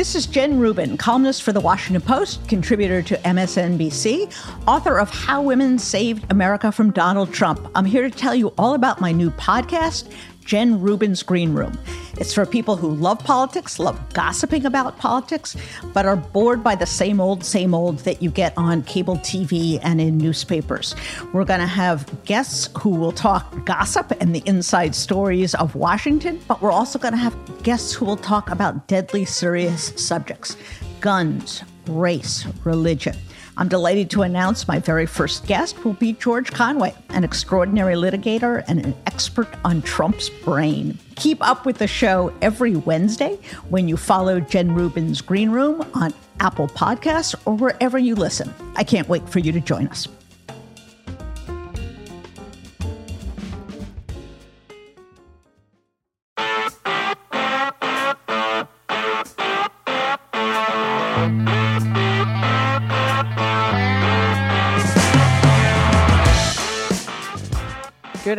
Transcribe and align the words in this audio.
This 0.00 0.14
is 0.14 0.24
Jen 0.24 0.58
Rubin, 0.58 0.96
columnist 0.96 1.42
for 1.42 1.52
The 1.52 1.60
Washington 1.60 2.00
Post, 2.00 2.48
contributor 2.48 3.02
to 3.02 3.18
MSNBC, 3.18 4.32
author 4.66 4.98
of 4.98 5.10
How 5.10 5.42
Women 5.42 5.78
Saved 5.78 6.24
America 6.32 6.72
from 6.72 6.90
Donald 6.90 7.34
Trump. 7.34 7.70
I'm 7.74 7.84
here 7.84 8.08
to 8.08 8.10
tell 8.10 8.34
you 8.34 8.54
all 8.56 8.72
about 8.72 9.02
my 9.02 9.12
new 9.12 9.30
podcast, 9.32 10.10
Jen 10.50 10.80
Rubin's 10.80 11.22
Green 11.22 11.52
Room. 11.54 11.78
It's 12.18 12.34
for 12.34 12.44
people 12.44 12.74
who 12.74 12.90
love 12.90 13.20
politics, 13.20 13.78
love 13.78 13.96
gossiping 14.12 14.66
about 14.66 14.98
politics, 14.98 15.56
but 15.94 16.06
are 16.06 16.16
bored 16.16 16.64
by 16.64 16.74
the 16.74 16.86
same 16.86 17.20
old, 17.20 17.44
same 17.44 17.72
old 17.72 18.00
that 18.00 18.20
you 18.20 18.32
get 18.32 18.52
on 18.56 18.82
cable 18.82 19.14
TV 19.18 19.78
and 19.84 20.00
in 20.00 20.18
newspapers. 20.18 20.96
We're 21.32 21.44
going 21.44 21.60
to 21.60 21.68
have 21.68 22.24
guests 22.24 22.68
who 22.80 22.90
will 22.90 23.12
talk 23.12 23.64
gossip 23.64 24.10
and 24.20 24.34
the 24.34 24.42
inside 24.44 24.96
stories 24.96 25.54
of 25.54 25.76
Washington, 25.76 26.40
but 26.48 26.60
we're 26.60 26.72
also 26.72 26.98
going 26.98 27.14
to 27.14 27.18
have 27.18 27.62
guests 27.62 27.92
who 27.92 28.04
will 28.04 28.16
talk 28.16 28.50
about 28.50 28.88
deadly 28.88 29.24
serious 29.24 29.92
subjects 29.94 30.56
guns, 30.98 31.62
race, 31.86 32.44
religion. 32.64 33.16
I'm 33.60 33.68
delighted 33.68 34.08
to 34.12 34.22
announce 34.22 34.66
my 34.66 34.78
very 34.78 35.04
first 35.04 35.46
guest 35.46 35.84
will 35.84 35.92
be 35.92 36.14
George 36.14 36.50
Conway, 36.50 36.94
an 37.10 37.24
extraordinary 37.24 37.94
litigator 37.94 38.64
and 38.66 38.82
an 38.82 38.96
expert 39.06 39.48
on 39.66 39.82
Trump's 39.82 40.30
brain. 40.30 40.98
Keep 41.16 41.46
up 41.46 41.66
with 41.66 41.76
the 41.76 41.86
show 41.86 42.32
every 42.40 42.74
Wednesday 42.74 43.38
when 43.68 43.86
you 43.86 43.98
follow 43.98 44.40
Jen 44.40 44.74
Rubin's 44.74 45.20
Green 45.20 45.50
Room 45.50 45.86
on 45.92 46.14
Apple 46.40 46.68
Podcasts 46.68 47.34
or 47.44 47.54
wherever 47.54 47.98
you 47.98 48.14
listen. 48.14 48.50
I 48.76 48.82
can't 48.82 49.10
wait 49.10 49.28
for 49.28 49.40
you 49.40 49.52
to 49.52 49.60
join 49.60 49.88
us. 49.88 50.08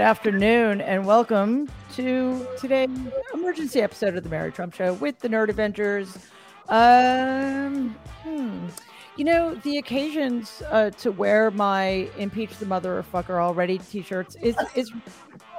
Afternoon 0.02 0.82
and 0.82 1.06
welcome 1.06 1.70
to 1.94 2.48
today's 2.60 2.90
emergency 3.34 3.82
episode 3.82 4.18
of 4.18 4.24
the 4.24 4.30
Mary 4.30 4.52
Trump 4.52 4.74
Show 4.74 4.94
with 4.94 5.20
the 5.20 5.30
Nerd 5.30 5.50
Avengers. 5.50 6.18
Um, 6.70 7.96
hmm. 8.24 8.68
You 9.16 9.26
know, 9.26 9.54
the 9.56 9.78
occasions 9.78 10.64
uh, 10.72 10.90
to 10.92 11.12
wear 11.12 11.52
my 11.52 12.10
"Impeach 12.18 12.58
the 12.58 12.66
Motherfucker 12.66 13.40
Already" 13.40 13.78
T-shirts 13.78 14.36
is 14.42 14.56
is 14.74 14.92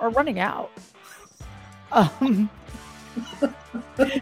are 0.01 0.11
running 0.11 0.41
out. 0.41 0.73
Um, 1.93 2.51
you 3.99 4.21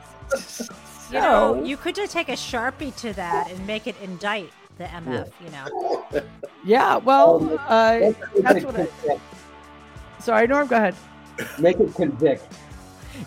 know, 1.13 1.65
you 1.65 1.77
could 1.77 1.95
just 1.95 2.13
take 2.13 2.29
a 2.29 2.33
sharpie 2.33 2.95
to 2.97 3.13
that 3.15 3.51
and 3.51 3.67
make 3.67 3.87
it 3.87 3.97
indict 4.03 4.51
the 4.77 4.85
MF. 4.85 5.31
You 5.43 5.51
know. 5.51 6.23
Yeah. 6.65 6.97
Well, 6.97 7.59
uh, 7.69 8.13
that's 8.43 8.65
what 8.65 8.79
I. 8.79 8.89
Sorry, 10.21 10.47
Norm, 10.47 10.69
go 10.69 10.77
ahead. 10.77 10.95
Make 11.59 11.81
it 11.81 11.95
convict. 11.95 12.45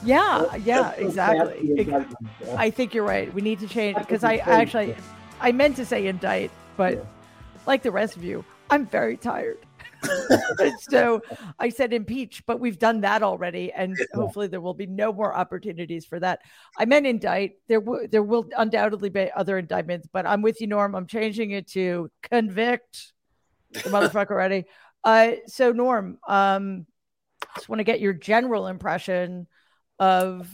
Yeah, 0.04 0.56
yeah, 0.58 0.92
exactly. 0.92 1.94
I 2.56 2.70
think 2.70 2.94
you're 2.94 3.06
right. 3.06 3.34
We 3.34 3.42
need 3.42 3.60
to 3.60 3.68
change 3.68 3.98
because 3.98 4.24
I 4.24 4.38
actually, 4.38 4.96
I 5.40 5.52
meant 5.52 5.76
to 5.78 5.86
say 5.86 6.08
indict, 6.08 6.52
but 6.78 6.96
yeah. 6.96 7.04
like 7.66 7.84
the 7.84 7.92
rest 7.92 8.16
of 8.16 8.24
you, 8.24 8.46
I'm 8.70 8.86
very 8.86 9.18
tired. 9.18 9.58
so 10.80 11.22
I 11.60 11.70
said 11.70 11.94
impeach, 11.94 12.46
but 12.46 12.60
we've 12.60 12.80
done 12.80 13.02
that 13.02 13.24
already, 13.24 13.72
and 13.72 13.96
hopefully 14.14 14.48
there 14.48 14.62
will 14.62 14.74
be 14.74 14.86
no 14.86 15.14
more 15.14 15.36
opportunities 15.36 16.06
for 16.06 16.20
that. 16.20 16.40
I 16.78 16.86
meant 16.86 17.08
indict. 17.08 17.54
There 17.68 17.80
will 17.80 18.08
there 18.10 18.24
will 18.24 18.48
undoubtedly 18.58 19.10
be 19.10 19.32
other 19.36 19.58
indictments, 19.58 20.08
but 20.12 20.26
I'm 20.26 20.42
with 20.42 20.60
you, 20.62 20.68
Norm. 20.68 20.96
I'm 20.96 21.08
changing 21.08 21.52
it 21.52 21.68
to 21.70 22.12
convict 22.22 23.14
the 23.72 23.90
motherfucker 23.90 24.32
already. 24.32 24.66
Uh, 25.04 25.34
so 25.48 25.72
Norm, 25.72 26.18
um, 26.28 26.86
just 27.56 27.70
want 27.70 27.80
to 27.80 27.84
get 27.84 28.00
your 28.00 28.14
general 28.14 28.68
impression 28.68 29.48
of 30.00 30.50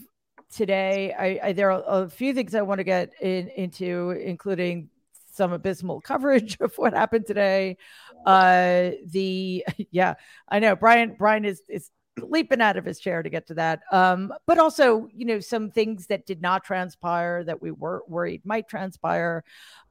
today. 0.53 1.13
I, 1.17 1.49
I 1.49 1.53
there 1.53 1.71
are 1.71 1.83
a 1.85 2.09
few 2.09 2.33
things 2.33 2.55
I 2.55 2.61
want 2.61 2.79
to 2.79 2.83
get 2.83 3.11
in, 3.21 3.49
into, 3.49 4.11
including 4.11 4.89
some 5.31 5.53
abysmal 5.53 6.01
coverage 6.11 6.57
of 6.59 6.73
what 6.77 6.93
happened 6.93 7.25
today. 7.25 7.77
Uh, 8.25 8.91
the 9.05 9.65
yeah, 9.91 10.15
I 10.47 10.59
know 10.59 10.75
Brian. 10.75 11.15
Brian 11.17 11.45
is 11.45 11.61
is 11.69 11.89
leaping 12.17 12.59
out 12.61 12.75
of 12.75 12.83
his 12.85 12.99
chair 12.99 13.23
to 13.23 13.29
get 13.29 13.47
to 13.47 13.53
that. 13.53 13.81
Um, 13.91 14.33
but 14.45 14.57
also, 14.57 15.07
you 15.13 15.25
know, 15.25 15.39
some 15.39 15.71
things 15.71 16.07
that 16.07 16.25
did 16.25 16.41
not 16.41 16.63
transpire 16.63 17.43
that 17.45 17.61
we 17.61 17.71
were 17.71 18.03
worried 18.07 18.41
might 18.43 18.67
transpire. 18.67 19.43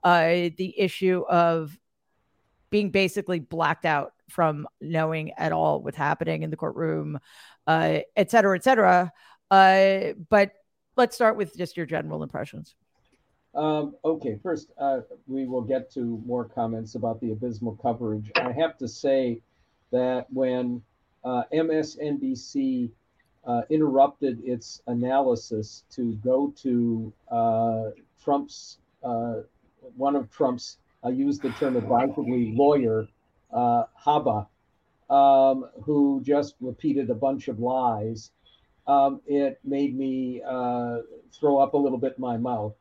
Uh, 0.02 0.50
the 0.56 0.74
issue 0.76 1.24
of 1.28 1.76
being 2.70 2.90
basically 2.90 3.40
blacked 3.40 3.84
out 3.84 4.12
from 4.28 4.66
knowing 4.80 5.32
at 5.32 5.52
all 5.52 5.82
what's 5.82 5.96
happening 5.96 6.42
in 6.42 6.50
the 6.50 6.56
courtroom, 6.56 7.18
uh, 7.66 8.00
et 8.16 8.30
cetera, 8.30 8.56
et 8.56 8.64
cetera. 8.64 9.12
Uh, 9.50 10.12
but 10.28 10.52
let's 10.96 11.14
start 11.14 11.36
with 11.36 11.56
just 11.56 11.76
your 11.76 11.86
general 11.86 12.22
impressions. 12.22 12.74
Um, 13.54 13.96
okay, 14.04 14.38
first, 14.42 14.72
uh, 14.78 15.00
we 15.26 15.46
will 15.46 15.62
get 15.62 15.90
to 15.92 16.22
more 16.26 16.44
comments 16.44 16.94
about 16.94 17.20
the 17.20 17.32
abysmal 17.32 17.76
coverage. 17.76 18.30
I 18.36 18.52
have 18.52 18.76
to 18.78 18.86
say 18.86 19.40
that 19.90 20.26
when 20.30 20.82
uh, 21.24 21.44
MSNBC 21.52 22.90
uh, 23.46 23.62
interrupted 23.70 24.40
its 24.44 24.82
analysis 24.86 25.84
to 25.90 26.12
go 26.16 26.52
to 26.58 27.12
uh, 27.30 27.90
Trump's, 28.22 28.78
uh, 29.02 29.36
one 29.96 30.14
of 30.14 30.30
Trump's, 30.30 30.78
I 31.02 31.10
use 31.10 31.38
the 31.38 31.50
term 31.50 31.76
advisedly, 31.76 32.52
lawyer, 32.54 33.06
uh, 33.52 33.84
Habba, 34.04 34.46
um, 35.08 35.68
who 35.84 36.20
just 36.24 36.54
repeated 36.60 37.08
a 37.10 37.14
bunch 37.14 37.48
of 37.48 37.60
lies, 37.60 38.30
um, 38.86 39.20
it 39.26 39.60
made 39.64 39.96
me 39.96 40.42
uh, 40.46 40.98
throw 41.32 41.58
up 41.58 41.74
a 41.74 41.76
little 41.76 41.98
bit 41.98 42.14
in 42.16 42.22
my 42.22 42.36
mouth. 42.36 42.74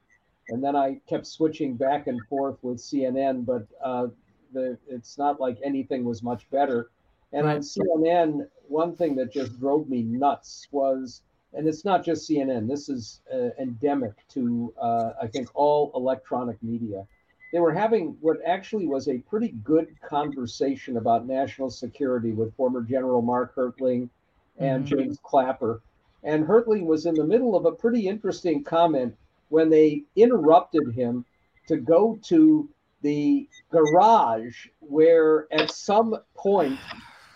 And 0.49 0.63
then 0.63 0.75
I 0.75 0.99
kept 1.07 1.27
switching 1.27 1.75
back 1.75 2.07
and 2.07 2.21
forth 2.27 2.57
with 2.61 2.77
CNN, 2.77 3.45
but 3.45 3.67
uh, 3.83 4.07
the, 4.53 4.77
it's 4.87 5.17
not 5.17 5.39
like 5.39 5.57
anything 5.63 6.05
was 6.05 6.23
much 6.23 6.49
better. 6.49 6.89
And 7.33 7.45
on 7.45 7.59
CNN, 7.59 8.47
one 8.67 8.95
thing 8.95 9.15
that 9.17 9.31
just 9.33 9.59
drove 9.59 9.89
me 9.89 10.03
nuts 10.03 10.67
was, 10.71 11.21
and 11.53 11.67
it's 11.67 11.83
not 11.83 12.03
just 12.03 12.29
CNN, 12.29 12.67
this 12.67 12.87
is 12.87 13.21
uh, 13.33 13.49
endemic 13.59 14.13
to, 14.29 14.73
uh, 14.81 15.11
I 15.21 15.27
think, 15.27 15.49
all 15.53 15.91
electronic 15.93 16.61
media 16.63 17.05
they 17.51 17.59
were 17.59 17.73
having 17.73 18.17
what 18.19 18.37
actually 18.45 18.87
was 18.87 19.07
a 19.07 19.19
pretty 19.19 19.49
good 19.63 19.95
conversation 20.01 20.97
about 20.97 21.27
national 21.27 21.69
security 21.69 22.31
with 22.31 22.55
former 22.55 22.81
General 22.81 23.21
Mark 23.21 23.55
Hertling 23.55 24.09
and 24.57 24.85
mm-hmm. 24.85 24.97
James 24.97 25.19
Clapper. 25.23 25.81
And 26.23 26.45
Hertling 26.45 26.85
was 26.85 27.05
in 27.05 27.15
the 27.15 27.23
middle 27.23 27.55
of 27.55 27.65
a 27.65 27.71
pretty 27.71 28.07
interesting 28.07 28.63
comment 28.63 29.15
when 29.49 29.69
they 29.69 30.03
interrupted 30.15 30.93
him 30.93 31.23
to 31.67 31.77
go 31.77 32.19
to 32.23 32.69
the 33.01 33.47
garage 33.71 34.67
where 34.79 35.47
at 35.53 35.71
some 35.71 36.17
point 36.35 36.77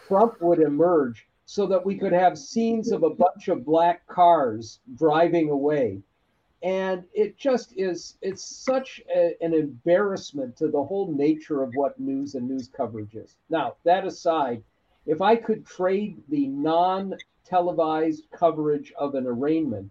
Trump 0.08 0.42
would 0.42 0.60
emerge 0.60 1.28
so 1.46 1.66
that 1.68 1.86
we 1.86 1.98
could 1.98 2.12
have 2.12 2.38
scenes 2.38 2.92
of 2.92 3.04
a 3.04 3.10
bunch 3.10 3.48
of 3.48 3.66
black 3.66 4.06
cars 4.08 4.80
driving 4.96 5.50
away 5.50 6.02
and 6.64 7.04
it 7.14 7.38
just 7.38 7.74
is 7.76 8.18
it's 8.22 8.44
such 8.44 9.02
a, 9.16 9.36
an 9.42 9.54
embarrassment 9.54 10.56
to 10.58 10.68
the 10.68 10.84
whole 10.84 11.12
nature 11.12 11.64
of 11.64 11.74
what 11.74 12.00
news 12.00 12.36
and 12.36 12.48
news 12.48 12.70
coverage 12.76 13.16
is. 13.16 13.36
Now 13.50 13.76
that 13.84 14.06
aside 14.06 14.64
if 15.08 15.22
i 15.22 15.36
could 15.36 15.66
trade 15.66 16.22
the 16.30 16.48
non 16.48 17.16
televised 17.46 18.28
coverage 18.32 18.94
of 18.98 19.16
an 19.16 19.26
arraignment 19.26 19.90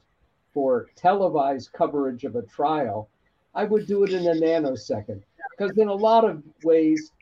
for 0.54 0.86
televised 0.94 1.72
coverage 1.72 2.24
of 2.24 2.36
a 2.36 2.42
trial 2.42 3.08
i 3.54 3.64
would 3.64 3.86
do 3.86 4.04
it 4.04 4.12
in 4.12 4.26
a 4.28 4.34
nanosecond. 4.34 5.22
Because 5.50 5.76
in 5.76 5.88
a 5.88 5.94
lot 5.94 6.24
of 6.24 6.42
ways 6.62 7.12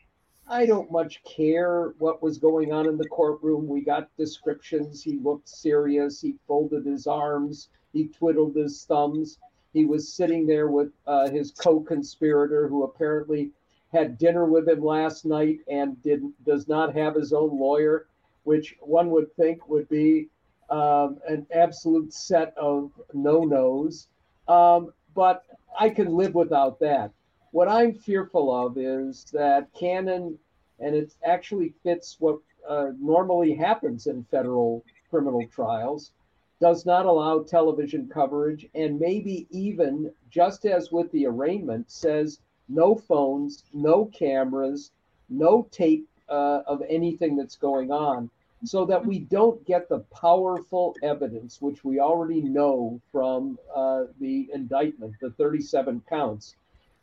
i 0.47 0.67
don't 0.67 0.91
much 0.91 1.23
care 1.23 1.95
what 1.97 2.21
was 2.21 2.37
going 2.37 2.71
on 2.71 2.87
in 2.87 2.97
the 2.97 3.07
courtroom. 3.09 3.67
We 3.67 3.81
got 3.81 4.15
descriptions. 4.15 5.03
He 5.03 5.17
looked 5.17 5.49
serious. 5.49 6.21
He 6.21 6.35
folded 6.47 6.85
his 6.85 7.07
arms 7.07 7.69
he 7.93 8.07
twiddled 8.07 8.55
his 8.55 8.85
thumbs. 8.85 9.37
He 9.73 9.85
was 9.85 10.11
sitting 10.11 10.47
there 10.47 10.67
with 10.67 10.91
uh, 11.05 11.29
his 11.29 11.51
co-conspirator, 11.51 12.67
who 12.67 12.83
apparently 12.83 13.51
had 13.93 14.17
dinner 14.17 14.45
with 14.45 14.67
him 14.67 14.83
last 14.83 15.25
night 15.25 15.59
and 15.67 16.01
did 16.03 16.23
does 16.45 16.67
not 16.67 16.95
have 16.95 17.15
his 17.15 17.33
own 17.33 17.59
lawyer, 17.59 18.07
which 18.43 18.75
one 18.81 19.09
would 19.11 19.35
think 19.35 19.67
would 19.67 19.87
be 19.89 20.27
um, 20.69 21.17
an 21.27 21.45
absolute 21.53 22.13
set 22.13 22.53
of 22.57 22.91
no-nos. 23.13 24.07
Um, 24.47 24.93
but 25.15 25.43
I 25.79 25.89
can 25.89 26.15
live 26.15 26.35
without 26.35 26.79
that. 26.79 27.11
What 27.51 27.67
I'm 27.67 27.93
fearful 27.93 28.53
of 28.53 28.77
is 28.77 29.25
that 29.33 29.73
Cannon, 29.73 30.37
and 30.79 30.95
it 30.95 31.13
actually 31.25 31.73
fits 31.83 32.17
what 32.19 32.39
uh, 32.67 32.91
normally 32.99 33.55
happens 33.55 34.05
in 34.05 34.23
federal 34.25 34.83
criminal 35.09 35.45
trials, 35.47 36.11
does 36.59 36.85
not 36.85 37.05
allow 37.05 37.41
television 37.41 38.09
coverage, 38.11 38.67
and 38.75 38.99
maybe 38.99 39.47
even, 39.49 40.11
just 40.29 40.65
as 40.65 40.91
with 40.91 41.11
the 41.11 41.25
arraignment, 41.25 41.89
says 41.89 42.39
no 42.67 42.95
phones, 42.95 43.63
no 43.73 44.05
cameras, 44.05 44.91
no 45.29 45.67
tape 45.71 46.07
uh, 46.27 46.61
of 46.67 46.83
anything 46.89 47.35
that's 47.35 47.55
going 47.55 47.91
on, 47.91 48.29
so 48.65 48.85
that 48.85 49.05
we 49.05 49.19
don't 49.19 49.65
get 49.65 49.87
the 49.87 49.99
powerful 50.13 50.95
evidence, 51.01 51.61
which 51.61 51.83
we 51.85 51.99
already 51.99 52.41
know 52.41 52.99
from 53.11 53.57
uh, 53.73 54.03
the 54.19 54.49
indictment, 54.53 55.13
the 55.21 55.31
37 55.31 56.01
counts, 56.09 56.55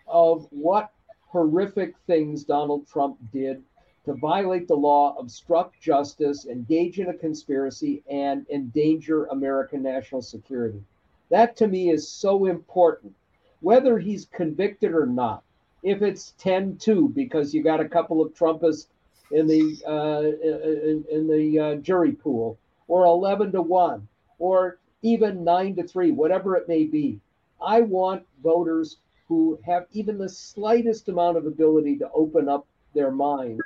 of 0.07 0.47
what 0.51 0.91
horrific 1.29 1.95
things 2.07 2.45
Donald 2.45 2.87
Trump 2.87 3.17
did 3.33 3.63
to 4.07 4.15
violate 4.15 4.69
the 4.69 4.77
law, 4.77 5.17
obstruct 5.19 5.81
justice, 5.81 6.47
engage 6.47 7.01
in 7.01 7.09
a 7.09 7.15
conspiracy, 7.15 8.05
and 8.09 8.47
endanger 8.49 9.27
American 9.27 9.83
national 9.83 10.23
security. 10.23 10.81
That 11.29 11.57
to 11.57 11.67
me 11.67 11.91
is 11.91 12.09
so 12.09 12.47
important. 12.47 13.17
Whether 13.61 13.99
he's 13.99 14.27
convicted 14.27 14.93
or 14.93 15.07
not, 15.07 15.43
if 15.83 16.03
it's 16.03 16.35
10 16.39 16.77
2 16.79 17.09
because 17.09 17.53
you 17.53 17.65
got 17.65 17.81
a 17.81 17.89
couple 17.89 18.23
of 18.23 18.33
Trumpists 18.33 18.87
in 19.33 19.49
the 19.49 19.77
uh, 19.85 20.21
in, 20.21 21.05
in, 21.11 21.27
the 21.27 21.59
uh, 21.59 21.75
jury 21.77 22.13
pool, 22.13 22.59
or 22.87 23.05
11 23.05 23.51
to 23.53 23.63
1, 23.63 24.07
or 24.39 24.79
even 25.03 25.43
9 25.43 25.77
to 25.77 25.83
3, 25.83 26.13
whatever 26.13 26.55
it 26.55 26.69
may 26.69 26.85
be. 26.85 27.19
I 27.61 27.81
want 27.81 28.25
voters 28.41 28.99
who 29.27 29.59
have 29.67 29.87
even 29.91 30.17
the 30.17 30.29
slightest 30.29 31.09
amount 31.09 31.39
of 31.39 31.47
ability 31.47 31.99
to 31.99 32.11
open 32.13 32.49
up 32.49 32.69
their 32.95 33.11
minds 33.11 33.63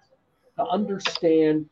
to 0.60 0.70
understand 0.70 1.68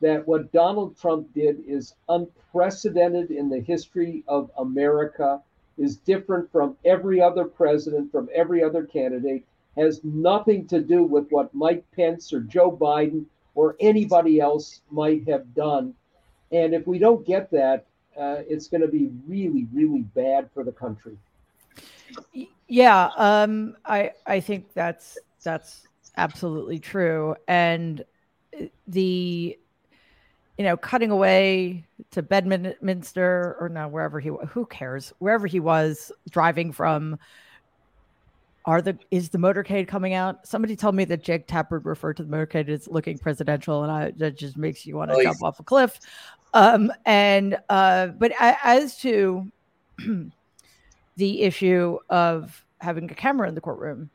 that 0.00 0.26
what 0.26 0.52
Donald 0.52 0.98
Trump 0.98 1.32
did 1.34 1.62
is 1.66 1.94
unprecedented 2.08 3.30
in 3.30 3.48
the 3.48 3.60
history 3.60 4.22
of 4.28 4.50
America, 4.58 5.40
is 5.76 5.96
different 5.96 6.50
from 6.52 6.76
every 6.84 7.20
other 7.20 7.44
president, 7.44 8.10
from 8.12 8.28
every 8.34 8.62
other 8.62 8.84
candidate, 8.84 9.44
has 9.76 10.00
nothing 10.04 10.66
to 10.68 10.80
do 10.80 11.02
with 11.02 11.28
what 11.30 11.54
Mike 11.54 11.84
Pence 11.94 12.32
or 12.32 12.40
Joe 12.40 12.70
Biden 12.70 13.24
or 13.54 13.76
anybody 13.80 14.40
else 14.40 14.82
might 14.90 15.26
have 15.28 15.54
done. 15.54 15.94
And 16.52 16.74
if 16.74 16.86
we 16.86 16.98
don't 16.98 17.26
get 17.26 17.50
that, 17.50 17.86
uh, 18.18 18.42
it's 18.48 18.68
going 18.68 18.80
to 18.80 18.88
be 18.88 19.10
really, 19.26 19.66
really 19.72 20.02
bad 20.02 20.48
for 20.52 20.64
the 20.64 20.72
country. 20.72 21.16
Yeah, 22.66 23.10
um, 23.16 23.76
I 23.84 24.12
I 24.26 24.40
think 24.40 24.72
that's 24.74 25.18
that's 25.42 25.86
absolutely 26.16 26.78
true, 26.78 27.36
and 27.46 28.04
the 28.86 29.58
you 30.56 30.64
know 30.64 30.76
cutting 30.76 31.10
away 31.10 31.84
to 32.10 32.22
Bedminster 32.22 33.56
or 33.60 33.68
no 33.68 33.88
wherever 33.88 34.20
he 34.20 34.30
who 34.48 34.66
cares? 34.66 35.12
Wherever 35.18 35.46
he 35.46 35.60
was 35.60 36.12
driving 36.30 36.72
from 36.72 37.18
are 38.68 38.82
the 38.82 38.98
is 39.10 39.30
the 39.30 39.38
motorcade 39.38 39.88
coming 39.88 40.12
out? 40.12 40.46
Somebody 40.46 40.76
told 40.76 40.94
me 40.94 41.06
that 41.06 41.24
Jake 41.24 41.46
Tapper 41.46 41.78
referred 41.78 42.18
to 42.18 42.22
the 42.22 42.36
motorcade 42.36 42.68
as 42.68 42.86
looking 42.86 43.16
presidential 43.16 43.82
and 43.82 43.90
I 43.90 44.10
that 44.18 44.36
just 44.36 44.58
makes 44.58 44.84
you 44.84 44.96
want 44.96 45.10
to 45.10 45.16
oh, 45.16 45.22
jump 45.22 45.42
off 45.42 45.58
a 45.58 45.62
cliff. 45.62 45.98
Um 46.52 46.92
and 47.06 47.58
uh 47.70 48.08
but 48.08 48.32
as 48.38 48.98
to 48.98 49.50
the 51.16 51.42
issue 51.42 51.98
of 52.10 52.62
having 52.80 53.10
a 53.10 53.14
camera 53.14 53.48
in 53.48 53.54
the 53.54 53.60
courtroom 53.60 54.10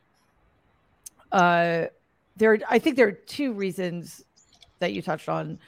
uh 1.32 1.86
there 2.36 2.58
I 2.68 2.78
think 2.78 2.94
there 2.96 3.08
are 3.08 3.12
two 3.12 3.52
reasons 3.54 4.24
that 4.78 4.92
you 4.92 5.02
touched 5.02 5.28
on 5.28 5.58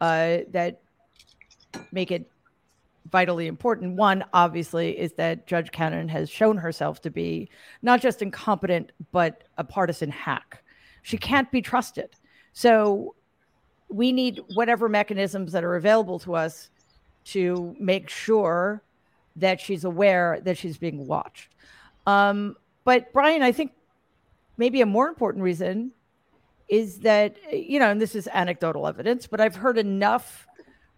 uh, 0.00 0.38
that 0.50 0.80
make 1.92 2.10
it 2.10 2.30
vitally 3.10 3.46
important. 3.46 3.96
One, 3.96 4.24
obviously, 4.32 4.98
is 4.98 5.12
that 5.14 5.46
Judge 5.46 5.70
Cannon 5.70 6.08
has 6.08 6.28
shown 6.28 6.56
herself 6.56 7.00
to 7.02 7.10
be 7.10 7.48
not 7.82 8.00
just 8.00 8.22
incompetent, 8.22 8.92
but 9.12 9.44
a 9.56 9.64
partisan 9.64 10.10
hack. 10.10 10.62
She 11.02 11.16
can't 11.16 11.50
be 11.50 11.62
trusted. 11.62 12.10
So 12.52 13.14
we 13.88 14.12
need 14.12 14.40
whatever 14.54 14.88
mechanisms 14.88 15.52
that 15.52 15.64
are 15.64 15.76
available 15.76 16.18
to 16.20 16.34
us 16.34 16.70
to 17.24 17.74
make 17.78 18.08
sure 18.08 18.82
that 19.36 19.60
she's 19.60 19.84
aware 19.84 20.40
that 20.42 20.58
she's 20.58 20.76
being 20.76 21.06
watched. 21.06 21.48
Um, 22.06 22.56
but 22.84 23.12
Brian, 23.12 23.42
I 23.42 23.52
think 23.52 23.72
maybe 24.56 24.80
a 24.80 24.86
more 24.86 25.08
important 25.08 25.44
reason 25.44 25.92
is 26.68 26.98
that 27.00 27.36
you 27.52 27.78
know 27.78 27.90
and 27.90 28.00
this 28.00 28.14
is 28.14 28.28
anecdotal 28.32 28.86
evidence 28.86 29.26
but 29.26 29.40
i've 29.40 29.56
heard 29.56 29.78
enough 29.78 30.46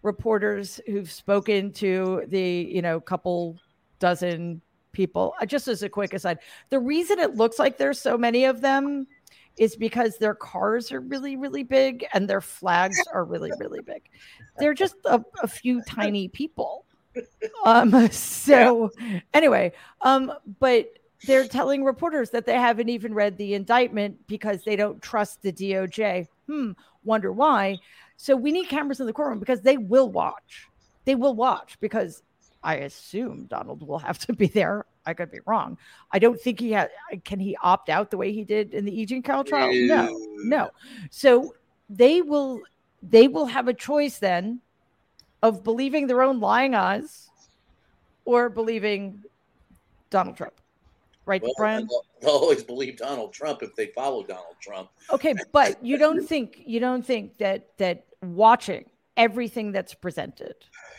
reporters 0.03 0.79
who've 0.87 1.11
spoken 1.11 1.71
to 1.71 2.23
the 2.27 2.67
you 2.69 2.81
know 2.81 2.99
couple 2.99 3.57
dozen 3.99 4.61
people. 4.91 5.33
Uh, 5.41 5.45
just 5.45 5.67
as 5.67 5.83
a 5.83 5.89
quick 5.89 6.13
aside 6.13 6.39
the 6.69 6.79
reason 6.79 7.19
it 7.19 7.35
looks 7.35 7.59
like 7.59 7.77
there's 7.77 8.01
so 8.01 8.17
many 8.17 8.45
of 8.45 8.61
them 8.61 9.07
is 9.57 9.75
because 9.75 10.17
their 10.17 10.35
cars 10.35 10.91
are 10.91 11.01
really 11.01 11.35
really 11.35 11.63
big 11.63 12.05
and 12.13 12.29
their 12.29 12.41
flags 12.41 12.97
are 13.13 13.23
really 13.23 13.51
really 13.59 13.81
big. 13.81 14.03
They're 14.57 14.73
just 14.73 14.95
a, 15.05 15.23
a 15.41 15.47
few 15.47 15.81
tiny 15.83 16.27
people. 16.27 16.85
Um 17.65 18.09
so 18.11 18.89
anyway 19.33 19.71
um 20.01 20.33
but 20.59 20.97
they're 21.25 21.47
telling 21.47 21.83
reporters 21.83 22.29
that 22.31 22.45
they 22.45 22.55
haven't 22.55 22.89
even 22.89 23.13
read 23.13 23.37
the 23.37 23.53
indictment 23.53 24.17
because 24.27 24.63
they 24.63 24.75
don't 24.75 25.01
trust 25.01 25.41
the 25.41 25.51
DOJ. 25.51 26.27
Hmm, 26.47 26.71
wonder 27.03 27.31
why. 27.31 27.77
So 28.17 28.35
we 28.35 28.51
need 28.51 28.69
cameras 28.69 28.99
in 28.99 29.05
the 29.05 29.13
courtroom 29.13 29.39
because 29.39 29.61
they 29.61 29.77
will 29.77 30.09
watch. 30.09 30.67
They 31.05 31.15
will 31.15 31.35
watch 31.35 31.77
because 31.79 32.23
I 32.63 32.75
assume 32.75 33.45
Donald 33.45 33.85
will 33.87 33.99
have 33.99 34.19
to 34.19 34.33
be 34.33 34.47
there. 34.47 34.85
I 35.05 35.13
could 35.15 35.31
be 35.31 35.39
wrong. 35.47 35.77
I 36.11 36.19
don't 36.19 36.39
think 36.39 36.59
he 36.59 36.71
had. 36.71 36.91
Can 37.23 37.39
he 37.39 37.57
opt 37.63 37.89
out 37.89 38.11
the 38.11 38.17
way 38.17 38.31
he 38.31 38.43
did 38.43 38.73
in 38.75 38.85
the 38.85 39.01
E. 39.01 39.05
Jean 39.05 39.23
Carroll 39.23 39.43
trial? 39.43 39.71
No, 39.73 40.15
no. 40.43 40.69
So 41.09 41.55
they 41.89 42.21
will. 42.21 42.61
They 43.01 43.27
will 43.27 43.47
have 43.47 43.67
a 43.67 43.73
choice 43.73 44.19
then 44.19 44.61
of 45.41 45.63
believing 45.63 46.05
their 46.05 46.21
own 46.21 46.39
lying 46.39 46.75
eyes 46.75 47.31
or 48.25 48.47
believing 48.47 49.23
Donald 50.11 50.37
Trump 50.37 50.60
right, 51.31 51.41
well, 51.41 51.53
Brian? 51.57 51.87
They'll 52.21 52.29
always 52.31 52.63
believe 52.63 52.97
Donald 52.97 53.33
Trump 53.33 53.63
if 53.63 53.75
they 53.75 53.87
follow 53.87 54.23
Donald 54.23 54.55
Trump. 54.61 54.89
Okay, 55.11 55.33
but 55.51 55.83
you 55.83 55.97
don't 55.97 56.27
think 56.27 56.61
you 56.65 56.79
don't 56.79 57.05
think 57.05 57.37
that 57.37 57.77
that 57.77 58.05
watching 58.21 58.85
everything 59.17 59.71
that's 59.71 59.93
presented. 59.93 60.55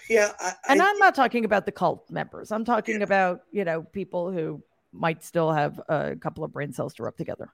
Yeah, 0.08 0.32
I, 0.40 0.52
and 0.68 0.82
I, 0.82 0.90
am 0.90 0.98
not 0.98 1.14
talking 1.14 1.44
about 1.44 1.66
the 1.66 1.72
cult 1.72 2.10
members. 2.10 2.50
I'm 2.50 2.64
talking 2.64 2.98
yeah. 2.98 3.04
about 3.04 3.42
you 3.52 3.64
know 3.64 3.82
people 3.82 4.32
who 4.32 4.62
might 4.92 5.22
still 5.22 5.52
have 5.52 5.80
a 5.88 6.16
couple 6.16 6.44
of 6.44 6.52
brain 6.52 6.72
cells 6.72 6.94
to 6.94 7.02
rub 7.04 7.16
together. 7.16 7.48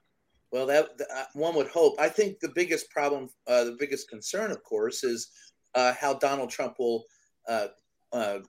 Well, 0.51 0.65
that 0.65 0.89
uh, 1.15 1.25
one 1.33 1.55
would 1.55 1.67
hope. 1.67 1.95
I 1.99 2.09
think 2.09 2.39
the 2.39 2.49
biggest 2.49 2.89
problem, 2.89 3.29
uh, 3.47 3.65
the 3.65 3.77
biggest 3.79 4.09
concern, 4.09 4.51
of 4.51 4.63
course, 4.63 5.03
is 5.03 5.29
uh, 5.75 5.93
how 5.93 6.15
Donald 6.15 6.49
Trump 6.49 6.79
will 6.79 7.05
uh, 7.47 7.67
uh, 8.11 8.39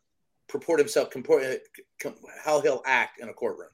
purport 0.49 0.79
himself, 0.81 1.11
comport, 1.11 1.45
how 2.43 2.61
he'll 2.61 2.83
act 2.87 3.21
in 3.21 3.29
a 3.29 3.33
courtroom. 3.33 3.69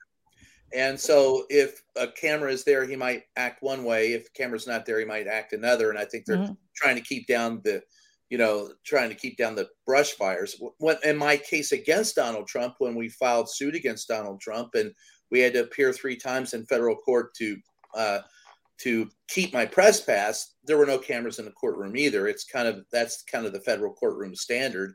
And 0.74 0.98
so 0.98 1.44
if 1.48 1.82
a 1.96 2.08
camera 2.08 2.50
is 2.50 2.64
there, 2.64 2.84
he 2.84 2.96
might 2.96 3.22
act 3.36 3.62
one 3.62 3.84
way. 3.84 4.12
If 4.12 4.24
the 4.24 4.30
camera's 4.42 4.66
not 4.66 4.84
there, 4.84 4.98
he 4.98 5.04
might 5.04 5.26
act 5.26 5.52
another. 5.52 5.90
And 5.90 5.98
I 5.98 6.04
think 6.04 6.24
they're 6.24 6.38
mm-hmm. 6.38 6.52
trying 6.74 6.96
to 6.96 7.02
keep 7.02 7.26
down 7.26 7.60
the, 7.64 7.82
you 8.30 8.38
know, 8.38 8.70
trying 8.84 9.08
to 9.08 9.14
keep 9.14 9.36
down 9.36 9.54
the 9.54 9.68
brush 9.86 10.12
fires. 10.12 10.60
When, 10.78 10.96
in 11.04 11.16
my 11.16 11.36
case 11.36 11.72
against 11.72 12.16
Donald 12.16 12.48
Trump, 12.48 12.74
when 12.78 12.94
we 12.94 13.08
filed 13.08 13.48
suit 13.48 13.74
against 13.74 14.08
Donald 14.08 14.40
Trump 14.40 14.74
and 14.74 14.92
we 15.30 15.40
had 15.40 15.52
to 15.54 15.62
appear 15.62 15.92
three 15.92 16.16
times 16.16 16.52
in 16.52 16.66
federal 16.66 16.96
court 16.96 17.34
to 17.34 17.56
uh, 17.94 18.18
to 18.78 19.08
keep 19.28 19.54
my 19.54 19.64
press 19.64 20.00
pass, 20.02 20.54
there 20.64 20.76
were 20.76 20.84
no 20.84 20.98
cameras 20.98 21.38
in 21.38 21.46
the 21.46 21.50
courtroom 21.52 21.96
either. 21.96 22.28
It's 22.28 22.44
kind 22.44 22.68
of 22.68 22.84
that's 22.92 23.22
kind 23.22 23.46
of 23.46 23.52
the 23.52 23.60
federal 23.60 23.94
courtroom 23.94 24.34
standard, 24.34 24.94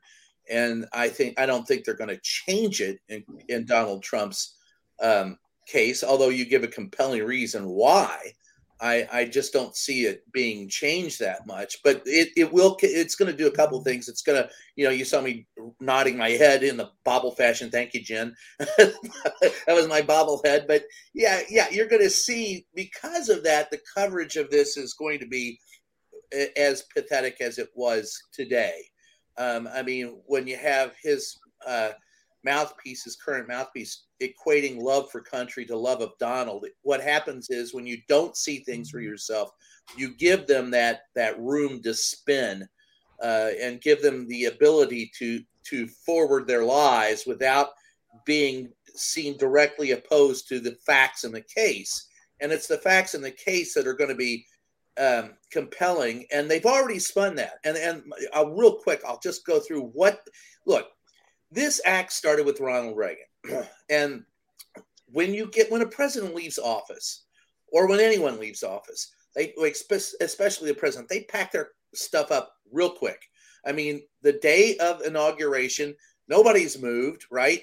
and 0.50 0.86
I 0.94 1.10
think 1.10 1.40
I 1.40 1.46
don't 1.46 1.68
think 1.68 1.84
they're 1.84 1.96
going 1.96 2.10
to 2.10 2.20
change 2.22 2.82
it 2.82 3.00
in, 3.10 3.24
in 3.50 3.66
Donald 3.66 4.04
Trump's 4.04 4.56
um, 5.02 5.38
case, 5.68 6.04
although 6.04 6.30
you 6.30 6.46
give 6.46 6.64
a 6.64 6.68
compelling 6.68 7.24
reason 7.24 7.68
why, 7.68 8.34
I, 8.82 9.08
I 9.14 9.26
just 9.26 9.54
don't 9.54 9.76
see 9.76 10.06
it 10.06 10.24
being 10.34 10.68
changed 10.68 11.20
that 11.20 11.46
much. 11.46 11.78
But 11.84 12.02
it, 12.06 12.30
it 12.36 12.52
will, 12.52 12.78
it's 12.82 13.14
going 13.14 13.32
to 13.32 13.38
do 13.38 13.48
a 13.48 13.56
couple 13.56 13.78
of 13.78 13.84
things. 13.84 14.10
It's 14.10 14.24
going 14.24 14.42
to, 14.42 14.50
you 14.76 14.86
know, 14.86 14.92
you 14.92 15.06
saw 15.06 15.22
me 15.22 15.46
nodding 15.80 16.18
my 16.18 16.30
head 16.30 16.64
in 16.64 16.78
the 16.78 16.90
bobble 17.06 17.36
fashion. 17.36 17.70
Thank 17.70 17.94
you, 17.94 18.02
Jen. 18.02 18.36
that 18.60 18.96
was 19.68 19.88
my 19.88 20.02
bobblehead. 20.02 20.68
But 20.68 20.86
yeah, 21.14 21.42
yeah, 21.48 21.68
you're 21.70 21.88
going 21.88 22.02
to 22.02 22.10
see 22.10 22.66
because 22.74 23.30
of 23.30 23.44
that, 23.44 23.70
the 23.70 23.80
coverage 23.96 24.36
of 24.36 24.50
this 24.50 24.78
is 24.78 24.96
going 24.96 25.20
to 25.20 25.28
be 25.28 25.60
as 26.58 26.84
pathetic 26.96 27.40
as 27.40 27.60
it 27.60 27.70
was 27.76 28.20
today. 28.34 28.82
Um, 29.38 29.70
I 29.72 29.84
mean, 29.84 30.22
when 30.26 30.48
you 30.48 30.58
have 30.58 30.94
his, 31.04 31.38
uh, 31.68 31.92
mouthpiece, 32.44 33.04
his 33.04 33.16
current 33.16 33.48
mouthpiece, 33.48 34.04
equating 34.22 34.82
love 34.82 35.12
for 35.12 35.22
country 35.22 35.66
to 35.66 35.76
love 35.76 36.02
of 36.02 36.18
Donald. 36.20 36.66
What 36.84 37.02
happens 37.02 37.50
is 37.50 37.74
when 37.74 37.86
you 37.86 37.98
don't 38.08 38.36
see 38.38 38.60
things 38.60 38.90
for 38.90 38.98
mm-hmm. 38.98 39.10
yourself, 39.10 39.52
you 39.98 40.16
give 40.16 40.48
them 40.48 40.72
that 40.72 41.04
that 41.16 41.40
room 41.40 41.82
to 41.84 41.94
spin 41.94 42.68
uh, 43.22 43.50
and 43.62 43.82
give 43.82 44.02
them 44.02 44.28
the 44.28 44.46
ability 44.46 45.12
to 45.20 45.42
to 45.64 45.88
forward 45.88 46.48
their 46.48 46.64
lies 46.64 47.26
without 47.26 47.70
being 48.26 48.70
seen 48.96 49.38
directly 49.38 49.92
opposed 49.92 50.48
to 50.50 50.60
the 50.60 50.76
facts 50.86 51.24
in 51.24 51.32
the 51.32 51.42
case. 51.42 52.08
And 52.42 52.52
it's 52.52 52.68
the 52.68 52.78
facts 52.78 53.14
in 53.14 53.22
the 53.22 53.32
case 53.32 53.74
that 53.74 53.88
are 53.88 53.94
going 53.94 54.10
to 54.10 54.16
be 54.16 54.46
um, 55.00 55.32
compelling, 55.52 56.26
and 56.34 56.50
they've 56.50 56.66
already 56.66 57.00
spun 57.00 57.36
that. 57.36 57.60
And 57.64 57.78
and 57.78 58.04
I'll, 58.34 58.48
uh, 58.48 58.50
real 58.50 58.76
quick, 58.76 59.02
I'll 59.08 59.20
just 59.20 59.46
go 59.46 59.60
through 59.60 59.84
what. 59.94 60.22
Look, 60.66 60.90
this 61.52 61.82
act 61.86 62.12
started 62.14 62.46
with 62.46 62.60
Ronald 62.60 62.98
Reagan, 62.98 63.26
and 63.90 64.24
when 65.12 65.34
you 65.34 65.48
get 65.48 65.72
when 65.72 65.82
a 65.82 65.88
president 65.88 66.36
leaves 66.36 66.58
office, 66.58 67.26
or 67.72 67.88
when 67.88 68.00
anyone 68.00 68.40
leaves 68.40 68.64
office, 68.64 69.12
they 69.36 69.54
especially 70.22 70.70
the 70.70 70.78
president, 70.78 71.10
they 71.10 71.24
pack 71.24 71.52
their 71.52 71.70
stuff 71.94 72.32
up 72.32 72.54
real 72.72 72.92
quick. 72.92 73.28
I 73.66 73.72
mean, 73.72 74.02
the 74.22 74.34
day 74.34 74.78
of 74.78 75.02
inauguration, 75.02 75.96
nobody's 76.28 76.82
moved, 76.82 77.26
right? 77.30 77.62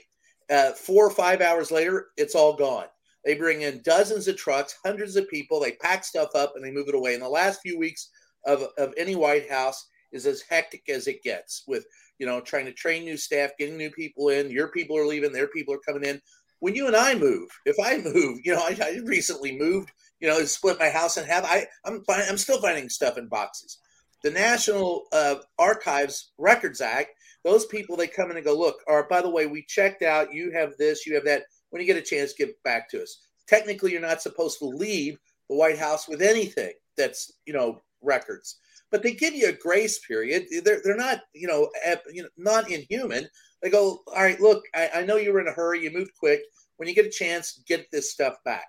Uh, 0.51 0.73
four 0.73 1.07
or 1.07 1.11
five 1.11 1.41
hours 1.41 1.71
later, 1.71 2.09
it's 2.17 2.35
all 2.35 2.57
gone. 2.57 2.87
They 3.25 3.35
bring 3.35 3.63
in 3.63 3.83
dozens 3.83 4.29
of 4.29 4.37
trucks, 4.37 4.77
hundreds 4.85 5.17
of 5.17 5.29
people. 5.29 5.61
They 5.61 5.73
pack 5.73 6.05
stuff 6.05 6.31
up 6.35 6.55
and 6.55 6.65
they 6.65 6.71
move 6.71 6.89
it 6.89 6.95
away. 6.95 7.15
In 7.15 7.21
the 7.21 7.29
last 7.29 7.61
few 7.61 7.79
weeks 7.79 8.11
of, 8.47 8.65
of 8.79 8.95
any 8.97 9.17
White 9.17 9.51
House 9.51 9.89
is 10.13 10.25
as 10.25 10.41
hectic 10.41 10.89
as 10.89 11.07
it 11.07 11.23
gets 11.23 11.65
with, 11.67 11.85
you 12.19 12.27
know, 12.27 12.41
trying 12.41 12.67
to 12.67 12.73
train 12.73 13.05
new 13.05 13.17
staff, 13.17 13.51
getting 13.59 13.77
new 13.77 13.91
people 13.91 14.29
in. 14.29 14.51
Your 14.51 14.69
people 14.69 14.97
are 14.97 15.07
leaving, 15.07 15.33
their 15.33 15.49
people 15.49 15.75
are 15.75 15.81
coming 15.87 16.05
in. 16.05 16.21
When 16.61 16.75
you 16.75 16.87
and 16.87 16.97
I 16.97 17.15
move, 17.15 17.49
if 17.65 17.77
I 17.83 17.99
move, 17.99 18.41
you 18.45 18.55
know, 18.55 18.61
I, 18.61 18.77
I 18.83 19.01
recently 19.05 19.57
moved, 19.57 19.91
you 20.21 20.29
know, 20.29 20.43
split 20.45 20.79
my 20.79 20.91
house 20.91 21.17
in 21.17 21.25
half. 21.25 21.45
I, 21.45 21.67
I'm, 21.85 22.03
I'm 22.09 22.39
still 22.39 22.61
finding 22.61 22.89
stuff 22.89 23.19
in 23.19 23.29
boxes. 23.29 23.79
The 24.25 24.31
National 24.31 25.05
uh, 25.13 25.37
Archives 25.59 26.33
Records 26.39 26.81
Act, 26.81 27.11
those 27.45 27.67
people, 27.67 27.97
they 27.97 28.09
come 28.09 28.33
in 28.33 28.37
and 28.37 28.45
go, 28.45 28.59
look, 28.59 28.79
or 28.89 29.07
by 29.09 29.23
the 29.23 29.31
way, 29.31 29.47
we 29.47 29.65
checked 29.69 30.03
out, 30.03 30.35
you 30.35 30.51
have 30.51 30.77
this, 30.77 31.07
you 31.07 31.15
have 31.15 31.25
that 31.25 31.45
when 31.71 31.81
you 31.81 31.87
get 31.87 31.97
a 31.97 32.03
chance, 32.03 32.33
give 32.33 32.51
back 32.65 32.91
to 32.91 33.03
us. 33.03 33.19
Technically, 33.47 33.93
you're 33.93 34.01
not 34.01 34.23
supposed 34.23 34.59
to 34.59 34.67
leave 34.67 35.19
the 35.49 35.57
White 35.57 35.79
House 35.79 36.09
with 36.09 36.23
anything 36.23 36.73
that's 36.97 37.33
you 37.47 37.53
know 37.53 37.81
records, 38.03 38.57
but 38.91 39.03
they 39.03 39.13
give 39.13 39.35
you 39.35 39.49
a 39.49 39.53
grace 39.53 39.99
period. 39.99 40.47
They're 40.65 40.81
they're 40.83 40.97
not 40.97 41.21
you 41.35 41.47
know 41.47 41.71
you 42.13 42.23
know 42.23 42.29
not 42.37 42.71
inhuman. 42.71 43.29
They 43.63 43.71
go, 43.71 44.03
all 44.07 44.23
right, 44.23 44.41
look, 44.41 44.63
I, 44.75 44.91
I 44.97 45.05
know 45.05 45.17
you 45.17 45.33
were 45.33 45.41
in 45.41 45.49
a 45.49 45.53
hurry, 45.53 45.83
you 45.83 45.91
moved 45.91 46.13
quick. 46.19 46.43
When 46.77 46.89
you 46.89 46.95
get 46.95 47.07
a 47.07 47.11
chance, 47.11 47.61
get 47.67 47.91
this 47.91 48.13
stuff 48.13 48.37
back, 48.45 48.67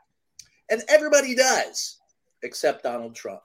and 0.69 0.81
everybody 0.89 1.35
does, 1.35 1.99
except 2.41 2.83
Donald 2.83 3.15
Trump. 3.15 3.41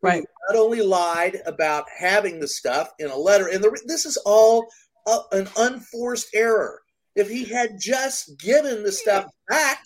Right. 0.00 0.24
Not 0.48 0.58
only 0.58 0.80
lied 0.80 1.38
about 1.46 1.84
having 1.96 2.38
the 2.38 2.48
stuff 2.48 2.92
in 2.98 3.10
a 3.10 3.16
letter, 3.16 3.48
and 3.48 3.62
the, 3.62 3.80
this 3.86 4.06
is 4.06 4.16
all 4.18 4.66
a, 5.06 5.18
an 5.32 5.48
unforced 5.56 6.28
error. 6.34 6.82
If 7.16 7.28
he 7.28 7.44
had 7.44 7.80
just 7.80 8.38
given 8.38 8.84
the 8.84 8.92
stuff 8.92 9.26
back, 9.48 9.82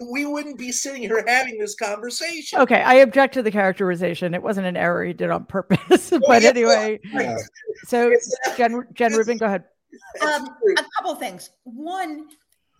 we 0.00 0.26
wouldn't 0.26 0.58
be 0.58 0.72
sitting 0.72 1.02
here 1.02 1.24
having 1.26 1.58
this 1.58 1.74
conversation. 1.74 2.60
Okay, 2.60 2.82
I 2.82 2.94
object 2.94 3.34
to 3.34 3.42
the 3.42 3.50
characterization. 3.50 4.34
It 4.34 4.42
wasn't 4.42 4.66
an 4.66 4.76
error 4.76 5.04
he 5.04 5.12
did 5.12 5.30
on 5.30 5.44
purpose. 5.44 6.10
but 6.26 6.42
yeah, 6.42 6.48
anyway, 6.48 7.00
yeah. 7.12 7.36
so 7.84 8.12
Jen, 8.56 8.84
Jen 8.94 9.12
Rubin, 9.12 9.38
go 9.38 9.46
ahead. 9.46 9.64
Um, 10.22 10.48
a 10.76 10.84
couple 10.96 11.14
things. 11.16 11.50
One, 11.62 12.28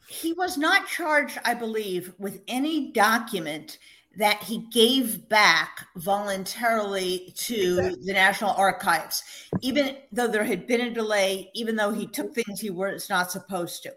he 0.08 0.32
was 0.32 0.58
not 0.58 0.88
charged, 0.88 1.38
I 1.44 1.54
believe, 1.54 2.12
with 2.18 2.40
any 2.48 2.92
document 2.92 3.78
that 4.16 4.42
he 4.42 4.66
gave 4.72 5.28
back 5.28 5.86
voluntarily 5.96 7.32
to 7.36 7.96
the 8.02 8.12
National 8.12 8.50
Archives, 8.50 9.24
even 9.60 9.96
though 10.12 10.28
there 10.28 10.44
had 10.44 10.66
been 10.66 10.82
a 10.82 10.90
delay, 10.90 11.50
even 11.54 11.74
though 11.74 11.90
he 11.90 12.06
took 12.06 12.32
things 12.32 12.60
he 12.60 12.70
was 12.70 13.08
not 13.08 13.30
supposed 13.30 13.82
to. 13.82 13.92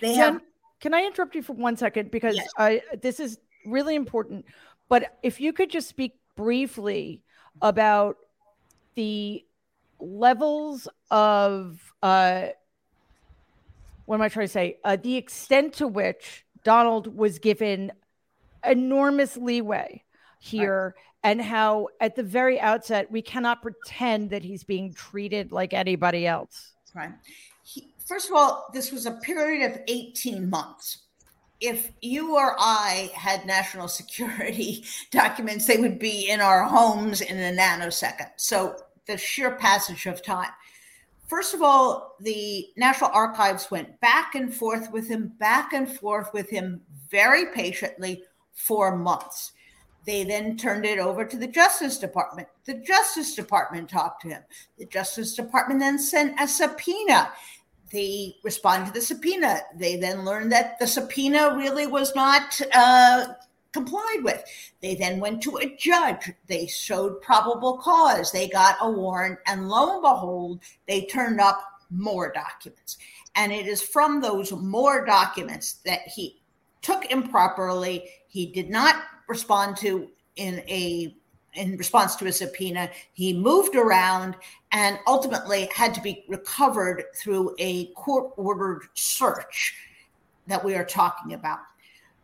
They 0.00 0.14
Jen, 0.14 0.34
have. 0.34 0.42
Can 0.82 0.94
I 0.94 1.04
interrupt 1.04 1.36
you 1.36 1.42
for 1.42 1.52
one 1.52 1.76
second 1.76 2.10
because 2.10 2.36
yes. 2.36 2.48
I 2.58 2.82
this 3.00 3.20
is 3.20 3.38
really 3.64 3.94
important. 3.94 4.44
But 4.88 5.16
if 5.22 5.40
you 5.40 5.52
could 5.52 5.70
just 5.70 5.88
speak 5.88 6.18
briefly 6.36 7.22
about 7.62 8.16
the 8.96 9.44
levels 10.00 10.88
of 11.10 11.80
uh, 12.02 12.48
what 14.06 14.16
am 14.16 14.22
I 14.22 14.28
trying 14.28 14.48
to 14.48 14.52
say? 14.52 14.78
Uh, 14.84 14.96
the 14.96 15.16
extent 15.16 15.74
to 15.74 15.86
which 15.86 16.44
Donald 16.64 17.16
was 17.16 17.38
given 17.38 17.92
enormous 18.64 19.36
leeway 19.36 20.02
here 20.40 20.96
right. 20.96 21.30
and 21.30 21.40
how 21.40 21.88
at 22.00 22.16
the 22.16 22.24
very 22.24 22.58
outset 22.60 23.10
we 23.10 23.22
cannot 23.22 23.62
pretend 23.62 24.30
that 24.30 24.42
he's 24.42 24.64
being 24.64 24.92
treated 24.92 25.52
like 25.52 25.72
anybody 25.72 26.26
else 26.26 26.72
right 26.94 27.10
first 28.12 28.28
of 28.28 28.36
all 28.36 28.66
this 28.74 28.92
was 28.92 29.06
a 29.06 29.12
period 29.12 29.70
of 29.70 29.80
18 29.88 30.50
months 30.50 30.98
if 31.62 31.92
you 32.02 32.36
or 32.36 32.56
I 32.58 33.10
had 33.14 33.46
national 33.46 33.88
security 34.02 34.84
documents, 35.10 35.66
they 35.66 35.78
would 35.78 35.98
be 35.98 36.28
in 36.28 36.40
our 36.40 36.64
homes 36.64 37.20
in 37.20 37.38
a 37.38 37.56
nanosecond. 37.56 38.30
So 38.36 38.76
the 39.06 39.16
sheer 39.16 39.52
passage 39.52 40.06
of 40.06 40.22
time. 40.22 40.50
First 41.28 41.54
of 41.54 41.62
all, 41.62 42.16
the 42.20 42.66
National 42.76 43.10
Archives 43.14 43.70
went 43.70 43.98
back 44.00 44.34
and 44.34 44.52
forth 44.52 44.90
with 44.92 45.08
him, 45.08 45.32
back 45.38 45.72
and 45.72 45.88
forth 45.88 46.30
with 46.34 46.50
him 46.50 46.82
very 47.10 47.46
patiently 47.54 48.24
for 48.52 48.96
months. 48.96 49.52
They 50.04 50.24
then 50.24 50.56
turned 50.56 50.84
it 50.84 50.98
over 50.98 51.24
to 51.24 51.36
the 51.36 51.46
Justice 51.46 51.96
Department. 51.96 52.48
The 52.64 52.74
Justice 52.74 53.36
Department 53.36 53.88
talked 53.88 54.22
to 54.22 54.28
him. 54.28 54.42
The 54.78 54.86
Justice 54.86 55.34
Department 55.34 55.80
then 55.80 55.98
sent 55.98 56.40
a 56.40 56.48
subpoena. 56.48 57.30
They 57.92 58.36
responded 58.42 58.86
to 58.86 58.92
the 58.92 59.00
subpoena. 59.00 59.60
They 59.76 59.96
then 59.96 60.24
learned 60.24 60.50
that 60.52 60.78
the 60.78 60.86
subpoena 60.86 61.54
really 61.56 61.86
was 61.86 62.14
not 62.14 62.60
uh, 62.74 63.26
complied 63.72 64.20
with. 64.22 64.42
They 64.80 64.94
then 64.94 65.20
went 65.20 65.42
to 65.42 65.58
a 65.58 65.76
judge. 65.76 66.32
They 66.46 66.66
showed 66.66 67.20
probable 67.20 67.78
cause. 67.78 68.32
They 68.32 68.48
got 68.48 68.76
a 68.80 68.90
warrant. 68.90 69.38
And 69.46 69.68
lo 69.68 69.94
and 69.94 70.02
behold, 70.02 70.60
they 70.88 71.04
turned 71.06 71.40
up 71.40 71.62
more 71.90 72.32
documents. 72.32 72.96
And 73.34 73.52
it 73.52 73.66
is 73.66 73.82
from 73.82 74.20
those 74.20 74.52
more 74.52 75.04
documents 75.04 75.74
that 75.84 76.00
he 76.06 76.40
took 76.80 77.10
improperly 77.10 78.08
he 78.26 78.46
did 78.46 78.70
not 78.70 78.96
respond 79.28 79.76
to 79.76 80.08
in 80.36 80.60
a 80.60 81.14
in 81.54 81.76
response 81.76 82.16
to 82.16 82.26
a 82.26 82.32
subpoena. 82.32 82.90
He 83.12 83.32
moved 83.32 83.76
around 83.76 84.36
and 84.72 84.98
ultimately 85.06 85.68
had 85.74 85.94
to 85.94 86.00
be 86.00 86.24
recovered 86.28 87.04
through 87.14 87.54
a 87.58 87.86
court 87.92 88.32
ordered 88.36 88.82
search 88.94 89.74
that 90.46 90.64
we 90.64 90.74
are 90.74 90.84
talking 90.84 91.34
about. 91.34 91.60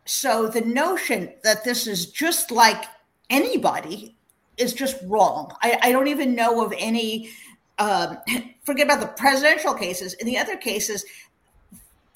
So 0.05 0.47
the 0.47 0.61
notion 0.61 1.33
that 1.43 1.63
this 1.63 1.85
is 1.85 2.07
just 2.07 2.51
like 2.51 2.85
anybody 3.29 4.15
is 4.57 4.73
just 4.73 4.97
wrong. 5.05 5.53
I, 5.61 5.77
I 5.83 5.91
don't 5.91 6.07
even 6.07 6.35
know 6.35 6.65
of 6.65 6.73
any, 6.77 7.29
um, 7.77 8.17
forget 8.63 8.87
about 8.87 9.01
the 9.01 9.07
presidential 9.07 9.73
cases. 9.73 10.13
In 10.15 10.25
the 10.25 10.37
other 10.37 10.57
cases, 10.57 11.05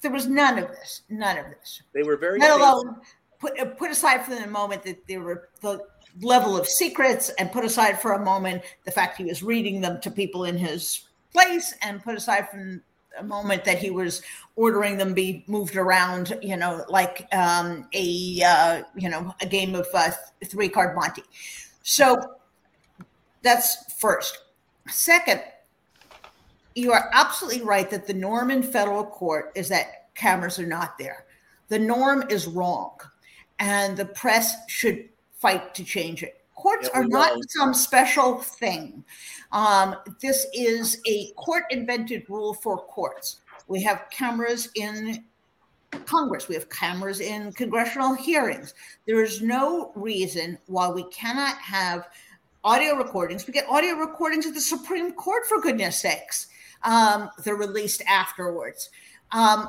there 0.00 0.10
was 0.10 0.28
none 0.28 0.58
of 0.58 0.68
this. 0.68 1.02
None 1.08 1.38
of 1.38 1.46
this. 1.46 1.82
They 1.92 2.02
were 2.02 2.16
very. 2.16 2.38
Let 2.38 2.60
alone 2.60 2.96
put 3.38 3.58
uh, 3.58 3.66
put 3.66 3.90
aside 3.90 4.24
for 4.24 4.34
the 4.34 4.46
moment 4.46 4.82
that 4.82 5.06
there 5.06 5.20
were 5.20 5.48
the 5.60 5.86
level 6.20 6.56
of 6.56 6.68
secrets, 6.68 7.30
and 7.38 7.50
put 7.52 7.64
aside 7.64 8.00
for 8.00 8.12
a 8.12 8.24
moment 8.24 8.62
the 8.84 8.90
fact 8.90 9.16
he 9.16 9.24
was 9.24 9.42
reading 9.42 9.80
them 9.80 10.00
to 10.00 10.10
people 10.10 10.44
in 10.44 10.56
his 10.56 11.02
place, 11.32 11.74
and 11.82 12.02
put 12.02 12.16
aside 12.16 12.48
from 12.48 12.82
a 13.18 13.22
moment 13.22 13.64
that 13.64 13.78
he 13.78 13.90
was 13.90 14.22
ordering 14.56 14.96
them 14.96 15.14
be 15.14 15.44
moved 15.46 15.76
around, 15.76 16.36
you 16.42 16.56
know, 16.56 16.84
like 16.88 17.28
um, 17.32 17.88
a 17.94 18.40
uh, 18.44 18.82
you 18.96 19.08
know 19.08 19.34
a 19.40 19.46
game 19.46 19.74
of 19.74 19.86
uh, 19.94 20.10
three 20.44 20.68
card 20.68 20.94
Monte. 20.94 21.22
So 21.82 22.16
that's 23.42 23.92
first. 23.94 24.38
Second, 24.88 25.42
you 26.74 26.92
are 26.92 27.10
absolutely 27.12 27.62
right 27.62 27.88
that 27.90 28.06
the 28.06 28.14
norm 28.14 28.50
in 28.50 28.62
federal 28.62 29.04
court 29.04 29.52
is 29.54 29.68
that 29.68 30.14
cameras 30.14 30.58
are 30.58 30.66
not 30.66 30.98
there. 30.98 31.24
The 31.68 31.78
norm 31.78 32.24
is 32.28 32.46
wrong 32.46 32.96
and 33.58 33.96
the 33.96 34.04
press 34.04 34.54
should 34.68 35.08
fight 35.44 35.74
to 35.74 35.84
change 35.84 36.22
it. 36.22 36.40
Courts 36.54 36.88
yeah, 36.90 37.00
are 37.00 37.04
not 37.06 37.38
some 37.48 37.74
special 37.74 38.38
thing. 38.38 39.04
Um, 39.52 39.96
this 40.22 40.46
is 40.54 41.02
a 41.06 41.32
court 41.36 41.64
invented 41.68 42.24
rule 42.30 42.54
for 42.54 42.78
courts. 42.78 43.40
We 43.68 43.82
have 43.82 44.06
cameras 44.10 44.70
in 44.74 45.22
Congress, 46.06 46.48
we 46.48 46.54
have 46.54 46.70
cameras 46.70 47.20
in 47.20 47.52
congressional 47.52 48.14
hearings. 48.14 48.72
There 49.06 49.22
is 49.22 49.42
no 49.42 49.92
reason 49.94 50.58
why 50.66 50.88
we 50.88 51.04
cannot 51.10 51.56
have 51.58 52.08
audio 52.64 52.96
recordings. 52.96 53.46
We 53.46 53.52
get 53.52 53.68
audio 53.68 53.96
recordings 53.96 54.46
of 54.46 54.54
the 54.54 54.60
Supreme 54.62 55.12
Court, 55.12 55.46
for 55.46 55.60
goodness 55.60 56.00
sakes. 56.00 56.46
Um, 56.84 57.28
they're 57.44 57.54
released 57.54 58.02
afterwards. 58.08 58.88
Um, 59.30 59.68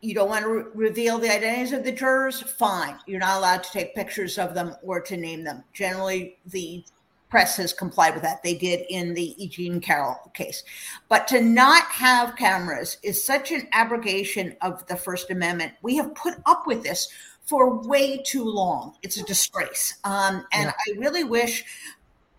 you 0.00 0.14
don't 0.14 0.28
want 0.28 0.44
to 0.44 0.50
re- 0.50 0.64
reveal 0.74 1.18
the 1.18 1.32
identities 1.32 1.72
of 1.72 1.84
the 1.84 1.92
jurors, 1.92 2.40
fine. 2.40 2.96
You're 3.06 3.20
not 3.20 3.38
allowed 3.38 3.62
to 3.64 3.72
take 3.72 3.94
pictures 3.94 4.38
of 4.38 4.54
them 4.54 4.74
or 4.82 5.00
to 5.00 5.16
name 5.16 5.44
them. 5.44 5.64
Generally, 5.72 6.38
the 6.46 6.84
press 7.28 7.56
has 7.56 7.72
complied 7.72 8.14
with 8.14 8.22
that. 8.22 8.42
They 8.42 8.54
did 8.54 8.86
in 8.88 9.14
the 9.14 9.34
Eugene 9.36 9.80
Carroll 9.80 10.30
case. 10.34 10.62
But 11.08 11.26
to 11.28 11.40
not 11.40 11.84
have 11.84 12.36
cameras 12.36 12.98
is 13.02 13.22
such 13.22 13.50
an 13.50 13.68
abrogation 13.72 14.56
of 14.62 14.86
the 14.86 14.96
First 14.96 15.30
Amendment. 15.30 15.72
We 15.82 15.96
have 15.96 16.14
put 16.14 16.34
up 16.46 16.66
with 16.66 16.82
this 16.82 17.08
for 17.44 17.80
way 17.82 18.18
too 18.18 18.44
long. 18.44 18.96
It's 19.02 19.18
a 19.18 19.24
disgrace. 19.24 19.98
Um, 20.04 20.44
and 20.52 20.66
yeah. 20.66 20.94
I 20.94 20.98
really 20.98 21.24
wish 21.24 21.64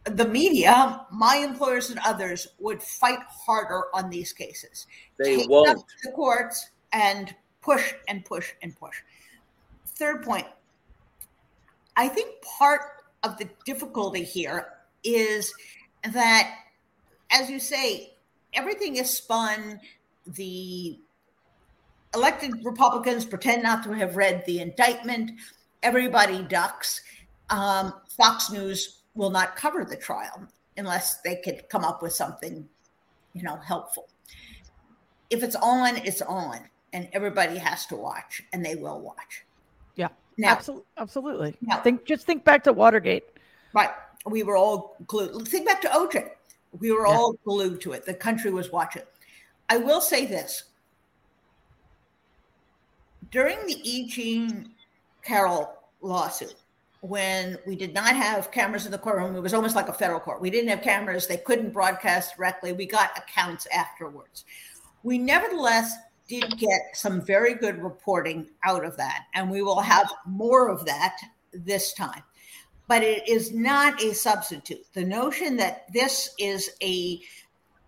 the 0.06 0.28
media, 0.28 1.06
my 1.12 1.38
employers 1.38 1.90
and 1.90 2.00
others, 2.06 2.48
would 2.60 2.82
fight 2.82 3.20
harder 3.30 3.84
on 3.94 4.10
these 4.10 4.32
cases. 4.32 4.88
They 5.18 5.38
Take 5.38 5.50
won't. 5.50 5.84
the 6.04 6.12
courts 6.12 6.70
and 6.94 7.36
push 7.68 7.94
and 8.08 8.24
push 8.24 8.54
and 8.64 8.74
push. 8.80 8.96
Third 9.86 10.24
point 10.24 10.48
I 11.98 12.08
think 12.08 12.42
part 12.42 12.82
of 13.24 13.38
the 13.38 13.50
difficulty 13.66 14.24
here 14.24 14.68
is 15.04 15.52
that, 16.14 16.56
as 17.32 17.50
you 17.50 17.60
say, 17.60 18.14
everything 18.54 18.98
is 18.98 19.10
spun. 19.10 19.80
The 20.28 21.00
elected 22.14 22.64
Republicans 22.64 23.26
pretend 23.26 23.64
not 23.64 23.84
to 23.84 23.92
have 23.94 24.16
read 24.16 24.46
the 24.46 24.60
indictment. 24.60 25.32
Everybody 25.82 26.44
ducks. 26.44 27.02
Um, 27.50 27.94
Fox 28.10 28.52
News 28.52 29.00
will 29.16 29.32
not 29.32 29.56
cover 29.56 29.84
the 29.84 29.96
trial 29.98 30.48
unless 30.78 31.18
they 31.22 31.38
could 31.38 31.68
come 31.70 31.84
up 31.84 32.04
with 32.04 32.14
something, 32.14 32.68
you 33.34 33.42
know, 33.42 33.58
helpful. 33.58 34.08
If 35.32 35.42
it's 35.44 35.56
on, 35.56 35.98
it's 35.98 36.22
on, 36.22 36.60
and 36.94 37.08
everybody 37.14 37.58
has 37.58 37.86
to 37.88 37.96
watch, 37.96 38.44
and 38.54 38.66
they 38.66 38.76
will 38.76 39.00
watch. 39.00 39.46
Yeah, 39.96 40.10
now, 40.38 40.52
absolutely, 40.52 40.86
absolutely. 40.98 41.56
Now, 41.62 41.82
think 41.82 42.06
just 42.06 42.26
think 42.26 42.44
back 42.44 42.64
to 42.66 42.74
Watergate. 42.74 43.24
Right, 43.74 43.90
we 44.26 44.44
were 44.44 44.58
all 44.58 44.96
glued. 45.08 45.48
Think 45.48 45.68
back 45.68 45.82
to 45.82 45.88
OJ. 45.90 46.30
We 46.80 46.92
were 46.92 47.08
yeah. 47.08 47.14
all 47.14 47.34
glued 47.46 47.82
to 47.82 47.94
it. 47.94 48.06
The 48.06 48.14
country 48.14 48.52
was 48.52 48.72
watching. 48.72 49.04
I 49.70 49.78
will 49.78 50.02
say 50.02 50.26
this: 50.26 50.64
during 53.32 53.58
the 53.66 53.78
E. 53.84 54.08
Jean 54.08 54.72
Carroll 55.24 55.74
lawsuit, 56.02 56.56
when 57.02 57.58
we 57.66 57.76
did 57.76 57.94
not 57.94 58.16
have 58.16 58.52
cameras 58.52 58.86
in 58.86 58.92
the 58.92 58.98
courtroom, 58.98 59.36
it 59.36 59.42
was 59.42 59.54
almost 59.54 59.76
like 59.76 59.90
a 59.90 59.94
federal 59.94 60.20
court. 60.20 60.42
We 60.42 60.50
didn't 60.50 60.70
have 60.70 60.82
cameras; 60.82 61.28
they 61.28 61.38
couldn't 61.38 61.74
broadcast 61.74 62.38
directly. 62.38 62.74
We 62.74 62.86
got 62.86 63.18
accounts 63.18 63.68
afterwards. 63.74 64.46
We 65.04 65.18
nevertheless 65.18 65.96
did 66.28 66.58
get 66.58 66.82
some 66.94 67.22
very 67.22 67.54
good 67.54 67.82
reporting 67.82 68.50
out 68.64 68.84
of 68.84 68.98
that, 68.98 69.26
and 69.34 69.50
we 69.50 69.62
will 69.62 69.80
have 69.80 70.12
more 70.26 70.70
of 70.70 70.86
that 70.86 71.18
this 71.54 71.94
time. 71.94 72.24
But 72.88 73.04
it 73.04 73.28
is 73.28 73.54
not 73.54 74.02
a 74.02 74.14
substitute. 74.14 74.86
The 74.94 75.04
notion 75.04 75.58
that 75.58 75.92
this 75.92 76.34
is 76.40 76.72
a 76.82 77.20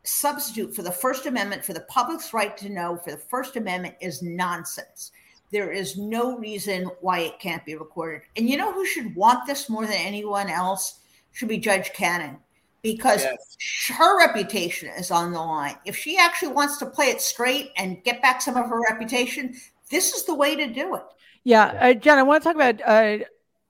substitute 0.03 0.75
for 0.75 0.81
the 0.81 0.91
First 0.91 1.25
Amendment, 1.25 1.63
for 1.63 1.74
the 1.74 1.81
public's 1.81 2.34
right 2.34 2.58
to 2.58 2.69
know, 2.69 2.98
for 2.98 3.12
the 3.12 3.17
First 3.17 3.55
Amendment 3.55 3.96
is 4.01 4.22
nonsense. 4.22 5.12
There 5.51 5.72
is 5.72 5.98
no 5.98 6.38
reason 6.38 6.91
why 7.01 7.19
it 7.19 7.39
can't 7.39 7.65
be 7.65 7.75
recorded. 7.75 8.22
And 8.36 8.50
you 8.50 8.58
know 8.58 8.72
who 8.72 8.86
should 8.86 9.15
want 9.15 9.48
this 9.48 9.69
more 9.69 9.86
than 9.86 9.96
anyone 9.96 10.50
else? 10.50 11.00
Should 11.31 11.50
be 11.50 11.58
Judge 11.58 11.91
Cannon 11.93 12.38
because 12.81 13.24
yes. 13.24 13.57
her 13.89 14.17
reputation 14.17 14.89
is 14.98 15.12
on 15.12 15.31
the 15.31 15.39
line. 15.39 15.75
If 15.86 15.95
she 15.95 16.17
actually 16.17 16.53
wants 16.53 16.77
to 16.77 16.86
play 16.86 17.07
it 17.07 17.21
straight 17.21 17.71
and 17.77 18.03
get 18.03 18.21
back 18.21 18.41
some 18.41 18.55
of 18.55 18.67
her 18.67 18.81
reputation, 18.89 19.55
this 19.89 20.13
is 20.13 20.25
the 20.25 20.36
way 20.36 20.55
to 20.55 20.67
do 20.67 20.95
it. 20.95 21.03
Yeah, 21.43 21.65
uh, 21.79 21.93
Jen, 21.93 22.17
I 22.17 22.24
want 22.24 22.43
to 22.43 22.48
talk 22.48 22.55
about 22.55 22.81
uh, 22.86 23.24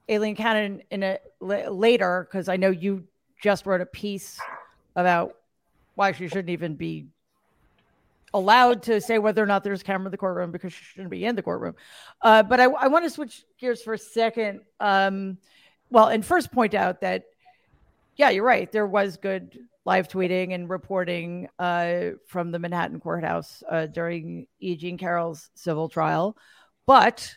Aileen 0.10 0.36
Cannon 0.36 0.82
in 0.92 1.04
a 1.04 1.20
l- 1.42 1.76
later 1.76 2.28
because 2.30 2.50
I 2.50 2.58
know 2.58 2.70
you 2.70 3.06
just 3.42 3.66
wrote 3.66 3.82
a 3.82 3.86
piece 3.86 4.40
about 4.96 5.36
why 5.96 6.12
she 6.12 6.28
shouldn't 6.28 6.50
even 6.50 6.76
be 6.76 7.08
allowed 8.34 8.84
to 8.84 9.02
say 9.02 9.18
whether 9.18 9.42
or 9.42 9.46
not 9.46 9.64
there's 9.64 9.82
a 9.82 9.84
camera 9.84 10.06
in 10.06 10.12
the 10.12 10.18
courtroom 10.18 10.52
because 10.52 10.74
she 10.74 10.84
shouldn't 10.84 11.10
be 11.10 11.26
in 11.26 11.36
the 11.36 11.42
courtroom. 11.42 11.76
Uh, 12.22 12.44
but 12.44 12.60
I, 12.60 12.66
I 12.66 12.88
want 12.88 13.06
to 13.06 13.10
switch 13.10 13.44
gears 13.60 13.82
for 13.82 13.94
a 13.94 13.98
second. 13.98 14.62
Um, 14.80 15.38
well, 15.90 16.08
and 16.08 16.24
first 16.24 16.52
point 16.52 16.74
out 16.74 17.02
that 17.02 17.26
yeah, 18.20 18.30
you're 18.32 18.44
right. 18.44 18.70
There 18.70 18.86
was 18.86 19.16
good 19.16 19.58
live 19.86 20.10
tweeting 20.10 20.54
and 20.54 20.70
reporting 20.70 21.48
uh, 21.58 22.10
from 22.28 22.52
the 22.52 22.60
Manhattan 22.60 23.00
courthouse 23.00 23.64
uh, 23.72 23.86
during 23.86 24.46
E. 24.60 24.76
Jean 24.76 24.98
Carroll's 24.98 25.50
civil 25.56 25.88
trial. 25.88 26.36
But 26.86 27.34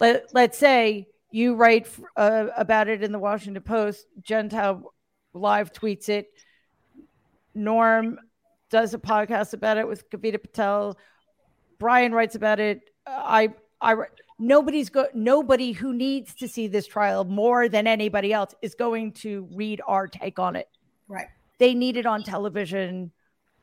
let, 0.00 0.26
let's 0.34 0.58
say 0.58 1.08
you 1.30 1.54
write 1.54 1.88
uh, 2.14 2.48
about 2.58 2.88
it 2.88 3.02
in 3.02 3.10
the 3.10 3.18
Washington 3.18 3.62
Post, 3.62 4.06
Jen 4.20 4.50
Taub 4.50 4.82
live 5.32 5.72
tweets 5.72 6.10
it, 6.10 6.28
Norm 7.54 8.18
does 8.68 8.92
a 8.92 8.98
podcast 8.98 9.54
about 9.54 9.78
it 9.78 9.88
with 9.88 10.10
Kavita 10.10 10.40
Patel, 10.40 10.98
Brian 11.78 12.12
writes 12.12 12.34
about 12.34 12.60
it. 12.60 12.82
I 13.06 13.54
I 13.80 13.94
nobody's 14.38 14.90
go 14.90 15.06
nobody 15.14 15.72
who 15.72 15.92
needs 15.92 16.34
to 16.34 16.48
see 16.48 16.66
this 16.66 16.86
trial 16.86 17.24
more 17.24 17.68
than 17.68 17.86
anybody 17.86 18.32
else 18.32 18.54
is 18.62 18.74
going 18.74 19.12
to 19.12 19.48
read 19.52 19.80
our 19.86 20.06
take 20.06 20.38
on 20.38 20.56
it. 20.56 20.68
Right. 21.08 21.28
They 21.58 21.74
need 21.74 21.96
it 21.96 22.06
on 22.06 22.22
television. 22.22 23.12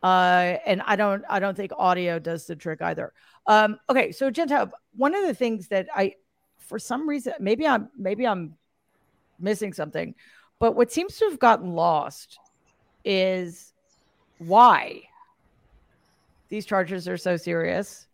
Uh, 0.01 0.57
and 0.65 0.81
I 0.85 0.95
don't 0.95 1.23
I 1.29 1.39
don't 1.39 1.57
think 1.57 1.71
audio 1.77 2.19
does 2.19 2.45
the 2.45 2.55
trick 2.55 2.81
either. 2.81 3.13
Um, 3.47 3.79
okay, 3.89 4.11
so 4.11 4.31
Taub, 4.31 4.71
one 4.95 5.13
of 5.13 5.25
the 5.25 5.33
things 5.33 5.67
that 5.67 5.87
I 5.93 6.15
for 6.59 6.79
some 6.79 7.09
reason 7.09 7.33
maybe 7.39 7.67
I'm 7.67 7.89
maybe 7.97 8.25
I'm 8.25 8.55
missing 9.39 9.73
something, 9.73 10.15
but 10.59 10.75
what 10.75 10.91
seems 10.91 11.17
to 11.17 11.25
have 11.25 11.39
gotten 11.39 11.73
lost 11.73 12.39
is 13.03 13.73
why 14.37 15.01
these 16.49 16.65
charges 16.65 17.07
are 17.07 17.17
so 17.17 17.37
serious. 17.37 18.07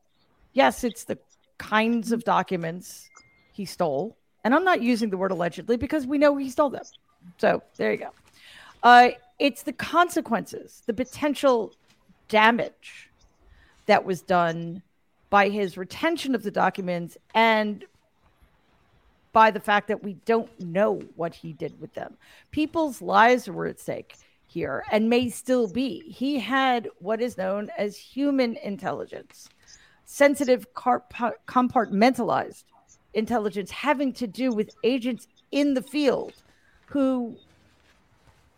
Yes, 0.54 0.84
it's 0.84 1.04
the 1.04 1.18
kinds 1.58 2.12
of 2.12 2.24
documents 2.24 3.10
he 3.52 3.66
stole. 3.66 4.18
And 4.44 4.54
I'm 4.54 4.64
not 4.64 4.82
using 4.82 5.10
the 5.10 5.18
word 5.18 5.32
allegedly 5.32 5.78
because 5.78 6.06
we 6.06 6.18
know 6.18 6.36
he 6.36 6.50
stole 6.50 6.70
them. 6.70 6.84
So 7.38 7.64
there 7.78 7.92
you 7.92 7.98
go. 7.98 8.10
Uh, 8.84 9.10
it's 9.40 9.64
the 9.64 9.74
consequences, 9.74 10.84
the 10.86 10.94
potential 10.94 11.74
damage 12.28 13.10
that 13.88 14.06
was 14.06 14.22
done 14.22 14.82
by 15.30 15.50
his 15.50 15.78
retention 15.78 16.36
of 16.36 16.44
the 16.44 16.52
documents 16.52 17.18
and 17.34 17.86
by 19.34 19.52
the 19.52 19.60
fact 19.60 19.88
that 19.90 20.02
we 20.04 20.14
don't 20.26 20.50
know 20.60 21.02
what 21.16 21.36
he 21.36 21.52
did 21.54 21.80
with 21.82 21.94
them. 21.94 22.16
People's 22.52 23.02
lives 23.02 23.50
were 23.50 23.66
at 23.66 23.80
stake 23.80 24.16
here 24.48 24.86
and 24.92 25.10
may 25.10 25.30
still 25.30 25.68
be. 25.68 26.10
He 26.10 26.40
had 26.40 26.88
what 27.00 27.22
is 27.22 27.38
known 27.38 27.70
as 27.78 27.98
human 27.98 28.56
intelligence 28.58 29.50
sensitive, 30.06 30.68
compartmentalized 30.74 32.64
intelligence 33.14 33.72
having 33.72 34.14
to 34.14 34.28
do 34.28 34.52
with 34.52 34.76
agents 34.84 35.28
in 35.52 35.74
the 35.74 35.82
field 35.82 36.34
who 36.88 37.36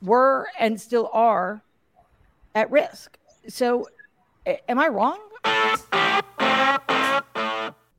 were 0.02 0.48
and 0.60 0.80
still 0.80 1.10
are 1.14 1.62
at 2.54 2.70
risk. 2.72 3.18
So, 3.48 3.88
am 4.68 4.80
I 4.80 4.88
wrong? 4.88 5.20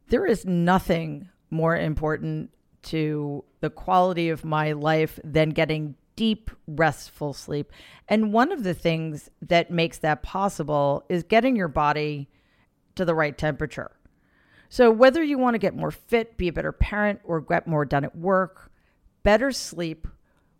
There 0.09 0.27
is 0.27 0.45
nothing 0.45 1.29
more 1.51 1.77
important 1.77 2.51
to 2.83 3.45
the 3.61 3.71
quality 3.71 4.29
of 4.29 4.45
my 4.45 4.73
life 4.73 5.19
than 5.25 5.51
getting 5.51 5.95
deep, 6.17 6.51
restful 6.67 7.33
sleep. 7.33 7.73
And 8.09 8.33
one 8.33 8.51
of 8.51 8.65
the 8.65 8.75
things 8.75 9.31
that 9.43 9.71
makes 9.71 9.99
that 9.99 10.23
possible 10.23 11.05
is 11.09 11.23
getting 11.23 11.55
your 11.57 11.69
body 11.69 12.29
to 12.99 13.05
the 13.05 13.15
right 13.15 13.37
temperature. 13.37 13.93
So, 14.69 14.91
whether 14.91 15.23
you 15.23 15.39
want 15.39 15.55
to 15.55 15.59
get 15.59 15.75
more 15.75 15.91
fit, 15.91 16.37
be 16.37 16.49
a 16.49 16.53
better 16.53 16.73
parent, 16.73 17.21
or 17.25 17.41
get 17.41 17.67
more 17.67 17.87
done 17.87 18.05
at 18.05 18.17
work, 18.17 18.71
better 19.23 19.51
sleep 19.51 20.07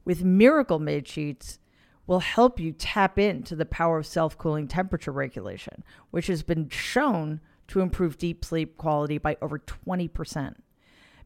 with 0.05 0.25
Miracle 0.25 0.79
Made 0.79 1.07
sheets 1.07 1.59
will 2.07 2.21
help 2.21 2.59
you 2.59 2.73
tap 2.73 3.19
into 3.19 3.55
the 3.55 3.67
power 3.67 3.99
of 3.99 4.07
self 4.07 4.39
cooling 4.39 4.67
temperature 4.67 5.13
regulation, 5.13 5.85
which 6.11 6.29
has 6.29 6.43
been 6.43 6.71
shown 6.71 7.41
to 7.69 7.81
improve 7.81 8.17
deep 8.17 8.45
sleep 8.45 8.79
quality 8.79 9.19
by 9.19 9.37
over 9.43 9.59
20%. 9.59 10.55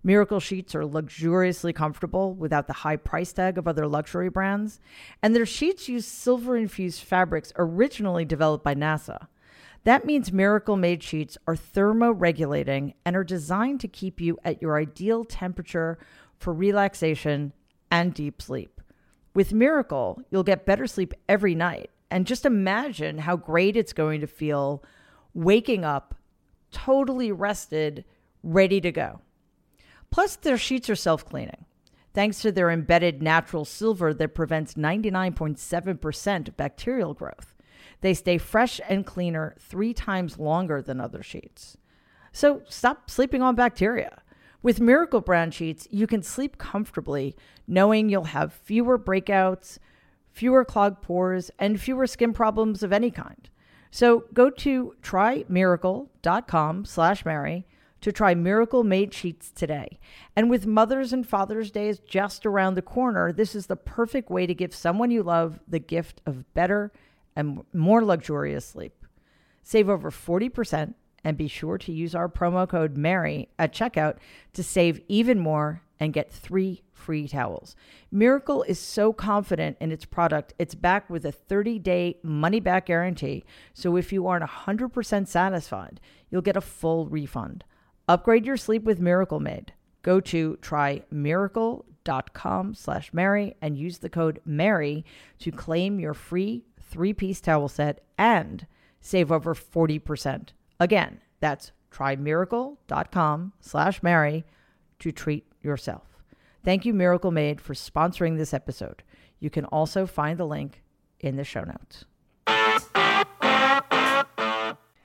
Miracle 0.04 0.40
sheets 0.40 0.74
are 0.74 0.84
luxuriously 0.84 1.72
comfortable 1.72 2.34
without 2.34 2.66
the 2.66 2.72
high 2.72 2.96
price 2.96 3.32
tag 3.32 3.56
of 3.56 3.68
other 3.68 3.86
luxury 3.86 4.28
brands, 4.28 4.80
and 5.22 5.36
their 5.36 5.46
sheets 5.46 5.88
use 5.88 6.04
silver 6.04 6.56
infused 6.56 7.04
fabrics 7.04 7.52
originally 7.56 8.24
developed 8.24 8.64
by 8.64 8.74
NASA. 8.74 9.28
That 9.84 10.04
means 10.04 10.32
Miracle 10.32 10.76
Made 10.76 11.02
sheets 11.02 11.36
are 11.46 11.56
thermoregulating 11.56 12.94
and 13.04 13.16
are 13.16 13.24
designed 13.24 13.80
to 13.80 13.88
keep 13.88 14.20
you 14.20 14.38
at 14.44 14.62
your 14.62 14.78
ideal 14.78 15.24
temperature 15.24 15.98
for 16.38 16.52
relaxation 16.52 17.52
and 17.90 18.14
deep 18.14 18.40
sleep. 18.40 18.80
With 19.34 19.52
Miracle, 19.52 20.22
you'll 20.30 20.44
get 20.44 20.66
better 20.66 20.86
sleep 20.86 21.14
every 21.28 21.54
night. 21.54 21.90
And 22.10 22.26
just 22.26 22.44
imagine 22.44 23.18
how 23.18 23.36
great 23.36 23.76
it's 23.76 23.94
going 23.94 24.20
to 24.20 24.26
feel 24.26 24.84
waking 25.34 25.84
up 25.84 26.14
totally 26.70 27.32
rested, 27.32 28.04
ready 28.42 28.80
to 28.80 28.92
go. 28.92 29.20
Plus, 30.10 30.36
their 30.36 30.58
sheets 30.58 30.90
are 30.90 30.96
self 30.96 31.24
cleaning. 31.24 31.64
thanks 32.14 32.42
to 32.42 32.52
their 32.52 32.70
embedded 32.70 33.22
natural 33.22 33.64
silver 33.64 34.12
that 34.12 34.34
prevents 34.34 34.74
99.7% 34.74 36.56
bacterial 36.58 37.14
growth. 37.14 37.51
They 38.02 38.14
stay 38.14 38.36
fresh 38.36 38.80
and 38.88 39.06
cleaner 39.06 39.56
three 39.58 39.94
times 39.94 40.38
longer 40.38 40.82
than 40.82 41.00
other 41.00 41.22
sheets. 41.22 41.78
So 42.32 42.62
stop 42.68 43.08
sleeping 43.08 43.42
on 43.42 43.54
bacteria. 43.54 44.22
With 44.62 44.80
Miracle 44.80 45.20
Brand 45.20 45.54
Sheets, 45.54 45.88
you 45.90 46.06
can 46.06 46.22
sleep 46.22 46.58
comfortably 46.58 47.34
knowing 47.66 48.08
you'll 48.08 48.24
have 48.24 48.52
fewer 48.52 48.98
breakouts, 48.98 49.78
fewer 50.30 50.64
clogged 50.64 51.02
pores, 51.02 51.50
and 51.58 51.80
fewer 51.80 52.06
skin 52.06 52.32
problems 52.32 52.82
of 52.82 52.92
any 52.92 53.10
kind. 53.10 53.48
So 53.90 54.24
go 54.32 54.50
to 54.50 54.94
trymiracle.com 55.02 56.84
slash 56.84 57.24
Mary 57.24 57.66
to 58.00 58.10
try 58.10 58.34
Miracle 58.34 58.82
Made 58.82 59.14
Sheets 59.14 59.50
today. 59.50 59.98
And 60.34 60.50
with 60.50 60.66
Mother's 60.66 61.12
and 61.12 61.26
Father's 61.26 61.70
Days 61.70 62.00
just 62.00 62.46
around 62.46 62.74
the 62.74 62.82
corner, 62.82 63.32
this 63.32 63.54
is 63.54 63.66
the 63.66 63.76
perfect 63.76 64.30
way 64.30 64.46
to 64.46 64.54
give 64.54 64.74
someone 64.74 65.10
you 65.10 65.22
love 65.22 65.60
the 65.68 65.78
gift 65.78 66.20
of 66.26 66.52
better 66.54 66.92
and 67.36 67.62
more 67.72 68.04
luxurious 68.04 68.66
sleep. 68.66 69.06
Save 69.62 69.88
over 69.88 70.10
40% 70.10 70.94
and 71.24 71.36
be 71.36 71.48
sure 71.48 71.78
to 71.78 71.92
use 71.92 72.14
our 72.14 72.28
promo 72.28 72.68
code 72.68 72.96
MARY 72.96 73.48
at 73.58 73.72
checkout 73.72 74.16
to 74.52 74.62
save 74.62 75.00
even 75.08 75.38
more 75.38 75.82
and 76.00 76.12
get 76.12 76.32
three 76.32 76.82
free 76.92 77.28
towels. 77.28 77.76
Miracle 78.10 78.62
is 78.64 78.78
so 78.78 79.12
confident 79.12 79.76
in 79.80 79.92
its 79.92 80.04
product, 80.04 80.52
it's 80.58 80.74
backed 80.74 81.10
with 81.10 81.24
a 81.24 81.32
30 81.32 81.78
day 81.78 82.18
money 82.22 82.60
back 82.60 82.86
guarantee. 82.86 83.44
So 83.72 83.96
if 83.96 84.12
you 84.12 84.26
aren't 84.26 84.44
100% 84.44 85.28
satisfied, 85.28 86.00
you'll 86.30 86.42
get 86.42 86.56
a 86.56 86.60
full 86.60 87.06
refund. 87.06 87.64
Upgrade 88.08 88.46
your 88.46 88.56
sleep 88.56 88.82
with 88.82 89.00
Miracle 89.00 89.38
Made. 89.38 89.72
Go 90.02 90.18
to 90.20 90.58
trymiracle.com 90.60 92.74
slash 92.74 93.12
Mary 93.12 93.54
and 93.62 93.78
use 93.78 93.98
the 93.98 94.10
code 94.10 94.40
MARY 94.44 95.04
to 95.38 95.52
claim 95.52 96.00
your 96.00 96.14
free 96.14 96.64
three 96.92 97.14
piece 97.14 97.40
towel 97.40 97.68
set 97.68 98.04
and 98.18 98.66
save 99.00 99.32
over 99.32 99.54
40%. 99.54 100.50
Again, 100.78 101.20
that's 101.40 101.72
trymiracle.com 101.90 103.52
slash 103.60 104.02
Mary 104.02 104.44
to 104.98 105.10
treat 105.10 105.46
yourself. 105.62 106.04
Thank 106.62 106.84
you, 106.84 106.92
Miracle 106.92 107.30
Made, 107.30 107.60
for 107.60 107.74
sponsoring 107.74 108.36
this 108.36 108.54
episode. 108.54 109.02
You 109.40 109.50
can 109.50 109.64
also 109.66 110.06
find 110.06 110.38
the 110.38 110.44
link 110.44 110.82
in 111.18 111.36
the 111.36 111.44
show 111.44 111.64
notes. 111.64 112.04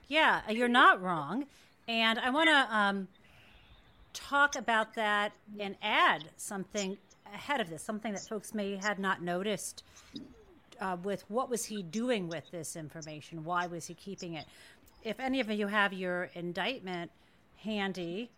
Yeah, 0.10 0.41
you're 0.50 0.67
not 0.67 1.02
wrong. 1.02 1.45
And 1.88 2.19
I 2.19 2.30
want 2.30 2.50
to 2.50 2.76
um, 2.76 3.08
talk 4.13 4.56
about 4.56 4.93
that 4.95 5.32
and 5.60 5.76
add 5.82 6.26
something 6.36 6.97
ahead 7.34 7.62
of 7.62 7.69
this, 7.69 7.82
something 7.82 8.13
that 8.13 8.21
folks 8.21 8.54
may 8.54 8.76
had 8.76 9.00
not 9.00 9.21
noticed 9.21 9.84
uh, 10.80 10.98
with 11.04 11.24
what 11.30 11.50
was 11.50 11.66
he 11.66 11.84
doing 11.84 12.28
with 12.28 12.50
this 12.52 12.76
information? 12.76 13.44
Why 13.44 13.68
was 13.68 13.88
he 13.88 13.94
keeping 13.94 14.34
it? 14.34 14.46
If 15.04 15.20
any 15.20 15.40
of 15.40 15.50
you 15.50 15.68
have 15.68 15.94
your 15.94 16.30
indictment 16.34 17.12
handy, 17.63 18.30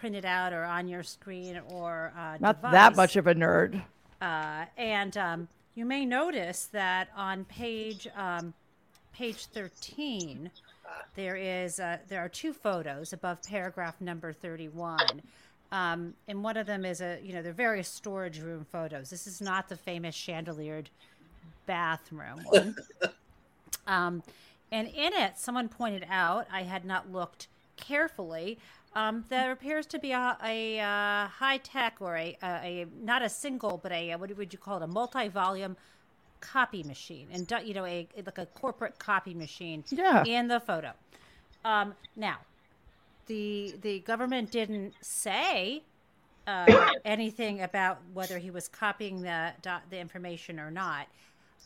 printed 0.00 0.24
out 0.24 0.52
or 0.52 0.64
on 0.64 0.88
your 0.88 1.02
screen 1.02 1.60
or 1.70 2.12
uh, 2.16 2.38
not 2.40 2.56
device, 2.56 2.72
that 2.72 2.96
much 2.96 3.16
of 3.16 3.26
a 3.26 3.34
nerd. 3.34 3.82
uh, 4.20 4.64
and 4.76 5.16
um, 5.16 5.48
you 5.74 5.84
may 5.84 6.04
notice 6.04 6.66
that 6.72 7.08
on 7.16 7.44
page 7.44 8.08
um, 8.16 8.54
page 9.12 9.46
thirteen, 9.46 10.50
there 11.14 11.36
is 11.36 11.80
uh, 11.80 11.98
there 12.08 12.20
are 12.20 12.28
two 12.28 12.52
photos 12.52 13.12
above 13.12 13.42
paragraph 13.42 14.00
number 14.00 14.32
thirty 14.32 14.68
one. 14.68 15.22
Um, 15.72 16.14
and 16.28 16.44
one 16.44 16.56
of 16.56 16.66
them 16.66 16.84
is 16.84 17.00
a 17.00 17.18
you 17.22 17.32
know 17.32 17.42
they're 17.42 17.52
various 17.52 17.88
storage 17.88 18.40
room 18.40 18.64
photos. 18.70 19.10
This 19.10 19.26
is 19.26 19.40
not 19.40 19.68
the 19.68 19.76
famous 19.76 20.16
chandeliered 20.16 20.86
bathroom 21.66 22.40
one. 22.44 22.76
um, 23.86 24.22
and 24.72 24.88
in 24.88 25.12
it, 25.12 25.38
someone 25.38 25.68
pointed 25.68 26.06
out 26.10 26.46
I 26.52 26.62
had 26.62 26.84
not 26.84 27.10
looked 27.12 27.48
carefully. 27.76 28.58
Um, 28.94 29.24
there 29.28 29.52
appears 29.52 29.84
to 29.86 29.98
be 29.98 30.12
a, 30.12 30.36
a, 30.42 30.80
uh 30.80 31.26
high 31.28 31.58
tech 31.62 31.96
or 32.00 32.16
a, 32.16 32.36
a, 32.42 32.46
a 32.46 32.86
not 33.02 33.22
a 33.22 33.28
single 33.28 33.78
but 33.82 33.92
a 33.92 34.14
what 34.16 34.34
would 34.36 34.52
you 34.52 34.58
call 34.58 34.78
it 34.78 34.82
a 34.82 34.86
multi 34.86 35.28
volume 35.28 35.76
copy 36.40 36.82
machine 36.82 37.26
and 37.32 37.50
you 37.64 37.74
know 37.74 37.84
a 37.84 38.06
like 38.24 38.38
a 38.38 38.46
corporate 38.46 38.98
copy 38.98 39.34
machine 39.34 39.84
Yeah. 39.90 40.24
in 40.24 40.48
the 40.48 40.60
photo. 40.60 40.92
Um, 41.64 41.94
now, 42.14 42.38
the 43.26 43.74
the 43.82 44.00
government 44.00 44.50
didn't 44.50 44.94
say 45.00 45.82
uh, 46.46 46.90
anything 47.04 47.60
about 47.62 47.98
whether 48.14 48.38
he 48.38 48.50
was 48.50 48.68
copying 48.68 49.22
the 49.22 49.52
the 49.90 49.98
information 49.98 50.58
or 50.60 50.70
not. 50.70 51.08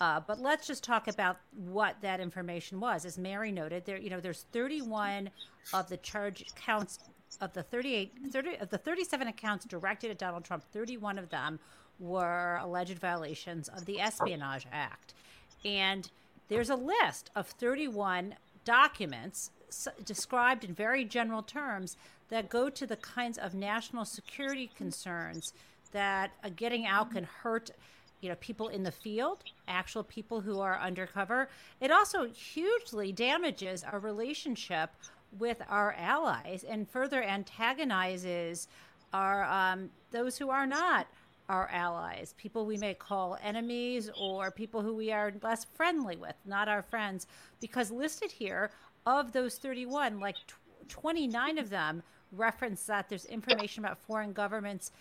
Uh, 0.01 0.19
but 0.27 0.41
let's 0.41 0.67
just 0.67 0.83
talk 0.83 1.09
about 1.09 1.37
what 1.55 1.97
that 2.01 2.21
information 2.21 2.81
was. 2.81 3.05
As 3.05 3.19
Mary 3.19 3.53
noted, 3.53 3.85
there 3.85 3.99
you 3.99 4.11
know 4.11 4.21
there's 4.21 4.47
31 4.53 5.31
of 5.75 5.89
the 5.89 5.99
charge 5.99 6.45
counts 6.55 6.99
of 7.41 7.53
the 7.53 7.63
38 7.63 8.13
30 8.31 8.57
of 8.57 8.71
the 8.71 8.79
37 8.79 9.29
accounts 9.29 9.65
directed 9.67 10.11
at 10.11 10.19
Donald 10.19 10.45
Trump. 10.45 10.65
31 10.73 11.19
of 11.19 11.29
them 11.29 11.59
were 11.99 12.59
alleged 12.63 12.99
violations 12.99 13.69
of 13.69 13.85
the 13.85 14.01
Espionage 14.01 14.67
Act, 14.73 15.13
and 15.65 16.11
there's 16.49 16.71
a 16.71 16.77
list 16.77 17.31
of 17.37 17.47
31 17.47 18.35
documents 18.65 19.51
described 20.05 20.65
in 20.65 20.75
very 20.75 21.05
general 21.05 21.43
terms 21.43 21.97
that 22.31 22.49
go 22.49 22.71
to 22.71 22.87
the 22.87 22.97
kinds 22.97 23.39
of 23.39 23.55
national 23.55 24.05
security 24.05 24.71
concerns 24.77 25.53
that 25.93 26.33
uh, 26.43 26.49
getting 26.55 26.87
out 26.87 27.13
can 27.13 27.25
hurt 27.25 27.71
you 28.21 28.29
know 28.29 28.37
people 28.37 28.69
in 28.69 28.83
the 28.83 28.93
field 28.93 29.45
actual 29.69 30.05
people 30.05 30.41
who 30.41 30.61
are 30.61 30.79
undercover. 30.79 31.49
It 31.81 31.91
also 31.91 32.25
hugely 32.25 33.13
damages 33.13 33.85
our 33.85 33.99
relationship 33.99 34.91
with 35.39 35.63
our 35.69 35.95
allies 35.97 36.65
and 36.69 36.89
further 36.89 37.23
antagonizes 37.23 38.69
our 39.13 39.45
um, 39.45 39.91
those 40.11 40.37
who 40.37 40.51
are 40.51 40.67
not 40.67 41.07
our 41.49 41.69
allies 41.73 42.35
people 42.39 42.65
we 42.65 42.77
may 42.77 42.95
call 42.95 43.37
enemies 43.43 44.09
or 44.21 44.53
people 44.53 44.83
who 44.83 44.95
we 44.95 45.11
are 45.11 45.33
less 45.43 45.65
friendly 45.65 46.17
with 46.17 46.37
not 46.45 46.69
our 46.69 46.83
friends. 46.83 47.27
Because 47.61 47.91
listed 47.91 48.31
here 48.31 48.71
of 49.07 49.33
those 49.33 49.57
31 49.57 50.21
like 50.21 50.37
tw- 50.47 50.55
29 50.89 51.59
of 51.59 51.71
them 51.71 52.03
reference 52.33 52.85
that 52.85 53.09
there's 53.09 53.25
information 53.27 53.85
about 53.85 53.99
foreign 53.99 54.33
governments 54.33 54.93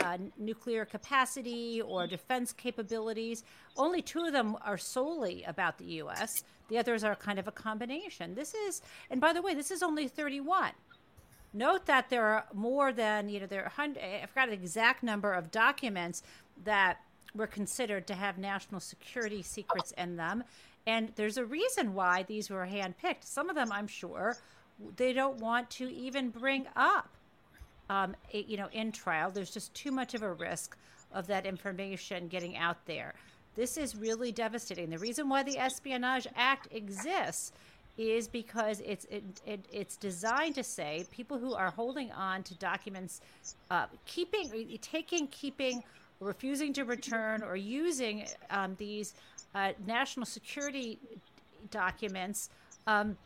uh, 0.00 0.18
nuclear 0.38 0.84
capacity 0.84 1.82
or 1.82 2.06
defense 2.06 2.52
capabilities 2.52 3.44
only 3.76 4.00
two 4.00 4.24
of 4.24 4.32
them 4.32 4.56
are 4.64 4.78
solely 4.78 5.42
about 5.44 5.78
the 5.78 5.84
us 5.84 6.42
the 6.68 6.78
others 6.78 7.04
are 7.04 7.14
kind 7.14 7.38
of 7.38 7.48
a 7.48 7.52
combination 7.52 8.34
this 8.34 8.54
is 8.54 8.82
and 9.10 9.20
by 9.20 9.32
the 9.32 9.42
way 9.42 9.54
this 9.54 9.70
is 9.70 9.82
only 9.82 10.06
31 10.08 10.72
Note 11.56 11.86
that 11.86 12.10
there 12.10 12.26
are 12.26 12.44
more 12.52 12.92
than, 12.92 13.30
you 13.30 13.40
know, 13.40 13.46
there 13.46 13.64
are 13.64 13.70
hundred, 13.70 14.02
I 14.04 14.26
forgot 14.26 14.48
the 14.48 14.54
exact 14.54 15.02
number 15.02 15.32
of 15.32 15.50
documents 15.50 16.22
that 16.64 16.98
were 17.34 17.46
considered 17.46 18.06
to 18.08 18.14
have 18.14 18.36
national 18.36 18.80
security 18.80 19.42
secrets 19.42 19.92
in 19.92 20.16
them. 20.16 20.44
And 20.86 21.12
there's 21.16 21.38
a 21.38 21.46
reason 21.46 21.94
why 21.94 22.24
these 22.24 22.50
were 22.50 22.66
handpicked. 22.66 23.24
Some 23.24 23.48
of 23.48 23.56
them, 23.56 23.72
I'm 23.72 23.86
sure, 23.86 24.36
they 24.96 25.12
don't 25.12 25.38
want 25.38 25.70
to 25.70 25.92
even 25.92 26.30
bring 26.30 26.66
up, 26.76 27.08
um, 27.88 28.14
it- 28.30 28.46
you 28.46 28.56
know, 28.56 28.68
in 28.72 28.92
trial. 28.92 29.30
There's 29.30 29.50
just 29.50 29.72
too 29.74 29.90
much 29.90 30.14
of 30.14 30.22
a 30.22 30.32
risk 30.32 30.76
of 31.12 31.26
that 31.28 31.46
information 31.46 32.28
getting 32.28 32.56
out 32.56 32.84
there. 32.86 33.14
This 33.54 33.76
is 33.78 33.96
really 33.96 34.32
devastating. 34.32 34.90
The 34.90 34.98
reason 34.98 35.28
why 35.28 35.42
the 35.42 35.58
Espionage 35.58 36.26
Act 36.36 36.68
exists 36.72 37.52
is 37.96 38.28
because 38.28 38.80
it's 38.80 39.06
it, 39.06 39.24
it, 39.46 39.64
it's 39.72 39.96
designed 39.96 40.54
to 40.56 40.62
say 40.62 41.06
people 41.10 41.38
who 41.38 41.54
are 41.54 41.70
holding 41.70 42.12
on 42.12 42.42
to 42.42 42.54
documents, 42.56 43.22
uh, 43.70 43.86
keeping, 44.04 44.78
taking, 44.82 45.26
keeping, 45.28 45.82
refusing 46.20 46.74
to 46.74 46.84
return, 46.84 47.42
or 47.42 47.56
using 47.56 48.26
um, 48.50 48.74
these 48.78 49.14
uh, 49.54 49.72
national 49.86 50.26
security 50.26 50.98
documents. 51.70 52.50
Um, 52.86 53.16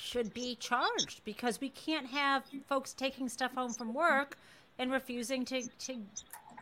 should 0.00 0.32
be 0.32 0.56
charged 0.56 1.22
because 1.24 1.60
we 1.60 1.68
can't 1.68 2.06
have 2.06 2.44
folks 2.68 2.92
taking 2.92 3.28
stuff 3.28 3.54
home 3.54 3.72
from 3.72 3.92
work 3.92 4.36
and 4.78 4.90
refusing 4.90 5.44
to, 5.44 5.62
to 5.78 5.96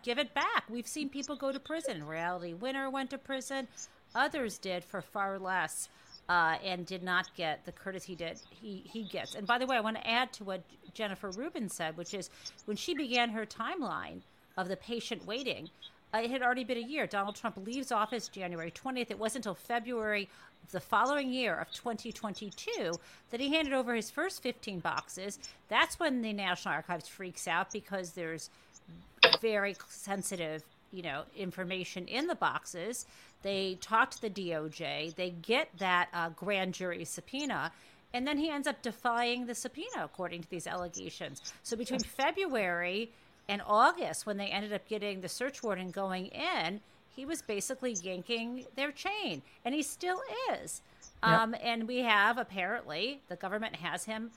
give 0.02 0.18
it 0.18 0.34
back. 0.34 0.64
We've 0.68 0.86
seen 0.86 1.08
people 1.08 1.36
go 1.36 1.52
to 1.52 1.60
prison. 1.60 2.06
Reality 2.06 2.54
Winner 2.54 2.90
went 2.90 3.10
to 3.10 3.18
prison. 3.18 3.68
Others 4.14 4.58
did 4.58 4.84
for 4.84 5.00
far 5.00 5.38
less 5.38 5.88
uh, 6.28 6.56
and 6.64 6.84
did 6.84 7.02
not 7.02 7.34
get 7.36 7.64
the 7.64 7.72
courtesy 7.72 8.14
did 8.14 8.40
he, 8.50 8.82
he 8.84 9.04
gets. 9.04 9.34
And 9.34 9.46
by 9.46 9.58
the 9.58 9.66
way, 9.66 9.76
I 9.76 9.80
want 9.80 9.96
to 9.96 10.06
add 10.06 10.32
to 10.34 10.44
what 10.44 10.62
Jennifer 10.94 11.30
Rubin 11.30 11.68
said, 11.68 11.96
which 11.96 12.14
is 12.14 12.30
when 12.66 12.76
she 12.76 12.94
began 12.94 13.30
her 13.30 13.46
timeline 13.46 14.20
of 14.56 14.68
the 14.68 14.76
patient 14.76 15.24
waiting, 15.26 15.70
uh, 16.12 16.18
it 16.18 16.30
had 16.30 16.42
already 16.42 16.64
been 16.64 16.78
a 16.78 16.80
year. 16.80 17.06
Donald 17.06 17.36
Trump 17.36 17.56
leaves 17.64 17.92
office 17.92 18.28
January 18.28 18.70
20th. 18.70 19.10
It 19.10 19.18
wasn't 19.18 19.44
until 19.46 19.54
February 19.54 20.28
the 20.70 20.80
following 20.80 21.32
year 21.32 21.54
of 21.56 21.70
2022 21.72 22.94
that 23.30 23.40
he 23.40 23.54
handed 23.54 23.72
over 23.72 23.94
his 23.94 24.10
first 24.10 24.42
15 24.42 24.80
boxes. 24.80 25.38
That's 25.68 25.98
when 25.98 26.22
the 26.22 26.32
National 26.32 26.74
Archives 26.74 27.08
freaks 27.08 27.48
out 27.48 27.72
because 27.72 28.12
there's 28.12 28.50
very 29.40 29.76
sensitive, 29.88 30.62
you 30.92 31.02
know, 31.02 31.22
information 31.36 32.06
in 32.06 32.26
the 32.26 32.34
boxes. 32.34 33.06
They 33.42 33.78
talk 33.80 34.10
to 34.12 34.20
the 34.20 34.30
DOJ. 34.30 35.14
They 35.14 35.30
get 35.30 35.70
that 35.78 36.08
uh, 36.12 36.30
grand 36.30 36.74
jury 36.74 37.04
subpoena, 37.04 37.72
and 38.12 38.26
then 38.26 38.38
he 38.38 38.50
ends 38.50 38.66
up 38.66 38.82
defying 38.82 39.46
the 39.46 39.54
subpoena 39.54 40.04
according 40.04 40.42
to 40.42 40.50
these 40.50 40.66
allegations. 40.66 41.40
So 41.62 41.76
between 41.76 42.00
February 42.00 43.12
and 43.48 43.62
August, 43.66 44.26
when 44.26 44.36
they 44.36 44.46
ended 44.46 44.72
up 44.72 44.88
getting 44.88 45.20
the 45.20 45.28
search 45.28 45.62
warrant 45.62 45.82
and 45.82 45.92
going 45.92 46.26
in, 46.26 46.80
he 47.18 47.24
was 47.24 47.42
basically 47.42 47.96
yanking 48.00 48.64
their 48.76 48.92
chain, 48.92 49.42
and 49.64 49.74
he 49.74 49.82
still 49.82 50.20
is. 50.52 50.82
Yep. 51.24 51.32
Um, 51.32 51.56
and 51.60 51.88
we 51.88 51.98
have 51.98 52.38
apparently 52.38 53.20
the 53.28 53.34
government 53.34 53.74
has 53.74 54.04
him 54.04 54.30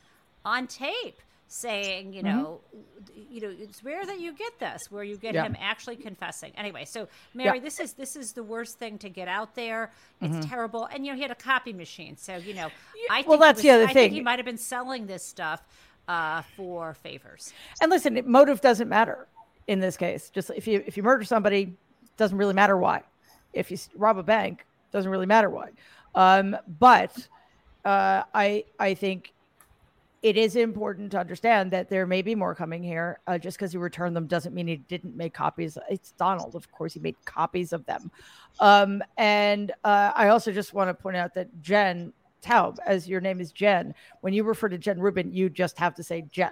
on 0.44 0.65
tape 0.65 1.22
saying, 1.48 2.12
you 2.12 2.24
mm-hmm. 2.24 2.39
know, 2.39 2.62
mm-hmm. 2.76 3.34
you 3.34 3.41
know, 3.41 3.54
it's 3.56 3.84
rare 3.84 4.04
that 4.04 4.20
you 4.20 4.34
get 4.34 4.58
this 4.58 4.82
where 4.89 5.04
you 5.04 5.15
get 5.15 5.36
him 5.36 5.56
actually 5.62 5.96
confessing. 5.96 6.54
Anyway, 6.58 6.84
so 6.86 7.08
Mary, 7.36 7.60
this 7.60 7.80
is 7.80 7.94
this 7.94 8.15
is 8.15 8.34
the 8.34 8.41
worst 8.44 8.80
thing 8.80 8.98
to 8.98 9.10
get 9.10 9.28
out 9.28 9.54
there. 9.54 9.91
It's 10.20 10.34
mm-hmm. 10.34 10.50
terrible, 10.50 10.86
and 10.86 11.06
you 11.06 11.12
know, 11.12 11.15
he 11.15 11.22
had 11.22 11.30
a 11.30 11.36
copy 11.36 11.74
machine, 11.74 12.17
so 12.17 12.38
you 12.38 12.56
know, 12.56 12.70
I 13.12 13.17
think 13.17 13.28
well, 13.28 13.38
that's 13.38 13.58
was, 13.58 13.63
the 13.63 13.70
other 13.70 13.88
I 13.89 13.94
thing. 13.94 14.12
he 14.12 14.22
might 14.22 14.39
have 14.39 14.46
been 14.48 14.58
selling 14.58 15.06
this 15.06 15.24
stuff 15.24 15.62
uh, 16.08 16.41
for 16.58 16.96
favors. 16.96 17.54
And 17.80 17.91
listen, 17.91 18.20
motive 18.26 18.60
doesn't 18.60 18.89
matter 18.89 19.28
in 19.67 19.80
this 19.80 19.98
case. 19.98 20.32
Just 20.32 20.50
if 20.56 20.65
you 20.67 20.84
if 20.88 20.98
you 20.98 21.04
murder 21.04 21.24
somebody, 21.26 21.76
doesn't 22.22 22.38
really 22.38 22.54
matter 22.54 22.78
why. 22.78 23.02
If 23.52 23.72
you 23.72 23.78
rob 23.96 24.20
a 24.20 24.24
bank, 24.24 24.64
doesn't 24.92 25.10
really 25.10 25.26
matter 25.26 25.50
why. 25.50 25.70
Um, 26.14 26.56
but 26.80 27.28
uh, 27.84 28.22
I 28.36 28.64
I 28.80 28.94
think 28.94 29.34
it 30.22 30.38
is 30.38 30.56
important 30.56 31.12
to 31.14 31.20
understand 31.20 31.72
that 31.72 31.90
there 31.90 32.06
may 32.06 32.22
be 32.22 32.36
more 32.36 32.54
coming 32.54 32.84
here. 32.84 33.20
Uh, 33.26 33.40
just 33.40 33.58
because 33.58 33.72
he 33.72 33.80
returned 33.80 34.16
them 34.16 34.28
doesn't 34.28 34.54
mean 34.54 34.68
he 34.68 34.78
didn't 34.78 35.18
make 35.18 35.34
copies. 35.34 35.80
It's 35.90 36.12
Donald, 36.12 36.54
of 36.54 36.72
course, 36.72 36.94
he 36.94 37.00
made 37.00 37.16
copies 37.26 37.74
of 37.74 37.84
them. 37.88 38.12
Um, 38.60 39.02
and 39.18 39.72
uh, 39.84 40.12
I 40.16 40.28
also 40.28 40.52
just 40.52 40.76
want 40.76 40.90
to 40.90 40.94
point 40.94 41.18
out 41.18 41.34
that 41.34 41.50
Jen 41.64 42.14
Taub, 42.44 42.78
as 42.86 43.10
your 43.10 43.20
name 43.20 43.42
is 43.42 43.52
Jen, 43.52 43.96
when 44.22 44.32
you 44.32 44.44
refer 44.44 44.70
to 44.70 44.78
Jen 44.78 45.00
Rubin, 45.00 45.34
you 45.34 45.50
just 45.50 45.80
have 45.80 45.96
to 45.96 46.04
say 46.04 46.24
Jen 46.32 46.52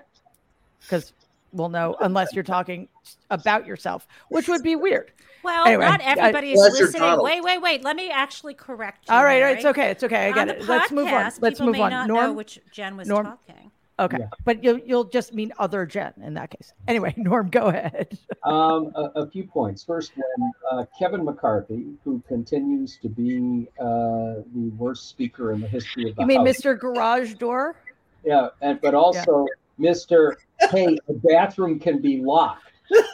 because 0.81 1.13
we'll 1.53 1.69
know 1.69 1.95
unless 2.01 2.33
you're 2.33 2.43
talking 2.43 2.87
about 3.29 3.65
yourself, 3.65 4.07
which 4.29 4.47
would 4.47 4.63
be 4.63 4.75
weird. 4.75 5.11
Well, 5.43 5.65
anyway, 5.65 5.85
not 5.85 6.01
everybody 6.01 6.51
is 6.51 6.59
listening. 6.59 7.21
Wait, 7.21 7.41
wait, 7.41 7.61
wait. 7.61 7.83
Let 7.83 7.95
me 7.95 8.09
actually 8.09 8.53
correct 8.53 9.07
you. 9.07 9.15
All 9.15 9.23
right, 9.23 9.41
Mary. 9.41 9.53
it's 9.53 9.65
okay. 9.65 9.89
It's 9.89 10.03
okay. 10.03 10.27
I 10.27 10.31
get 10.31 10.49
it. 10.49 10.67
Let's 10.67 10.91
move 10.91 11.07
on. 11.07 11.31
Let's 11.39 11.59
move 11.59 11.79
on. 11.79 12.07
Norm, 12.07 12.35
which 12.35 12.59
Jen 12.71 12.97
was 12.97 13.07
Norm, 13.07 13.25
talking. 13.25 13.71
Okay, 13.99 14.17
yeah. 14.19 14.27
but 14.45 14.63
you'll 14.63 14.79
you'll 14.79 15.03
just 15.03 15.33
mean 15.33 15.51
other 15.59 15.85
Jen 15.85 16.13
in 16.23 16.33
that 16.35 16.51
case. 16.51 16.73
Anyway, 16.87 17.13
Norm, 17.17 17.49
go 17.49 17.67
ahead. 17.67 18.17
um, 18.43 18.93
a, 18.95 19.11
a, 19.15 19.29
few 19.29 19.43
points. 19.43 19.83
First, 19.83 20.13
when 20.15 20.51
uh, 20.71 20.85
Kevin 20.97 21.25
McCarthy, 21.25 21.85
who 22.05 22.23
continues 22.27 22.97
to 23.01 23.09
be 23.09 23.67
uh, 23.77 24.41
the 24.55 24.71
worst 24.77 25.09
speaker 25.09 25.51
in 25.51 25.59
the 25.59 25.67
history 25.67 26.09
of 26.09 26.15
the 26.15 26.21
you 26.21 26.27
mean 26.27 26.45
House. 26.45 26.57
Mr. 26.61 26.79
Garage 26.79 27.33
Door? 27.33 27.75
Yeah, 28.23 28.49
and 28.61 28.79
but 28.79 28.93
also 28.93 29.45
yeah. 29.47 29.53
Mr. 29.79 30.35
Hey, 30.71 30.97
a 31.07 31.13
bathroom 31.13 31.79
can 31.79 32.01
be 32.01 32.21
locked. 32.21 32.63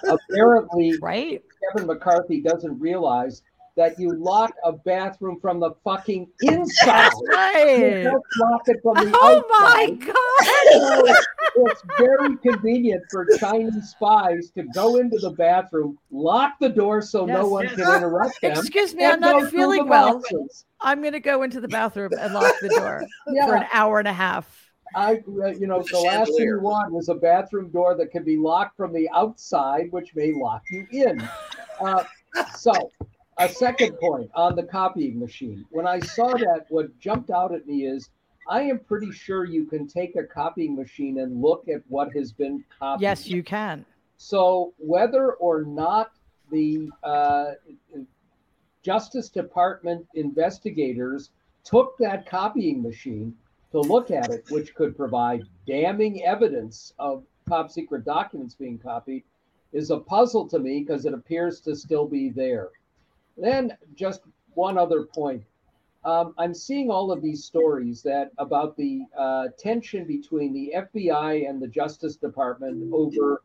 Apparently, 0.07 0.95
right. 1.01 1.43
Kevin 1.73 1.87
McCarthy 1.87 2.41
doesn't 2.41 2.79
realize 2.79 3.41
that 3.75 3.99
you 3.99 4.15
lock 4.15 4.53
a 4.63 4.71
bathroom 4.71 5.37
from 5.41 5.59
the 5.59 5.71
fucking 5.83 6.27
inside. 6.41 7.11
right. 7.29 7.97
You 7.97 8.03
don't 8.03 8.23
lock 8.39 8.61
it 8.67 8.77
from 8.81 9.05
the 9.05 9.11
oh 9.13 9.37
outside. 9.37 9.99
my 9.99 10.05
god! 10.05 11.15
So 11.55 11.65
it's 11.67 11.83
very 11.97 12.37
convenient 12.37 13.03
for 13.11 13.27
Chinese 13.37 13.89
spies 13.89 14.51
to 14.51 14.63
go 14.73 14.97
into 14.97 15.17
the 15.19 15.31
bathroom, 15.31 15.97
lock 16.09 16.53
the 16.59 16.69
door 16.69 17.01
so 17.01 17.27
yes, 17.27 17.37
no 17.37 17.47
one 17.47 17.65
yes. 17.65 17.75
can 17.75 17.97
interrupt 17.97 18.41
them. 18.41 18.51
Excuse 18.51 18.93
me, 18.93 19.05
I'm 19.05 19.19
not 19.19 19.51
feeling 19.51 19.87
well. 19.87 20.21
I'm 20.81 21.01
going 21.01 21.13
to 21.13 21.19
go 21.19 21.43
into 21.43 21.59
the 21.59 21.67
bathroom 21.67 22.11
and 22.19 22.33
lock 22.33 22.53
the 22.61 22.69
door 22.69 23.05
yeah. 23.27 23.47
for 23.47 23.55
an 23.55 23.65
hour 23.71 23.99
and 23.99 24.07
a 24.07 24.13
half. 24.13 24.64
I, 24.93 25.23
uh, 25.43 25.47
you 25.47 25.67
know, 25.67 25.83
the 25.89 25.99
last 25.99 26.31
thing 26.35 26.45
you 26.45 26.59
want 26.59 26.95
is 26.95 27.09
a 27.09 27.15
bathroom 27.15 27.69
door 27.69 27.95
that 27.95 28.11
can 28.11 28.23
be 28.23 28.37
locked 28.37 28.77
from 28.77 28.93
the 28.93 29.09
outside, 29.13 29.91
which 29.91 30.15
may 30.15 30.33
lock 30.33 30.63
you 30.69 30.87
in. 30.91 31.27
Uh, 31.81 32.03
so, 32.55 32.91
a 33.37 33.49
second 33.49 33.97
point 33.99 34.29
on 34.33 34.55
the 34.55 34.63
copying 34.63 35.19
machine. 35.19 35.65
When 35.71 35.87
I 35.87 35.99
saw 35.99 36.27
that, 36.27 36.65
what 36.69 36.97
jumped 36.99 37.29
out 37.29 37.53
at 37.53 37.67
me 37.67 37.85
is 37.85 38.09
I 38.47 38.61
am 38.61 38.79
pretty 38.79 39.11
sure 39.11 39.45
you 39.45 39.65
can 39.65 39.87
take 39.87 40.15
a 40.15 40.23
copying 40.23 40.75
machine 40.75 41.19
and 41.19 41.41
look 41.41 41.67
at 41.67 41.81
what 41.87 42.13
has 42.15 42.31
been 42.31 42.63
copied. 42.79 43.01
Yes, 43.01 43.27
you 43.27 43.43
can. 43.43 43.85
So, 44.17 44.73
whether 44.77 45.33
or 45.33 45.63
not 45.63 46.11
the 46.51 46.89
uh, 47.03 47.51
Justice 48.83 49.29
Department 49.29 50.05
investigators 50.13 51.31
took 51.63 51.97
that 51.97 52.29
copying 52.29 52.81
machine 52.83 53.35
to 53.71 53.79
look 53.79 54.11
at 54.11 54.31
it, 54.31 54.45
which 54.49 54.75
could 54.75 54.95
provide 54.95 55.43
damning 55.67 56.23
evidence 56.23 56.93
of 56.99 57.23
top 57.47 57.69
secret 57.69 58.05
documents 58.05 58.55
being 58.55 58.77
copied, 58.77 59.23
is 59.73 59.91
a 59.91 59.97
puzzle 59.97 60.47
to 60.47 60.59
me 60.59 60.79
because 60.79 61.05
it 61.05 61.13
appears 61.13 61.59
to 61.61 61.75
still 61.75 62.07
be 62.07 62.29
there. 62.29 62.69
Then, 63.37 63.77
just 63.95 64.21
one 64.53 64.77
other 64.77 65.03
point. 65.03 65.43
Um, 66.05 66.33
I'm 66.37 66.53
seeing 66.53 66.91
all 66.91 67.11
of 67.11 67.21
these 67.21 67.43
stories 67.43 68.01
that 68.03 68.31
about 68.37 68.77
the 68.77 69.01
uh, 69.17 69.47
tension 69.57 70.05
between 70.05 70.53
the 70.53 70.73
FBI 70.77 71.49
and 71.49 71.61
the 71.61 71.67
Justice 71.67 72.15
Department 72.15 72.93
over, 72.93 73.41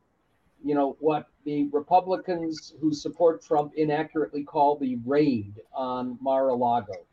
you 0.63 0.75
know, 0.75 0.97
what 1.01 1.27
the 1.45 1.69
Republicans 1.73 2.75
who 2.81 2.93
support 2.93 3.43
Trump 3.43 3.73
inaccurately 3.77 4.45
call 4.45 4.77
the 4.77 4.97
raid 5.07 5.55
on 5.75 6.19
Mar-a-Lago 6.21 7.07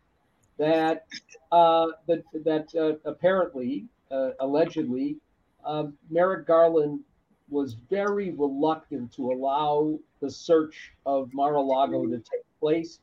that 0.57 1.05
uh, 1.51 1.87
that 2.07 2.23
that 2.45 2.75
uh, 2.75 2.93
apparently, 3.09 3.85
uh, 4.11 4.31
allegedly, 4.39 5.17
um, 5.65 5.97
Merrick 6.09 6.47
Garland 6.47 7.01
was 7.49 7.75
very 7.89 8.31
reluctant 8.31 9.13
to 9.13 9.31
allow 9.31 9.97
the 10.21 10.29
search 10.29 10.91
of 11.05 11.33
Mar-a-Lago 11.33 12.05
to 12.05 12.17
take 12.17 12.43
place 12.59 12.99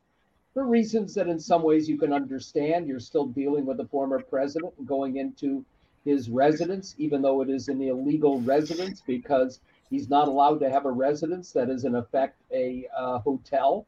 for 0.55 0.65
reasons 0.65 1.15
that, 1.15 1.29
in 1.29 1.41
some 1.41 1.63
ways, 1.63 1.89
you 1.89 1.99
can 1.99 2.13
understand. 2.13 2.87
You're 2.87 3.01
still 3.01 3.27
dealing 3.27 3.67
with 3.67 3.81
a 3.81 3.87
former 3.87 4.21
president 4.21 4.73
and 4.79 4.87
going 4.87 5.17
into 5.17 5.65
his 6.05 6.31
residence, 6.31 6.95
even 6.99 7.23
though 7.23 7.41
it 7.41 7.51
is 7.51 7.69
an 7.69 7.83
illegal 7.83 8.41
residence, 8.43 9.03
because 9.05 9.61
he's 9.91 10.09
not 10.09 10.29
allowed 10.29 10.61
to 10.61 10.71
have 10.71 10.87
a 10.87 10.91
residence 10.91 11.51
that 11.53 11.71
is, 11.71 11.85
in 11.85 11.97
effect, 11.97 12.41
a 12.53 12.87
uh, 12.97 13.19
hotel. 13.19 13.87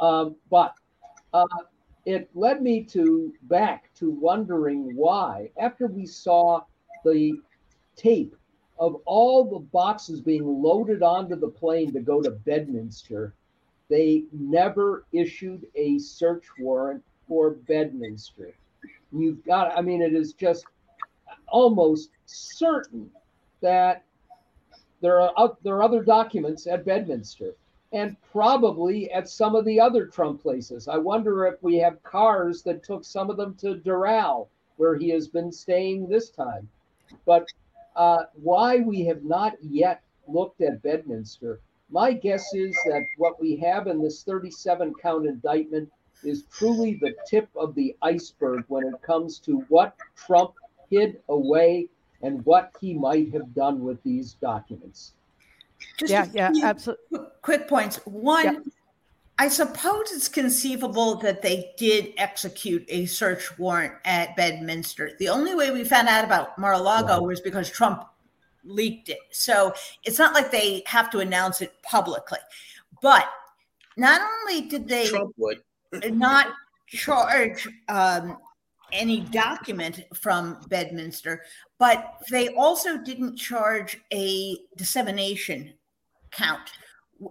Um, 0.00 0.34
but 0.50 0.74
uh, 1.32 1.46
it 2.08 2.30
led 2.34 2.62
me 2.62 2.82
to 2.82 3.34
back 3.42 3.92
to 3.94 4.10
wondering 4.10 4.96
why, 4.96 5.50
after 5.58 5.86
we 5.86 6.06
saw 6.06 6.62
the 7.04 7.38
tape 7.96 8.34
of 8.78 9.02
all 9.04 9.44
the 9.44 9.58
boxes 9.58 10.22
being 10.22 10.62
loaded 10.62 11.02
onto 11.02 11.36
the 11.36 11.50
plane 11.50 11.92
to 11.92 12.00
go 12.00 12.22
to 12.22 12.30
Bedminster, 12.30 13.34
they 13.90 14.24
never 14.32 15.04
issued 15.12 15.66
a 15.74 15.98
search 15.98 16.46
warrant 16.58 17.04
for 17.26 17.50
Bedminster. 17.50 18.54
You've 19.12 19.44
got, 19.44 19.76
I 19.76 19.82
mean, 19.82 20.00
it 20.00 20.14
is 20.14 20.32
just 20.32 20.64
almost 21.46 22.08
certain 22.24 23.10
that 23.60 24.02
there 25.02 25.20
are 25.20 25.56
there 25.62 25.76
are 25.76 25.82
other 25.82 26.02
documents 26.02 26.66
at 26.66 26.86
Bedminster 26.86 27.54
and 27.92 28.16
probably 28.32 29.10
at 29.10 29.28
some 29.28 29.54
of 29.54 29.64
the 29.64 29.80
other 29.80 30.06
Trump 30.06 30.42
places. 30.42 30.88
I 30.88 30.98
wonder 30.98 31.46
if 31.46 31.62
we 31.62 31.76
have 31.78 32.02
cars 32.02 32.62
that 32.62 32.82
took 32.82 33.04
some 33.04 33.30
of 33.30 33.36
them 33.36 33.54
to 33.56 33.76
Doral, 33.76 34.48
where 34.76 34.96
he 34.96 35.08
has 35.10 35.28
been 35.28 35.50
staying 35.50 36.06
this 36.08 36.30
time. 36.30 36.68
But 37.24 37.48
uh, 37.96 38.24
why 38.34 38.78
we 38.80 39.04
have 39.06 39.24
not 39.24 39.56
yet 39.62 40.02
looked 40.26 40.60
at 40.60 40.82
Bedminster, 40.82 41.60
my 41.90 42.12
guess 42.12 42.44
is 42.52 42.76
that 42.86 43.06
what 43.16 43.40
we 43.40 43.56
have 43.56 43.86
in 43.86 44.02
this 44.02 44.22
37 44.22 44.92
count 45.00 45.26
indictment 45.26 45.90
is 46.22 46.44
truly 46.50 46.94
the 46.94 47.14
tip 47.26 47.48
of 47.56 47.74
the 47.74 47.96
iceberg 48.02 48.64
when 48.68 48.86
it 48.86 49.00
comes 49.02 49.38
to 49.38 49.60
what 49.68 49.96
Trump 50.14 50.52
hid 50.90 51.22
away 51.28 51.88
and 52.22 52.44
what 52.44 52.72
he 52.80 52.92
might 52.92 53.32
have 53.32 53.54
done 53.54 53.82
with 53.82 54.02
these 54.02 54.34
documents. 54.34 55.14
Just 55.96 56.12
yeah, 56.12 56.26
yeah, 56.32 56.50
absolutely. 56.62 57.20
Quick 57.42 57.68
points. 57.68 57.96
One, 58.04 58.44
yeah. 58.44 58.58
I 59.38 59.48
suppose 59.48 60.10
it's 60.12 60.28
conceivable 60.28 61.14
that 61.16 61.42
they 61.42 61.72
did 61.76 62.12
execute 62.16 62.84
a 62.88 63.06
search 63.06 63.56
warrant 63.58 63.94
at 64.04 64.34
Bedminster. 64.34 65.12
The 65.18 65.28
only 65.28 65.54
way 65.54 65.70
we 65.70 65.84
found 65.84 66.08
out 66.08 66.24
about 66.24 66.58
Mar-a-Lago 66.58 67.22
was 67.22 67.40
because 67.40 67.70
Trump 67.70 68.04
leaked 68.64 69.08
it. 69.08 69.20
So 69.30 69.72
it's 70.04 70.18
not 70.18 70.34
like 70.34 70.50
they 70.50 70.82
have 70.86 71.08
to 71.10 71.20
announce 71.20 71.62
it 71.62 71.72
publicly. 71.82 72.38
But 73.00 73.28
not 73.96 74.20
only 74.20 74.68
did 74.68 74.88
they 74.88 75.06
Trump 75.06 75.34
would 75.36 75.62
not 76.10 76.48
charge 76.88 77.68
um, 77.88 78.38
any 78.92 79.20
document 79.20 80.02
from 80.14 80.58
Bedminster, 80.68 81.42
but 81.78 82.18
they 82.30 82.48
also 82.54 82.98
didn't 82.98 83.36
charge 83.36 83.98
a 84.12 84.58
dissemination 84.76 85.72
count. 86.30 86.70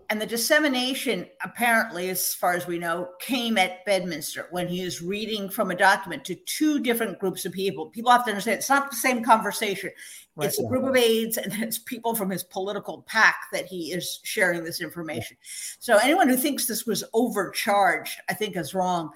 And 0.10 0.20
the 0.20 0.26
dissemination, 0.26 1.28
apparently, 1.42 2.10
as 2.10 2.34
far 2.34 2.54
as 2.54 2.68
we 2.68 2.78
know, 2.78 3.12
came 3.20 3.58
at 3.58 3.86
Bedminster 3.86 4.48
when 4.52 4.68
he 4.68 4.84
was 4.84 5.02
reading 5.02 5.50
from 5.50 5.72
a 5.72 5.76
document 5.76 6.26
to 6.26 6.36
two 6.36 6.80
different 6.80 7.20
groups 7.20 7.46
of 7.46 7.54
people. 7.54 7.86
People 7.86 8.12
have 8.12 8.26
to 8.26 8.32
understand 8.32 8.58
it's 8.58 8.70
not 8.70 8.90
the 8.90 8.98
same 8.98 9.24
conversation. 9.24 9.90
Right. 10.36 10.48
It's 10.50 10.60
a 10.60 10.68
group 10.68 10.84
of 10.84 10.98
aides 10.98 11.38
and 11.38 11.54
it's 11.64 11.78
people 11.78 12.16
from 12.16 12.30
his 12.30 12.44
political 12.44 13.04
PAC 13.08 13.36
that 13.54 13.66
he 13.66 13.94
is 13.94 14.20
sharing 14.24 14.66
this 14.66 14.82
information. 14.82 15.38
So 15.80 15.98
anyone 15.98 16.28
who 16.28 16.36
thinks 16.36 16.66
this 16.66 16.86
was 16.86 17.06
overcharged, 17.14 18.20
I 18.30 18.34
think 18.34 18.58
is 18.58 18.74
wrong. 18.74 19.12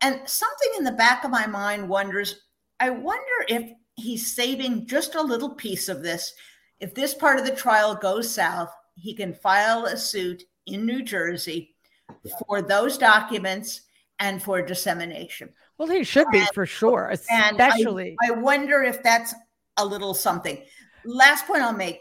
And 0.00 0.26
something 0.26 0.70
in 0.78 0.84
the 0.84 0.92
back 0.92 1.24
of 1.24 1.30
my 1.30 1.46
mind 1.46 1.86
wonders 1.86 2.36
I 2.80 2.90
wonder 2.90 3.22
if 3.48 3.70
he's 3.96 4.34
saving 4.34 4.86
just 4.86 5.14
a 5.14 5.22
little 5.22 5.50
piece 5.50 5.88
of 5.88 6.02
this. 6.02 6.34
If 6.80 6.94
this 6.94 7.14
part 7.14 7.38
of 7.38 7.46
the 7.46 7.54
trial 7.54 7.94
goes 7.94 8.30
south, 8.30 8.70
he 8.96 9.14
can 9.14 9.34
file 9.34 9.86
a 9.86 9.96
suit 9.96 10.44
in 10.66 10.86
New 10.86 11.02
Jersey 11.02 11.74
for 12.46 12.62
those 12.62 12.98
documents 12.98 13.82
and 14.18 14.42
for 14.42 14.62
dissemination. 14.62 15.50
Well, 15.78 15.88
he 15.88 16.04
should 16.04 16.28
be 16.30 16.38
and, 16.38 16.48
for 16.54 16.66
sure, 16.66 17.10
especially. 17.10 18.16
I, 18.22 18.28
I 18.28 18.30
wonder 18.32 18.82
if 18.82 19.02
that's 19.02 19.34
a 19.76 19.84
little 19.84 20.14
something. 20.14 20.62
Last 21.04 21.46
point 21.46 21.62
I'll 21.62 21.72
make 21.72 22.00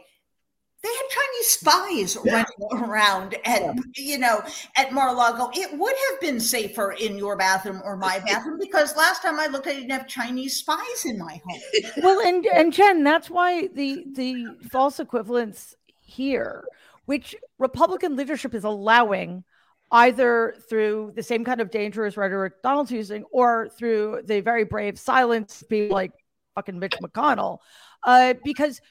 they 0.84 0.89
had 0.89 1.10
Chinese 1.10 1.48
spies 1.48 2.17
running 2.26 2.84
around 2.84 3.38
at 3.46 3.76
you 3.96 4.17
know 4.17 4.43
at 4.76 4.91
Mar-a-Lago. 4.91 5.50
It 5.54 5.78
would 5.78 5.96
have 6.10 6.19
been 6.19 6.39
safer 6.41 6.91
in 6.91 7.17
your 7.17 7.38
bathroom 7.38 7.82
or 7.86 7.96
my 7.96 8.19
bathroom 8.26 8.60
because 8.60 8.96
last 8.98 9.22
time 9.22 9.39
I 9.39 9.48
looked, 9.48 9.67
I 9.67 9.74
didn't 9.74 9.91
have 9.91 10.08
Chinese 10.08 10.58
spies 10.58 11.06
in 11.06 11.17
my 11.17 11.41
home. 11.46 11.91
Well, 12.02 12.19
and 12.28 12.46
and 12.48 12.74
Jen, 12.74 13.04
that's 13.04 13.30
why 13.30 13.67
the 13.67 14.06
the 14.13 14.48
false 14.72 15.00
equivalence 15.00 15.74
here, 16.02 16.65
which 17.06 17.36
Republican 17.60 18.15
leadership 18.15 18.54
is 18.54 18.63
allowing. 18.63 19.43
Either 19.91 20.56
through 20.67 21.12
the 21.15 21.22
same 21.22 21.46
kind 21.46 21.62
of 21.62 21.69
dangerous 21.69 22.17
rhetoric 22.17 22.54
Donald's 22.63 22.89
using, 22.89 23.24
or 23.32 23.69
through 23.78 24.24
the 24.26 24.41
very 24.41 24.63
brave 24.63 24.98
silence, 24.98 25.63
people 25.69 25.93
like 25.93 26.12
fucking 26.56 26.80
Mitch 26.80 26.96
McConnell, 27.00 27.60
uh, 28.02 28.34
because 28.43 28.82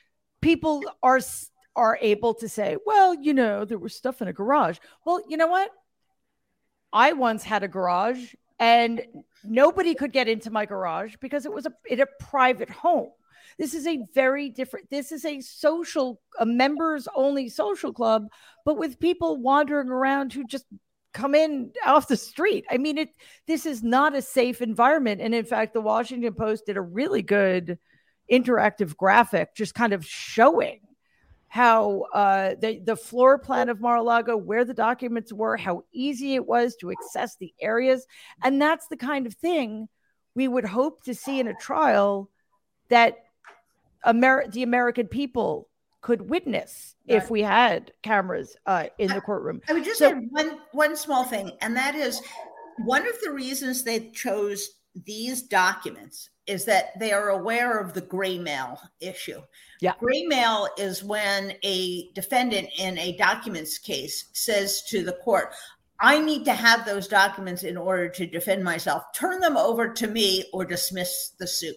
people 0.42 0.84
are 1.02 1.18
are 1.74 1.98
able 2.00 2.34
to 2.34 2.48
say, 2.48 2.76
well, 2.84 3.14
you 3.14 3.32
know, 3.32 3.64
there 3.64 3.78
was 3.78 3.94
stuff 3.94 4.20
in 4.22 4.28
a 4.28 4.32
garage. 4.32 4.78
Well, 5.04 5.22
you 5.28 5.36
know 5.36 5.46
what? 5.46 5.70
I 6.92 7.12
once 7.14 7.42
had 7.42 7.62
a 7.62 7.68
garage 7.68 8.34
and 8.58 9.02
nobody 9.42 9.94
could 9.94 10.12
get 10.12 10.28
into 10.28 10.50
my 10.50 10.66
garage 10.66 11.16
because 11.20 11.46
it 11.46 11.52
was 11.52 11.66
a 11.66 11.72
in 11.88 12.00
a 12.00 12.06
private 12.20 12.70
home. 12.70 13.10
This 13.58 13.74
is 13.74 13.86
a 13.86 14.04
very 14.14 14.50
different. 14.50 14.90
This 14.90 15.12
is 15.12 15.24
a 15.24 15.40
social, 15.40 16.20
a 16.38 16.46
members 16.46 17.08
only 17.14 17.48
social 17.48 17.92
club, 17.92 18.28
but 18.64 18.76
with 18.76 19.00
people 19.00 19.36
wandering 19.38 19.88
around 19.88 20.32
who 20.32 20.46
just 20.46 20.66
come 21.12 21.34
in 21.34 21.72
off 21.84 22.08
the 22.08 22.16
street. 22.16 22.64
I 22.70 22.78
mean, 22.78 22.98
it. 22.98 23.08
This 23.46 23.66
is 23.66 23.82
not 23.82 24.14
a 24.14 24.22
safe 24.22 24.62
environment, 24.62 25.20
and 25.20 25.34
in 25.34 25.44
fact, 25.44 25.74
the 25.74 25.80
Washington 25.80 26.34
Post 26.34 26.66
did 26.66 26.76
a 26.76 26.82
really 26.82 27.22
good 27.22 27.78
interactive 28.30 28.96
graphic, 28.96 29.54
just 29.54 29.74
kind 29.74 29.92
of 29.92 30.06
showing 30.06 30.80
how 31.52 32.06
uh, 32.14 32.54
the, 32.62 32.80
the 32.82 32.96
floor 32.96 33.38
plan 33.38 33.68
of 33.68 33.78
Mar-a-Lago, 33.78 34.38
where 34.38 34.64
the 34.64 34.72
documents 34.72 35.34
were, 35.34 35.54
how 35.58 35.84
easy 35.92 36.34
it 36.34 36.46
was 36.46 36.74
to 36.76 36.90
access 36.90 37.36
the 37.36 37.52
areas. 37.60 38.06
And 38.42 38.58
that's 38.58 38.86
the 38.86 38.96
kind 38.96 39.26
of 39.26 39.34
thing 39.34 39.86
we 40.34 40.48
would 40.48 40.64
hope 40.64 41.04
to 41.04 41.14
see 41.14 41.40
in 41.40 41.48
a 41.48 41.54
trial 41.54 42.30
that 42.88 43.18
Amer- 44.06 44.46
the 44.48 44.62
American 44.62 45.08
people 45.08 45.68
could 46.00 46.30
witness 46.30 46.94
right. 47.06 47.18
if 47.18 47.30
we 47.30 47.42
had 47.42 47.92
cameras 48.02 48.56
uh, 48.64 48.86
in 48.96 49.08
the 49.08 49.20
courtroom. 49.20 49.60
I 49.68 49.74
would 49.74 49.84
just 49.84 49.98
so, 49.98 50.08
add 50.08 50.22
one, 50.30 50.58
one 50.72 50.96
small 50.96 51.24
thing, 51.24 51.52
and 51.60 51.76
that 51.76 51.94
is 51.94 52.22
one 52.86 53.06
of 53.06 53.14
the 53.22 53.30
reasons 53.30 53.82
they 53.82 54.08
chose 54.14 54.70
these 55.04 55.42
documents 55.42 56.30
is 56.46 56.64
that 56.64 56.98
they 56.98 57.12
are 57.12 57.30
aware 57.30 57.78
of 57.78 57.94
the 57.94 58.00
gray 58.00 58.38
mail 58.38 58.80
issue. 59.00 59.40
Yeah. 59.80 59.94
Gray 59.98 60.24
mail 60.24 60.68
is 60.76 61.04
when 61.04 61.54
a 61.62 62.10
defendant 62.12 62.68
in 62.78 62.98
a 62.98 63.16
documents 63.16 63.78
case 63.78 64.26
says 64.32 64.82
to 64.88 65.04
the 65.04 65.12
court, 65.24 65.54
I 66.00 66.18
need 66.18 66.44
to 66.46 66.52
have 66.52 66.84
those 66.84 67.06
documents 67.06 67.62
in 67.62 67.76
order 67.76 68.08
to 68.08 68.26
defend 68.26 68.64
myself. 68.64 69.04
Turn 69.14 69.40
them 69.40 69.56
over 69.56 69.88
to 69.92 70.06
me 70.08 70.44
or 70.52 70.64
dismiss 70.64 71.30
the 71.38 71.46
suit. 71.46 71.76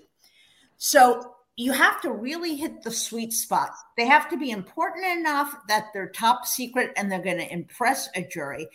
So 0.78 1.36
you 1.58 1.72
have 1.72 2.02
to 2.02 2.12
really 2.12 2.56
hit 2.56 2.82
the 2.82 2.92
sweet 2.92 3.34
spot. 3.34 3.70
They 3.96 4.06
have 4.06 4.28
to 4.30 4.38
be 4.38 4.50
important 4.52 5.06
enough 5.06 5.56
that 5.68 5.86
they're 5.94 6.10
top 6.10 6.46
secret 6.46 6.92
and 6.98 7.10
they're 7.10 7.22
going 7.22 7.38
to 7.38 7.54
impress 7.54 8.10
a 8.16 8.24
jury, 8.24 8.68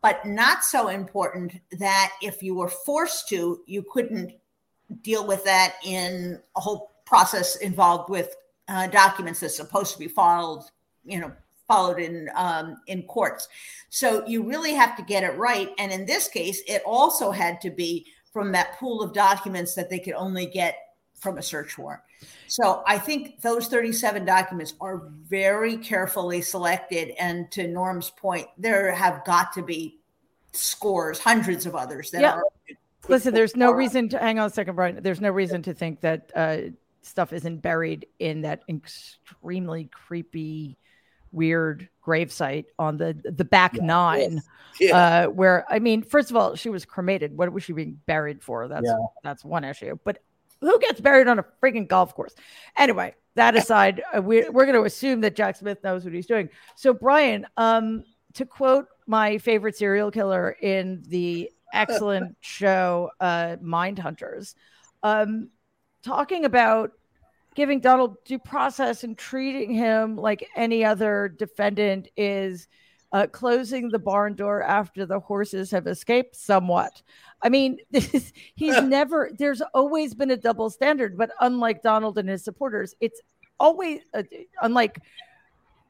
but 0.00 0.24
not 0.24 0.64
so 0.64 0.88
important 0.88 1.54
that 1.78 2.12
if 2.22 2.42
you 2.42 2.54
were 2.54 2.68
forced 2.68 3.28
to, 3.28 3.60
you 3.66 3.84
couldn't 3.90 4.32
deal 5.02 5.26
with 5.26 5.44
that 5.44 5.74
in 5.84 6.40
a 6.56 6.60
whole 6.60 6.92
process 7.04 7.56
involved 7.56 8.08
with 8.10 8.36
uh, 8.68 8.86
documents 8.86 9.40
that's 9.40 9.56
supposed 9.56 9.92
to 9.92 9.98
be 9.98 10.08
followed, 10.08 10.64
you 11.04 11.18
know, 11.18 11.32
followed 11.66 11.98
in 11.98 12.30
um, 12.34 12.76
in 12.86 13.02
courts. 13.04 13.48
So 13.90 14.26
you 14.26 14.42
really 14.42 14.74
have 14.74 14.96
to 14.96 15.02
get 15.02 15.22
it 15.22 15.36
right. 15.36 15.70
And 15.78 15.92
in 15.92 16.06
this 16.06 16.28
case, 16.28 16.62
it 16.66 16.82
also 16.86 17.30
had 17.30 17.60
to 17.62 17.70
be 17.70 18.06
from 18.32 18.52
that 18.52 18.78
pool 18.78 19.02
of 19.02 19.12
documents 19.12 19.74
that 19.74 19.90
they 19.90 19.98
could 19.98 20.14
only 20.14 20.46
get 20.46 20.76
from 21.18 21.38
a 21.38 21.42
search 21.42 21.76
warrant. 21.78 22.02
So 22.46 22.82
I 22.86 22.98
think 22.98 23.40
those 23.40 23.68
37 23.68 24.24
documents 24.24 24.74
are 24.80 25.02
very 25.28 25.76
carefully 25.76 26.42
selected. 26.42 27.10
And 27.18 27.50
to 27.52 27.66
Norm's 27.66 28.10
point, 28.10 28.48
there 28.56 28.92
have 28.92 29.24
got 29.24 29.52
to 29.54 29.62
be 29.62 29.98
scores, 30.52 31.18
hundreds 31.18 31.66
of 31.66 31.74
others 31.74 32.10
that 32.10 32.24
are 32.24 32.44
Listen, 33.08 33.32
there's 33.32 33.56
no 33.56 33.72
reason 33.72 34.10
to 34.10 34.18
hang 34.18 34.38
on 34.38 34.48
a 34.48 34.50
second, 34.50 34.74
Brian. 34.74 35.02
There's 35.02 35.20
no 35.20 35.30
reason 35.30 35.62
to 35.62 35.72
think 35.72 36.02
that 36.02 36.30
uh, 36.34 36.58
stuff 37.00 37.32
isn't 37.32 37.58
buried 37.58 38.06
in 38.18 38.42
that 38.42 38.62
extremely 38.68 39.84
creepy, 39.86 40.76
weird 41.32 41.88
gravesite 42.06 42.66
on 42.78 42.98
the 42.98 43.18
the 43.24 43.44
back 43.44 43.74
yeah, 43.74 43.84
nine. 43.84 44.42
Yeah. 44.80 44.96
Uh, 44.96 45.26
where 45.26 45.64
I 45.68 45.80
mean, 45.80 46.02
first 46.02 46.30
of 46.30 46.36
all, 46.36 46.54
she 46.54 46.68
was 46.68 46.84
cremated. 46.84 47.36
What 47.36 47.52
was 47.52 47.64
she 47.64 47.72
being 47.72 47.98
buried 48.06 48.44
for? 48.44 48.68
That's 48.68 48.86
yeah. 48.86 48.94
that's 49.24 49.44
one 49.44 49.64
issue. 49.64 49.98
But 50.04 50.22
who 50.60 50.78
gets 50.80 51.00
buried 51.00 51.28
on 51.28 51.38
a 51.38 51.44
freaking 51.62 51.88
golf 51.88 52.14
course? 52.14 52.34
Anyway, 52.76 53.14
that 53.34 53.56
aside, 53.56 54.02
uh, 54.16 54.22
we, 54.22 54.48
we're 54.48 54.66
going 54.66 54.78
to 54.78 54.84
assume 54.84 55.20
that 55.22 55.36
Jack 55.36 55.56
Smith 55.56 55.82
knows 55.82 56.04
what 56.04 56.12
he's 56.12 56.26
doing. 56.26 56.48
So, 56.76 56.92
Brian, 56.92 57.46
um, 57.56 58.04
to 58.34 58.44
quote 58.44 58.86
my 59.06 59.38
favorite 59.38 59.76
serial 59.76 60.10
killer 60.10 60.56
in 60.60 61.02
the 61.08 61.50
excellent 61.72 62.36
show, 62.40 63.10
uh, 63.20 63.56
Mind 63.60 63.98
Hunters, 63.98 64.54
um, 65.02 65.50
talking 66.02 66.44
about 66.44 66.92
giving 67.54 67.80
Donald 67.80 68.16
due 68.24 68.38
process 68.38 69.02
and 69.02 69.18
treating 69.18 69.72
him 69.74 70.16
like 70.16 70.46
any 70.54 70.84
other 70.84 71.28
defendant 71.28 72.08
is 72.16 72.68
uh, 73.12 73.26
closing 73.26 73.88
the 73.88 73.98
barn 73.98 74.34
door 74.34 74.62
after 74.62 75.06
the 75.06 75.20
horses 75.20 75.70
have 75.70 75.86
escaped 75.86 76.36
somewhat. 76.36 77.02
I 77.42 77.48
mean, 77.48 77.78
this, 77.90 78.32
he's 78.54 78.80
never, 78.82 79.30
there's 79.38 79.62
always 79.74 80.14
been 80.14 80.30
a 80.30 80.36
double 80.36 80.70
standard, 80.70 81.16
but 81.16 81.30
unlike 81.40 81.82
Donald 81.82 82.18
and 82.18 82.28
his 82.28 82.44
supporters, 82.44 82.94
it's 83.00 83.20
always, 83.58 84.00
uh, 84.14 84.22
unlike 84.62 85.00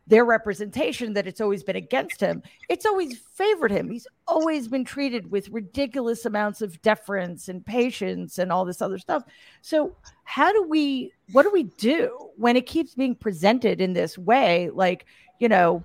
their 0.09 0.25
representation 0.25 1.13
that 1.13 1.27
it's 1.27 1.41
always 1.41 1.63
been 1.63 1.77
against 1.77 2.19
him. 2.19 2.43
It's 2.71 2.87
always 2.87 3.19
favored 3.19 3.71
him. 3.71 3.91
He's 3.91 4.07
always 4.27 4.67
been 4.67 4.85
treated 4.85 5.31
with 5.31 5.51
ridiculous 5.51 6.25
amounts 6.25 6.63
of 6.63 6.81
deference 6.81 7.49
and 7.49 7.65
patience 7.65 8.39
and 8.39 8.51
all 8.51 8.65
this 8.65 8.81
other 8.81 8.99
stuff. 8.99 9.25
So, 9.61 9.95
how 10.25 10.51
do 10.51 10.63
we, 10.63 11.13
what 11.33 11.43
do 11.43 11.51
we 11.51 11.65
do 11.65 12.31
when 12.37 12.57
it 12.57 12.65
keeps 12.65 12.95
being 12.95 13.15
presented 13.15 13.83
in 13.83 13.93
this 13.93 14.17
way? 14.17 14.71
Like, 14.71 15.05
you 15.41 15.49
know, 15.49 15.85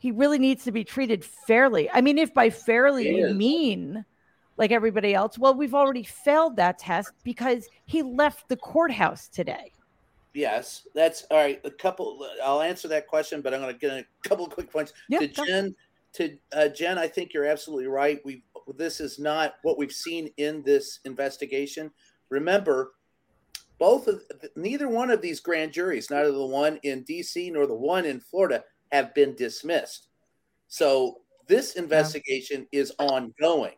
he 0.00 0.10
really 0.10 0.38
needs 0.38 0.64
to 0.64 0.72
be 0.72 0.82
treated 0.82 1.22
fairly. 1.22 1.88
I 1.90 2.00
mean, 2.00 2.16
if 2.16 2.32
by 2.32 2.48
fairly 2.48 3.16
you 3.16 3.34
mean 3.34 4.04
like 4.56 4.72
everybody 4.72 5.14
else, 5.14 5.38
well, 5.38 5.54
we've 5.54 5.74
already 5.74 6.02
failed 6.02 6.56
that 6.56 6.78
test 6.78 7.12
because 7.22 7.68
he 7.84 8.02
left 8.02 8.48
the 8.48 8.56
courthouse 8.56 9.28
today. 9.28 9.72
Yes, 10.32 10.86
that's 10.94 11.26
all 11.30 11.36
right. 11.36 11.60
A 11.64 11.70
couple. 11.70 12.26
I'll 12.42 12.62
answer 12.62 12.88
that 12.88 13.08
question, 13.08 13.42
but 13.42 13.52
I'm 13.52 13.60
going 13.60 13.74
to 13.74 13.78
get 13.78 13.92
a 13.92 14.28
couple 14.28 14.46
of 14.46 14.52
quick 14.52 14.72
points 14.72 14.94
to 15.10 15.28
Jen. 15.28 15.76
To 16.14 16.36
uh, 16.52 16.68
Jen, 16.68 16.96
I 16.96 17.06
think 17.06 17.34
you're 17.34 17.44
absolutely 17.44 17.86
right. 17.86 18.20
We 18.24 18.42
this 18.78 19.00
is 19.00 19.18
not 19.18 19.56
what 19.62 19.76
we've 19.76 19.92
seen 19.92 20.30
in 20.38 20.62
this 20.62 21.00
investigation. 21.04 21.90
Remember, 22.30 22.92
both 23.78 24.08
of 24.08 24.22
neither 24.56 24.88
one 24.88 25.10
of 25.10 25.20
these 25.20 25.40
grand 25.40 25.72
juries, 25.72 26.10
neither 26.10 26.32
the 26.32 26.46
one 26.46 26.78
in 26.84 27.02
D.C. 27.02 27.50
nor 27.50 27.66
the 27.66 27.74
one 27.74 28.06
in 28.06 28.20
Florida, 28.20 28.64
have 28.92 29.14
been 29.14 29.34
dismissed. 29.34 30.08
So 30.68 31.18
this 31.48 31.74
investigation 31.74 32.66
yeah. 32.70 32.80
is 32.80 32.92
ongoing. 32.98 33.74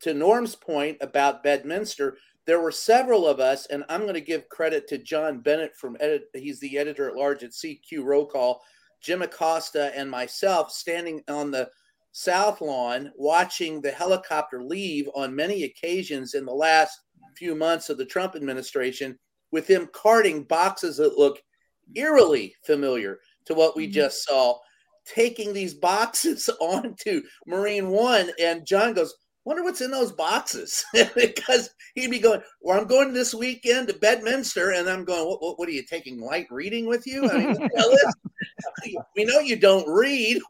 To 0.00 0.14
Norm's 0.14 0.56
point 0.56 0.96
about 1.00 1.42
Bedminster, 1.42 2.16
there 2.46 2.60
were 2.60 2.72
several 2.72 3.26
of 3.26 3.38
us, 3.38 3.66
and 3.66 3.84
I'm 3.88 4.02
going 4.02 4.14
to 4.14 4.20
give 4.20 4.48
credit 4.48 4.88
to 4.88 4.98
John 4.98 5.40
Bennett 5.40 5.76
from 5.76 5.96
edit. 6.00 6.24
He's 6.34 6.58
the 6.58 6.78
editor 6.78 7.08
at 7.08 7.16
large 7.16 7.44
at 7.44 7.50
CQ 7.50 8.02
Roll 8.02 8.26
Call. 8.26 8.62
Jim 9.00 9.22
Acosta 9.22 9.96
and 9.96 10.10
myself 10.10 10.72
standing 10.72 11.22
on 11.28 11.50
the 11.50 11.68
South 12.12 12.60
Lawn 12.60 13.12
watching 13.16 13.80
the 13.80 13.90
helicopter 13.90 14.62
leave 14.62 15.08
on 15.14 15.34
many 15.34 15.64
occasions 15.64 16.34
in 16.34 16.44
the 16.44 16.52
last 16.52 16.98
few 17.36 17.54
months 17.54 17.88
of 17.88 17.98
the 17.98 18.04
Trump 18.04 18.34
administration 18.34 19.18
with 19.52 19.68
him 19.68 19.88
carting 19.92 20.42
boxes 20.44 20.96
that 20.96 21.18
look 21.18 21.40
eerily 21.94 22.54
familiar 22.64 23.20
to 23.46 23.54
what 23.54 23.76
we 23.76 23.86
mm-hmm. 23.86 23.92
just 23.92 24.24
saw, 24.24 24.58
taking 25.06 25.52
these 25.52 25.74
boxes 25.74 26.48
onto 26.60 27.22
Marine 27.46 27.88
One. 27.88 28.30
And 28.40 28.66
John 28.66 28.94
goes, 28.94 29.14
Wonder 29.46 29.62
what's 29.62 29.80
in 29.80 29.90
those 29.90 30.12
boxes 30.12 30.84
because 31.16 31.70
he'd 31.94 32.10
be 32.10 32.18
going. 32.18 32.42
Well, 32.60 32.78
I'm 32.78 32.86
going 32.86 33.14
this 33.14 33.34
weekend 33.34 33.88
to 33.88 33.94
Bedminster, 33.94 34.72
and 34.72 34.88
I'm 34.88 35.04
going. 35.04 35.26
What, 35.26 35.42
what, 35.42 35.58
what 35.58 35.68
are 35.68 35.72
you 35.72 35.82
taking 35.82 36.20
light 36.20 36.46
reading 36.50 36.86
with 36.86 37.06
you? 37.06 37.28
I 37.28 37.38
mean, 37.38 37.56
we 39.16 39.24
know 39.24 39.38
you 39.40 39.56
don't 39.56 39.88
read. 39.88 40.42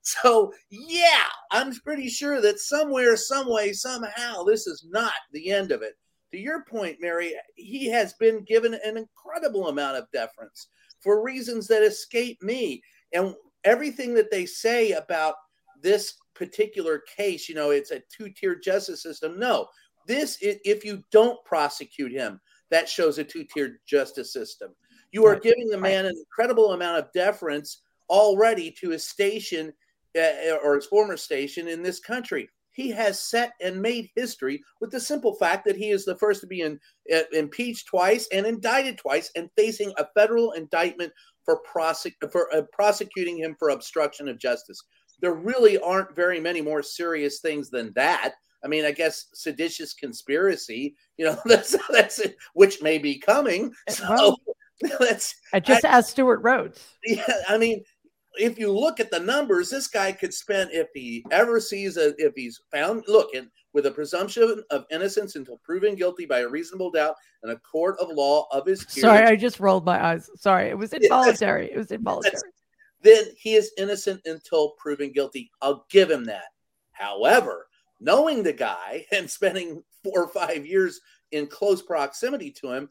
so 0.00 0.52
yeah, 0.70 1.26
I'm 1.50 1.72
pretty 1.72 2.08
sure 2.08 2.40
that 2.40 2.58
somewhere, 2.58 3.16
some 3.16 3.50
way, 3.52 3.72
somehow, 3.72 4.44
this 4.44 4.66
is 4.66 4.86
not 4.88 5.12
the 5.32 5.50
end 5.50 5.70
of 5.70 5.82
it. 5.82 5.92
To 6.32 6.38
your 6.38 6.64
point, 6.64 6.96
Mary, 7.00 7.34
he 7.54 7.86
has 7.90 8.14
been 8.14 8.44
given 8.44 8.74
an 8.74 8.96
incredible 8.96 9.68
amount 9.68 9.98
of 9.98 10.10
deference 10.10 10.68
for 11.04 11.22
reasons 11.22 11.68
that 11.68 11.82
escape 11.82 12.42
me, 12.42 12.82
and 13.12 13.34
everything 13.62 14.14
that 14.14 14.30
they 14.30 14.46
say 14.46 14.92
about 14.92 15.34
this 15.82 16.14
particular 16.34 17.02
case, 17.16 17.48
you 17.48 17.54
know, 17.54 17.70
it's 17.70 17.90
a 17.90 18.02
two 18.10 18.30
tier 18.30 18.56
justice 18.56 19.02
system. 19.02 19.38
No, 19.38 19.68
this, 20.06 20.38
if 20.40 20.84
you 20.84 21.04
don't 21.12 21.42
prosecute 21.44 22.10
him, 22.10 22.40
that 22.70 22.88
shows 22.88 23.18
a 23.18 23.24
two 23.24 23.44
tier 23.44 23.80
justice 23.86 24.32
system. 24.32 24.74
You 25.12 25.24
are 25.26 25.38
giving 25.38 25.68
the 25.68 25.78
man 25.78 26.06
an 26.06 26.16
incredible 26.16 26.72
amount 26.72 26.98
of 26.98 27.12
deference 27.12 27.82
already 28.10 28.70
to 28.80 28.90
his 28.90 29.06
station 29.06 29.72
uh, 30.18 30.56
or 30.62 30.74
his 30.74 30.86
former 30.86 31.16
station 31.16 31.68
in 31.68 31.82
this 31.82 32.00
country. 32.00 32.48
He 32.74 32.90
has 32.90 33.20
set 33.20 33.52
and 33.62 33.80
made 33.80 34.10
history 34.14 34.62
with 34.80 34.90
the 34.90 35.00
simple 35.00 35.34
fact 35.34 35.64
that 35.64 35.76
he 35.76 35.90
is 35.90 36.04
the 36.04 36.16
first 36.16 36.40
to 36.42 36.46
be 36.46 36.60
in, 36.60 36.78
uh, 37.14 37.22
impeached 37.32 37.86
twice 37.86 38.28
and 38.32 38.46
indicted 38.46 38.98
twice 38.98 39.30
and 39.36 39.48
facing 39.56 39.92
a 39.96 40.06
federal 40.14 40.52
indictment 40.52 41.12
for, 41.44 41.60
prosec- 41.62 42.30
for 42.30 42.54
uh, 42.54 42.62
prosecuting 42.72 43.38
him 43.38 43.54
for 43.58 43.70
obstruction 43.70 44.28
of 44.28 44.38
justice 44.38 44.82
there 45.20 45.34
really 45.34 45.78
aren't 45.78 46.14
very 46.14 46.40
many 46.40 46.60
more 46.60 46.82
serious 46.82 47.40
things 47.40 47.70
than 47.70 47.92
that. 47.94 48.34
I 48.64 48.68
mean, 48.68 48.84
I 48.84 48.92
guess 48.92 49.26
seditious 49.34 49.94
conspiracy, 49.94 50.94
you 51.16 51.24
know, 51.24 51.36
that's 51.44 51.76
that's 51.90 52.18
it, 52.18 52.36
which 52.54 52.82
may 52.82 52.98
be 52.98 53.18
coming. 53.18 53.72
So 53.88 54.36
that's 54.98 55.34
I 55.52 55.60
just 55.60 55.84
I, 55.84 55.88
asked 55.88 56.10
Stewart 56.10 56.42
Rhodes. 56.42 56.86
Yeah, 57.04 57.24
I 57.48 57.58
mean, 57.58 57.82
if 58.36 58.58
you 58.58 58.72
look 58.72 59.00
at 59.00 59.10
the 59.10 59.20
numbers, 59.20 59.70
this 59.70 59.86
guy 59.86 60.12
could 60.12 60.34
spend 60.34 60.70
if 60.72 60.88
he 60.94 61.24
ever 61.30 61.60
sees 61.60 61.96
a 61.96 62.14
if 62.18 62.34
he's 62.34 62.60
found 62.70 63.04
look 63.08 63.34
and 63.34 63.48
with 63.72 63.86
a 63.86 63.90
presumption 63.90 64.62
of 64.70 64.84
innocence 64.90 65.34
until 65.36 65.58
proven 65.58 65.96
guilty 65.96 66.26
by 66.26 66.40
a 66.40 66.48
reasonable 66.48 66.90
doubt 66.90 67.16
in 67.42 67.50
a 67.50 67.56
court 67.56 67.96
of 68.00 68.08
law 68.08 68.46
of 68.52 68.66
his 68.66 68.84
peers. 68.84 69.00
Sorry, 69.00 69.24
I 69.24 69.36
just 69.36 69.58
rolled 69.58 69.84
my 69.84 70.04
eyes. 70.04 70.30
Sorry, 70.36 70.68
it 70.68 70.78
was 70.78 70.92
involuntary. 70.92 71.72
It 71.72 71.76
was 71.76 71.90
involuntary 71.90 72.52
then 73.04 73.26
he 73.36 73.54
is 73.54 73.72
innocent 73.78 74.22
until 74.24 74.70
proven 74.78 75.12
guilty. 75.12 75.52
I'll 75.62 75.86
give 75.90 76.10
him 76.10 76.24
that. 76.24 76.46
However, 76.92 77.68
knowing 78.00 78.42
the 78.42 78.52
guy 78.52 79.06
and 79.12 79.30
spending 79.30 79.84
four 80.02 80.24
or 80.24 80.28
five 80.28 80.66
years 80.66 81.00
in 81.30 81.46
close 81.46 81.82
proximity 81.82 82.50
to 82.50 82.72
him, 82.72 82.88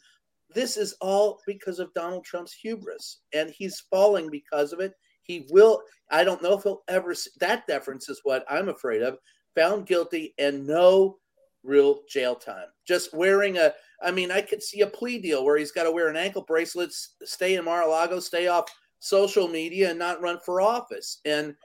this 0.54 0.78
is 0.78 0.96
all 1.02 1.42
because 1.48 1.80
of 1.80 1.94
Donald 1.94 2.24
Trump's 2.24 2.54
hubris, 2.54 3.22
and 3.34 3.50
he's 3.50 3.84
falling 3.90 4.30
because 4.30 4.72
of 4.72 4.80
it. 4.80 4.94
He 5.24 5.48
will. 5.50 5.82
I 6.12 6.24
don't 6.24 6.44
know 6.44 6.58
if 6.58 6.64
he'll 6.64 6.84
ever. 6.88 7.16
That 7.40 7.66
deference 7.68 8.10
is 8.10 8.22
what 8.24 8.46
I'm 8.50 8.70
afraid 8.70 9.02
of. 9.02 9.18
Found 9.56 9.88
guilty 9.88 10.34
and 10.38 10.68
no 10.68 11.18
real 11.64 12.02
jail 12.08 12.36
time. 12.36 12.68
Just 12.88 13.14
wearing 13.14 13.58
a. 13.58 13.74
I 14.02 14.12
mean, 14.12 14.32
I 14.32 14.42
could 14.42 14.62
see 14.62 14.82
a 14.82 14.88
plea 14.88 15.20
deal 15.20 15.46
where 15.46 15.58
he's 15.58 15.72
got 15.72 15.84
to 15.84 15.92
wear 15.92 16.10
an 16.10 16.18
ankle 16.18 16.44
bracelet, 16.44 16.94
stay 17.24 17.56
in 17.56 17.66
Mar-a-Lago, 17.66 18.20
stay 18.20 18.48
off 18.48 18.66
social 19.00 19.48
media 19.48 19.90
and 19.90 20.00
not 20.00 20.22
run 20.22 20.40
for 20.46 20.62
office. 20.62 21.20
And 21.26 21.56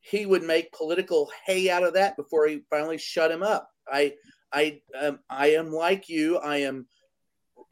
he 0.00 0.26
would 0.26 0.42
make 0.42 0.72
political 0.72 1.30
hay 1.46 1.70
out 1.70 1.82
of 1.82 1.94
that 1.94 2.16
before 2.16 2.46
he 2.46 2.62
finally 2.68 2.98
shut 2.98 3.30
him 3.30 3.42
up. 3.42 3.70
I, 3.90 4.14
I, 4.52 4.80
um, 5.00 5.20
I 5.30 5.48
am 5.52 5.72
like 5.72 6.08
you. 6.08 6.38
I 6.38 6.58
am 6.58 6.86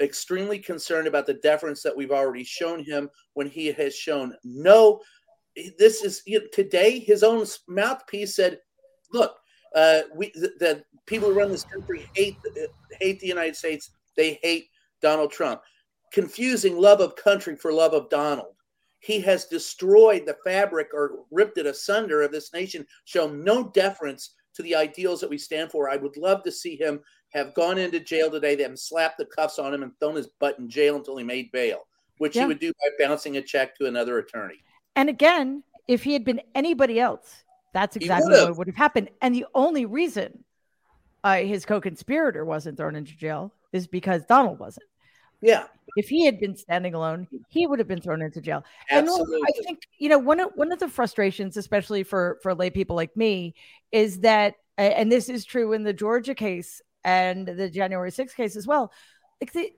extremely 0.01 0.59
concerned 0.59 1.07
about 1.07 1.27
the 1.27 1.35
deference 1.35 1.83
that 1.83 1.97
we've 1.97 2.11
already 2.11 2.43
shown 2.45 2.83
him 2.83 3.11
when 3.35 3.49
he 3.49 3.67
has 3.67 3.95
shown 3.95 4.35
no. 4.45 5.01
This 5.79 6.03
is 6.03 6.23
you 6.27 6.41
know, 6.41 6.47
today. 6.53 6.99
His 6.99 7.23
own 7.23 7.47
mouthpiece 7.69 8.35
said, 8.37 8.61
"Look, 9.13 9.37
uh, 9.75 10.03
we 10.15 10.31
the, 10.35 10.53
the 10.59 10.85
people 11.07 11.29
who 11.29 11.39
run 11.39 11.51
this 11.51 11.65
country 11.65 12.09
hate 12.15 12.37
hate 13.01 13.21
the 13.21 13.27
United 13.27 13.57
States. 13.57 13.91
They 14.17 14.39
hate 14.43 14.69
Donald 15.01 15.31
Trump." 15.31 15.63
Confusing 16.13 16.79
love 16.79 17.01
of 17.01 17.17
country 17.17 17.57
for 17.57 17.73
love 17.73 17.95
of 17.95 18.11
Donald. 18.11 18.55
He 19.01 19.21
has 19.23 19.47
destroyed 19.47 20.27
the 20.27 20.37
fabric 20.45 20.89
or 20.93 21.25
ripped 21.31 21.59
it 21.59 21.67
asunder 21.67 22.23
of 22.23 22.31
this 22.31 22.53
nation, 22.53 22.87
shown 23.05 23.43
no 23.43 23.69
deference 23.71 24.35
to 24.55 24.63
the 24.63 24.77
ideals 24.77 25.21
that 25.21 25.31
we 25.31 25.39
stand 25.39 25.71
for. 25.71 25.89
I 25.89 25.97
would 25.97 26.17
love 26.17 26.43
to 26.45 26.53
see 26.53 26.77
him 26.77 27.01
have 27.33 27.55
gone 27.55 27.79
into 27.79 27.99
jail 27.99 28.31
today, 28.31 28.55
them 28.55 28.77
slapped 28.77 29.19
the 29.19 29.25
cuffs 29.25 29.59
on 29.59 29.73
him 29.73 29.83
and 29.83 29.93
thrown 29.99 30.17
his 30.17 30.29
butt 30.39 30.59
in 30.59 30.69
jail 30.69 30.97
until 30.97 31.17
he 31.17 31.25
made 31.25 31.51
bail, 31.51 31.81
which 32.19 32.37
yeah. 32.37 32.43
he 32.43 32.49
would 32.49 32.61
do 32.61 32.73
by 32.73 33.05
bouncing 33.05 33.39
a 33.39 33.43
check 33.43 33.77
to 33.77 33.87
another 33.87 34.19
attorney. 34.19 34.63
And 34.97 35.09
again, 35.09 35.63
if 35.89 36.03
he 36.03 36.13
had 36.13 36.25
been 36.25 36.41
anybody 36.55 37.01
else, 37.01 37.45
that's 37.73 37.97
exactly 37.97 38.33
what 38.33 38.57
would 38.59 38.67
have 38.67 38.77
happened. 38.77 39.11
And 39.21 39.35
the 39.35 39.47
only 39.55 39.87
reason 39.87 40.45
uh, 41.25 41.37
his 41.37 41.65
co-conspirator 41.65 42.45
wasn't 42.45 42.77
thrown 42.77 42.97
into 42.97 43.17
jail 43.17 43.53
is 43.73 43.87
because 43.87 44.25
Donald 44.27 44.59
wasn't. 44.59 44.87
Yeah. 45.41 45.65
If 45.97 46.09
he 46.09 46.25
had 46.25 46.39
been 46.39 46.57
standing 46.57 46.95
alone, 46.95 47.27
he 47.49 47.67
would 47.67 47.79
have 47.79 47.89
been 47.89 48.01
thrown 48.01 48.23
into 48.23 48.41
jail. 48.41 48.65
Absolutely. 48.91 49.37
And 49.37 49.45
I 49.49 49.63
think 49.65 49.83
you 49.99 50.09
know 50.09 50.19
one 50.19 50.41
of 50.41 50.51
one 50.55 50.73
of 50.73 50.79
the 50.79 50.89
frustrations, 50.89 51.57
especially 51.57 52.05
for 52.05 52.39
for 52.43 52.55
lay 52.55 52.71
people 52.71 52.97
like 52.97 53.15
me, 53.17 53.55
is 53.91 54.21
that, 54.21 54.55
and 54.79 55.11
this 55.11 55.29
is 55.29 55.45
true 55.45 55.73
in 55.73 55.83
the 55.83 55.93
Georgia 55.93 56.35
case 56.35 56.81
and 57.05 57.47
the 57.47 57.69
January 57.69 58.11
6th 58.11 58.37
case 58.37 58.57
as 58.57 58.67
well. 58.67 58.93
Like 59.41 59.53
the, 59.53 59.73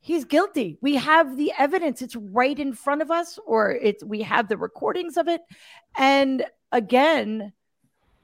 he's 0.00 0.24
guilty. 0.24 0.78
We 0.80 0.96
have 0.96 1.36
the 1.36 1.52
evidence; 1.58 2.02
it's 2.02 2.16
right 2.16 2.58
in 2.58 2.72
front 2.72 3.02
of 3.02 3.10
us, 3.10 3.38
or 3.46 3.72
it's 3.72 4.02
we 4.04 4.22
have 4.22 4.48
the 4.48 4.56
recordings 4.56 5.16
of 5.16 5.28
it. 5.28 5.42
And 5.96 6.44
again, 6.72 7.52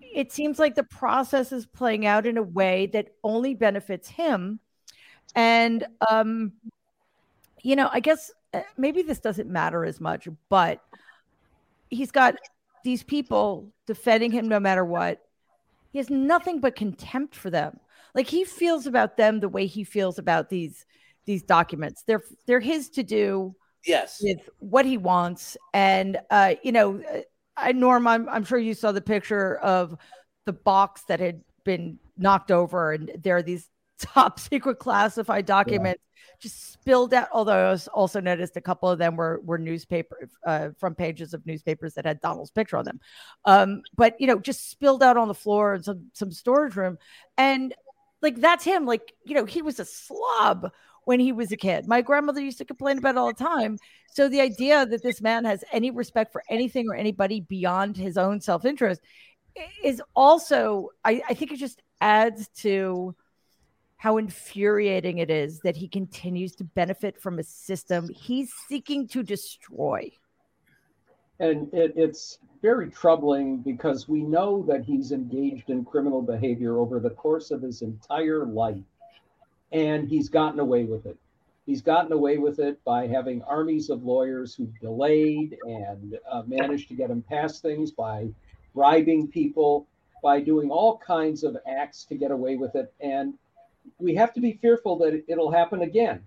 it 0.00 0.32
seems 0.32 0.58
like 0.58 0.74
the 0.74 0.84
process 0.84 1.52
is 1.52 1.66
playing 1.66 2.06
out 2.06 2.26
in 2.26 2.36
a 2.36 2.42
way 2.42 2.86
that 2.92 3.08
only 3.22 3.54
benefits 3.54 4.08
him 4.08 4.60
and 5.34 5.86
um 6.08 6.52
you 7.62 7.74
know, 7.74 7.88
I 7.92 7.98
guess 7.98 8.30
uh, 8.54 8.60
maybe 8.76 9.02
this 9.02 9.18
doesn't 9.18 9.50
matter 9.50 9.84
as 9.84 10.00
much, 10.00 10.28
but 10.48 10.80
he's 11.90 12.12
got 12.12 12.36
these 12.84 13.02
people 13.02 13.72
defending 13.86 14.30
him 14.30 14.46
no 14.46 14.60
matter 14.60 14.84
what. 14.84 15.20
He 15.90 15.98
has 15.98 16.08
nothing 16.08 16.60
but 16.60 16.76
contempt 16.76 17.34
for 17.34 17.50
them. 17.50 17.80
Like 18.14 18.28
he 18.28 18.44
feels 18.44 18.86
about 18.86 19.16
them 19.16 19.40
the 19.40 19.48
way 19.48 19.66
he 19.66 19.82
feels 19.82 20.16
about 20.18 20.48
these 20.48 20.86
these 21.26 21.42
documents. 21.42 22.02
They're 22.06 22.22
they're 22.46 22.60
his 22.60 22.88
to 22.90 23.02
do. 23.02 23.54
Yes. 23.84 24.20
With 24.20 24.48
what 24.58 24.84
he 24.84 24.96
wants, 24.96 25.56
and 25.72 26.18
uh, 26.30 26.54
you 26.62 26.72
know, 26.72 27.02
I 27.56 27.72
Norm, 27.72 28.06
I'm 28.06 28.28
I'm 28.28 28.44
sure 28.44 28.58
you 28.58 28.74
saw 28.74 28.92
the 28.92 29.00
picture 29.00 29.56
of 29.58 29.96
the 30.44 30.52
box 30.52 31.02
that 31.08 31.20
had 31.20 31.42
been 31.64 31.98
knocked 32.16 32.50
over, 32.50 32.92
and 32.92 33.12
there 33.22 33.36
are 33.36 33.42
these 33.42 33.68
top 34.00 34.40
secret 34.40 34.78
classified 34.78 35.46
documents 35.46 36.02
just 36.40 36.72
spilled 36.72 37.14
out. 37.14 37.28
Although 37.32 37.72
I 37.72 37.78
also 37.92 38.20
noticed 38.20 38.56
a 38.56 38.60
couple 38.60 38.90
of 38.90 38.98
them 38.98 39.16
were 39.16 39.40
were 39.44 39.58
newspaper 39.58 40.28
uh, 40.46 40.70
front 40.78 40.98
pages 40.98 41.34
of 41.34 41.46
newspapers 41.46 41.94
that 41.94 42.04
had 42.04 42.20
Donald's 42.20 42.50
picture 42.50 42.76
on 42.76 42.84
them. 42.84 43.00
Um, 43.44 43.82
but 43.96 44.20
you 44.20 44.26
know, 44.26 44.38
just 44.38 44.70
spilled 44.70 45.02
out 45.02 45.16
on 45.16 45.28
the 45.28 45.34
floor 45.34 45.74
in 45.74 45.82
some 45.82 46.06
some 46.12 46.32
storage 46.32 46.76
room, 46.76 46.98
and 47.36 47.74
like 48.22 48.36
that's 48.36 48.64
him. 48.64 48.86
Like 48.86 49.14
you 49.24 49.34
know, 49.34 49.44
he 49.44 49.62
was 49.62 49.80
a 49.80 49.84
slob 49.84 50.70
when 51.06 51.20
he 51.20 51.30
was 51.30 51.52
a 51.52 51.56
kid. 51.56 51.86
My 51.86 52.02
grandmother 52.02 52.40
used 52.40 52.58
to 52.58 52.64
complain 52.64 52.98
about 52.98 53.14
it 53.14 53.18
all 53.18 53.28
the 53.28 53.32
time. 53.32 53.78
So 54.12 54.28
the 54.28 54.40
idea 54.40 54.84
that 54.84 55.04
this 55.04 55.22
man 55.22 55.44
has 55.44 55.64
any 55.72 55.90
respect 55.90 56.32
for 56.32 56.42
anything 56.50 56.88
or 56.88 56.96
anybody 56.96 57.40
beyond 57.40 57.96
his 57.96 58.18
own 58.18 58.40
self 58.40 58.64
interest 58.64 59.00
is 59.84 60.02
also, 60.16 60.90
I, 61.04 61.22
I 61.28 61.34
think, 61.34 61.52
it 61.52 61.58
just 61.58 61.80
adds 62.00 62.48
to 62.58 63.14
how 63.98 64.16
infuriating 64.16 65.18
it 65.18 65.30
is 65.30 65.60
that 65.60 65.76
he 65.76 65.88
continues 65.88 66.56
to 66.56 66.64
benefit 66.64 67.20
from 67.20 67.38
a 67.38 67.44
system 67.44 68.08
he's 68.08 68.52
seeking 68.68 69.06
to 69.08 69.22
destroy. 69.22 70.10
And 71.38 71.72
it, 71.72 71.92
it's 71.94 72.38
very 72.62 72.90
troubling 72.90 73.58
because 73.58 74.08
we 74.08 74.22
know 74.22 74.64
that 74.68 74.84
he's 74.84 75.12
engaged 75.12 75.70
in 75.70 75.84
criminal 75.84 76.20
behavior 76.20 76.78
over 76.78 76.98
the 76.98 77.10
course 77.10 77.52
of 77.52 77.62
his 77.62 77.82
entire 77.82 78.44
life 78.44 78.82
and 79.72 80.08
he's 80.08 80.28
gotten 80.28 80.60
away 80.60 80.84
with 80.84 81.06
it. 81.06 81.16
He's 81.66 81.82
gotten 81.82 82.12
away 82.12 82.38
with 82.38 82.60
it 82.60 82.82
by 82.84 83.08
having 83.08 83.42
armies 83.42 83.90
of 83.90 84.04
lawyers 84.04 84.54
who 84.54 84.68
delayed 84.80 85.58
and 85.66 86.18
uh, 86.30 86.42
managed 86.46 86.88
to 86.88 86.94
get 86.94 87.10
him 87.10 87.22
past 87.22 87.60
things 87.60 87.90
by 87.90 88.28
bribing 88.74 89.28
people, 89.28 89.86
by 90.22 90.40
doing 90.40 90.70
all 90.70 90.98
kinds 90.98 91.42
of 91.42 91.56
acts 91.66 92.04
to 92.04 92.14
get 92.14 92.30
away 92.30 92.56
with 92.56 92.76
it. 92.76 92.92
And 93.00 93.34
we 93.98 94.14
have 94.14 94.32
to 94.34 94.40
be 94.40 94.52
fearful 94.52 94.96
that 94.98 95.24
it'll 95.26 95.50
happen 95.50 95.82
again. 95.82 96.24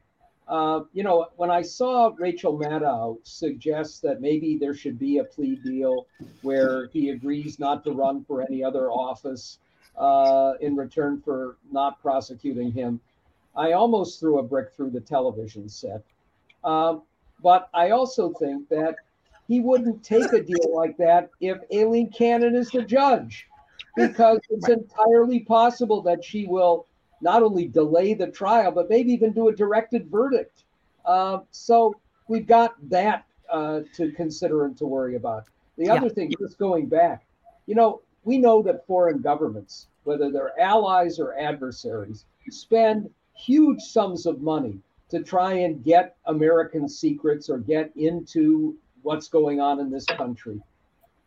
Uh, 0.50 0.82
you 0.94 1.04
know, 1.04 1.28
when 1.38 1.52
I 1.52 1.62
saw 1.62 2.12
Rachel 2.18 2.58
Maddow 2.58 3.20
suggest 3.24 4.02
that 4.02 4.20
maybe 4.20 4.58
there 4.58 4.74
should 4.74 4.98
be 4.98 5.20
a 5.20 5.24
plea 5.24 5.56
deal 5.56 6.08
where 6.42 6.88
he 6.88 7.12
agrees 7.12 7.60
not 7.60 7.84
to 7.84 7.92
run 7.92 8.26
for 8.26 8.42
any 8.42 8.64
other 8.64 8.90
office 8.90 9.60
uh, 9.96 10.54
in 10.60 10.76
return 10.76 11.22
for 11.22 11.58
not 11.72 12.02
prosecuting 12.02 12.72
him, 12.72 13.00
I 13.60 13.74
almost 13.74 14.22
threw 14.22 14.40
a 14.40 14.44
brick 14.44 14.72
through 14.74 14.92
the 14.92 15.02
television 15.02 15.68
set. 15.68 16.02
Um, 16.64 17.02
but 17.44 17.70
I 17.74 17.90
also 17.90 18.32
think 18.32 18.70
that 18.70 18.96
he 19.50 19.60
wouldn't 19.60 20.02
take 20.02 20.32
a 20.32 20.42
deal 20.42 20.74
like 20.74 20.96
that 20.98 21.30
if 21.42 21.58
Aileen 21.74 22.10
Cannon 22.10 22.56
is 22.56 22.70
the 22.70 22.84
judge, 22.84 23.48
because 23.98 24.40
it's 24.50 24.70
entirely 24.70 25.42
possible 25.42 26.02
that 26.04 26.24
she 26.24 26.46
will 26.46 26.86
not 27.22 27.44
only 27.44 27.68
delay 27.68 28.14
the 28.14 28.28
trial, 28.28 28.72
but 28.72 28.90
maybe 28.90 29.12
even 29.12 29.34
do 29.34 29.50
a 29.50 29.56
directed 29.56 30.10
verdict. 30.10 30.64
Uh, 31.04 31.40
so 31.52 31.94
we've 32.30 32.48
got 32.48 32.76
that 32.90 33.26
uh, 33.52 33.82
to 33.94 34.14
consider 34.14 34.66
and 34.66 34.78
to 34.78 34.86
worry 34.86 35.16
about. 35.16 35.44
The 35.78 35.88
yeah. 35.88 35.96
other 35.96 36.10
thing, 36.10 36.34
just 36.40 36.58
going 36.58 36.86
back, 36.86 37.26
you 37.66 37.76
know, 37.76 38.02
we 38.24 38.38
know 38.38 38.62
that 38.62 38.88
foreign 38.88 39.20
governments, 39.20 39.88
whether 40.06 40.32
they're 40.32 40.58
allies 40.60 41.20
or 41.20 41.38
adversaries, 41.38 42.24
spend 42.50 43.10
huge 43.40 43.82
sums 43.82 44.26
of 44.26 44.42
money 44.42 44.80
to 45.10 45.24
try 45.24 45.54
and 45.54 45.84
get 45.84 46.18
American 46.26 46.88
secrets 46.88 47.50
or 47.50 47.58
get 47.58 47.92
into 47.96 48.76
what's 49.02 49.28
going 49.28 49.60
on 49.60 49.80
in 49.80 49.90
this 49.90 50.06
country. 50.06 50.62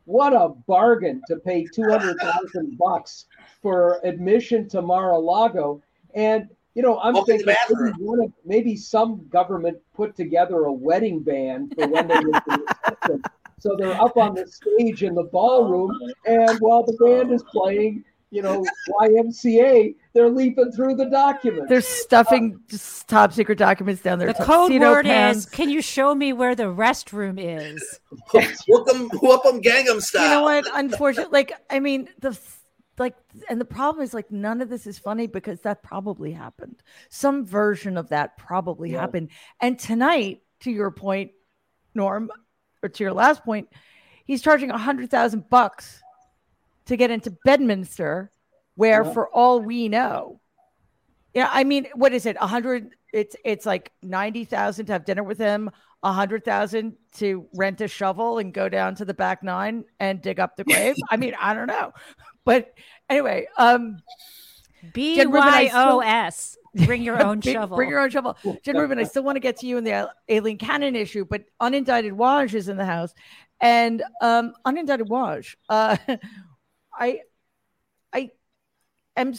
What 0.05 0.33
a 0.33 0.51
bargain 0.67 1.23
to 1.29 1.37
pay 1.37 1.65
200,000 1.65 2.79
bucks 2.79 3.27
for 3.63 4.01
admission 4.05 4.69
to 4.71 4.83
Mar-a-Lago. 4.83 5.83
And, 6.15 6.49
you 6.75 6.83
know, 6.83 6.99
I'm 7.01 7.15
thinking 7.25 7.47
maybe, 7.47 7.91
of, 7.91 8.33
maybe, 8.45 8.77
some 8.77 9.27
government 9.29 9.79
put 9.95 10.17
together 10.17 10.65
a 10.65 10.73
wedding 10.73 11.21
band 11.21 11.75
for 11.75 11.87
when 11.89 12.09
they 12.09 12.19
were 12.19 12.33
the 12.33 13.23
So 13.59 13.77
they're 13.79 14.01
up 14.01 14.17
on 14.17 14.35
the 14.35 14.47
stage 14.47 15.03
in 15.03 15.15
the 15.15 15.25
ballroom, 15.25 15.97
and 16.27 16.59
while 16.59 16.83
the 16.83 16.95
band 16.95 17.33
is 17.33 17.45
playing, 17.45 18.05
you 18.33 18.41
know, 18.41 18.65
YMCA, 18.99 19.95
they're 20.15 20.31
leaping 20.31 20.73
through 20.73 20.97
the 20.97 21.05
documents. 21.05 21.69
They're 21.69 21.83
stuffing 21.83 22.59
uh, 22.73 22.79
top 23.07 23.35
secret 23.35 23.59
documents 23.59 24.01
down 24.01 24.19
there. 24.19 24.33
The 24.33 24.43
code 24.43 24.73
word 24.73 25.05
pants. 25.05 25.41
is, 25.41 25.47
"Can 25.47 25.69
you 25.69 25.83
show 25.83 26.15
me 26.15 26.33
where 26.33 26.55
the 26.55 26.65
restroom 26.65 27.39
is?" 27.39 28.01
whoop 28.69 28.87
them, 28.87 29.11
whoop 29.21 29.43
them, 29.43 29.61
Gangnam 29.61 30.01
style. 30.01 30.23
You 30.25 30.31
know 30.31 30.43
what? 30.45 30.65
Unfortunately, 30.73 31.31
like 31.31 31.53
I 31.69 31.79
mean, 31.79 32.09
the 32.21 32.39
like 32.99 33.17
and 33.51 33.61
the 33.61 33.67
problem 33.67 34.03
is 34.03 34.15
like 34.15 34.31
none 34.31 34.63
of 34.63 34.71
this 34.71 34.87
is 34.87 34.99
funny 34.99 35.27
because 35.27 35.61
that 35.61 35.83
probably 35.83 36.33
happened 36.33 36.83
some 37.09 37.45
version 37.45 37.97
of 37.97 38.11
that 38.11 38.37
probably 38.37 38.93
yeah. 38.93 39.01
happened 39.01 39.31
and 39.61 39.79
tonight 39.79 40.43
to 40.61 40.71
your 40.71 40.91
point 40.91 41.31
norm 41.95 42.31
or 42.83 42.91
to 42.91 43.03
your 43.03 43.15
last 43.15 43.43
point 43.45 43.67
he's 44.27 44.43
charging 44.43 44.71
a 44.71 44.77
hundred 44.77 45.11
thousand 45.11 45.49
bucks 45.49 46.03
to 46.87 46.97
get 46.97 47.11
into 47.11 47.37
bedminster 47.45 48.31
where 48.75 49.05
yeah. 49.05 49.13
for 49.13 49.29
all 49.29 49.61
we 49.61 49.89
know 49.89 50.41
yeah 51.35 51.49
i 51.53 51.65
mean 51.65 51.87
what 51.95 52.13
is 52.13 52.27
it 52.27 52.37
a 52.41 52.47
hundred 52.47 52.95
it's 53.13 53.37
it's 53.45 53.67
like 53.67 53.93
90,000 54.03 54.87
to 54.87 54.93
have 54.93 55.05
dinner 55.05 55.23
with 55.23 55.39
him, 55.39 55.71
a 56.03 56.13
hundred 56.13 56.45
thousand 56.45 56.97
to 57.17 57.47
rent 57.55 57.81
a 57.81 57.89
shovel 57.89 58.39
and 58.39 58.53
go 58.53 58.69
down 58.69 58.95
to 58.97 59.05
the 59.05 59.15
back 59.15 59.43
nine 59.43 59.85
and 60.01 60.21
dig 60.21 60.41
up 60.41 60.57
the 60.57 60.65
grave. 60.65 60.97
I 61.11 61.17
mean, 61.17 61.35
I 61.39 61.55
don't 61.55 61.69
know. 61.69 61.93
But 62.45 62.75
anyway, 63.09 63.47
um 63.57 63.99
B 64.93 65.25
Y 65.25 65.71
O 65.73 66.01
S. 66.01 66.57
Bring 66.87 67.03
your 67.03 67.23
own 67.27 67.41
shovel. 67.41 67.77
Bring 67.77 67.91
your 67.91 68.01
own 68.01 68.11
shovel. 68.11 68.37
Jen 68.65 68.77
Rubin, 68.77 68.99
I 68.99 69.05
still 69.05 69.23
want 69.23 69.37
to 69.37 69.41
get 69.41 69.59
to 69.59 69.67
you 69.67 69.77
in 69.79 69.85
the 69.85 70.11
Aileen 70.31 70.59
Cannon 70.59 70.97
issue, 70.97 71.25
but 71.25 71.45
unindicted 71.61 72.13
Waj 72.13 72.55
is 72.55 72.69
in 72.69 72.77
the 72.77 72.87
house. 72.87 73.15
And 73.61 74.03
um 74.21 74.55
unindicted 74.67 75.09
Waj, 75.09 75.55
uh 75.69 75.97
I 76.99 77.21
I 78.13 78.31
am 79.17 79.35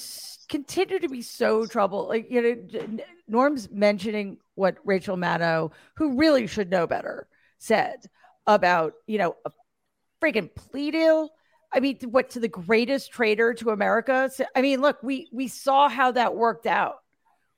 continue 0.50 1.00
to 1.00 1.10
be 1.10 1.22
so 1.22 1.66
troubled. 1.66 2.10
Like 2.10 2.30
you 2.30 2.42
know, 2.42 2.98
Norm's 3.28 3.70
mentioning 3.72 4.38
what 4.56 4.78
Rachel 4.84 5.18
Maddow, 5.18 5.72
who 5.96 6.18
really 6.18 6.48
should 6.48 6.70
know 6.70 6.88
better, 6.88 7.28
said 7.60 8.06
about 8.48 8.94
you 9.08 9.18
know 9.18 9.36
a 9.46 9.52
freaking 10.22 10.54
plea 10.54 10.92
deal. 10.92 11.30
I 11.76 11.80
mean, 11.80 11.98
what 12.12 12.32
to 12.32 12.40
the 12.40 12.48
greatest 12.48 13.12
traitor 13.12 13.54
to 13.56 13.72
America? 13.72 14.30
I 14.56 14.62
mean, 14.62 14.82
look, 14.82 15.02
we 15.02 15.30
we 15.32 15.48
saw 15.48 15.90
how 15.90 16.12
that 16.12 16.36
worked 16.36 16.68
out 16.68 16.98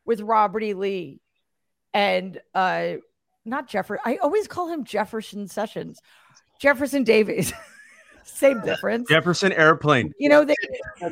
with 0.05 0.21
Robert 0.21 0.63
E. 0.63 0.73
Lee 0.73 1.19
and 1.93 2.39
uh 2.53 2.93
not 3.45 3.67
Jeffrey. 3.67 3.99
I 4.03 4.17
always 4.17 4.47
call 4.47 4.67
him 4.69 4.83
Jefferson 4.83 5.47
Sessions, 5.47 5.99
Jefferson 6.59 7.03
Davis. 7.03 7.53
Same 8.26 8.59
difference. 8.61 9.07
Jefferson 9.07 9.53
Airplane. 9.53 10.11
You 10.19 10.30
know, 10.30 10.43
they 10.43 10.55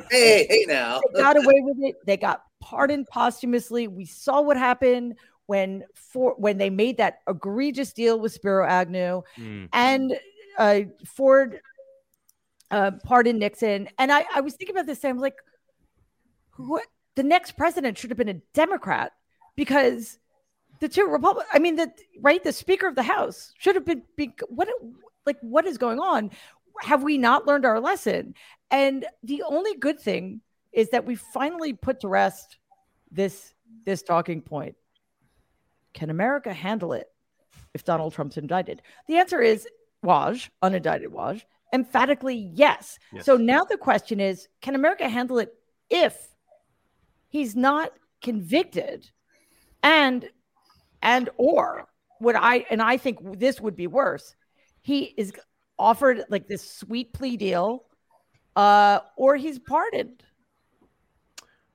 hey, 0.09 0.47
hey 0.49 0.65
now. 0.67 0.99
they 1.13 1.21
got 1.21 1.37
away 1.37 1.61
with 1.61 1.77
it. 1.81 1.95
They 2.05 2.17
got 2.17 2.43
pardoned 2.59 3.07
posthumously. 3.07 3.87
We 3.87 4.05
saw 4.05 4.41
what 4.41 4.57
happened 4.57 5.15
when 5.45 5.83
for 5.93 6.33
when 6.37 6.57
they 6.57 6.69
made 6.69 6.97
that 6.97 7.19
egregious 7.27 7.93
deal 7.93 8.19
with 8.19 8.31
Spiro 8.31 8.65
Agnew 8.65 9.21
mm. 9.37 9.69
and 9.73 10.17
uh, 10.57 10.81
Ford 11.05 11.59
uh, 12.71 12.91
pardoned 13.03 13.39
Nixon. 13.39 13.87
And 13.99 14.11
I, 14.11 14.25
I 14.33 14.41
was 14.41 14.55
thinking 14.55 14.75
about 14.75 14.87
this. 14.87 15.05
I'm 15.05 15.19
like, 15.19 15.35
what? 16.57 16.83
The 17.15 17.23
next 17.23 17.55
president 17.57 17.97
should 17.97 18.09
have 18.09 18.17
been 18.17 18.29
a 18.29 18.41
Democrat 18.55 19.11
because 19.55 20.17
the 20.79 20.89
two 20.89 21.05
Republic. 21.05 21.45
I 21.53 21.59
mean, 21.59 21.75
the 21.75 21.91
right, 22.21 22.43
the 22.43 22.51
Speaker 22.51 22.87
of 22.87 22.95
the 22.95 23.03
House 23.03 23.53
should 23.59 23.75
have 23.75 23.85
been. 23.85 24.01
Be, 24.17 24.33
what? 24.49 24.67
Like, 25.25 25.37
what 25.41 25.65
is 25.65 25.77
going 25.77 25.99
on? 25.99 26.31
Have 26.81 27.03
we 27.03 27.17
not 27.17 27.47
learned 27.47 27.65
our 27.65 27.79
lesson? 27.79 28.35
And 28.71 29.05
the 29.21 29.43
only 29.43 29.75
good 29.75 29.99
thing 29.99 30.41
is 30.71 30.89
that 30.89 31.05
we 31.05 31.15
finally 31.15 31.73
put 31.73 32.01
to 32.01 32.07
rest 32.07 32.57
this 33.11 33.53
this 33.85 34.01
talking 34.01 34.41
point. 34.41 34.75
Can 35.93 36.09
America 36.09 36.53
handle 36.53 36.93
it 36.93 37.07
if 37.73 37.83
Donald 37.83 38.13
Trump's 38.13 38.37
indicted? 38.37 38.81
The 39.07 39.17
answer 39.17 39.41
is 39.41 39.67
Waj, 40.03 40.49
unindicted 40.63 41.07
Waj, 41.07 41.43
emphatically 41.73 42.51
yes. 42.53 42.97
yes. 43.11 43.25
So 43.25 43.37
now 43.37 43.63
the 43.63 43.77
question 43.77 44.19
is, 44.19 44.47
can 44.61 44.75
America 44.75 45.07
handle 45.07 45.39
it 45.39 45.53
if 45.89 46.15
he's 47.29 47.55
not 47.55 47.91
convicted 48.21 49.09
and 49.81 50.29
and 51.01 51.29
or 51.37 51.87
would 52.21 52.35
I 52.35 52.65
and 52.69 52.81
I 52.81 52.97
think 52.97 53.39
this 53.39 53.59
would 53.59 53.75
be 53.75 53.87
worse. 53.87 54.35
He 54.81 55.13
is 55.17 55.33
offered 55.83 56.23
like 56.29 56.47
this 56.47 56.63
sweet 56.69 57.11
plea 57.11 57.35
deal, 57.35 57.83
uh, 58.55 58.99
or 59.17 59.35
he's 59.35 59.59
pardoned. 59.59 60.23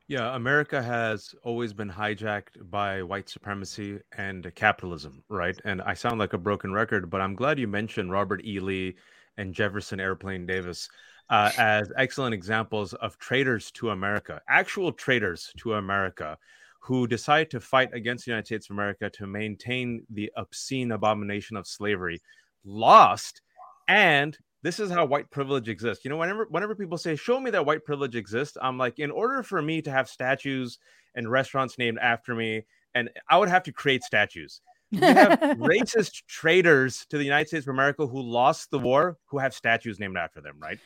Yeah, 0.06 0.34
America 0.34 0.82
has 0.82 1.34
always 1.44 1.74
been 1.74 1.90
hijacked 1.90 2.70
by 2.70 3.02
white 3.02 3.28
supremacy 3.28 3.98
and 4.16 4.50
capitalism, 4.54 5.22
right? 5.28 5.61
And 5.66 5.82
I 5.82 5.92
sound 5.92 6.18
like 6.18 6.32
a 6.32 6.38
broken 6.38 6.72
record, 6.72 7.11
but 7.11 7.20
I'm 7.20 7.34
glad 7.34 7.59
you 7.59 7.68
mentioned 7.68 8.11
Robert 8.11 8.42
E. 8.42 8.59
Lee 8.59 8.96
and 9.36 9.52
Jefferson 9.52 10.00
Airplane 10.00 10.46
Davis 10.46 10.88
uh, 11.28 11.50
as 11.59 11.92
excellent 11.98 12.32
examples 12.32 12.94
of 12.94 13.18
traitors 13.18 13.70
to 13.72 13.90
America, 13.90 14.40
actual 14.48 14.90
traitors 14.90 15.52
to 15.59 15.74
America, 15.74 16.38
who 16.80 17.06
decide 17.06 17.50
to 17.50 17.61
fight 17.61 17.92
against 17.92 18.24
the 18.24 18.30
United 18.30 18.46
States 18.46 18.70
of 18.70 18.74
America 18.74 19.11
to 19.11 19.26
maintain 19.26 20.06
the 20.09 20.32
obscene 20.38 20.92
abomination 20.92 21.59
of 21.59 21.66
slavery, 21.66 22.18
lost 22.64 23.42
and 23.89 24.36
this 24.62 24.78
is 24.78 24.91
how 24.91 25.05
white 25.07 25.30
privilege 25.30 25.68
exists. 25.68 26.05
You 26.05 26.11
know, 26.11 26.18
whenever 26.18 26.47
whenever 26.51 26.74
people 26.74 26.99
say, 26.99 27.16
"Show 27.16 27.41
me 27.41 27.51
that 27.53 27.66
white 27.66 27.84
privilege 27.84 28.14
exists," 28.14 28.57
I'm 28.61 28.78
like, 28.78 28.99
in 28.99 29.11
order 29.11 29.43
for 29.43 29.62
me 29.62 29.82
to 29.82 29.91
have 29.91 30.09
statues 30.09 30.78
and 31.14 31.30
restaurants 31.30 31.78
named 31.78 31.99
after 32.01 32.34
me, 32.34 32.64
and 32.95 33.11
I 33.28 33.39
would 33.39 33.49
have 33.49 33.62
to 33.64 33.72
create 33.72 34.03
statues. 34.03 34.61
You 34.91 35.01
have 35.01 35.39
racist 35.59 36.26
traitors 36.26 37.07
to 37.11 37.18
the 37.18 37.24
United 37.24 37.49
States 37.49 37.66
of 37.66 37.74
America 37.74 38.07
who 38.07 38.20
lost 38.20 38.70
the 38.70 38.78
war, 38.78 39.18
who 39.26 39.39
have 39.39 39.55
statues 39.55 39.99
named 39.99 40.16
after 40.16 40.41
them, 40.41 40.57
right? 40.61 40.78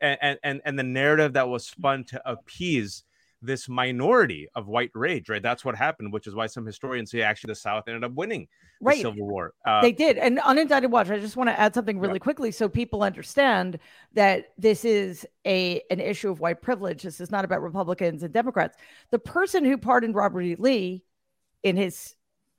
And 0.00 0.38
and 0.42 0.60
and 0.64 0.78
the 0.78 0.84
narrative 0.84 1.34
that 1.34 1.48
was 1.48 1.66
spun 1.66 2.04
to 2.04 2.30
appease 2.30 3.04
this 3.42 3.68
minority 3.68 4.48
of 4.54 4.68
white 4.68 4.90
rage, 4.94 5.28
right? 5.28 5.42
That's 5.42 5.64
what 5.64 5.74
happened, 5.74 6.12
which 6.12 6.26
is 6.26 6.34
why 6.34 6.46
some 6.46 6.64
historians 6.64 7.10
say 7.10 7.22
actually 7.22 7.50
the 7.50 7.56
South 7.56 7.84
ended 7.88 8.04
up 8.04 8.12
winning 8.12 8.48
right. 8.80 8.96
the 8.96 9.02
Civil 9.02 9.26
War. 9.26 9.54
Uh, 9.66 9.82
they 9.82 9.92
did. 9.92 10.16
And 10.16 10.38
unindicted 10.38 10.90
Waj, 10.90 11.10
I 11.10 11.18
just 11.18 11.36
want 11.36 11.50
to 11.50 11.58
add 11.58 11.74
something 11.74 11.98
really 11.98 12.14
yeah. 12.14 12.18
quickly 12.20 12.50
so 12.52 12.68
people 12.68 13.02
understand 13.02 13.78
that 14.14 14.46
this 14.56 14.84
is 14.84 15.26
a 15.46 15.82
an 15.90 16.00
issue 16.00 16.30
of 16.30 16.40
white 16.40 16.62
privilege. 16.62 17.02
This 17.02 17.20
is 17.20 17.30
not 17.30 17.44
about 17.44 17.62
Republicans 17.62 18.22
and 18.22 18.32
Democrats. 18.32 18.76
The 19.10 19.18
person 19.18 19.64
who 19.64 19.76
pardoned 19.76 20.14
Robert 20.14 20.42
E. 20.42 20.56
Lee 20.56 21.02
in 21.62 21.76
his 21.76 22.14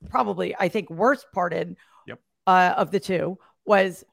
probably 0.08 0.54
I 0.58 0.68
think 0.68 0.90
worst 0.90 1.26
pardon 1.32 1.76
yep. 2.06 2.20
uh, 2.46 2.74
of 2.76 2.90
the 2.90 3.00
two 3.00 3.38
was 3.64 4.04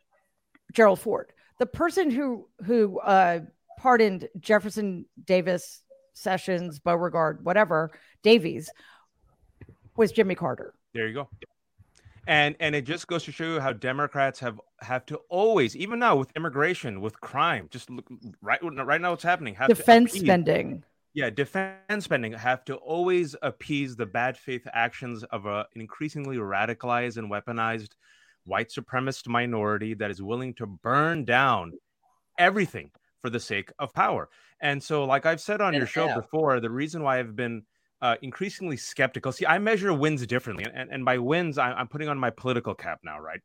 Gerald 0.72 1.00
Ford, 1.00 1.34
the 1.60 1.66
person 1.66 2.10
who 2.10 2.48
who 2.66 3.00
uh, 3.00 3.42
pardoned 3.78 4.30
Jefferson 4.40 5.06
Davis, 5.26 5.82
Sessions, 6.14 6.80
Beauregard, 6.80 7.44
whatever 7.44 7.92
Davies 8.24 8.70
was 9.96 10.12
Jimmy 10.12 10.36
Carter. 10.36 10.74
There 10.94 11.08
you 11.08 11.14
go. 11.14 11.30
And 12.28 12.56
and 12.60 12.76
it 12.76 12.86
just 12.86 13.08
goes 13.08 13.24
to 13.24 13.32
show 13.32 13.46
you 13.46 13.60
how 13.60 13.74
Democrats 13.74 14.40
have 14.40 14.60
have 14.82 15.06
to 15.08 15.18
always, 15.30 15.76
even 15.76 16.00
now 16.00 16.16
with 16.16 16.30
immigration, 16.36 17.02
with 17.02 17.20
crime, 17.20 17.68
just 17.72 17.90
look 17.90 18.08
right 18.42 18.60
right 18.62 19.02
now 19.02 19.12
what's 19.12 19.24
happening. 19.24 19.56
Have 19.56 19.70
defense 19.70 20.14
spending. 20.14 20.84
Yeah, 21.14 21.30
defense 21.30 22.06
spending 22.06 22.34
have 22.34 22.64
to 22.66 22.76
always 22.76 23.36
appease 23.42 23.96
the 23.96 24.06
bad 24.06 24.38
faith 24.38 24.66
actions 24.72 25.24
of 25.26 25.46
an 25.46 25.66
increasingly 25.76 26.38
radicalized 26.38 27.18
and 27.18 27.30
weaponized 27.30 27.90
white 28.46 28.70
supremacist 28.70 29.28
minority 29.28 29.94
that 29.96 30.12
is 30.12 30.22
willing 30.22 30.54
to 30.56 30.66
burn 30.68 31.26
down 31.26 31.74
everything 32.38 32.92
for 33.22 33.30
the 33.30 33.40
sake 33.40 33.72
of 33.78 33.94
power. 33.94 34.30
And 34.62 34.82
so, 34.82 35.06
like 35.06 35.26
I've 35.26 35.42
said 35.42 35.60
on 35.62 35.74
your 35.74 35.88
show 35.88 36.14
before, 36.14 36.60
the 36.60 36.70
reason 36.70 37.02
why 37.04 37.20
I've 37.20 37.36
been 37.36 37.64
uh, 38.02 38.16
increasingly 38.22 38.78
skeptical. 38.78 39.32
See, 39.32 39.46
I 39.46 39.60
measure 39.60 39.94
wins 39.94 40.26
differently, 40.26 40.66
and, 40.74 40.92
and 40.92 41.06
by 41.06 41.18
wins, 41.18 41.58
I, 41.58 41.72
I'm 41.72 41.88
putting 41.88 42.10
on 42.10 42.18
my 42.18 42.30
political 42.30 42.74
cap 42.74 43.00
now, 43.04 43.20
right? 43.20 43.40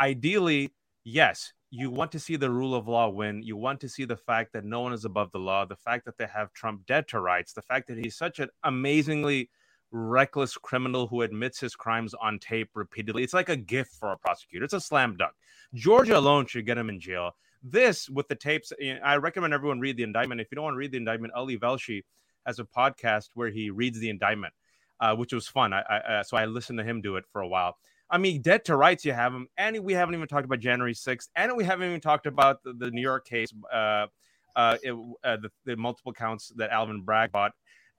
Ideally, 0.00 0.72
yes, 1.04 1.52
you 1.70 1.90
want 1.90 2.12
to 2.12 2.20
see 2.20 2.36
the 2.36 2.50
rule 2.50 2.74
of 2.74 2.86
law 2.86 3.08
win. 3.08 3.42
You 3.42 3.56
want 3.56 3.80
to 3.80 3.88
see 3.88 4.04
the 4.04 4.16
fact 4.16 4.52
that 4.52 4.64
no 4.64 4.80
one 4.80 4.92
is 4.92 5.04
above 5.04 5.32
the 5.32 5.38
law, 5.38 5.64
the 5.64 5.76
fact 5.76 6.04
that 6.04 6.16
they 6.18 6.26
have 6.26 6.52
Trump 6.52 6.86
dead 6.86 7.08
to 7.08 7.20
rights, 7.20 7.52
the 7.52 7.62
fact 7.62 7.88
that 7.88 7.98
he's 7.98 8.16
such 8.16 8.38
an 8.38 8.48
amazingly 8.62 9.50
reckless 9.90 10.56
criminal 10.56 11.06
who 11.06 11.22
admits 11.22 11.60
his 11.60 11.74
crimes 11.74 12.14
on 12.14 12.38
tape 12.38 12.70
repeatedly. 12.74 13.22
It's 13.22 13.34
like 13.34 13.48
a 13.48 13.56
gift 13.56 13.94
for 13.94 14.12
a 14.12 14.18
prosecutor. 14.18 14.64
It's 14.64 14.74
a 14.74 14.80
slam 14.80 15.16
dunk. 15.16 15.32
Georgia 15.72 16.18
alone 16.18 16.46
should 16.46 16.66
get 16.66 16.78
him 16.78 16.88
in 16.88 17.00
jail. 17.00 17.32
This 17.64 18.10
with 18.10 18.28
the 18.28 18.34
tapes, 18.34 18.72
I 19.02 19.16
recommend 19.16 19.54
everyone 19.54 19.80
read 19.80 19.96
the 19.96 20.02
indictment. 20.02 20.40
If 20.40 20.48
you 20.50 20.56
don't 20.56 20.64
want 20.64 20.74
to 20.74 20.78
read 20.78 20.92
the 20.92 20.98
indictment, 20.98 21.32
Ali 21.34 21.58
Velshi 21.58 22.02
has 22.44 22.58
a 22.58 22.64
podcast 22.64 23.30
where 23.34 23.48
he 23.48 23.70
reads 23.70 23.98
the 23.98 24.10
indictment, 24.10 24.52
uh, 25.00 25.16
which 25.16 25.32
was 25.32 25.48
fun. 25.48 25.72
I, 25.72 25.80
I 25.80 25.96
uh, 25.96 26.22
so 26.22 26.36
I 26.36 26.44
listened 26.44 26.78
to 26.78 26.84
him 26.84 27.00
do 27.00 27.16
it 27.16 27.24
for 27.32 27.40
a 27.40 27.48
while. 27.48 27.78
I 28.10 28.18
mean, 28.18 28.42
dead 28.42 28.66
to 28.66 28.76
rights, 28.76 29.04
you 29.04 29.12
have 29.12 29.32
him, 29.32 29.48
and 29.56 29.78
we 29.80 29.94
haven't 29.94 30.14
even 30.14 30.28
talked 30.28 30.44
about 30.44 30.60
January 30.60 30.94
6th, 30.94 31.28
and 31.34 31.56
we 31.56 31.64
haven't 31.64 31.88
even 31.88 32.00
talked 32.00 32.26
about 32.26 32.62
the, 32.62 32.74
the 32.74 32.90
New 32.90 33.00
York 33.00 33.26
case, 33.26 33.48
uh, 33.72 34.06
uh, 34.54 34.76
it, 34.82 34.92
uh, 35.24 35.36
the, 35.38 35.50
the, 35.64 35.76
multiple 35.76 36.12
counts 36.12 36.52
that 36.56 36.70
Alvin 36.70 37.00
Bragg 37.00 37.32
bought, 37.32 37.52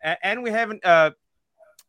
and, 0.04 0.18
and 0.24 0.44
we 0.44 0.52
haven't 0.52 0.86
uh, 0.86 1.12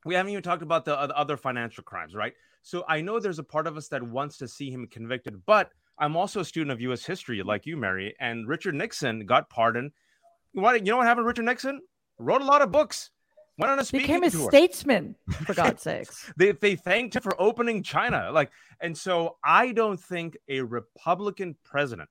we 0.04 0.14
haven't 0.14 0.32
even 0.32 0.42
talked 0.42 0.62
about 0.62 0.84
the, 0.86 0.96
the 1.06 1.16
other 1.16 1.36
financial 1.36 1.84
crimes, 1.84 2.14
right? 2.14 2.32
So 2.62 2.84
I 2.88 3.00
know 3.00 3.20
there's 3.20 3.38
a 3.38 3.44
part 3.44 3.66
of 3.66 3.76
us 3.76 3.88
that 3.88 4.02
wants 4.02 4.38
to 4.38 4.48
see 4.48 4.70
him 4.70 4.86
convicted, 4.86 5.44
but 5.44 5.70
I'm 5.98 6.16
also 6.16 6.40
a 6.40 6.44
student 6.44 6.72
of 6.72 6.80
U.S. 6.82 7.04
history, 7.04 7.42
like 7.42 7.66
you, 7.66 7.76
Mary, 7.76 8.14
and 8.20 8.46
Richard 8.46 8.74
Nixon 8.74 9.24
got 9.26 9.48
pardoned. 9.48 9.92
What 10.52 10.84
you 10.84 10.92
know 10.92 10.98
what 10.98 11.06
happened 11.06 11.26
Richard 11.26 11.44
Nixon? 11.44 11.80
Wrote 12.18 12.42
a 12.42 12.44
lot 12.44 12.62
of 12.62 12.70
books. 12.70 13.10
Went 13.58 13.70
on 13.72 13.78
a 13.78 13.84
speaking 13.84 14.06
became 14.06 14.22
a 14.24 14.30
tour. 14.30 14.50
statesman 14.50 15.16
for 15.46 15.54
God's 15.54 15.82
sakes. 15.82 16.30
They 16.36 16.52
they 16.52 16.76
thanked 16.76 17.16
him 17.16 17.22
for 17.22 17.40
opening 17.40 17.82
China. 17.82 18.30
Like, 18.32 18.50
and 18.80 18.96
so 18.96 19.36
I 19.42 19.72
don't 19.72 20.00
think 20.00 20.36
a 20.48 20.60
Republican 20.60 21.56
president 21.64 22.10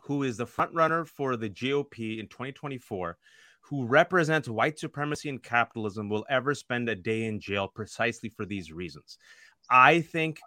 who 0.00 0.22
is 0.22 0.36
the 0.36 0.46
front 0.46 0.72
runner 0.72 1.04
for 1.04 1.36
the 1.36 1.50
GOP 1.50 2.20
in 2.20 2.28
2024, 2.28 3.18
who 3.60 3.84
represents 3.84 4.48
white 4.48 4.78
supremacy 4.78 5.28
and 5.28 5.42
capitalism, 5.42 6.08
will 6.08 6.24
ever 6.30 6.54
spend 6.54 6.88
a 6.88 6.94
day 6.94 7.24
in 7.24 7.40
jail 7.40 7.66
precisely 7.66 8.28
for 8.28 8.46
these 8.46 8.72
reasons. 8.72 9.18
I 9.68 10.00
think 10.00 10.38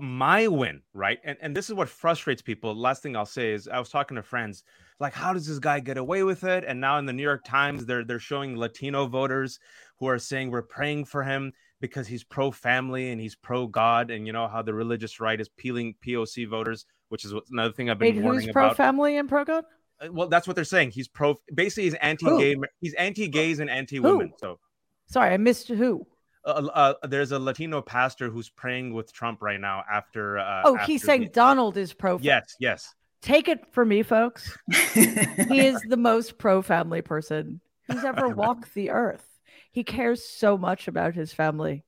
my 0.00 0.48
win, 0.48 0.82
right? 0.92 1.18
And 1.24 1.36
and 1.40 1.56
this 1.56 1.68
is 1.68 1.74
what 1.74 1.88
frustrates 1.88 2.42
people. 2.42 2.74
Last 2.74 3.02
thing 3.02 3.16
I'll 3.16 3.26
say 3.26 3.52
is 3.52 3.68
I 3.68 3.78
was 3.78 3.88
talking 3.88 4.16
to 4.16 4.22
friends, 4.22 4.64
like, 4.98 5.14
how 5.14 5.32
does 5.32 5.46
this 5.46 5.58
guy 5.58 5.80
get 5.80 5.96
away 5.96 6.22
with 6.22 6.44
it? 6.44 6.64
And 6.66 6.80
now 6.80 6.98
in 6.98 7.06
the 7.06 7.12
New 7.12 7.22
York 7.22 7.44
Times, 7.44 7.86
they're 7.86 8.04
they're 8.04 8.18
showing 8.18 8.56
Latino 8.56 9.06
voters 9.06 9.58
who 9.98 10.08
are 10.08 10.18
saying 10.18 10.50
we're 10.50 10.62
praying 10.62 11.04
for 11.04 11.22
him 11.22 11.52
because 11.80 12.06
he's 12.06 12.24
pro 12.24 12.50
family 12.50 13.10
and 13.10 13.20
he's 13.20 13.36
pro 13.36 13.66
God, 13.66 14.10
and 14.10 14.26
you 14.26 14.32
know 14.32 14.48
how 14.48 14.62
the 14.62 14.74
religious 14.74 15.20
right 15.20 15.40
is 15.40 15.48
peeling 15.48 15.94
POC 16.04 16.48
voters, 16.48 16.86
which 17.08 17.24
is 17.24 17.32
another 17.50 17.72
thing 17.72 17.90
I've 17.90 17.98
been 17.98 18.16
Wait, 18.16 18.22
warning 18.22 18.46
who's 18.46 18.52
pro 18.52 18.74
family 18.74 19.16
and 19.18 19.28
pro 19.28 19.44
God? 19.44 19.64
Uh, 20.00 20.08
well, 20.12 20.28
that's 20.28 20.46
what 20.46 20.56
they're 20.56 20.64
saying. 20.64 20.90
He's 20.90 21.08
pro. 21.08 21.36
Basically, 21.54 21.84
he's 21.84 21.94
anti-gay. 21.94 22.56
He's 22.80 22.94
anti-gays 22.94 23.60
and 23.60 23.70
anti-women. 23.70 24.32
So, 24.38 24.58
sorry, 25.06 25.32
I 25.32 25.36
missed 25.36 25.68
who 25.68 26.06
uh, 26.46 26.94
uh, 27.02 27.06
there's 27.06 27.32
a 27.32 27.38
Latino 27.38 27.82
pastor 27.82 28.30
who's 28.30 28.48
praying 28.48 28.94
with 28.94 29.12
Trump 29.12 29.42
right 29.42 29.60
now 29.60 29.82
after. 29.90 30.38
Uh, 30.38 30.62
oh, 30.64 30.76
after 30.76 30.92
he's 30.92 31.02
saying 31.02 31.24
the... 31.24 31.28
Donald 31.30 31.76
is 31.76 31.92
pro. 31.92 32.18
Yes, 32.20 32.56
yes. 32.60 32.94
Take 33.20 33.48
it 33.48 33.60
for 33.72 33.84
me, 33.84 34.02
folks. 34.02 34.56
he 34.94 35.66
is 35.66 35.80
the 35.88 35.96
most 35.96 36.38
pro 36.38 36.62
family 36.62 37.02
person 37.02 37.60
who's 37.88 38.04
ever 38.04 38.28
walked 38.34 38.72
the 38.74 38.90
earth. 38.90 39.26
He 39.72 39.82
cares 39.82 40.24
so 40.24 40.56
much 40.56 40.86
about 40.86 41.14
his 41.14 41.32
family. 41.32 41.84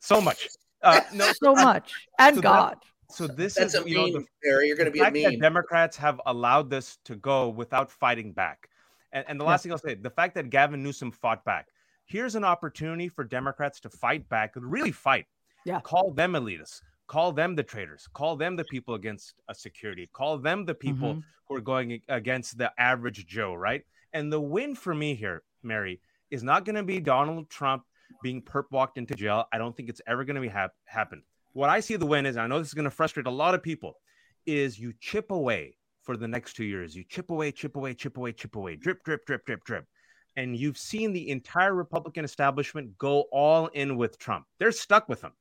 So 0.00 0.20
much. 0.20 0.48
Uh, 0.82 1.00
no, 1.14 1.32
so 1.42 1.54
much. 1.54 1.92
And 2.18 2.36
so 2.36 2.42
God. 2.42 2.74
That, 2.74 3.14
so 3.14 3.26
this 3.26 3.54
That's 3.54 3.74
is 3.74 3.84
a 3.84 3.88
you 3.88 3.96
know, 3.96 4.12
the, 4.12 4.24
Barry. 4.42 4.66
You're 4.66 4.76
going 4.76 4.92
to 4.92 4.92
be 4.92 5.00
a 5.00 5.30
meme. 5.30 5.38
Democrats 5.38 5.96
have 5.96 6.20
allowed 6.26 6.68
this 6.68 6.98
to 7.04 7.16
go 7.16 7.48
without 7.48 7.90
fighting 7.90 8.32
back. 8.32 8.68
And, 9.12 9.24
and 9.28 9.40
the 9.40 9.44
last 9.44 9.60
yeah. 9.60 9.62
thing 9.62 9.72
I'll 9.72 9.78
say, 9.78 9.94
the 9.94 10.10
fact 10.10 10.34
that 10.34 10.50
Gavin 10.50 10.82
Newsom 10.82 11.12
fought 11.12 11.44
back 11.44 11.68
here's 12.06 12.34
an 12.34 12.44
opportunity 12.44 13.08
for 13.08 13.24
Democrats 13.24 13.80
to 13.80 13.90
fight 13.90 14.28
back, 14.28 14.52
really 14.56 14.92
fight. 14.92 15.26
Yeah. 15.64 15.80
Call 15.80 16.12
them 16.12 16.32
elitists. 16.32 16.80
Call 17.08 17.32
them 17.32 17.54
the 17.54 17.62
traitors. 17.62 18.08
Call 18.14 18.36
them 18.36 18.56
the 18.56 18.64
people 18.64 18.94
against 18.94 19.34
a 19.48 19.54
security. 19.54 20.08
Call 20.12 20.38
them 20.38 20.64
the 20.64 20.74
people 20.74 21.10
mm-hmm. 21.10 21.20
who 21.48 21.56
are 21.56 21.60
going 21.60 22.00
against 22.08 22.58
the 22.58 22.72
average 22.78 23.26
Joe, 23.26 23.54
right? 23.54 23.82
And 24.12 24.32
the 24.32 24.40
win 24.40 24.74
for 24.74 24.94
me 24.94 25.14
here, 25.14 25.42
Mary, 25.62 26.00
is 26.30 26.42
not 26.42 26.64
going 26.64 26.76
to 26.76 26.82
be 26.82 27.00
Donald 27.00 27.50
Trump 27.50 27.84
being 28.22 28.42
perp 28.42 28.64
walked 28.70 28.98
into 28.98 29.14
jail. 29.14 29.44
I 29.52 29.58
don't 29.58 29.76
think 29.76 29.88
it's 29.88 30.00
ever 30.06 30.24
going 30.24 30.36
to 30.36 30.40
be 30.40 30.48
hap- 30.48 30.74
happen. 30.84 31.22
What 31.52 31.70
I 31.70 31.80
see 31.80 31.96
the 31.96 32.06
win 32.06 32.26
is, 32.26 32.36
I 32.36 32.46
know 32.46 32.58
this 32.58 32.68
is 32.68 32.74
going 32.74 32.84
to 32.84 32.90
frustrate 32.90 33.26
a 33.26 33.30
lot 33.30 33.54
of 33.54 33.62
people, 33.62 33.94
is 34.46 34.78
you 34.78 34.92
chip 35.00 35.30
away 35.30 35.76
for 36.02 36.16
the 36.16 36.28
next 36.28 36.54
two 36.54 36.64
years. 36.64 36.94
You 36.94 37.04
chip 37.08 37.30
away, 37.30 37.50
chip 37.52 37.76
away, 37.76 37.94
chip 37.94 38.16
away, 38.16 38.32
chip 38.32 38.54
away, 38.54 38.76
drip, 38.76 39.02
drip, 39.04 39.26
drip, 39.26 39.44
drip, 39.44 39.64
drip 39.64 39.86
and 40.36 40.56
you've 40.56 40.78
seen 40.78 41.12
the 41.12 41.30
entire 41.30 41.74
Republican 41.74 42.24
establishment 42.24 42.96
go 42.98 43.22
all 43.32 43.66
in 43.68 43.96
with 43.96 44.18
Trump. 44.18 44.46
They're 44.58 44.72
stuck 44.72 45.08
with 45.08 45.22
him. 45.22 45.32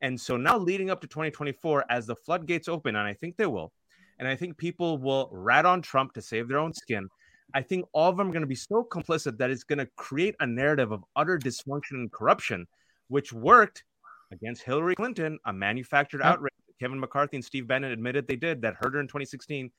And 0.00 0.20
so 0.20 0.36
now, 0.36 0.58
leading 0.58 0.90
up 0.90 1.00
to 1.00 1.06
2024, 1.06 1.86
as 1.90 2.06
the 2.06 2.16
floodgates 2.16 2.68
open, 2.68 2.96
and 2.96 3.06
I 3.06 3.14
think 3.14 3.36
they 3.36 3.46
will, 3.46 3.72
and 4.18 4.28
I 4.28 4.36
think 4.36 4.56
people 4.56 4.98
will 4.98 5.28
rat 5.32 5.66
on 5.66 5.82
Trump 5.82 6.12
to 6.12 6.22
save 6.22 6.48
their 6.48 6.58
own 6.58 6.72
skin. 6.72 7.08
I 7.54 7.62
think 7.62 7.86
all 7.92 8.10
of 8.10 8.16
them 8.16 8.28
are 8.28 8.32
going 8.32 8.42
to 8.42 8.46
be 8.46 8.54
so 8.54 8.86
complicit 8.90 9.38
that 9.38 9.50
it's 9.50 9.64
going 9.64 9.78
to 9.78 9.88
create 9.96 10.34
a 10.40 10.46
narrative 10.46 10.92
of 10.92 11.04
utter 11.16 11.38
dysfunction 11.38 11.92
and 11.92 12.12
corruption, 12.12 12.66
which 13.08 13.32
worked 13.32 13.84
against 14.32 14.62
Hillary 14.62 14.94
Clinton, 14.94 15.38
a 15.46 15.52
manufactured 15.52 16.22
outrage. 16.22 16.52
Kevin 16.80 16.98
McCarthy 16.98 17.36
and 17.36 17.44
Steve 17.44 17.68
Bannon 17.68 17.92
admitted 17.92 18.26
they 18.26 18.36
did 18.36 18.60
that 18.62 18.74
hurt 18.74 18.94
her 18.94 19.00
in 19.00 19.06
2016. 19.06 19.70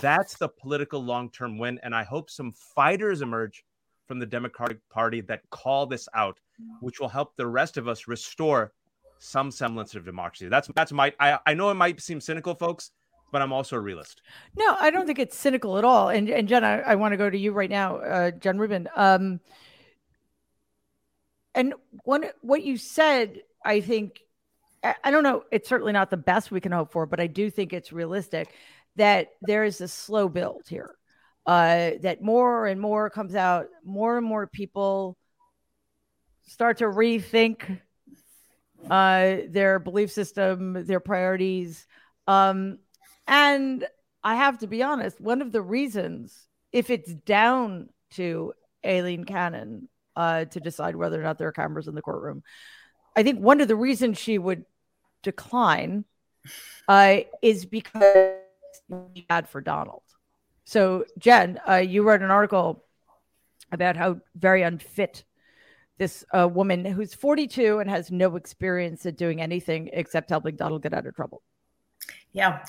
That's 0.00 0.36
the 0.36 0.48
political 0.48 1.02
long 1.02 1.30
term 1.30 1.58
win. 1.58 1.78
And 1.82 1.94
I 1.94 2.02
hope 2.02 2.28
some 2.28 2.52
fighters 2.52 3.22
emerge 3.22 3.64
from 4.10 4.18
the 4.18 4.26
Democratic 4.26 4.80
Party 4.88 5.20
that 5.20 5.48
call 5.50 5.86
this 5.86 6.08
out, 6.14 6.40
which 6.80 6.98
will 6.98 7.08
help 7.08 7.36
the 7.36 7.46
rest 7.46 7.76
of 7.76 7.86
us 7.86 8.08
restore 8.08 8.72
some 9.20 9.52
semblance 9.52 9.94
of 9.94 10.04
democracy. 10.04 10.48
That's 10.48 10.68
that's 10.74 10.90
my 10.90 11.14
I, 11.20 11.38
I 11.46 11.54
know 11.54 11.70
it 11.70 11.74
might 11.74 12.00
seem 12.00 12.20
cynical, 12.20 12.56
folks, 12.56 12.90
but 13.30 13.40
I'm 13.40 13.52
also 13.52 13.76
a 13.76 13.78
realist. 13.78 14.22
No, 14.58 14.76
I 14.80 14.90
don't 14.90 15.06
think 15.06 15.20
it's 15.20 15.36
cynical 15.38 15.78
at 15.78 15.84
all. 15.84 16.08
And 16.08 16.28
and 16.28 16.48
Jen, 16.48 16.64
I, 16.64 16.80
I 16.80 16.94
want 16.96 17.12
to 17.12 17.16
go 17.16 17.30
to 17.30 17.38
you 17.38 17.52
right 17.52 17.70
now, 17.70 17.98
uh, 17.98 18.32
Jen 18.32 18.58
Rubin. 18.58 18.88
Um, 18.96 19.38
and 21.54 21.74
one 22.02 22.24
what 22.40 22.64
you 22.64 22.78
said, 22.78 23.42
I 23.64 23.80
think 23.80 24.22
I, 24.82 24.96
I 25.04 25.12
don't 25.12 25.22
know, 25.22 25.44
it's 25.52 25.68
certainly 25.68 25.92
not 25.92 26.10
the 26.10 26.16
best 26.16 26.50
we 26.50 26.60
can 26.60 26.72
hope 26.72 26.90
for, 26.90 27.06
but 27.06 27.20
I 27.20 27.28
do 27.28 27.48
think 27.48 27.72
it's 27.72 27.92
realistic 27.92 28.52
that 28.96 29.28
there 29.40 29.62
is 29.62 29.80
a 29.80 29.86
slow 29.86 30.28
build 30.28 30.62
here 30.68 30.96
uh, 31.50 31.98
that 32.02 32.22
more 32.22 32.68
and 32.68 32.80
more 32.80 33.10
comes 33.10 33.34
out, 33.34 33.66
more 33.84 34.16
and 34.16 34.24
more 34.24 34.46
people 34.46 35.18
start 36.46 36.78
to 36.78 36.84
rethink 36.84 37.80
uh, 38.88 39.36
their 39.48 39.80
belief 39.80 40.12
system, 40.12 40.86
their 40.86 41.00
priorities. 41.00 41.88
Um, 42.28 42.78
and 43.26 43.84
I 44.22 44.36
have 44.36 44.58
to 44.58 44.68
be 44.68 44.84
honest, 44.84 45.20
one 45.20 45.42
of 45.42 45.50
the 45.50 45.60
reasons, 45.60 46.46
if 46.70 46.88
it's 46.88 47.12
down 47.12 47.88
to 48.12 48.52
Aileen 48.86 49.24
Cannon 49.24 49.88
uh, 50.14 50.44
to 50.44 50.60
decide 50.60 50.94
whether 50.94 51.20
or 51.20 51.24
not 51.24 51.38
there 51.38 51.48
are 51.48 51.52
cameras 51.52 51.88
in 51.88 51.96
the 51.96 52.00
courtroom, 52.00 52.44
I 53.16 53.24
think 53.24 53.40
one 53.40 53.60
of 53.60 53.66
the 53.66 53.74
reasons 53.74 54.18
she 54.18 54.38
would 54.38 54.64
decline 55.24 56.04
uh, 56.86 57.22
is 57.42 57.64
because 57.64 58.36
bad 59.28 59.48
for 59.48 59.60
Donald. 59.60 60.02
So, 60.70 61.04
Jen, 61.18 61.60
uh, 61.68 61.78
you 61.78 62.04
wrote 62.04 62.22
an 62.22 62.30
article 62.30 62.84
about 63.72 63.96
how 63.96 64.20
very 64.36 64.62
unfit 64.62 65.24
this 65.98 66.24
uh, 66.32 66.46
woman 66.46 66.84
who's 66.84 67.12
42 67.12 67.80
and 67.80 67.90
has 67.90 68.12
no 68.12 68.36
experience 68.36 69.04
at 69.04 69.16
doing 69.16 69.40
anything 69.40 69.90
except 69.92 70.30
helping 70.30 70.54
Donald 70.54 70.84
get 70.84 70.94
out 70.94 71.06
of 71.06 71.16
trouble. 71.16 71.42
Yeah. 72.30 72.64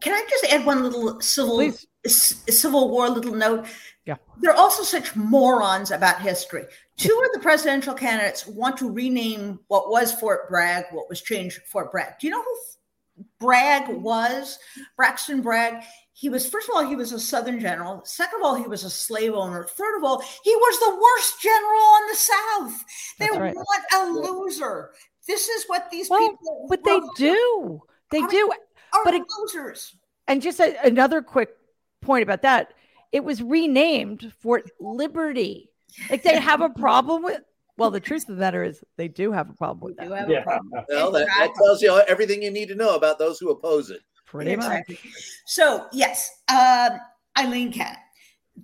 Can 0.00 0.12
I 0.12 0.26
just 0.28 0.52
add 0.52 0.66
one 0.66 0.82
little 0.82 1.20
civil 1.20 1.70
Civil 2.04 2.90
War 2.90 3.08
little 3.08 3.36
note? 3.36 3.66
Yeah. 4.06 4.16
They're 4.40 4.52
also 4.56 4.82
such 4.82 5.14
morons 5.14 5.92
about 5.92 6.20
history. 6.20 6.64
Two 6.96 7.22
of 7.24 7.32
the 7.32 7.38
presidential 7.38 7.94
candidates 7.94 8.44
want 8.44 8.76
to 8.78 8.90
rename 8.90 9.60
what 9.68 9.88
was 9.88 10.12
Fort 10.12 10.48
Bragg, 10.48 10.86
what 10.90 11.08
was 11.08 11.22
changed 11.22 11.60
Fort 11.68 11.92
Bragg. 11.92 12.18
Do 12.18 12.26
you 12.26 12.32
know 12.32 12.42
who 12.42 13.24
Bragg 13.38 13.88
was? 13.88 14.58
Braxton 14.96 15.42
Bragg. 15.42 15.84
He 16.20 16.28
was, 16.28 16.46
first 16.46 16.68
of 16.68 16.74
all, 16.76 16.86
he 16.86 16.96
was 16.96 17.12
a 17.12 17.18
Southern 17.18 17.58
general. 17.58 18.02
Second 18.04 18.40
of 18.40 18.44
all, 18.44 18.54
he 18.54 18.68
was 18.68 18.84
a 18.84 18.90
slave 18.90 19.32
owner. 19.32 19.64
Third 19.64 19.96
of 19.96 20.04
all, 20.04 20.22
he 20.44 20.54
was 20.54 20.78
the 20.78 20.90
worst 20.90 21.40
general 21.40 21.80
on 21.80 22.08
the 22.10 22.14
South. 22.14 22.84
They 23.18 23.30
right. 23.40 23.54
want 23.54 23.84
a 23.94 24.04
loser. 24.20 24.90
This 25.26 25.48
is 25.48 25.64
what 25.66 25.90
these 25.90 26.10
well, 26.10 26.20
people. 26.20 26.66
But 26.68 26.84
they 26.84 27.00
do. 27.16 27.80
They 28.10 28.20
do. 28.26 28.52
Are 28.92 29.02
but 29.02 29.14
losers. 29.38 29.96
And 30.28 30.42
just 30.42 30.60
a, 30.60 30.76
another 30.84 31.22
quick 31.22 31.56
point 32.02 32.22
about 32.22 32.42
that: 32.42 32.74
it 33.12 33.24
was 33.24 33.42
renamed 33.42 34.30
Fort 34.40 34.70
Liberty. 34.78 35.70
Like 36.10 36.22
they 36.22 36.38
have 36.38 36.60
a 36.60 36.68
problem 36.68 37.22
with. 37.22 37.40
Well, 37.78 37.90
the 37.90 37.98
truth 37.98 38.28
of 38.28 38.36
the 38.36 38.40
matter 38.40 38.62
is 38.62 38.84
they 38.98 39.08
do 39.08 39.32
have 39.32 39.48
a 39.48 39.54
problem 39.54 39.80
with 39.80 39.96
that. 39.96 40.28
Yeah. 40.28 40.44
Well, 40.90 41.12
that, 41.12 41.28
that 41.28 41.54
tells 41.54 41.80
you 41.80 41.98
everything 42.06 42.42
you 42.42 42.50
need 42.50 42.68
to 42.68 42.74
know 42.74 42.94
about 42.94 43.18
those 43.18 43.38
who 43.38 43.48
oppose 43.48 43.88
it. 43.88 44.02
Pretty 44.30 44.52
exactly. 44.52 44.98
much. 45.04 45.14
So, 45.46 45.86
yes, 45.92 46.30
um, 46.48 47.00
Aileen 47.36 47.72
Cannon, 47.72 47.96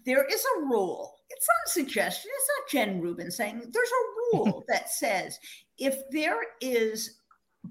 there 0.05 0.25
is 0.25 0.45
a 0.57 0.61
rule. 0.61 1.13
It's 1.29 1.49
not 1.49 1.67
a 1.67 1.71
suggestion. 1.71 2.31
It's 2.33 2.49
not 2.57 2.71
Jen 2.71 3.01
Rubin 3.01 3.33
saying 3.33 3.59
there's 3.73 3.89
a 3.89 4.37
rule 4.37 4.65
that 4.69 4.91
says 4.91 5.41
if 5.77 5.97
there 6.13 6.39
is 6.61 7.19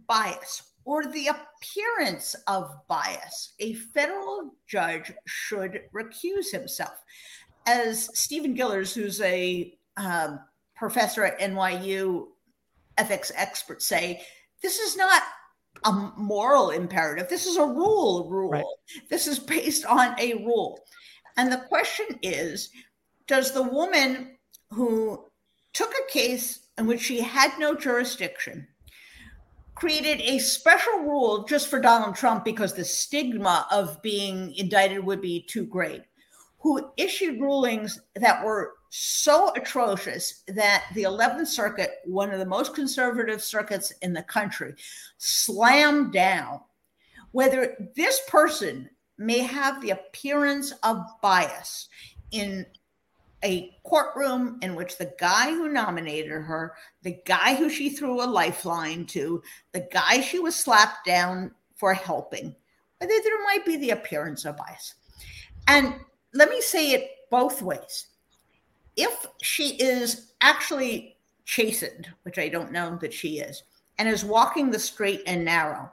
bias 0.08 0.74
or 0.84 1.06
the 1.06 1.28
appearance 1.28 2.36
of 2.48 2.70
bias, 2.90 3.54
a 3.60 3.74
federal 3.74 4.52
judge 4.68 5.14
should 5.26 5.82
recuse 5.94 6.52
himself. 6.52 7.02
As 7.66 8.10
Stephen 8.14 8.58
Gillers, 8.58 8.94
who's 8.94 9.22
a 9.22 9.74
um, 9.96 10.42
professor 10.76 11.24
at 11.24 11.40
NYU 11.40 12.28
ethics 12.98 13.32
expert, 13.36 13.82
say, 13.82 14.22
this 14.62 14.80
is 14.80 14.98
not 14.98 15.24
a 15.86 16.12
moral 16.18 16.72
imperative. 16.72 17.30
This 17.30 17.46
is 17.46 17.58
a 17.58 17.66
rule 17.66 18.28
rule. 18.30 18.52
Right. 18.52 18.66
This 19.10 19.28
is 19.28 19.40
based 19.40 19.86
on 19.86 20.20
a 20.20 20.34
rule. 20.34 20.80
And 21.38 21.52
the 21.52 21.66
question 21.70 22.06
is 22.22 22.70
does 23.28 23.52
the 23.52 23.64
woman 23.64 24.38
who 24.72 25.26
took 25.74 25.92
a 25.92 26.12
case 26.12 26.68
in 26.78 26.88
which 26.88 27.02
she 27.02 27.22
had 27.22 27.52
no 27.60 27.76
jurisdiction 27.76 28.68
created 29.76 30.22
a 30.22 30.40
special 30.40 31.00
rule 31.00 31.44
just 31.44 31.68
for 31.68 31.82
Donald 31.82 32.16
Trump 32.16 32.46
because 32.46 32.74
the 32.74 32.86
stigma 32.86 33.68
of 33.72 34.02
being 34.02 34.54
indicted 34.56 35.04
would 35.04 35.22
be 35.22 35.46
too 35.50 35.66
great, 35.66 36.02
who 36.60 36.92
issued 36.98 37.42
rulings 37.42 38.00
that 38.16 38.44
were 38.44 38.74
so 38.98 39.52
atrocious 39.56 40.44
that 40.48 40.86
the 40.94 41.04
11th 41.04 41.48
Circuit, 41.48 41.96
one 42.06 42.32
of 42.32 42.40
the 42.40 42.46
most 42.46 42.74
conservative 42.74 43.44
circuits 43.44 43.92
in 44.02 44.14
the 44.14 44.24
country, 44.24 44.74
slammed 45.18 46.14
down 46.14 46.62
whether 47.32 47.92
this 47.98 48.22
person 48.30 48.90
may 49.18 49.40
have 49.40 49.82
the 49.82 49.90
appearance 49.90 50.72
of 50.84 51.04
bias 51.22 51.90
in 52.32 52.66
a 53.44 53.76
courtroom 53.84 54.60
in 54.62 54.76
which 54.76 54.98
the 54.98 55.14
guy 55.20 55.50
who 55.50 55.68
nominated 55.68 56.32
her, 56.32 56.74
the 57.02 57.20
guy 57.26 57.54
who 57.54 57.70
she 57.70 57.90
threw 57.90 58.22
a 58.22 58.26
lifeline 58.26 59.06
to, 59.06 59.44
the 59.74 59.86
guy 59.92 60.22
she 60.22 60.40
was 60.40 60.56
slapped 60.56 61.06
down 61.06 61.52
for 61.76 61.94
helping, 61.94 62.56
whether 63.00 63.14
there 63.24 63.44
might 63.44 63.66
be 63.66 63.76
the 63.76 63.90
appearance 63.90 64.46
of 64.46 64.56
bias. 64.56 64.96
And 65.68 65.96
let 66.34 66.50
me 66.50 66.62
say 66.62 66.92
it 66.92 67.10
both 67.30 67.62
ways 67.62 68.08
if 68.96 69.26
she 69.42 69.76
is 69.76 70.34
actually 70.42 71.18
chastened, 71.46 72.08
which 72.24 72.38
I 72.38 72.50
don't 72.50 72.72
know 72.72 72.98
that 73.02 73.14
she 73.14 73.40
is, 73.40 73.64
and 73.98 74.10
is 74.10 74.26
walking 74.26 74.72
the 74.72 74.80
straight 74.80 75.22
and 75.28 75.46
narrow, 75.46 75.92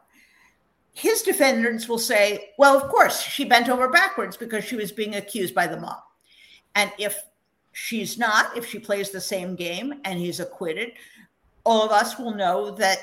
his 0.92 1.22
defendants 1.22 1.88
will 1.88 1.98
say, 1.98 2.50
well, 2.58 2.76
of 2.76 2.90
course, 2.90 3.20
she 3.20 3.44
bent 3.44 3.68
over 3.68 3.88
backwards 3.88 4.36
because 4.36 4.64
she 4.64 4.76
was 4.76 4.92
being 4.92 5.14
accused 5.14 5.54
by 5.54 5.66
the 5.66 5.80
mob. 5.80 6.00
And 6.74 6.92
if 6.98 7.22
she's 7.72 8.18
not, 8.18 8.56
if 8.56 8.66
she 8.66 8.78
plays 8.78 9.10
the 9.10 9.20
same 9.20 9.54
game 9.54 10.00
and 10.04 10.18
he's 10.18 10.40
acquitted, 10.40 10.92
all 11.64 11.82
of 11.82 11.92
us 11.92 12.18
will 12.18 12.34
know 12.34 12.70
that 12.72 12.98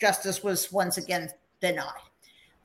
justice 0.00 0.42
was 0.42 0.70
once 0.70 0.98
again 0.98 1.30
denied. 1.60 2.07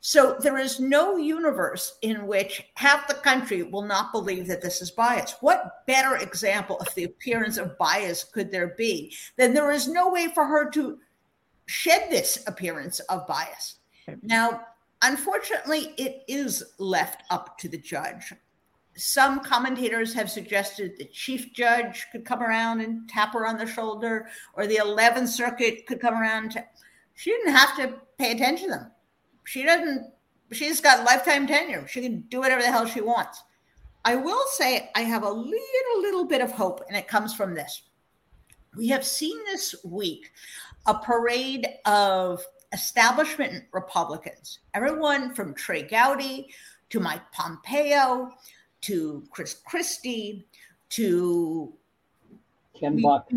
So 0.06 0.36
there 0.38 0.58
is 0.58 0.82
no 0.82 1.16
universe 1.16 1.98
in 2.02 2.28
which 2.28 2.62
half 2.74 3.08
the 3.08 3.14
country 3.14 3.64
will 3.64 3.84
not 3.84 4.12
believe 4.12 4.48
that 4.48 4.62
this 4.62 4.82
is 4.82 4.92
bias. 4.92 5.36
What 5.40 5.86
better 5.88 6.18
example 6.18 6.76
of 6.82 6.94
the 6.94 7.06
appearance 7.06 7.58
of 7.58 7.78
bias 7.78 8.26
could 8.26 8.52
there 8.52 8.76
be? 8.78 9.16
Then 9.38 9.54
there 9.54 9.72
is 9.72 9.88
no 9.88 10.10
way 10.10 10.28
for 10.28 10.46
her 10.46 10.70
to 10.72 11.00
shed 11.68 12.12
this 12.12 12.44
appearance 12.48 13.00
of 13.00 13.26
bias. 13.28 13.76
Now, 14.22 14.66
unfortunately, 15.04 15.94
it 15.98 16.24
is 16.28 16.62
left 16.80 17.24
up 17.30 17.58
to 17.60 17.70
the 17.70 17.78
judge. 17.78 18.34
Some 18.98 19.40
commentators 19.40 20.14
have 20.16 20.30
suggested 20.30 20.98
the 20.98 21.06
chief 21.06 21.54
judge 21.54 22.08
could 22.12 22.26
come 22.26 22.44
around 22.44 22.82
and 22.82 23.08
tap 23.08 23.32
her 23.32 23.48
on 23.48 23.58
the 23.58 23.66
shoulder, 23.66 24.28
or 24.56 24.68
the 24.68 24.82
11th 24.84 25.30
Circuit 25.30 25.88
could 25.88 26.02
come 26.02 26.16
around. 26.16 26.62
she 27.16 27.32
didn't 27.32 27.56
have 27.56 27.78
to 27.78 28.02
pay 28.18 28.34
attention 28.34 28.68
to 28.68 28.76
them 28.76 28.92
she 29.46 29.64
doesn't 29.64 30.12
she's 30.52 30.82
got 30.82 31.06
lifetime 31.06 31.48
tenure. 31.48 31.88
She 31.88 32.02
can 32.02 32.22
do 32.30 32.40
whatever 32.40 32.62
the 32.62 32.72
hell 32.72 32.86
she 32.86 33.02
wants. 33.02 33.44
I 34.06 34.16
will 34.16 34.44
say 34.52 34.90
i 34.96 35.02
have 35.02 35.24
a 35.24 35.30
little 35.30 36.02
little 36.02 36.26
bit 36.26 36.42
of 36.42 36.52
hope 36.52 36.84
and 36.88 36.98
it 36.98 37.08
comes 37.08 37.34
from 37.34 37.54
this. 37.54 37.84
We 38.76 38.88
have 38.90 39.06
seen 39.06 39.38
this 39.46 39.76
week 39.84 40.32
a 40.86 40.94
parade 40.94 41.68
of 41.86 42.44
establishment 42.74 43.66
republicans. 43.72 44.60
Everyone 44.74 45.34
from 45.34 45.54
trey 45.54 45.84
gowdy 45.84 46.50
to 46.90 47.00
mike 47.00 47.32
pompeo 47.32 48.30
to 48.82 49.24
chris 49.32 49.56
christie 49.66 50.46
to 50.90 51.74
ken 52.80 53.02
buck. 53.02 53.30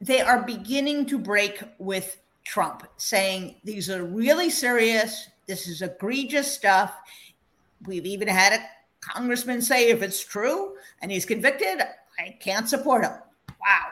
they 0.00 0.20
are 0.20 0.42
beginning 0.42 1.06
to 1.06 1.18
break 1.18 1.62
with 1.78 2.18
Trump, 2.44 2.86
saying 2.96 3.56
these 3.64 3.90
are 3.90 4.04
really 4.04 4.50
serious. 4.50 5.28
This 5.46 5.68
is 5.68 5.82
egregious 5.82 6.52
stuff. 6.52 6.94
We've 7.86 8.06
even 8.06 8.28
had 8.28 8.52
a 8.52 8.64
congressman 9.00 9.62
say 9.62 9.88
if 9.88 10.02
it's 10.02 10.24
true 10.24 10.74
and 11.02 11.10
he's 11.10 11.24
convicted, 11.24 11.80
I 12.18 12.36
can't 12.40 12.68
support 12.68 13.04
him. 13.04 13.12
Wow. 13.48 13.86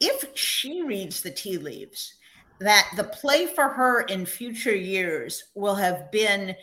If 0.00 0.36
she 0.36 0.82
reads 0.82 1.22
the 1.22 1.30
tea 1.30 1.58
leaves, 1.58 2.14
that 2.60 2.90
the 2.96 3.04
play 3.04 3.46
for 3.46 3.68
her 3.68 4.02
in 4.02 4.26
future 4.26 4.74
years 4.74 5.44
will 5.54 5.74
have 5.74 6.10
been 6.10 6.54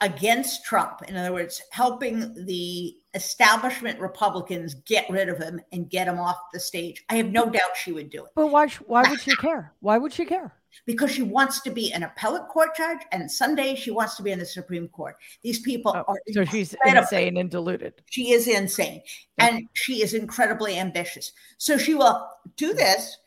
against 0.00 0.64
Trump. 0.64 1.02
In 1.08 1.16
other 1.16 1.32
words, 1.32 1.62
helping 1.70 2.34
the 2.46 2.96
establishment 3.14 4.00
Republicans 4.00 4.74
get 4.74 5.08
rid 5.10 5.28
of 5.28 5.38
him 5.38 5.60
and 5.72 5.90
get 5.90 6.08
him 6.08 6.18
off 6.18 6.36
the 6.52 6.60
stage. 6.60 7.04
I 7.08 7.16
have 7.16 7.30
no 7.30 7.50
doubt 7.50 7.76
she 7.76 7.92
would 7.92 8.10
do 8.10 8.24
it. 8.24 8.30
But 8.34 8.48
why? 8.48 8.68
Why 8.86 9.08
would 9.08 9.20
she 9.20 9.34
care? 9.36 9.72
Why 9.80 9.98
would 9.98 10.12
she 10.12 10.24
care? 10.24 10.54
Because 10.86 11.10
she 11.10 11.22
wants 11.22 11.60
to 11.62 11.70
be 11.70 11.92
an 11.92 12.02
appellate 12.02 12.48
court 12.48 12.70
judge, 12.74 13.00
and 13.12 13.30
someday 13.30 13.74
she 13.74 13.90
wants 13.90 14.16
to 14.16 14.22
be 14.22 14.32
in 14.32 14.38
the 14.38 14.46
Supreme 14.46 14.88
Court. 14.88 15.16
These 15.42 15.60
people 15.60 15.92
oh, 15.94 16.04
are 16.08 16.16
so 16.32 16.44
she's 16.46 16.74
insane 16.86 17.36
and 17.36 17.50
deluded. 17.50 17.94
She 18.06 18.32
is 18.32 18.48
insane, 18.48 19.02
and 19.38 19.68
she 19.74 20.02
is 20.02 20.14
incredibly 20.14 20.78
ambitious. 20.78 21.32
So 21.58 21.76
she 21.76 21.94
will 21.94 22.26
do 22.56 22.72
this, 22.72 23.18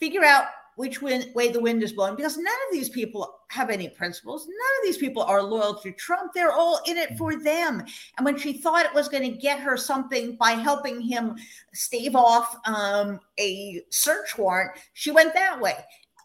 figure 0.00 0.24
out 0.24 0.46
which 0.76 1.00
way 1.00 1.50
the 1.52 1.60
wind 1.60 1.82
is 1.82 1.92
blowing 1.92 2.16
because 2.16 2.36
none 2.36 2.46
of 2.46 2.72
these 2.72 2.88
people 2.88 3.40
have 3.48 3.70
any 3.70 3.88
principles. 3.88 4.46
None 4.46 4.54
of 4.54 4.84
these 4.84 4.98
people 4.98 5.22
are 5.22 5.42
loyal 5.42 5.74
to 5.76 5.92
Trump. 5.92 6.32
They're 6.32 6.52
all 6.52 6.80
in 6.86 6.96
it 6.96 7.16
for 7.16 7.36
them. 7.36 7.84
And 8.16 8.24
when 8.24 8.36
she 8.36 8.54
thought 8.54 8.86
it 8.86 8.94
was 8.94 9.08
going 9.08 9.30
to 9.30 9.38
get 9.38 9.60
her 9.60 9.76
something 9.76 10.36
by 10.36 10.52
helping 10.52 11.00
him 11.00 11.36
stave 11.72 12.16
off 12.16 12.56
um, 12.66 13.20
a 13.38 13.82
search 13.90 14.36
warrant, 14.36 14.72
she 14.94 15.10
went 15.10 15.34
that 15.34 15.60
way. 15.60 15.76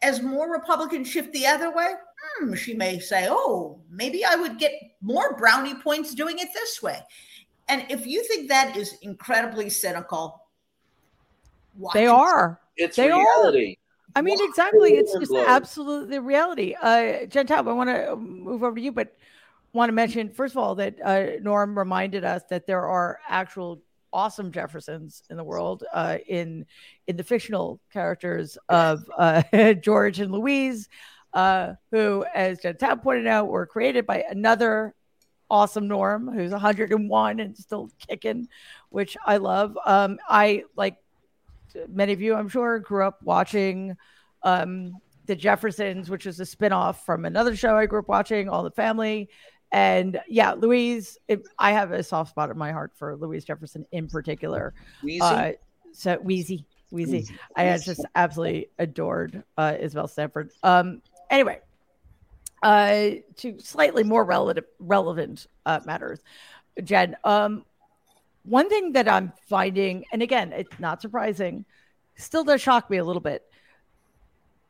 As 0.02 0.22
more 0.22 0.52
Republicans 0.52 1.10
shift 1.10 1.32
the 1.34 1.46
other 1.46 1.74
way, 1.74 1.94
hmm, 2.40 2.54
she 2.56 2.74
may 2.74 3.00
say, 3.00 3.28
oh, 3.30 3.80
maybe 3.92 4.26
I 4.26 4.36
would 4.36 4.58
get 4.58 4.72
more 5.02 5.36
brownie 5.36 5.76
points 5.76 6.16
doing 6.16 6.40
it 6.40 6.50
this 6.54 6.82
way. 6.82 7.00
And 7.68 7.86
if 7.90 8.08
you 8.08 8.24
think 8.24 8.50
that 8.50 8.76
is 8.76 8.98
incredibly 9.02 9.70
cynical, 9.70 10.46
they 11.94 12.08
are. 12.08 12.60
It's 12.78 12.96
they 12.96 13.08
reality. 13.08 13.78
Are. 13.78 13.89
I 14.16 14.22
mean, 14.22 14.38
exactly. 14.42 14.94
It's 14.94 15.14
just 15.14 15.34
absolutely 15.34 16.18
the 16.18 16.22
reality. 16.22 16.76
Uh, 16.80 17.26
Jen 17.26 17.48
Taub, 17.48 17.68
I 17.68 17.74
want 17.74 17.90
to 17.90 18.16
move 18.16 18.64
over 18.64 18.76
to 18.76 18.82
you, 18.82 18.92
but 18.92 19.16
want 19.74 19.90
to 19.90 19.94
mention 19.94 20.32
first 20.32 20.54
of 20.54 20.58
all 20.58 20.76
that 20.76 20.96
uh, 21.04 21.40
Norm 21.42 21.78
reminded 21.78 22.24
us 22.24 22.42
that 22.50 22.66
there 22.66 22.88
are 22.88 23.20
actual 23.28 23.82
awesome 24.12 24.52
Jeffersons 24.52 25.22
in 25.30 25.38
the 25.38 25.44
world. 25.44 25.84
Uh, 25.94 26.18
in 26.28 26.66
in 27.08 27.18
the 27.18 27.24
fictional 27.24 27.80
characters 27.94 28.58
of 28.68 29.10
uh, 29.18 29.44
George 29.82 30.20
and 30.20 30.32
Louise, 30.32 30.90
uh, 31.34 31.74
who, 31.92 32.26
as 32.34 32.60
Jen 32.60 32.76
Taub 32.76 33.04
pointed 33.04 33.28
out, 33.28 33.48
were 33.48 33.66
created 33.66 34.06
by 34.06 34.24
another 34.30 34.96
awesome 35.52 35.88
Norm 35.88 36.32
who's 36.32 36.52
101 36.52 37.40
and 37.40 37.58
still 37.58 37.90
kicking, 38.08 38.48
which 38.90 39.18
I 39.26 39.38
love. 39.38 39.78
Um, 39.86 40.20
I 40.28 40.64
like 40.76 40.98
many 41.88 42.14
of 42.14 42.22
you, 42.22 42.36
I'm 42.36 42.50
sure, 42.50 42.80
grew 42.80 43.06
up 43.06 43.22
watching 43.24 43.96
um, 44.44 44.94
The 45.26 45.36
Jeffersons, 45.36 46.10
which 46.10 46.26
is 46.26 46.40
a 46.40 46.44
spinoff 46.44 46.98
from 47.06 47.26
another 47.26 47.56
show 47.56 47.76
I 47.78 47.86
grew 47.86 48.00
up 48.00 48.08
watching, 48.08 48.50
All 48.50 48.64
the 48.64 48.72
Family. 48.72 49.30
And 49.72 50.20
yeah, 50.28 50.54
Louise, 50.54 51.18
it, 51.28 51.48
I 51.60 51.74
have 51.74 51.92
a 51.92 52.02
soft 52.02 52.32
spot 52.32 52.50
in 52.50 52.58
my 52.58 52.72
heart 52.72 52.92
for 52.96 53.16
Louise 53.16 53.46
Jefferson 53.46 53.86
in 53.92 54.08
particular. 54.08 54.74
Wheezy? 55.04 55.22
Uh, 55.22 55.52
so 55.94 56.18
Wheezy, 56.18 56.66
Wheezy. 56.92 57.20
Wheezy. 57.20 57.36
I 57.56 57.78
just 57.78 58.04
absolutely 58.16 58.70
adored 58.80 59.44
uh, 59.58 59.76
Isabel 59.80 60.08
Sanford. 60.08 60.52
Um, 60.64 61.02
anyway, 61.30 61.60
uh, 62.64 63.10
to 63.38 63.60
slightly 63.60 64.04
more 64.04 64.24
relative, 64.24 64.66
relevant 64.80 65.46
uh, 65.66 65.80
matters, 65.86 66.20
Jen. 66.84 67.16
Um, 67.24 67.64
one 68.50 68.68
thing 68.68 68.94
that 68.94 69.08
I'm 69.08 69.32
finding, 69.48 70.06
and 70.12 70.22
again, 70.24 70.52
it's 70.54 70.80
not 70.80 71.02
surprising, 71.02 71.66
still 72.16 72.44
does 72.44 72.62
shock 72.62 72.90
me 72.90 72.98
a 72.98 73.06
little 73.06 73.22
bit. 73.22 73.44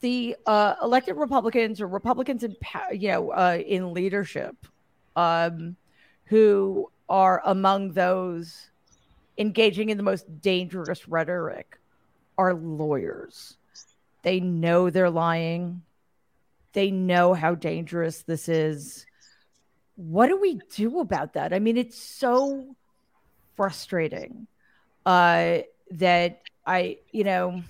The 0.01 0.35
uh, 0.45 0.75
elected 0.81 1.15
Republicans 1.15 1.79
or 1.79 1.87
Republicans 1.87 2.43
in, 2.43 2.55
you 2.91 3.07
know, 3.07 3.31
uh, 3.31 3.57
in 3.65 3.93
leadership, 3.93 4.55
um, 5.15 5.77
who 6.25 6.91
are 7.07 7.41
among 7.45 7.93
those 7.93 8.69
engaging 9.37 9.89
in 9.89 9.97
the 9.97 10.03
most 10.03 10.41
dangerous 10.41 11.07
rhetoric, 11.07 11.79
are 12.37 12.53
lawyers. 12.53 13.57
They 14.23 14.39
know 14.41 14.89
they're 14.89 15.09
lying. 15.09 15.83
They 16.73 16.91
know 16.91 17.33
how 17.33 17.55
dangerous 17.55 18.23
this 18.23 18.49
is. 18.49 19.05
What 19.95 20.27
do 20.27 20.39
we 20.39 20.59
do 20.75 20.99
about 20.99 21.33
that? 21.33 21.53
I 21.53 21.59
mean, 21.59 21.77
it's 21.77 21.97
so 21.97 22.75
frustrating 23.59 24.47
uh, 25.05 25.57
that 25.91 26.41
I, 26.65 26.99
you 27.11 27.25
know, 27.25 27.61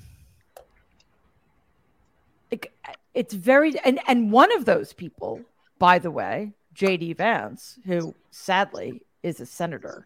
it, 2.52 2.72
it's 3.16 3.34
very 3.34 3.74
and 3.84 4.00
and 4.08 4.32
one 4.32 4.56
of 4.56 4.66
those 4.66 4.94
people, 4.94 5.42
by 5.80 5.98
the 5.98 6.12
way, 6.12 6.52
JD 6.76 7.18
Vance, 7.18 7.80
who 7.88 8.14
sadly 8.30 9.02
is 9.24 9.40
a 9.40 9.48
senator, 9.48 10.06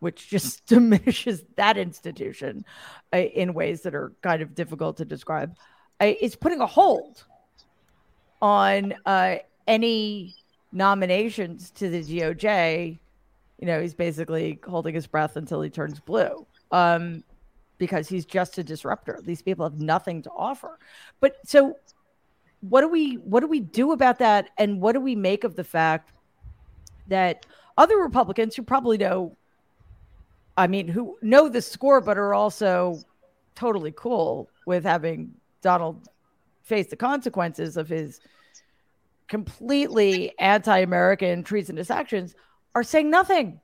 which 0.00 0.28
just 0.28 0.66
diminishes 0.74 1.42
that 1.56 1.78
institution 1.78 2.66
uh, 3.14 3.16
in 3.16 3.54
ways 3.54 3.80
that 3.84 3.94
are 3.94 4.12
kind 4.20 4.42
of 4.42 4.54
difficult 4.54 4.98
to 4.98 5.06
describe, 5.06 5.56
uh, 6.02 6.12
is 6.20 6.36
putting 6.36 6.60
a 6.60 6.66
hold 6.66 7.24
on 8.42 8.92
uh, 9.06 9.36
any 9.66 10.34
nominations 10.70 11.70
to 11.70 11.88
the 11.88 12.02
DOJ. 12.02 12.98
You 13.58 13.66
know, 13.66 13.80
he's 13.80 13.94
basically 13.94 14.58
holding 14.66 14.94
his 14.94 15.06
breath 15.06 15.36
until 15.36 15.60
he 15.62 15.70
turns 15.70 16.00
blue. 16.00 16.46
Um, 16.70 17.24
because 17.78 18.08
he's 18.08 18.26
just 18.26 18.58
a 18.58 18.64
disruptor. 18.64 19.20
These 19.22 19.42
people 19.42 19.64
have 19.64 19.80
nothing 19.80 20.22
to 20.22 20.30
offer. 20.30 20.78
But 21.20 21.36
so 21.44 21.76
what 22.60 22.80
do 22.80 22.88
we 22.88 23.14
what 23.14 23.40
do 23.40 23.46
we 23.46 23.60
do 23.60 23.92
about 23.92 24.18
that 24.18 24.50
and 24.58 24.80
what 24.80 24.92
do 24.92 25.00
we 25.00 25.14
make 25.14 25.44
of 25.44 25.54
the 25.54 25.64
fact 25.64 26.12
that 27.06 27.46
other 27.76 27.96
Republicans 27.98 28.56
who 28.56 28.62
probably 28.62 28.98
know 28.98 29.36
I 30.56 30.66
mean 30.66 30.88
who 30.88 31.16
know 31.22 31.48
the 31.48 31.62
score 31.62 32.00
but 32.00 32.18
are 32.18 32.34
also 32.34 32.98
totally 33.54 33.92
cool 33.96 34.50
with 34.66 34.84
having 34.84 35.32
Donald 35.62 36.08
face 36.62 36.88
the 36.88 36.96
consequences 36.96 37.76
of 37.76 37.88
his 37.88 38.20
completely 39.28 40.36
anti-American 40.38 41.44
treasonous 41.44 41.90
actions 41.90 42.34
are 42.74 42.82
saying 42.82 43.10
nothing. 43.10 43.60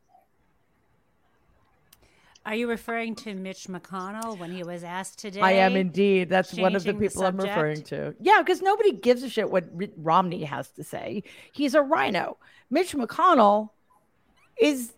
Are 2.47 2.55
you 2.55 2.69
referring 2.69 3.15
to 3.17 3.35
Mitch 3.35 3.69
McConnell 3.69 4.39
when 4.39 4.53
he 4.53 4.63
was 4.63 4.85
asked 4.85 5.19
today? 5.19 5.41
I 5.41 5.53
am 5.53 5.77
indeed. 5.77 6.29
That's 6.29 6.53
one 6.53 6.77
of 6.77 6.83
the 6.83 6.91
changing 6.93 7.01
the 7.01 7.09
people 7.09 7.25
I'm 7.25 7.37
referring 7.39 7.83
to. 7.85 8.15
Yeah, 8.21 8.41
because 8.41 8.61
nobody 8.61 8.93
gives 8.93 9.23
a 9.23 9.31
shit 9.31 9.51
what 9.51 9.65
R- 9.81 9.87
Romney 9.97 10.45
has 10.45 10.69
to 10.73 10.85
say. 10.85 11.23
He's 11.53 11.75
a 11.75 11.81
RINO. 11.81 12.37
Mitch 12.71 12.93
McConnell 12.95 13.71
is 14.61 14.93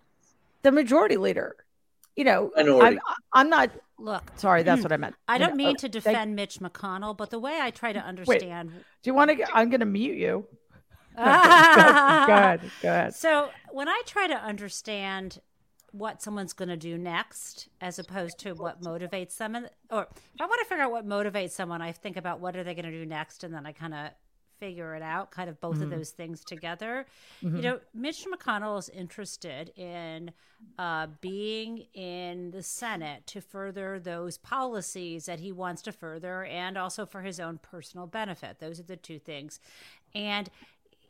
the 0.63 0.73
majority 0.73 1.17
leader. 1.19 1.55
You 2.17 2.25
know, 2.25 2.51
I'm, 2.57 2.99
I'm 3.33 3.49
not. 3.49 3.71
Look, 3.99 4.25
Sorry, 4.37 4.63
that's 4.65 4.83
what 4.83 4.91
I 4.91 4.97
meant. 4.97 5.15
I 5.29 5.39
don't 5.39 5.51
You 5.51 5.57
know, 5.57 5.65
mean 5.69 5.77
to 5.77 5.89
thank- 5.89 5.93
defend 6.05 6.35
Mitch 6.35 6.59
McConnell, 6.59 7.17
but 7.17 7.31
the 7.31 7.39
way 7.39 7.59
I 7.61 7.71
try 7.71 7.93
to 7.93 8.01
understand. 8.01 8.71
Do 8.71 9.11
you 9.11 9.15
want 9.15 9.31
to? 9.31 9.47
I'm 9.57 9.71
going 9.71 9.81
to 9.81 9.87
mute 9.87 10.17
you. 10.19 10.47
go 12.27 12.33
ahead. 12.33 12.61
Go 12.83 12.89
ahead. 12.89 13.14
So 13.14 13.51
when 13.71 13.89
I 13.89 14.03
try 14.07 14.27
to 14.27 14.35
understand 14.35 15.41
what 15.93 16.23
someone's 16.23 16.53
going 16.53 16.69
to 16.69 16.77
do 16.77 16.99
next, 16.99 17.69
as 17.81 17.99
opposed 17.99 18.39
to 18.41 18.53
what 18.53 18.83
motivates 18.83 19.39
them, 19.39 19.55
and, 19.55 19.71
or 19.91 20.03
if 20.35 20.41
I 20.41 20.47
want 20.47 20.61
to 20.61 20.69
figure 20.69 20.85
out 20.85 20.91
what 20.91 21.07
motivates 21.07 21.51
someone, 21.53 21.81
I 21.81 21.93
think 21.93 22.17
about 22.17 22.41
what 22.41 22.57
are 22.57 22.64
they 22.64 22.75
going 22.75 22.85
to 22.85 22.91
do 22.91 23.07
next, 23.07 23.45
and 23.45 23.55
then 23.55 23.64
I 23.67 23.73
kind 23.73 23.95
of 23.95 24.11
figure 24.59 24.95
it 24.95 25.03
out, 25.03 25.31
kind 25.31 25.51
of 25.51 25.61
both 25.61 25.83
of 25.83 25.91
those 25.91 26.11
things 26.11 26.43
together. 26.43 27.05
You 27.57 27.62
know, 27.62 27.81
Mitch 27.95 28.25
McConnell 28.27 28.79
is 28.79 28.89
interested 28.89 29.71
in 29.77 30.31
uh, 30.79 31.09
being 31.21 31.87
in 31.93 32.51
the 32.53 32.62
Senate 32.62 33.27
to 33.27 33.43
further 33.43 33.99
those 34.01 34.39
policies 34.39 35.27
that 35.27 35.41
he 35.41 35.53
wants 35.53 35.83
to 35.83 35.93
further, 35.93 36.45
and 36.45 36.79
also 36.79 37.05
for 37.05 37.21
his 37.21 37.39
own 37.39 37.59
personal 37.59 38.07
benefit. 38.07 38.59
Those 38.59 38.81
are 38.81 38.85
the 38.85 38.97
two 38.97 39.19
things, 39.19 39.61
and 40.14 40.49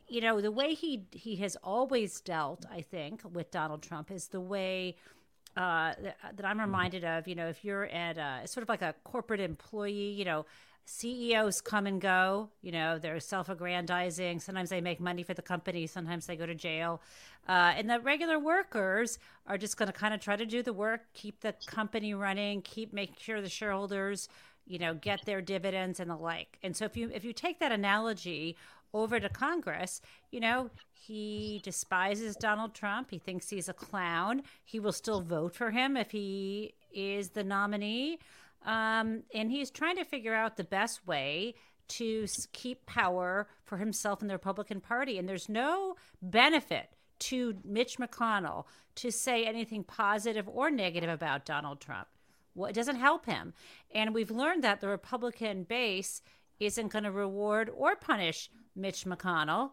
you 0.07 0.21
know 0.21 0.41
the 0.41 0.51
way 0.51 0.73
he 0.73 1.05
he 1.11 1.35
has 1.37 1.55
always 1.63 2.21
dealt 2.21 2.65
i 2.71 2.81
think 2.81 3.21
with 3.33 3.51
donald 3.51 3.81
trump 3.81 4.11
is 4.11 4.27
the 4.27 4.41
way 4.41 4.95
uh, 5.55 5.93
that, 6.01 6.17
that 6.35 6.45
i'm 6.45 6.59
reminded 6.59 7.03
of 7.03 7.27
you 7.27 7.35
know 7.35 7.47
if 7.47 7.65
you're 7.65 7.85
at 7.85 8.17
a, 8.17 8.47
sort 8.47 8.61
of 8.61 8.69
like 8.69 8.81
a 8.81 8.93
corporate 9.03 9.39
employee 9.39 10.11
you 10.11 10.25
know 10.25 10.45
ceos 10.87 11.59
come 11.59 11.85
and 11.85 11.99
go 11.99 12.49
you 12.61 12.71
know 12.71 12.97
they're 12.97 13.19
self-aggrandizing. 13.19 14.41
Sometimes 14.41 14.69
they 14.69 14.79
make 14.79 15.01
money 15.01 15.21
for 15.21 15.33
the 15.33 15.41
company 15.41 15.85
sometimes 15.85 16.25
they 16.25 16.37
go 16.37 16.45
to 16.45 16.55
jail. 16.55 17.01
Uh, 17.47 17.73
and 17.75 17.89
the 17.89 17.99
regular 17.99 18.39
workers 18.39 19.19
are 19.47 19.57
just 19.57 19.77
going 19.77 19.87
to 19.87 19.93
kind 19.93 20.13
of 20.13 20.21
try 20.21 20.35
to 20.37 20.45
do 20.45 20.63
the 20.63 20.71
work 20.71 21.01
keep 21.13 21.41
the 21.41 21.53
company 21.65 22.13
running 22.13 22.61
keep 22.61 22.93
making 22.93 23.15
sure 23.19 23.41
the 23.41 23.49
shareholders 23.49 24.29
you 24.65 24.79
know 24.79 24.93
get 24.93 25.25
their 25.25 25.41
dividends 25.41 25.99
and 25.99 26.09
the 26.09 26.15
like. 26.15 26.57
And 26.63 26.75
so 26.75 26.85
if 26.85 26.95
you 26.95 27.11
if 27.13 27.25
you 27.25 27.33
take 27.33 27.59
that 27.59 27.73
analogy 27.73 28.55
over 28.93 29.19
to 29.19 29.29
congress 29.29 30.01
you 30.31 30.39
know 30.39 30.69
he 31.07 31.61
despises 31.63 32.35
donald 32.35 32.73
trump. 32.73 33.11
He 33.11 33.17
thinks 33.17 33.49
he's 33.49 33.69
a 33.69 33.73
clown. 33.73 34.43
He 34.65 34.79
will 34.79 34.91
still 34.91 35.21
vote 35.21 35.55
for 35.55 35.71
him 35.71 35.95
if 35.95 36.11
he 36.11 36.73
is 36.91 37.29
the 37.29 37.43
nominee. 37.43 38.19
Um, 38.65 39.23
and 39.33 39.49
he's 39.49 39.71
trying 39.71 39.95
to 39.97 40.03
figure 40.03 40.33
out 40.33 40.57
the 40.57 40.63
best 40.63 41.07
way 41.07 41.55
to 41.89 42.27
keep 42.51 42.85
power 42.85 43.47
for 43.63 43.77
himself 43.77 44.19
and 44.21 44.29
the 44.29 44.35
republican 44.35 44.81
party. 44.81 45.17
And 45.17 45.29
there's 45.29 45.47
no 45.47 45.95
benefit 46.21 46.89
to 47.19 47.55
mitch 47.63 47.97
mcconnell 47.97 48.65
to 48.95 49.11
say 49.11 49.45
anything 49.45 49.83
positive 49.83 50.49
or 50.49 50.69
negative 50.69 51.09
about 51.09 51.45
donald 51.45 51.79
trump. 51.79 52.07
Well, 52.53 52.69
it 52.69 52.73
doesn't 52.73 52.95
help 52.95 53.27
him. 53.27 53.53
And 53.93 54.13
we've 54.13 54.31
learned 54.31 54.63
that 54.63 54.81
the 54.81 54.87
Republican 54.87 55.63
base 55.63 56.23
isn't 56.59 56.91
going 56.91 57.03
to 57.03 57.11
reward 57.11 57.69
or 57.75 57.95
punish 57.95 58.49
Mitch 58.75 59.05
McConnell 59.05 59.71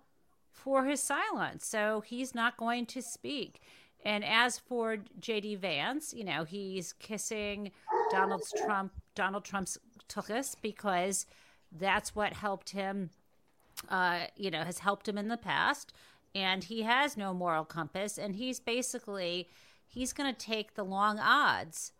for 0.51 0.85
his 0.85 1.03
silence. 1.03 1.67
So 1.67 2.03
he's 2.07 2.35
not 2.35 2.57
going 2.57 2.87
to 2.87 3.03
speak. 3.03 3.61
And 4.05 4.25
as 4.25 4.59
for 4.59 4.99
JD 5.21 5.59
Vance, 5.59 6.13
you 6.13 6.25
know, 6.25 6.45
he's 6.45 6.93
kissing 6.93 7.73
Donald 8.11 8.43
Trump, 8.65 8.93
Donald 9.15 9.45
Trump's 9.45 9.79
tuchus 10.09 10.55
because 10.61 11.27
that's 11.73 12.15
what 12.15 12.35
helped 12.35 12.71
him 12.71 13.11
uh, 13.89 14.27
you 14.37 14.51
know, 14.51 14.63
has 14.63 14.79
helped 14.79 15.09
him 15.09 15.19
in 15.19 15.29
the 15.29 15.37
past, 15.37 15.93
and 16.35 16.65
he 16.65 16.83
has 16.83 17.17
no 17.17 17.35
moral 17.35 17.65
compass, 17.65 18.19
and 18.19 18.37
he's 18.37 18.61
basically 18.61 19.49
he's 19.87 20.13
going 20.13 20.33
to 20.33 20.39
take 20.39 20.75
the 20.75 20.85
long 20.85 21.19
odds 21.19 21.93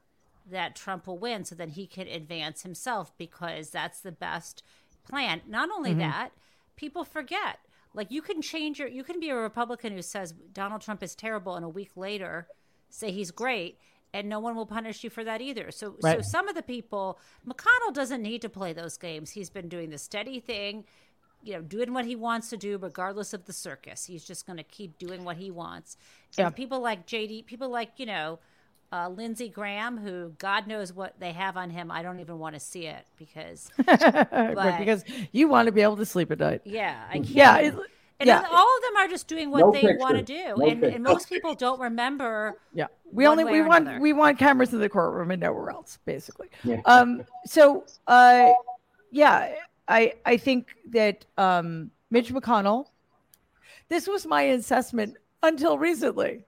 that 0.51 0.77
Trump 0.77 1.07
will 1.07 1.19
win, 1.19 1.45
so 1.45 1.55
that 1.55 1.71
he 1.71 1.87
can 1.87 2.07
advance 2.07 2.63
himself 2.63 3.17
because 3.17 3.71
that's 3.71 4.01
the 4.01 4.13
best 4.13 4.63
plan. 5.07 5.43
Not 5.47 5.71
only 5.71 5.91
mm-hmm. 5.91 6.01
that, 6.01 6.31
people 6.77 7.05
forget. 7.05 7.59
Like 7.95 8.11
you 8.11 8.23
can 8.23 8.43
change 8.43 8.79
your, 8.79 8.89
you 8.89 9.05
can 9.05 9.21
be 9.21 9.31
a 9.31 9.37
Republican 9.37 9.93
who 9.93 10.03
says 10.03 10.35
Donald 10.53 10.83
Trump 10.83 11.03
is 11.03 11.15
terrible, 11.15 11.55
and 11.55 11.65
a 11.65 11.69
week 11.69 11.93
later 11.97 12.49
say 12.91 13.13
he's 13.13 13.31
great, 13.31 13.79
and 14.13 14.29
no 14.29 14.41
one 14.41 14.57
will 14.57 14.67
punish 14.67 15.05
you 15.05 15.11
for 15.11 15.25
that 15.25 15.41
either. 15.41 15.71
So, 15.71 15.97
so 16.01 16.21
some 16.21 16.49
of 16.49 16.55
the 16.55 16.63
people, 16.63 17.19
McConnell 17.47 17.93
doesn't 17.93 18.23
need 18.23 18.43
to 18.43 18.49
play 18.49 18.73
those 18.73 18.97
games. 18.97 19.31
He's 19.31 19.51
been 19.51 19.69
doing 19.69 19.91
the 19.91 19.99
steady 19.99 20.41
thing, 20.41 20.85
you 21.43 21.53
know, 21.55 21.61
doing 21.61 21.93
what 21.93 22.05
he 22.05 22.17
wants 22.17 22.51
to 22.51 22.57
do, 22.57 22.79
regardless 22.79 23.33
of 23.33 23.45
the 23.45 23.53
circus. 23.53 24.05
He's 24.05 24.25
just 24.25 24.47
going 24.47 24.57
to 24.57 24.65
keep 24.65 24.99
doing 24.99 25.25
what 25.25 25.37
he 25.37 25.51
wants. 25.51 25.97
Yeah. 26.37 26.47
And 26.47 26.57
people 26.57 26.81
like 26.81 27.07
JD, 27.07 27.47
people 27.47 27.69
like 27.69 27.93
you 27.97 28.07
know, 28.07 28.39
uh, 28.95 29.09
Lindsey 29.09 29.49
Graham, 29.49 29.99
who 29.99 30.33
God 30.39 30.69
knows 30.69 30.93
what 30.93 31.19
they 31.19 31.33
have 31.33 31.57
on 31.57 31.69
him. 31.69 31.91
I 31.91 32.03
don't 32.03 32.21
even 32.21 32.39
want 32.39 32.55
to 32.55 32.61
see 32.61 32.87
it 32.87 33.05
because, 33.19 33.69
but, 33.87 34.79
because 34.79 35.05
you 35.33 35.49
want 35.49 35.67
to 35.67 35.73
be 35.73 35.81
able 35.81 35.97
to 35.97 36.07
sleep 36.07 36.31
at 36.31 36.39
night. 36.39 36.61
Yeah, 36.65 37.03
I 37.11 37.15
can't. 37.15 37.29
Yeah. 37.31 37.57
It, 37.59 37.75
and 38.21 38.29
yeah. 38.29 38.47
all 38.49 38.77
of 38.77 38.83
them 38.83 38.97
are 38.99 39.09
just 39.09 39.27
doing 39.27 39.51
what 39.51 39.61
No 39.61 39.73
they 39.73 39.81
picture. 39.81 39.99
want 39.99 40.17
to 40.17 40.23
do, 40.23 40.55
No 40.57 40.69
and, 40.69 40.85
and 40.85 41.03
most 41.03 41.29
people 41.29 41.57
don't 41.57 41.81
remember. 41.81 42.57
Yeah, 42.73 42.87
we 43.11 43.25
one 43.25 43.33
only 43.33 43.45
way 43.45 43.61
we 43.61 43.63
want 43.63 43.89
another. 43.89 44.01
we 44.01 44.13
want 44.13 44.39
cameras 44.39 44.73
in 44.73 44.79
the 44.79 44.89
courtroom 44.89 45.33
and 45.33 45.41
nowhere 45.41 45.71
else, 45.71 45.99
basically. 46.05 46.49
Yeah. 46.63 46.81
Um. 46.85 47.25
So, 47.47 47.85
uh, 48.07 48.53
yeah, 49.11 49.55
I 49.89 50.15
I 50.25 50.37
think 50.37 50.77
that 50.91 51.27
um 51.37 51.91
Mitch 52.11 52.33
McConnell. 52.33 52.87
This 53.89 54.07
was 54.07 54.25
my 54.27 54.43
assessment 54.43 55.17
until 55.43 55.77
recently. 55.79 56.45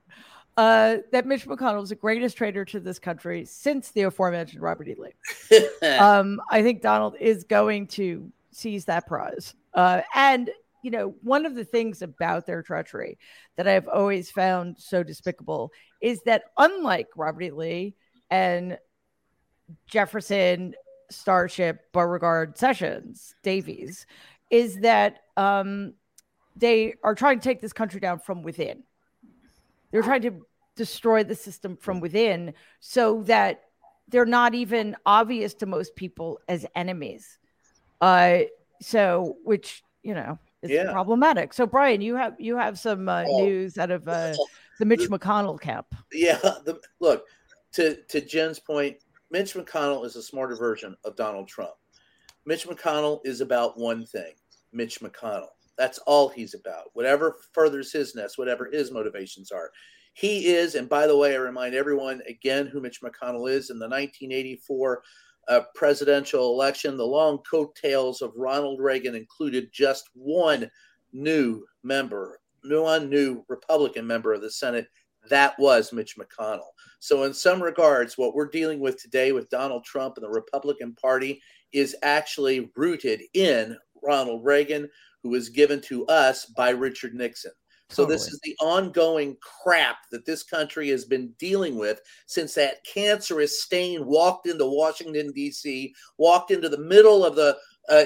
Uh, 0.57 0.97
that 1.11 1.27
Mitch 1.27 1.45
McConnell 1.45 1.83
is 1.83 1.89
the 1.89 1.95
greatest 1.95 2.35
traitor 2.35 2.65
to 2.65 2.79
this 2.79 2.97
country 2.97 3.45
since 3.45 3.91
the 3.91 4.01
aforementioned 4.01 4.61
Robert 4.61 4.87
E. 4.87 4.95
Lee. 4.97 5.87
um, 5.99 6.41
I 6.49 6.63
think 6.63 6.81
Donald 6.81 7.15
is 7.19 7.43
going 7.43 7.85
to 7.89 8.31
seize 8.51 8.85
that 8.85 9.05
prize. 9.05 9.53
Uh, 9.75 10.01
and 10.15 10.49
you 10.81 10.91
know, 10.91 11.13
one 11.21 11.45
of 11.45 11.53
the 11.53 11.65
things 11.65 12.01
about 12.01 12.45
their 12.45 12.63
treachery 12.63 13.17
that 13.55 13.67
I've 13.67 13.87
always 13.87 14.31
found 14.31 14.77
so 14.79 15.03
despicable 15.03 15.71
is 16.01 16.21
that 16.23 16.45
unlike 16.57 17.09
Robert 17.15 17.43
E. 17.43 17.51
Lee 17.51 17.95
and 18.31 18.77
Jefferson, 19.87 20.73
Starship, 21.09 21.91
Beauregard, 21.93 22.57
Sessions, 22.57 23.35
Davis, 23.43 24.05
is 24.49 24.79
that 24.81 25.19
um, 25.35 25.93
they 26.55 26.95
are 27.03 27.15
trying 27.15 27.39
to 27.39 27.43
take 27.43 27.61
this 27.61 27.73
country 27.73 27.99
down 27.99 28.19
from 28.19 28.41
within. 28.41 28.83
They're 29.91 30.03
trying 30.03 30.21
to 30.23 30.41
destroy 30.75 31.23
the 31.23 31.35
system 31.35 31.77
from 31.77 31.99
within 31.99 32.53
so 32.79 33.23
that 33.23 33.61
they're 34.09 34.25
not 34.25 34.55
even 34.55 34.95
obvious 35.05 35.53
to 35.55 35.65
most 35.65 35.95
people 35.95 36.39
as 36.47 36.65
enemies. 36.75 37.39
Uh, 37.99 38.39
so 38.81 39.37
which 39.43 39.83
you 40.03 40.13
know 40.13 40.37
is 40.61 40.71
Yeah. 40.71 40.91
problematic. 40.91 41.53
So 41.53 41.65
Brian, 41.65 42.01
you 42.01 42.15
have 42.15 42.35
you 42.39 42.57
have 42.57 42.79
some 42.79 43.09
uh, 43.09 43.23
Oh. 43.27 43.37
news 43.45 43.77
out 43.77 43.91
of 43.91 44.07
uh, 44.07 44.35
the 44.79 44.85
Mitch 44.85 45.09
McConnell 45.09 45.59
camp. 45.59 45.87
Yeah, 46.11 46.37
the, 46.37 46.79
look 46.99 47.25
to 47.73 47.95
to 48.03 48.21
Jen's 48.21 48.59
point. 48.59 48.97
Mitch 49.29 49.55
McConnell 49.55 50.05
is 50.05 50.15
a 50.15 50.23
smarter 50.23 50.55
version 50.55 50.95
of 51.03 51.15
Donald 51.17 51.47
Trump. 51.47 51.73
Mitch 52.45 52.65
McConnell 52.67 53.19
is 53.25 53.41
about 53.41 53.77
one 53.77 54.05
thing: 54.05 54.33
Mitch 54.71 55.01
McConnell. 55.01 55.49
That's 55.77 55.99
all 55.99 56.29
he's 56.29 56.53
about. 56.53 56.85
Whatever 56.93 57.37
furthers 57.53 57.91
his 57.91 58.15
nest, 58.15 58.37
whatever 58.37 58.69
his 58.71 58.91
motivations 58.91 59.51
are, 59.51 59.71
he 60.13 60.47
is. 60.47 60.75
And 60.75 60.89
by 60.89 61.05
the 61.05 61.15
way, 61.15 61.33
I 61.33 61.37
remind 61.37 61.75
everyone 61.75 62.21
again 62.27 62.65
who 62.67 62.81
Mitch 62.81 63.01
McConnell 63.01 63.51
is. 63.51 63.69
In 63.69 63.77
the 63.77 63.85
1984 63.85 65.03
uh, 65.47 65.61
presidential 65.75 66.53
election, 66.53 66.97
the 66.97 67.05
long 67.05 67.37
coattails 67.49 68.21
of 68.21 68.33
Ronald 68.35 68.81
Reagan 68.81 69.15
included 69.15 69.69
just 69.71 70.09
one 70.13 70.69
new 71.13 71.63
member, 71.83 72.39
one 72.63 73.09
new 73.09 73.43
Republican 73.47 74.07
member 74.07 74.33
of 74.33 74.41
the 74.41 74.51
Senate. 74.51 74.87
That 75.29 75.57
was 75.59 75.93
Mitch 75.93 76.15
McConnell. 76.17 76.71
So, 76.99 77.23
in 77.23 77.33
some 77.33 77.61
regards, 77.61 78.17
what 78.17 78.33
we're 78.33 78.49
dealing 78.49 78.79
with 78.79 79.01
today 79.01 79.33
with 79.33 79.49
Donald 79.49 79.83
Trump 79.83 80.17
and 80.17 80.23
the 80.23 80.29
Republican 80.29 80.95
Party 80.95 81.41
is 81.73 81.95
actually 82.01 82.71
rooted 82.75 83.21
in 83.33 83.77
Ronald 84.03 84.43
Reagan, 84.43 84.89
who 85.27 85.31
was 85.31 85.49
given 85.49 85.81
to 85.81 86.05
us 86.07 86.45
by 86.45 86.69
Richard 86.69 87.13
Nixon. 87.13 87.51
So, 87.89 88.05
this 88.05 88.27
is 88.27 88.39
the 88.43 88.55
ongoing 88.59 89.37
crap 89.41 89.97
that 90.11 90.25
this 90.25 90.43
country 90.43 90.89
has 90.89 91.05
been 91.05 91.33
dealing 91.39 91.77
with 91.77 92.01
since 92.25 92.53
that 92.55 92.83
cancerous 92.85 93.61
stain 93.61 94.05
walked 94.05 94.45
into 94.45 94.65
Washington, 94.65 95.31
D.C., 95.31 95.93
walked 96.17 96.51
into 96.51 96.67
the 96.67 96.77
middle 96.77 97.25
of 97.25 97.35
the 97.35 97.57
uh, 97.89 98.03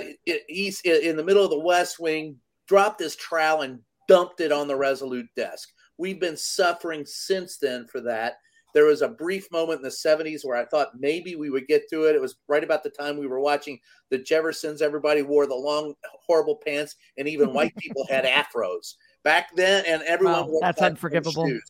east, 0.47 0.85
in 0.85 1.15
the 1.15 1.23
middle 1.23 1.43
of 1.43 1.49
the 1.49 1.59
West 1.59 1.99
Wing, 1.99 2.37
dropped 2.67 3.01
his 3.01 3.15
trowel 3.15 3.61
and 3.61 3.79
dumped 4.07 4.39
it 4.39 4.51
on 4.51 4.67
the 4.67 4.75
Resolute 4.75 5.27
desk. 5.35 5.69
We've 5.97 6.19
been 6.19 6.37
suffering 6.37 7.03
since 7.05 7.57
then 7.57 7.87
for 7.87 8.01
that. 8.01 8.35
There 8.73 8.85
was 8.85 9.01
a 9.01 9.09
brief 9.09 9.51
moment 9.51 9.79
in 9.79 9.83
the 9.83 9.89
70s 9.89 10.43
where 10.43 10.57
I 10.57 10.65
thought 10.65 10.99
maybe 10.99 11.35
we 11.35 11.49
would 11.49 11.67
get 11.67 11.89
through 11.89 12.09
it. 12.09 12.15
It 12.15 12.21
was 12.21 12.37
right 12.47 12.63
about 12.63 12.83
the 12.83 12.89
time 12.89 13.17
we 13.17 13.27
were 13.27 13.39
watching 13.39 13.79
the 14.09 14.17
Jeffersons. 14.17 14.81
Everybody 14.81 15.21
wore 15.21 15.47
the 15.47 15.55
long, 15.55 15.93
horrible 16.25 16.55
pants, 16.55 16.95
and 17.17 17.27
even 17.27 17.53
white 17.53 17.75
people 17.77 18.05
had 18.09 18.25
afros 18.25 18.95
back 19.23 19.55
then. 19.55 19.83
And 19.87 20.01
everyone 20.03 20.33
Wow, 20.33 20.47
wore 20.47 20.61
that's 20.61 20.81
unforgivable. 20.81 21.47
shoes. 21.47 21.63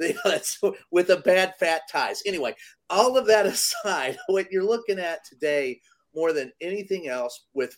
With 0.90 1.06
the 1.06 1.22
bad 1.24 1.54
fat 1.58 1.82
ties. 1.90 2.22
Anyway, 2.26 2.54
all 2.90 3.16
of 3.16 3.26
that 3.26 3.46
aside, 3.46 4.18
what 4.28 4.50
you're 4.50 4.64
looking 4.64 4.98
at 4.98 5.24
today, 5.24 5.80
more 6.14 6.32
than 6.32 6.52
anything 6.60 7.08
else, 7.08 7.46
with 7.54 7.76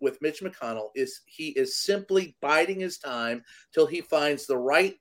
with 0.00 0.20
Mitch 0.20 0.42
McConnell, 0.42 0.90
is 0.94 1.22
he 1.26 1.48
is 1.50 1.78
simply 1.82 2.36
biding 2.42 2.80
his 2.80 2.98
time 2.98 3.42
till 3.72 3.86
he 3.86 4.00
finds 4.00 4.46
the 4.46 4.56
right 4.56 4.96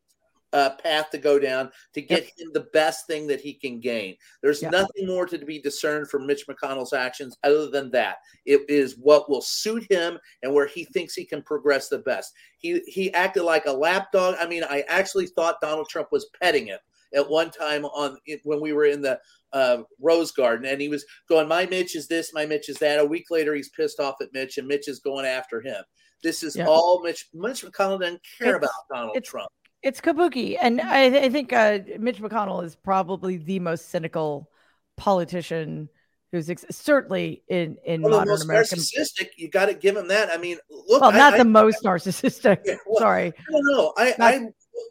uh, 0.53 0.71
path 0.81 1.09
to 1.09 1.17
go 1.17 1.37
down 1.39 1.71
to 1.93 2.01
get 2.01 2.23
him 2.23 2.51
the 2.53 2.67
best 2.73 3.07
thing 3.07 3.27
that 3.27 3.41
he 3.41 3.53
can 3.53 3.79
gain. 3.79 4.15
There's 4.41 4.61
Yep. 4.61 4.71
nothing 4.71 5.07
more 5.07 5.25
to 5.25 5.37
be 5.39 5.59
discerned 5.59 6.09
from 6.09 6.25
Mitch 6.27 6.47
McConnell's 6.47 6.93
actions 6.93 7.37
other 7.43 7.67
than 7.69 7.89
that. 7.91 8.17
It 8.45 8.61
is 8.69 8.95
what 8.97 9.29
will 9.29 9.41
suit 9.41 9.85
him 9.91 10.19
and 10.43 10.53
where 10.53 10.67
he 10.67 10.85
thinks 10.85 11.15
he 11.15 11.25
can 11.25 11.41
progress 11.41 11.89
the 11.89 11.99
best. 11.99 12.33
He 12.59 12.79
he 12.87 13.13
acted 13.13 13.43
like 13.43 13.65
a 13.65 13.71
lapdog. 13.71 14.35
I 14.39 14.47
mean, 14.47 14.63
I 14.63 14.83
actually 14.87 15.27
thought 15.27 15.59
Donald 15.61 15.89
Trump 15.89 16.09
was 16.11 16.29
petting 16.41 16.67
him 16.67 16.79
at 17.13 17.29
one 17.29 17.51
time 17.51 17.85
on 17.85 18.17
when 18.43 18.61
we 18.61 18.73
were 18.73 18.85
in 18.85 19.01
the 19.01 19.19
uh, 19.53 19.83
Rose 19.99 20.31
Garden, 20.31 20.65
and 20.65 20.81
he 20.81 20.87
was 20.89 21.05
going, 21.29 21.47
"My 21.47 21.65
Mitch 21.65 21.95
is 21.95 22.07
this, 22.07 22.33
my 22.33 22.45
Mitch 22.45 22.69
is 22.69 22.77
that." 22.77 22.99
A 22.99 23.05
week 23.05 23.25
later, 23.29 23.53
he's 23.53 23.69
pissed 23.69 23.99
off 23.99 24.15
at 24.21 24.33
Mitch, 24.33 24.57
and 24.57 24.67
Mitch 24.67 24.87
is 24.87 24.99
going 24.99 25.25
after 25.25 25.61
him. 25.61 25.83
This 26.23 26.41
is 26.41 26.55
Yeah. 26.55 26.65
all 26.67 27.01
Mitch. 27.03 27.27
Mitch 27.33 27.63
McConnell 27.63 27.99
doesn't 27.99 28.21
care 28.39 28.55
It's- 28.55 28.69
about 28.69 28.95
Donald 28.97 29.23
Trump. 29.23 29.51
It's 29.83 29.99
kabuki, 29.99 30.57
and 30.61 30.79
I, 30.79 31.25
I 31.25 31.29
think 31.29 31.51
uh, 31.51 31.79
Mitch 31.99 32.19
McConnell 32.21 32.63
is 32.63 32.75
probably 32.75 33.37
the 33.37 33.59
most 33.59 33.89
cynical 33.89 34.49
politician 34.97 35.89
who's 36.31 36.49
ex- 36.49 36.65
certainly 36.71 37.43
in 37.49 37.77
in 37.85 38.01
One 38.01 38.11
of 38.13 38.19
the 38.19 38.25
modern 38.25 38.29
most 38.29 38.43
American. 38.45 38.79
narcissistic. 38.79 39.27
You 39.37 39.49
got 39.49 39.65
to 39.65 39.73
give 39.73 39.95
him 39.97 40.07
that. 40.07 40.29
I 40.33 40.37
mean, 40.37 40.57
look, 40.87 41.01
Well, 41.01 41.11
not 41.11 41.33
I, 41.33 41.37
the 41.39 41.45
most 41.45 41.83
narcissistic. 41.83 42.59
Yeah, 42.65 42.75
well, 42.87 42.99
Sorry, 42.99 43.27
I 43.27 43.51
don't. 43.51 43.93
I, 43.97 44.15
Not- 44.17 44.33
I, 44.33 44.39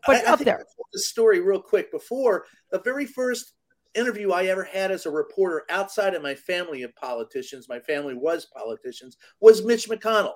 but 0.06 0.16
I, 0.16 0.20
I 0.28 0.32
up 0.32 0.38
there. 0.40 0.60
I 0.60 0.82
this 0.92 1.08
story 1.08 1.40
real 1.40 1.60
quick 1.60 1.90
before 1.90 2.44
the 2.70 2.78
very 2.80 3.06
first 3.06 3.54
interview 3.94 4.30
I 4.32 4.44
ever 4.46 4.62
had 4.64 4.90
as 4.90 5.06
a 5.06 5.10
reporter 5.10 5.62
outside 5.70 6.14
of 6.14 6.22
my 6.22 6.34
family 6.34 6.82
of 6.82 6.94
politicians. 6.96 7.66
My 7.68 7.80
family 7.80 8.14
was 8.14 8.46
politicians. 8.46 9.16
Was 9.40 9.64
Mitch 9.64 9.88
McConnell, 9.88 10.34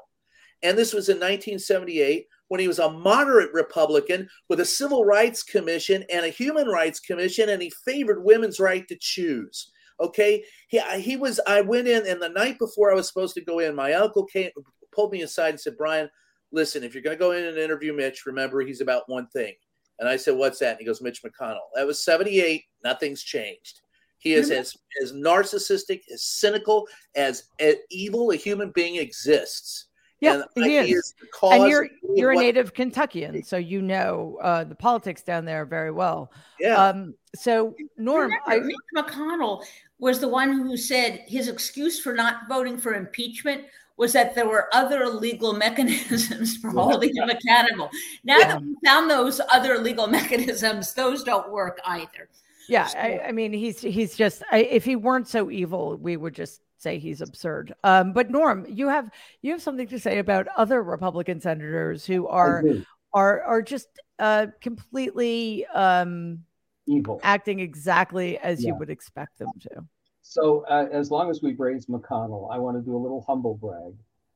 and 0.62 0.76
this 0.76 0.92
was 0.92 1.08
in 1.08 1.16
1978 1.16 2.26
when 2.48 2.60
he 2.60 2.68
was 2.68 2.78
a 2.78 2.90
moderate 2.90 3.52
Republican 3.52 4.28
with 4.48 4.60
a 4.60 4.64
civil 4.64 5.04
rights 5.04 5.42
commission 5.42 6.04
and 6.12 6.24
a 6.24 6.30
human 6.30 6.68
rights 6.68 7.00
commission, 7.00 7.48
and 7.48 7.60
he 7.60 7.70
favored 7.84 8.24
women's 8.24 8.60
right 8.60 8.86
to 8.88 8.96
choose. 9.00 9.70
Okay, 9.98 10.44
he 10.68 10.80
he 11.00 11.16
was. 11.16 11.40
I 11.46 11.62
went 11.62 11.88
in, 11.88 12.06
and 12.06 12.20
the 12.20 12.28
night 12.28 12.58
before 12.58 12.92
I 12.92 12.94
was 12.94 13.08
supposed 13.08 13.34
to 13.34 13.44
go 13.44 13.60
in, 13.60 13.74
my 13.74 13.94
uncle 13.94 14.24
came, 14.24 14.50
pulled 14.92 15.12
me 15.12 15.22
aside, 15.22 15.50
and 15.50 15.60
said, 15.60 15.76
"Brian, 15.78 16.10
listen, 16.52 16.84
if 16.84 16.94
you're 16.94 17.02
going 17.02 17.16
to 17.16 17.22
go 17.22 17.32
in 17.32 17.44
and 17.44 17.56
interview 17.56 17.94
Mitch, 17.94 18.26
remember 18.26 18.60
he's 18.60 18.82
about 18.82 19.08
one 19.08 19.26
thing." 19.28 19.54
And 19.98 20.08
I 20.08 20.16
said, 20.16 20.36
"What's 20.36 20.58
that?" 20.58 20.72
And 20.72 20.80
he 20.80 20.84
goes, 20.84 21.00
"Mitch 21.00 21.22
McConnell." 21.22 21.68
That 21.74 21.86
was 21.86 22.04
'78. 22.04 22.64
Nothing's 22.84 23.22
changed. 23.22 23.80
He 24.18 24.34
is 24.34 24.50
mm-hmm. 24.50 24.60
as 24.60 24.76
as 25.02 25.12
narcissistic, 25.12 26.00
as 26.12 26.24
cynical, 26.24 26.88
as, 27.14 27.44
as 27.58 27.76
evil 27.90 28.32
a 28.32 28.36
human 28.36 28.70
being 28.74 28.96
exists. 28.96 29.86
Yeah, 30.26 30.42
and 30.56 30.64
he 30.64 30.76
is. 30.76 31.14
and 31.42 31.68
you're 31.68 31.88
you're 32.14 32.32
a 32.32 32.36
native 32.36 32.74
Kentuckian, 32.74 33.42
so 33.42 33.56
you 33.56 33.82
know 33.82 34.38
uh, 34.42 34.64
the 34.64 34.74
politics 34.74 35.22
down 35.22 35.44
there 35.44 35.64
very 35.64 35.90
well. 35.90 36.32
Yeah, 36.60 36.88
Um, 36.88 37.14
so 37.34 37.74
Norm, 37.96 38.30
Remember, 38.30 38.42
I, 38.46 38.58
Mitch 38.60 38.76
McConnell 38.96 39.64
was 39.98 40.20
the 40.20 40.28
one 40.28 40.52
who 40.52 40.76
said 40.76 41.24
his 41.26 41.48
excuse 41.48 42.00
for 42.00 42.12
not 42.14 42.48
voting 42.48 42.76
for 42.78 42.94
impeachment 42.94 43.64
was 43.96 44.12
that 44.12 44.34
there 44.34 44.46
were 44.46 44.68
other 44.74 45.06
legal 45.08 45.52
mechanisms 45.66 46.56
for 46.56 46.70
holding 46.70 47.14
him 47.16 47.30
accountable. 47.30 47.90
Now 48.24 48.38
that 48.38 48.60
we 48.60 48.74
found 48.84 49.10
those 49.10 49.40
other 49.52 49.78
legal 49.78 50.06
mechanisms, 50.18 50.92
those 50.94 51.24
don't 51.24 51.50
work 51.50 51.80
either. 51.84 52.28
yeah, 52.68 52.88
I, 52.96 53.28
I 53.28 53.32
mean 53.32 53.52
he's 53.52 53.80
he's 53.80 54.16
just 54.16 54.42
I, 54.50 54.58
if 54.58 54.84
he 54.84 54.96
weren't 54.96 55.28
so 55.28 55.50
evil, 55.50 55.96
we 55.96 56.16
would 56.16 56.34
just 56.34 56.60
say 56.78 56.98
he's 56.98 57.20
absurd. 57.20 57.74
Um, 57.84 58.12
but 58.12 58.30
Norm, 58.30 58.66
you 58.68 58.88
have 58.88 59.10
you 59.42 59.52
have 59.52 59.62
something 59.62 59.88
to 59.88 59.98
say 59.98 60.18
about 60.18 60.46
other 60.56 60.82
Republican 60.82 61.40
senators 61.40 62.04
who 62.04 62.26
are 62.26 62.64
are 63.12 63.42
are 63.42 63.62
just 63.62 63.88
uh, 64.18 64.46
completely 64.60 65.66
um, 65.66 66.40
evil. 66.86 67.20
acting 67.22 67.60
exactly 67.60 68.38
as 68.38 68.64
you 68.64 68.74
would 68.74 68.90
expect 68.90 69.38
them 69.38 69.50
to. 69.60 69.84
So 70.22 70.64
uh, 70.68 70.88
as 70.90 71.10
long 71.10 71.30
as 71.30 71.40
we've 71.40 71.58
raised 71.60 71.88
McConnell, 71.88 72.52
I 72.52 72.58
want 72.58 72.76
to 72.76 72.82
do 72.82 72.96
a 72.96 72.98
little 72.98 73.24
humble 73.26 73.54
brag. 73.54 73.94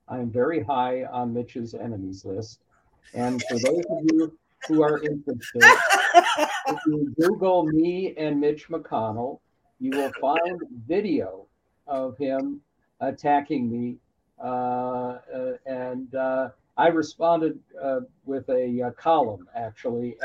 I 0.08 0.18
am 0.18 0.30
very 0.30 0.62
high 0.62 1.04
on 1.04 1.32
Mitch's 1.34 1.74
enemies 1.74 2.24
list. 2.24 2.60
And 3.14 3.42
for 3.48 3.58
those 3.58 3.84
of 3.90 3.98
you 4.12 4.38
who 4.68 4.82
are 4.82 5.02
interested, 5.02 5.62
if 6.68 6.78
you 6.86 7.14
Google 7.18 7.64
me 7.64 8.14
and 8.16 8.40
Mitch 8.40 8.68
McConnell, 8.68 9.40
you 9.78 9.90
will 9.90 10.12
find 10.20 10.60
video 10.86 11.46
of 11.90 12.16
him 12.16 12.62
attacking 13.00 13.70
me. 13.70 13.96
Uh, 14.42 15.18
uh, 15.34 15.52
and 15.66 16.14
uh, 16.14 16.48
I 16.78 16.88
responded 16.88 17.58
uh, 17.82 18.00
with 18.24 18.48
a, 18.48 18.82
uh, 18.86 18.90
column, 18.92 19.46
actually. 19.54 20.16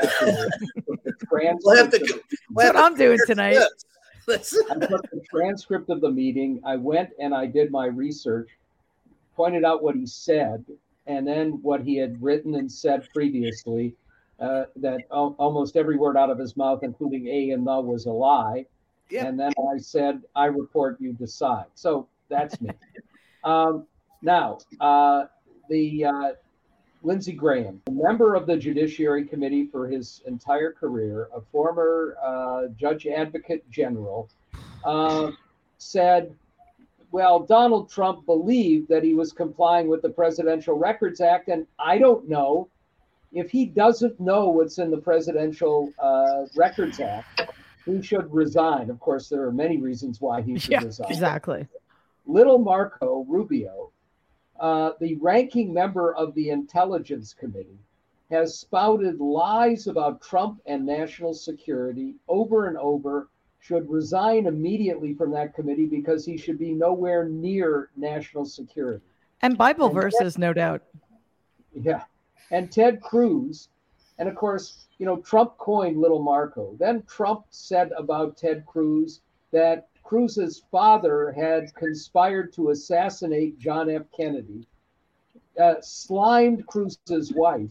We'll 1.64 1.76
have 1.76 1.90
to, 1.90 2.22
we'll 2.50 2.66
what 2.66 2.76
I'm 2.76 2.96
doing 2.96 3.18
tonight. 3.26 3.58
I 4.70 4.74
took 4.86 5.10
the 5.10 5.20
transcript 5.28 5.90
of 5.90 6.00
the 6.00 6.10
meeting. 6.10 6.60
I 6.64 6.76
went 6.76 7.10
and 7.20 7.34
I 7.34 7.46
did 7.46 7.70
my 7.70 7.86
research, 7.86 8.48
pointed 9.36 9.64
out 9.64 9.82
what 9.82 9.94
he 9.94 10.06
said, 10.06 10.64
and 11.06 11.26
then 11.26 11.60
what 11.62 11.82
he 11.82 11.96
had 11.96 12.20
written 12.22 12.54
and 12.54 12.70
said 12.72 13.06
previously. 13.12 13.94
Uh, 14.38 14.64
that 14.76 15.00
al- 15.12 15.34
almost 15.38 15.76
every 15.76 15.96
word 15.96 16.14
out 16.14 16.28
of 16.28 16.38
his 16.38 16.58
mouth, 16.58 16.82
including 16.82 17.26
a 17.26 17.50
and 17.50 17.66
the, 17.66 17.80
was 17.80 18.04
a 18.04 18.10
lie. 18.10 18.66
Yep. 19.10 19.26
And 19.26 19.38
then 19.38 19.52
I 19.72 19.78
said, 19.78 20.22
I 20.34 20.46
report, 20.46 21.00
you 21.00 21.12
decide. 21.12 21.66
So 21.74 22.08
that's 22.28 22.60
me. 22.60 22.70
um, 23.44 23.86
now, 24.22 24.58
uh, 24.80 25.26
the 25.68 26.04
uh, 26.04 26.30
Lindsey 27.02 27.32
Graham, 27.32 27.80
a 27.86 27.90
member 27.90 28.34
of 28.34 28.46
the 28.46 28.56
Judiciary 28.56 29.24
Committee 29.24 29.66
for 29.66 29.86
his 29.86 30.22
entire 30.26 30.72
career, 30.72 31.28
a 31.34 31.40
former 31.40 32.16
uh, 32.22 32.66
Judge 32.76 33.06
Advocate 33.06 33.68
General, 33.70 34.28
uh, 34.84 35.30
said, 35.78 36.34
well, 37.12 37.40
Donald 37.40 37.88
Trump 37.88 38.26
believed 38.26 38.88
that 38.88 39.04
he 39.04 39.14
was 39.14 39.32
complying 39.32 39.88
with 39.88 40.02
the 40.02 40.08
Presidential 40.10 40.76
Records 40.76 41.20
Act, 41.20 41.48
and 41.48 41.66
I 41.78 41.98
don't 41.98 42.28
know 42.28 42.68
if 43.32 43.50
he 43.50 43.66
doesn't 43.66 44.18
know 44.18 44.48
what's 44.48 44.78
in 44.78 44.90
the 44.90 44.98
Presidential 44.98 45.92
uh, 45.98 46.46
Records 46.56 47.00
Act. 47.00 47.52
He 47.86 48.02
should 48.02 48.30
resign. 48.32 48.90
Of 48.90 49.00
course, 49.00 49.28
there 49.28 49.44
are 49.44 49.52
many 49.52 49.78
reasons 49.78 50.20
why 50.20 50.42
he 50.42 50.58
should 50.58 50.72
yeah, 50.72 50.84
resign. 50.84 51.10
Exactly. 51.10 51.66
Little 52.26 52.58
Marco 52.58 53.24
Rubio 53.28 53.92
uh, 54.60 54.92
the 55.00 55.16
ranking 55.16 55.72
member 55.72 56.14
of 56.14 56.34
the 56.34 56.50
Intelligence 56.50 57.34
Committee, 57.34 57.78
has 58.30 58.58
spouted 58.58 59.20
lies 59.20 59.86
about 59.86 60.20
Trump 60.20 60.60
and 60.66 60.84
national 60.84 61.34
security 61.34 62.14
over 62.28 62.66
and 62.66 62.76
over, 62.78 63.28
should 63.60 63.88
resign 63.88 64.46
immediately 64.46 65.14
from 65.14 65.30
that 65.32 65.54
committee 65.54 65.86
because 65.86 66.24
he 66.24 66.36
should 66.36 66.58
be 66.58 66.72
nowhere 66.72 67.28
near 67.28 67.90
national 67.96 68.44
security. 68.44 69.04
And 69.42 69.58
Bible 69.58 69.86
and 69.86 69.94
verses, 69.94 70.34
Ted, 70.34 70.40
no 70.40 70.52
doubt. 70.52 70.82
Yeah. 71.72 72.04
And 72.50 72.70
Ted 72.70 73.00
Cruz, 73.00 73.68
and 74.18 74.28
of 74.28 74.34
course, 74.34 74.86
you 74.98 75.06
know, 75.06 75.16
Trump 75.18 75.56
coined 75.58 76.00
Little 76.00 76.22
Marco. 76.22 76.74
Then 76.78 77.02
Trump 77.02 77.44
said 77.50 77.92
about 77.96 78.36
Ted 78.36 78.64
Cruz 78.66 79.20
that 79.52 79.88
Cruz's 80.02 80.62
father 80.70 81.32
had 81.32 81.74
conspired 81.74 82.52
to 82.54 82.70
assassinate 82.70 83.58
John 83.58 83.90
F. 83.90 84.02
Kennedy, 84.16 84.66
uh, 85.60 85.74
slimed 85.80 86.66
Cruz's 86.66 87.32
wife, 87.34 87.70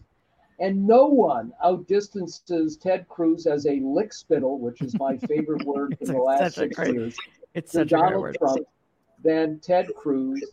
and 0.59 0.85
no 0.85 1.07
one 1.07 1.53
outdistances 1.63 2.77
Ted 2.77 3.07
Cruz 3.07 3.47
as 3.47 3.65
a 3.65 3.79
lickspittle, 3.79 4.59
which 4.59 4.81
is 4.81 4.97
my 4.99 5.17
favorite 5.27 5.65
word 5.65 5.97
in 6.01 6.07
the 6.07 6.17
last 6.17 6.55
six 6.55 6.75
great, 6.75 6.93
years. 6.93 7.17
It's 7.53 7.71
such 7.71 7.89
Donald 7.89 8.25
a 8.25 8.33
Trump 8.37 8.67
than 9.23 9.59
Ted 9.59 9.87
Cruz. 9.95 10.43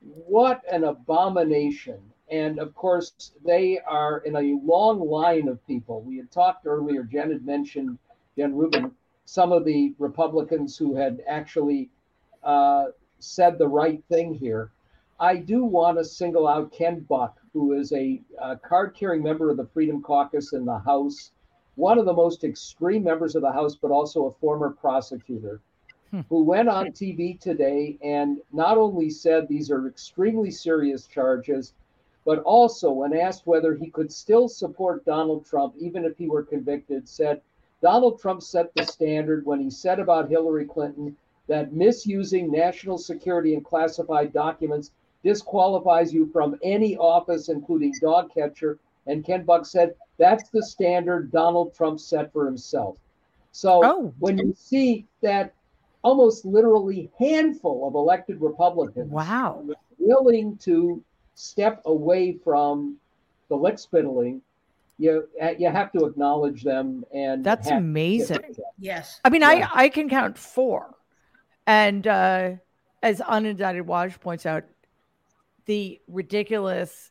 What 0.00 0.62
an 0.70 0.84
abomination. 0.84 2.00
And 2.30 2.60
of 2.60 2.74
course, 2.74 3.32
they 3.44 3.80
are 3.80 4.18
in 4.18 4.36
a 4.36 4.60
long 4.64 5.00
line 5.00 5.48
of 5.48 5.64
people. 5.66 6.02
We 6.02 6.16
had 6.16 6.30
talked 6.30 6.66
earlier, 6.66 7.02
Jen 7.02 7.32
had 7.32 7.44
mentioned, 7.44 7.98
Jen 8.36 8.54
Rubin, 8.54 8.92
some 9.24 9.52
of 9.52 9.64
the 9.64 9.94
Republicans 9.98 10.76
who 10.76 10.94
had 10.94 11.22
actually 11.26 11.90
uh, 12.44 12.86
said 13.18 13.58
the 13.58 13.68
right 13.68 14.02
thing 14.08 14.34
here. 14.34 14.70
I 15.18 15.36
do 15.36 15.64
want 15.64 15.98
to 15.98 16.04
single 16.04 16.48
out 16.48 16.72
Ken 16.72 17.00
Buck, 17.00 17.38
who 17.52 17.72
is 17.72 17.92
a, 17.92 18.22
a 18.40 18.56
card 18.56 18.94
carrying 18.94 19.22
member 19.22 19.50
of 19.50 19.56
the 19.56 19.66
Freedom 19.66 20.00
Caucus 20.00 20.52
in 20.52 20.64
the 20.64 20.78
House, 20.78 21.32
one 21.74 21.98
of 21.98 22.06
the 22.06 22.12
most 22.12 22.44
extreme 22.44 23.04
members 23.04 23.34
of 23.34 23.42
the 23.42 23.52
House, 23.52 23.74
but 23.74 23.90
also 23.90 24.26
a 24.26 24.32
former 24.40 24.70
prosecutor, 24.70 25.60
hmm. 26.10 26.20
who 26.28 26.44
went 26.44 26.68
on 26.68 26.86
TV 26.86 27.38
today 27.38 27.98
and 28.02 28.38
not 28.52 28.78
only 28.78 29.10
said 29.10 29.46
these 29.46 29.70
are 29.70 29.86
extremely 29.88 30.50
serious 30.50 31.06
charges, 31.06 31.74
but 32.24 32.40
also, 32.40 32.90
when 32.90 33.16
asked 33.16 33.46
whether 33.46 33.74
he 33.74 33.90
could 33.90 34.12
still 34.12 34.48
support 34.48 35.04
Donald 35.04 35.46
Trump, 35.46 35.74
even 35.78 36.04
if 36.04 36.18
he 36.18 36.28
were 36.28 36.42
convicted, 36.42 37.08
said, 37.08 37.40
Donald 37.80 38.20
Trump 38.20 38.42
set 38.42 38.74
the 38.74 38.84
standard 38.84 39.46
when 39.46 39.60
he 39.60 39.70
said 39.70 39.98
about 39.98 40.28
Hillary 40.28 40.66
Clinton 40.66 41.16
that 41.46 41.72
misusing 41.72 42.50
national 42.50 42.98
security 42.98 43.54
and 43.54 43.64
classified 43.64 44.32
documents 44.32 44.90
disqualifies 45.24 46.12
you 46.12 46.26
from 46.26 46.58
any 46.62 46.96
office, 46.96 47.48
including 47.48 47.94
dog 48.00 48.32
catcher. 48.32 48.78
And 49.06 49.24
Ken 49.24 49.44
Buck 49.44 49.64
said 49.66 49.94
that's 50.18 50.50
the 50.50 50.62
standard 50.62 51.32
Donald 51.32 51.74
Trump 51.74 52.00
set 52.00 52.32
for 52.32 52.44
himself. 52.44 52.96
So 53.52 53.80
oh. 53.82 54.14
when 54.18 54.38
you 54.38 54.54
see 54.56 55.06
that 55.22 55.54
almost 56.02 56.44
literally 56.44 57.10
handful 57.18 57.88
of 57.88 57.94
elected 57.94 58.40
Republicans 58.40 59.10
wow. 59.10 59.64
willing 59.98 60.56
to 60.58 61.02
step 61.40 61.82
away 61.86 62.38
from 62.44 62.96
the 63.48 63.56
lickspittling 63.56 64.40
you 64.98 65.26
you 65.58 65.70
have 65.70 65.90
to 65.92 66.04
acknowledge 66.04 66.62
them 66.62 67.04
and 67.14 67.42
that's 67.42 67.68
amazing. 67.68 68.38
yes. 68.78 69.18
I 69.24 69.30
mean 69.30 69.40
yeah. 69.40 69.68
i 69.72 69.84
i 69.84 69.88
can 69.88 70.08
count 70.08 70.36
four. 70.36 70.94
And 71.66 72.06
uh 72.06 72.52
as 73.02 73.20
unindicted 73.20 73.86
Waj 73.86 74.20
points 74.20 74.44
out 74.44 74.64
the 75.64 76.00
ridiculous 76.06 77.10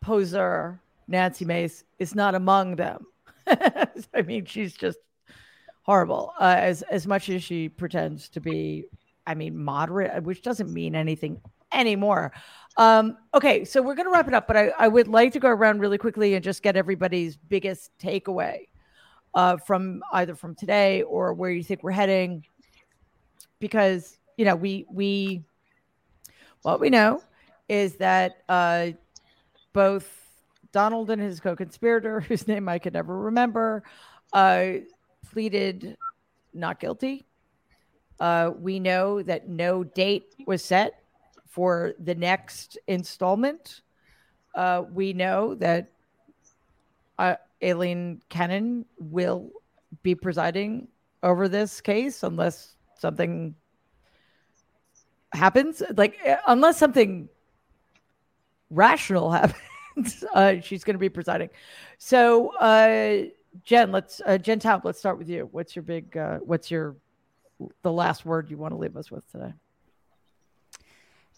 poser 0.00 0.80
nancy 1.06 1.44
mace 1.44 1.84
is 1.98 2.14
not 2.14 2.34
among 2.34 2.76
them. 2.76 3.06
I 3.46 4.22
mean 4.24 4.46
she's 4.46 4.74
just 4.74 4.98
horrible 5.82 6.32
uh, 6.40 6.56
as 6.58 6.82
as 6.82 7.06
much 7.06 7.28
as 7.28 7.42
she 7.42 7.68
pretends 7.68 8.28
to 8.28 8.40
be 8.40 8.84
i 9.26 9.34
mean 9.34 9.56
moderate 9.56 10.22
which 10.22 10.40
doesn't 10.40 10.72
mean 10.72 10.94
anything 10.94 11.40
anymore. 11.72 12.32
Um, 12.76 13.18
okay, 13.34 13.64
so 13.64 13.82
we're 13.82 13.94
going 13.94 14.06
to 14.06 14.12
wrap 14.12 14.28
it 14.28 14.34
up, 14.34 14.46
but 14.46 14.56
I, 14.56 14.68
I 14.78 14.88
would 14.88 15.08
like 15.08 15.32
to 15.34 15.40
go 15.40 15.48
around 15.48 15.80
really 15.80 15.98
quickly 15.98 16.34
and 16.34 16.42
just 16.42 16.62
get 16.62 16.76
everybody's 16.76 17.36
biggest 17.36 17.90
takeaway 17.98 18.68
uh, 19.34 19.58
from 19.58 20.02
either 20.12 20.34
from 20.34 20.54
today 20.54 21.02
or 21.02 21.34
where 21.34 21.50
you 21.50 21.62
think 21.62 21.82
we're 21.82 21.90
heading, 21.90 22.44
because 23.58 24.18
you 24.36 24.44
know 24.44 24.56
we 24.56 24.86
we 24.90 25.44
what 26.62 26.80
we 26.80 26.88
know 26.90 27.22
is 27.68 27.96
that 27.96 28.42
uh, 28.48 28.88
both 29.72 30.08
Donald 30.72 31.10
and 31.10 31.20
his 31.20 31.40
co-conspirator, 31.40 32.20
whose 32.28 32.48
name 32.48 32.68
I 32.68 32.78
could 32.78 32.94
never 32.94 33.16
remember, 33.18 33.82
uh, 34.32 34.72
pleaded 35.30 35.96
not 36.54 36.80
guilty. 36.80 37.26
Uh, 38.20 38.52
we 38.58 38.78
know 38.78 39.22
that 39.22 39.48
no 39.48 39.84
date 39.84 40.34
was 40.46 40.64
set 40.64 41.01
for 41.52 41.92
the 41.98 42.14
next 42.14 42.78
installment. 42.86 43.82
Uh, 44.54 44.84
we 44.90 45.12
know 45.12 45.54
that 45.54 45.90
uh, 47.18 47.34
Aileen 47.62 48.22
Cannon 48.30 48.86
will 48.98 49.50
be 50.02 50.14
presiding 50.14 50.88
over 51.22 51.48
this 51.48 51.82
case 51.82 52.22
unless 52.22 52.74
something 52.98 53.54
happens. 55.34 55.82
Like, 55.94 56.16
unless 56.46 56.78
something 56.78 57.28
rational 58.70 59.30
happens, 59.30 60.24
uh, 60.34 60.54
she's 60.62 60.84
going 60.84 60.94
to 60.94 60.98
be 60.98 61.10
presiding. 61.10 61.50
So, 61.98 62.56
uh, 62.56 63.24
Jen, 63.62 63.92
let's 63.92 64.22
uh, 64.24 64.38
Jen 64.38 64.58
Taub, 64.58 64.86
let's 64.86 64.98
start 64.98 65.18
with 65.18 65.28
you. 65.28 65.50
What's 65.52 65.76
your 65.76 65.82
big? 65.82 66.16
Uh, 66.16 66.38
what's 66.38 66.70
your 66.70 66.96
the 67.82 67.92
last 67.92 68.24
word 68.24 68.50
you 68.50 68.56
want 68.56 68.72
to 68.72 68.78
leave 68.78 68.96
us 68.96 69.10
with 69.10 69.30
today? 69.30 69.52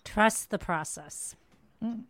Trust 0.04 0.50
the 0.50 0.58
process. 0.58 1.34
Mm. 1.82 2.02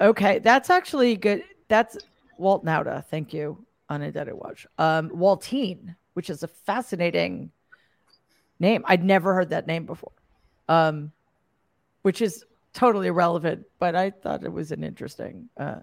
Okay, 0.00 0.38
that's 0.40 0.70
actually 0.70 1.16
good. 1.16 1.42
That's 1.68 1.96
Walt 2.38 2.64
Nauta. 2.64 3.04
Thank 3.06 3.32
you, 3.32 3.64
Unindicted 3.90 4.38
Waj. 4.38 4.66
Um, 4.78 5.10
Waltine, 5.10 5.96
which 6.14 6.28
is 6.28 6.42
a 6.42 6.48
fascinating 6.48 7.50
name. 8.60 8.84
I'd 8.86 9.04
never 9.04 9.34
heard 9.34 9.50
that 9.50 9.66
name 9.66 9.86
before, 9.86 10.12
um, 10.68 11.12
which 12.02 12.20
is 12.20 12.44
totally 12.74 13.06
irrelevant, 13.06 13.64
but 13.78 13.94
I 13.94 14.10
thought 14.10 14.44
it 14.44 14.52
was 14.52 14.72
an 14.72 14.84
interesting. 14.84 15.48
Uh, 15.56 15.76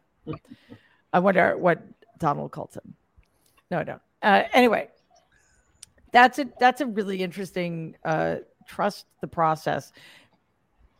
I 1.11 1.20
wonder 1.20 1.57
what 1.57 1.82
Donald 2.20 2.52
calls 2.52 2.76
him. 2.76 2.94
No, 3.72 3.80
I 3.80 3.84
don't. 3.84 4.02
Uh, 4.22 4.44
anyway, 4.53 4.90
that's 6.11 6.38
a 6.40 6.48
that's 6.60 6.82
a 6.82 6.86
really 6.86 7.24
interesting. 7.24 7.95
Uh, 8.06 8.38
trust 8.68 9.06
the 9.20 9.28
process 9.28 9.91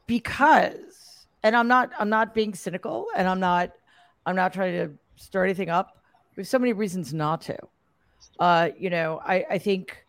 because 0.08 1.26
and 1.44 1.56
i'm 1.56 1.68
not 1.68 1.92
i'm 2.00 2.10
not 2.10 2.34
being 2.34 2.54
cynical 2.54 3.08
and 3.16 3.28
i'm 3.28 3.40
not 3.40 3.72
i'm 4.26 4.36
not 4.36 4.54
trying 4.54 4.74
to 4.74 4.94
stir 5.16 5.44
anything 5.44 5.70
up. 5.70 5.98
Have 6.36 6.48
so 6.48 6.60
many 6.60 6.74
reasons 6.74 7.14
not 7.14 7.42
to. 7.42 7.58
Uh, 8.40 8.70
you 8.78 8.90
know, 8.90 9.22
I, 9.24 9.46
I 9.52 9.58
think 9.58 10.06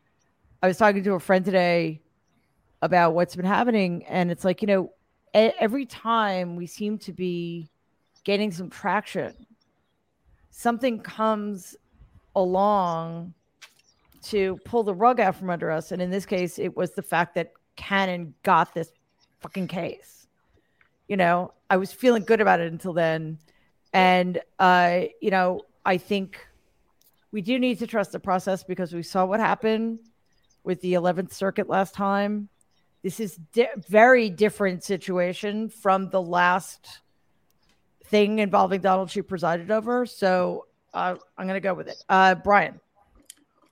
I 0.63 0.69
was 0.69 0.79
talking 0.79 1.03
to 1.05 1.15
a 1.15 1.21
friend 1.21 1.45
today 1.45 2.01
about 2.83 3.15
what's 3.15 3.37
been 3.37 3.45
happening, 3.45 4.05
and 4.07 4.31
it's 4.31 4.45
like, 4.45 4.63
you 4.63 4.67
know, 4.67 4.91
every 5.35 5.87
time 5.87 6.57
we 6.57 6.67
seem 6.67 6.99
to 6.99 7.13
be 7.13 7.69
getting 8.25 8.51
some 8.51 8.71
traction, 8.71 9.35
something 10.51 11.01
comes 11.01 11.77
along 12.37 13.35
to 14.23 14.59
pull 14.65 14.83
the 14.83 14.95
rug 14.95 15.21
out 15.21 15.37
from 15.37 15.51
under 15.51 15.71
us. 15.71 15.93
And 15.93 16.01
in 16.01 16.11
this 16.11 16.25
case, 16.25 16.59
it 16.59 16.75
was 16.75 16.93
the 16.93 17.03
fact 17.03 17.35
that 17.35 17.53
Cannon 17.77 18.33
got 18.43 18.73
this 18.73 18.91
fucking 19.45 19.69
case. 19.69 20.27
You 21.07 21.19
know, 21.19 21.53
I 21.69 21.77
was 21.77 21.93
feeling 21.93 22.25
good 22.25 22.41
about 22.41 22.61
it 22.61 22.73
until 22.73 22.95
then. 22.95 23.39
And, 23.93 24.41
uh, 24.59 25.03
you 25.21 25.31
know, 25.31 25.61
I 25.85 25.99
think 25.99 26.39
we 27.31 27.43
do 27.43 27.59
need 27.59 27.79
to 27.81 27.87
trust 27.87 28.13
the 28.13 28.19
process 28.19 28.65
because 28.65 28.95
we 28.95 29.03
saw 29.03 29.27
what 29.27 29.41
happened 29.41 29.99
with 30.65 30.81
the 30.81 30.95
11th 30.95 31.35
Circuit 31.35 31.69
last 31.69 31.95
time. 31.95 32.49
This 33.03 33.21
is 33.21 33.37
di- 33.53 33.69
very 33.87 34.31
different 34.31 34.83
situation 34.83 35.69
from 35.69 36.09
the 36.09 36.23
last 36.23 37.01
thing 38.07 38.39
involving 38.39 38.81
Donald 38.81 39.11
she 39.11 39.21
presided 39.21 39.71
over. 39.71 40.07
So 40.07 40.69
uh, 40.95 41.17
I'm 41.37 41.47
going 41.47 41.61
to 41.61 41.69
go 41.69 41.75
with 41.75 41.89
it. 41.89 42.03
Uh, 42.09 42.35
Brian. 42.35 42.81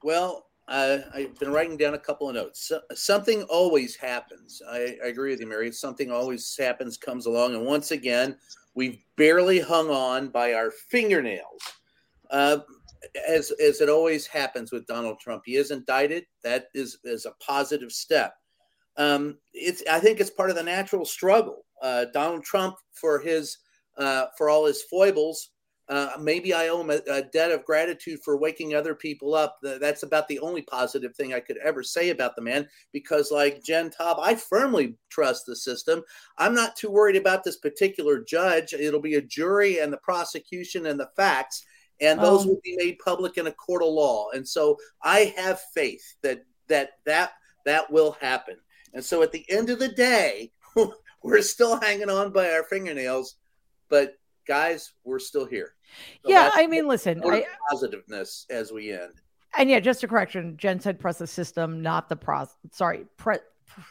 Well, 0.02 0.44
uh, 0.72 1.02
I've 1.14 1.38
been 1.38 1.52
writing 1.52 1.76
down 1.76 1.92
a 1.92 1.98
couple 1.98 2.30
of 2.30 2.34
notes. 2.34 2.68
So, 2.68 2.80
something 2.94 3.42
always 3.44 3.94
happens. 3.94 4.62
I, 4.70 4.96
I, 5.04 5.08
agree 5.08 5.30
with 5.30 5.40
you, 5.40 5.46
Mary. 5.46 5.70
Something 5.70 6.10
always 6.10 6.56
happens, 6.56 6.96
comes 6.96 7.26
along, 7.26 7.54
and 7.54 7.66
once 7.66 7.90
again, 7.90 8.36
we've 8.74 8.98
barely 9.16 9.60
hung 9.60 9.90
on 9.90 10.28
by 10.28 10.54
our 10.54 10.70
fingernails. 10.70 11.60
Uh, 12.30 12.60
as 13.28 13.50
as 13.62 13.82
it 13.82 13.90
always 13.90 14.26
happens 14.26 14.72
with 14.72 14.86
Donald 14.86 15.20
Trump, 15.20 15.42
he 15.44 15.56
is 15.56 15.72
indicted. 15.72 16.24
That 16.42 16.68
is 16.72 16.96
is 17.04 17.26
a 17.26 17.32
positive 17.32 17.92
step. 17.92 18.34
Um, 18.96 19.36
it's 19.52 19.82
I 19.90 20.00
think 20.00 20.20
it's 20.20 20.30
part 20.30 20.48
of 20.48 20.56
the 20.56 20.62
natural 20.62 21.04
struggle. 21.04 21.66
Uh, 21.82 22.06
Donald 22.14 22.44
Trump, 22.44 22.76
for 22.92 23.18
his 23.18 23.58
uh, 23.98 24.26
for 24.38 24.48
all 24.48 24.64
his 24.64 24.80
foibles, 24.80 25.50
uh, 25.88 26.12
maybe 26.20 26.54
I 26.54 26.68
owe 26.68 26.80
him 26.80 26.90
a, 26.90 27.00
a, 27.10 27.22
debt 27.22 27.50
of 27.50 27.64
gratitude 27.64 28.20
for 28.24 28.36
waking 28.36 28.74
other 28.74 28.94
people 28.94 29.34
up. 29.34 29.58
That's 29.62 30.04
about 30.04 30.28
the 30.28 30.38
only 30.38 30.62
positive 30.62 31.14
thing 31.14 31.34
I 31.34 31.40
could 31.40 31.58
ever 31.58 31.82
say 31.82 32.10
about 32.10 32.36
the 32.36 32.42
man 32.42 32.68
because, 32.92 33.32
like 33.32 33.64
Jen 33.64 33.90
Taub, 33.90 34.18
I 34.20 34.36
firmly 34.36 34.96
trust 35.10 35.44
the 35.44 35.56
system. 35.56 36.02
I'm 36.38 36.54
not 36.54 36.76
too 36.76 36.90
worried 36.90 37.16
about 37.16 37.42
this 37.42 37.56
particular 37.56 38.20
judge. 38.20 38.72
It'll 38.72 39.00
be 39.00 39.16
a 39.16 39.22
jury 39.22 39.80
and 39.80 39.92
the 39.92 39.98
prosecution 39.98 40.86
and 40.86 41.00
the 41.00 41.10
facts, 41.16 41.64
and 42.00 42.20
those 42.20 42.42
um, 42.42 42.48
will 42.48 42.60
be 42.62 42.76
made 42.76 42.98
public 43.04 43.36
in 43.36 43.48
a 43.48 43.52
court 43.52 43.82
of 43.82 43.88
law. 43.88 44.30
And 44.30 44.46
so 44.46 44.78
I 45.02 45.34
have 45.36 45.60
faith 45.74 46.14
that 46.22 46.44
that 46.68 46.90
that 47.06 47.32
that 47.66 47.90
will 47.90 48.12
happen. 48.20 48.56
And 48.94 49.04
so 49.04 49.22
at 49.22 49.32
the 49.32 49.44
end 49.50 49.68
of 49.68 49.80
the 49.80 49.88
day, 49.88 50.52
we're 51.22 51.42
still 51.42 51.80
hanging 51.80 52.10
on 52.10 52.32
by 52.32 52.50
our 52.50 52.62
fingernails, 52.64 53.34
but 53.88 54.14
guys, 54.46 54.92
we're 55.04 55.18
still 55.18 55.46
here. 55.46 55.74
So 56.24 56.30
yeah, 56.30 56.50
I 56.54 56.66
mean, 56.66 56.88
listen, 56.88 57.22
I, 57.24 57.44
positiveness 57.70 58.46
as 58.50 58.72
we 58.72 58.92
end. 58.92 59.20
And 59.56 59.68
yeah, 59.68 59.80
just 59.80 60.02
a 60.02 60.08
correction. 60.08 60.56
Jen 60.56 60.80
said 60.80 60.98
press 60.98 61.18
the 61.18 61.26
system, 61.26 61.82
not 61.82 62.08
the 62.08 62.16
process. 62.16 62.56
Sorry, 62.72 63.04
pre- 63.16 63.36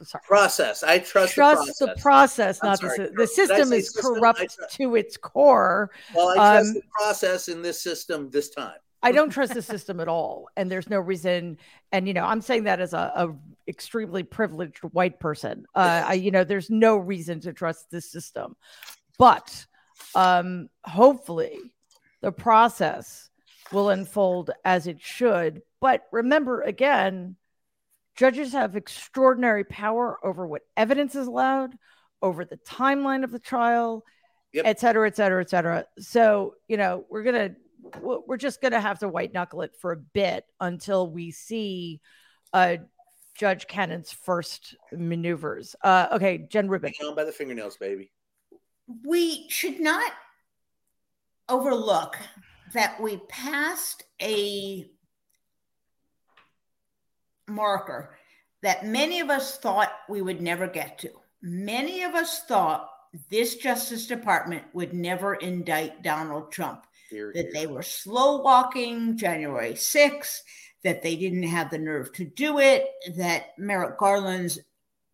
sorry. 0.03 0.23
process. 0.27 0.83
I 0.83 0.99
trust, 0.99 1.33
trust 1.33 1.79
the 1.79 1.87
process, 1.87 1.95
the 1.95 2.01
process 2.01 2.63
not 2.63 2.79
sorry. 2.79 2.97
the 2.97 3.13
the 3.15 3.27
system 3.27 3.71
is 3.73 3.93
system? 3.93 4.15
corrupt 4.15 4.57
to 4.71 4.95
its 4.95 5.17
core. 5.17 5.91
Well, 6.15 6.29
I 6.29 6.35
trust 6.35 6.69
um, 6.69 6.73
the 6.73 6.83
process 6.91 7.47
in 7.47 7.61
this 7.61 7.81
system 7.81 8.29
this 8.29 8.49
time. 8.49 8.77
I 9.03 9.11
don't 9.11 9.31
trust 9.31 9.55
the 9.55 9.61
system 9.63 9.99
at 9.99 10.07
all, 10.07 10.47
and 10.55 10.69
there's 10.69 10.89
no 10.89 10.99
reason. 10.99 11.57
And 11.91 12.07
you 12.07 12.13
know, 12.13 12.23
I'm 12.23 12.41
saying 12.41 12.65
that 12.65 12.79
as 12.79 12.93
a, 12.93 13.11
a 13.15 13.35
extremely 13.67 14.23
privileged 14.23 14.79
white 14.79 15.19
person. 15.19 15.65
Uh, 15.73 16.03
I, 16.07 16.13
you 16.13 16.31
know, 16.31 16.43
there's 16.43 16.69
no 16.69 16.97
reason 16.97 17.39
to 17.41 17.53
trust 17.53 17.89
this 17.89 18.11
system, 18.11 18.55
but 19.17 19.65
um, 20.15 20.69
hopefully 20.83 21.59
the 22.21 22.31
process 22.31 23.29
will 23.71 23.89
unfold 23.89 24.51
as 24.65 24.87
it 24.87 25.01
should. 25.01 25.61
But 25.79 26.03
remember, 26.11 26.61
again, 26.61 27.35
judges 28.15 28.53
have 28.53 28.75
extraordinary 28.75 29.63
power 29.63 30.17
over 30.23 30.45
what 30.45 30.61
evidence 30.77 31.15
is 31.15 31.27
allowed, 31.27 31.75
over 32.21 32.45
the 32.45 32.57
timeline 32.57 33.23
of 33.23 33.31
the 33.31 33.39
trial, 33.39 34.03
yep. 34.53 34.65
et 34.65 34.79
cetera, 34.79 35.07
et 35.07 35.15
cetera, 35.15 35.41
et 35.41 35.49
cetera. 35.49 35.85
So, 35.99 36.55
you 36.67 36.77
know, 36.77 37.05
we're 37.09 37.23
going 37.23 37.49
to, 37.49 37.55
we're 38.01 38.37
just 38.37 38.61
going 38.61 38.73
to 38.73 38.81
have 38.81 38.99
to 38.99 39.07
white 39.07 39.33
knuckle 39.33 39.63
it 39.63 39.71
for 39.79 39.91
a 39.91 39.97
bit 39.97 40.45
until 40.59 41.09
we 41.09 41.31
see 41.31 41.99
uh, 42.53 42.77
Judge 43.33 43.65
Cannon's 43.65 44.11
first 44.11 44.75
maneuvers. 44.91 45.75
Uh, 45.81 46.09
okay, 46.11 46.45
Jen 46.49 46.67
Rubin. 46.67 46.93
Hang 46.99 47.09
on 47.09 47.15
by 47.15 47.23
the 47.23 47.31
fingernails, 47.31 47.77
baby 47.77 48.11
we 49.03 49.49
should 49.49 49.79
not 49.79 50.11
overlook 51.49 52.17
that 52.73 52.99
we 53.01 53.17
passed 53.27 54.03
a 54.21 54.89
marker 57.47 58.15
that 58.61 58.85
many 58.85 59.19
of 59.19 59.29
us 59.29 59.57
thought 59.57 59.91
we 60.07 60.21
would 60.21 60.41
never 60.41 60.67
get 60.67 60.97
to. 60.99 61.09
Many 61.41 62.03
of 62.03 62.13
us 62.13 62.43
thought 62.43 62.89
this 63.29 63.55
Justice 63.55 64.07
Department 64.07 64.63
would 64.73 64.93
never 64.93 65.35
indict 65.35 66.03
Donald 66.03 66.51
Trump, 66.51 66.85
that 67.11 67.49
they 67.53 67.67
were 67.67 67.83
slow 67.83 68.41
walking 68.41 69.17
January 69.17 69.73
6th, 69.73 70.39
that 70.83 71.01
they 71.01 71.15
didn't 71.15 71.43
have 71.43 71.69
the 71.69 71.77
nerve 71.77 72.13
to 72.13 72.23
do 72.23 72.59
it, 72.59 72.85
that 73.15 73.47
Merrick 73.57 73.97
Garland's 73.97 74.59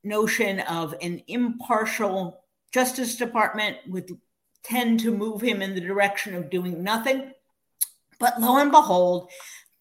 notion 0.03 0.59
of 0.61 0.93
an 1.01 1.21
impartial 1.27 2.43
Justice 2.73 3.15
Department 3.15 3.77
would 3.87 4.17
tend 4.63 4.99
to 4.99 5.15
move 5.15 5.41
him 5.41 5.61
in 5.61 5.73
the 5.73 5.81
direction 5.81 6.35
of 6.35 6.49
doing 6.49 6.83
nothing. 6.83 7.31
But 8.19 8.39
lo 8.41 8.57
and 8.57 8.71
behold, 8.71 9.29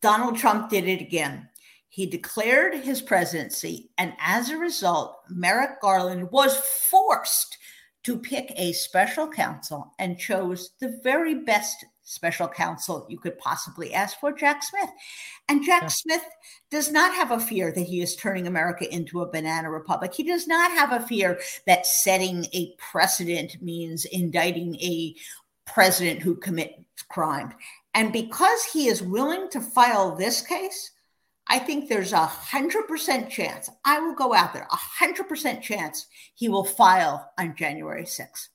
Donald 0.03 0.37
Trump 0.37 0.71
did 0.71 0.87
it 0.87 1.01
again. 1.01 1.49
He 1.89 2.07
declared 2.07 2.75
his 2.75 3.01
presidency, 3.01 3.91
and 3.97 4.13
as 4.21 4.51
a 4.51 4.59
result, 4.59 5.17
Merrick 5.31 5.81
Garland 5.81 6.31
was 6.31 6.57
forced 6.57 7.57
to 8.05 8.19
pick 8.19 8.53
a 8.55 8.73
special 8.73 9.29
counsel 9.29 9.95
and 9.99 10.19
chose 10.19 10.71
the 10.79 11.01
very 11.03 11.35
best 11.35 11.85
special 12.07 12.49
counsel 12.49 13.05
you 13.11 13.19
could 13.19 13.37
possibly 13.39 13.93
ask 13.93 14.19
for, 14.20 14.33
Jack 14.33 14.62
Smith. 14.62 14.89
And 15.49 15.65
Jack 15.65 15.83
yeah. 15.83 15.89
Smith 15.89 16.24
does 16.70 16.91
not 16.91 17.15
have 17.15 17.33
a 17.33 17.41
fear 17.41 17.73
that 17.73 17.81
he 17.81 18.01
is 18.01 18.16
turning 18.16 18.47
America 18.47 18.93
into 18.93 19.20
a 19.20 19.31
banana 19.31 19.70
republic. 19.70 20.15
He 20.15 20.23
does 20.23 20.47
not 20.47 20.70
have 20.70 20.93
a 20.93 21.07
fear 21.07 21.41
that 21.66 21.85
setting 21.85 22.47
a 22.53 22.74
precedent 22.78 23.61
means 23.61 24.05
indicting 24.07 24.77
a 24.77 25.16
president 25.66 26.23
who 26.23 26.37
commits 26.37 27.03
crime. 27.09 27.53
And 27.93 28.12
because 28.12 28.65
he 28.65 28.87
is 28.87 29.03
willing 29.03 29.51
to 29.51 29.61
file 29.61 30.15
this 30.15 30.41
case, 30.41 30.93
I 31.49 31.59
think 31.59 31.89
there's 31.89 32.12
a 32.12 32.27
hundred 32.27 32.89
percent 32.89 33.31
chance. 33.31 33.69
I 33.85 34.01
will 34.01 34.15
go 34.15 34.33
out 34.33 34.53
there, 34.53 34.66
a 34.70 34.77
hundred 34.77 35.28
percent 35.28 35.62
chance 35.62 36.07
he 36.35 36.49
will 36.49 36.65
file 36.65 37.33
on 37.39 37.57
January 37.57 38.05
6th. 38.05 38.49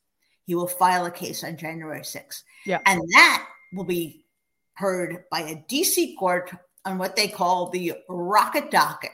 He 0.52 0.56
will 0.56 0.68
file 0.68 1.06
a 1.06 1.11
case 1.11 1.45
on 1.45 1.56
January 1.56 2.02
6th. 2.02 2.44
Yeah. 2.65 2.80
And 2.86 3.02
that 3.14 3.48
will 3.72 3.86
be 3.86 4.26
heard 4.73 5.23
by 5.32 5.40
a 5.40 5.56
DC 5.56 6.18
court 6.19 6.52
on 6.84 6.98
what 6.98 7.15
they 7.15 7.30
call 7.30 7.69
the 7.69 7.94
rocket 8.10 8.69
docket. 8.69 9.11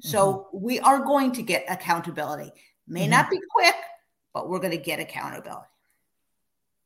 So 0.00 0.48
mm-hmm. 0.54 0.64
we 0.64 0.80
are 0.80 1.00
going 1.00 1.32
to 1.32 1.42
get 1.42 1.66
accountability. 1.68 2.52
May 2.86 3.02
mm-hmm. 3.02 3.10
not 3.10 3.28
be 3.28 3.38
quick, 3.50 3.74
but 4.32 4.48
we're 4.48 4.60
going 4.60 4.70
to 4.70 4.78
get 4.78 4.98
accountability. 4.98 5.66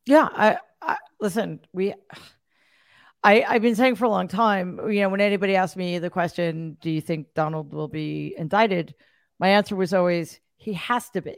Yeah, 0.07 0.29
I, 0.33 0.57
I 0.83 0.97
listen, 1.21 1.61
we 1.73 1.95
I, 3.23 3.45
I've 3.49 3.63
been 3.63 3.77
saying 3.77 3.95
for 3.95 4.07
a 4.07 4.11
long 4.11 4.27
time, 4.27 4.81
you 4.91 5.03
know, 5.03 5.11
when 5.11 5.21
anybody 5.21 5.55
asked 5.55 5.77
me 5.77 6.01
the 6.01 6.11
question, 6.11 6.77
do 6.81 6.91
you 6.91 7.01
think 7.01 7.35
Donald 7.35 7.73
will 7.73 7.87
be 7.87 8.35
indicted? 8.37 8.97
My 9.39 9.51
answer 9.51 9.77
was 9.77 9.95
always, 9.95 10.41
he 10.57 10.73
has 10.73 11.09
to 11.11 11.23
be. 11.23 11.37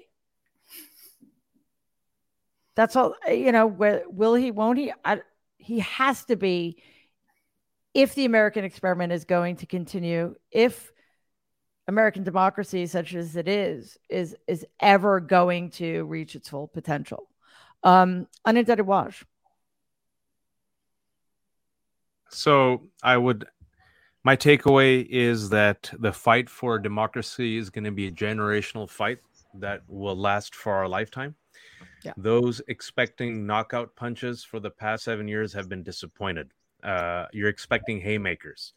That's 2.74 2.96
all, 2.96 3.14
you 3.28 3.52
know, 3.52 3.66
will 3.66 4.34
he, 4.34 4.50
won't 4.50 4.78
he? 4.78 4.92
I, 5.04 5.20
he 5.58 5.80
has 5.80 6.24
to 6.26 6.36
be 6.36 6.82
if 7.94 8.14
the 8.14 8.24
American 8.24 8.64
experiment 8.64 9.12
is 9.12 9.24
going 9.24 9.56
to 9.56 9.66
continue, 9.66 10.34
if 10.50 10.92
American 11.86 12.24
democracy, 12.24 12.86
such 12.86 13.14
as 13.14 13.36
it 13.36 13.46
is, 13.46 13.98
is 14.08 14.34
is 14.46 14.66
ever 14.80 15.20
going 15.20 15.70
to 15.70 16.04
reach 16.04 16.34
its 16.34 16.48
full 16.48 16.66
potential. 16.66 17.28
Um, 17.82 18.26
unindicted 18.46 18.80
Waj. 18.80 19.22
So 22.30 22.82
I 23.02 23.16
would, 23.16 23.46
my 24.24 24.34
takeaway 24.34 25.06
is 25.08 25.50
that 25.50 25.92
the 25.98 26.12
fight 26.12 26.48
for 26.50 26.78
democracy 26.78 27.58
is 27.58 27.70
going 27.70 27.84
to 27.84 27.92
be 27.92 28.08
a 28.08 28.12
generational 28.12 28.90
fight 28.90 29.18
that 29.54 29.82
will 29.86 30.16
last 30.16 30.54
for 30.54 30.72
our 30.72 30.88
lifetime. 30.88 31.36
Yeah. 32.02 32.12
Those 32.16 32.60
expecting 32.68 33.46
knockout 33.46 33.94
punches 33.96 34.44
for 34.44 34.60
the 34.60 34.70
past 34.70 35.04
seven 35.04 35.28
years 35.28 35.52
have 35.52 35.68
been 35.68 35.82
disappointed. 35.82 36.50
Uh, 36.82 37.26
you're 37.32 37.48
expecting 37.48 38.00
haymakers. 38.00 38.72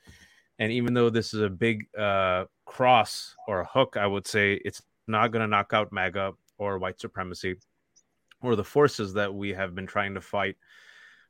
And 0.59 0.71
even 0.71 0.93
though 0.93 1.09
this 1.09 1.33
is 1.33 1.41
a 1.41 1.49
big 1.49 1.87
uh, 1.95 2.45
cross 2.65 3.35
or 3.47 3.61
a 3.61 3.65
hook, 3.65 3.95
I 3.97 4.07
would 4.07 4.25
say 4.25 4.53
it's 4.65 4.81
not 5.07 5.31
going 5.31 5.41
to 5.41 5.47
knock 5.47 5.73
out 5.73 5.91
MAGA 5.91 6.33
or 6.57 6.79
white 6.79 6.99
supremacy 6.99 7.55
or 8.41 8.55
the 8.55 8.63
forces 8.63 9.13
that 9.13 9.33
we 9.33 9.49
have 9.53 9.75
been 9.75 9.87
trying 9.87 10.13
to 10.15 10.21
fight 10.21 10.55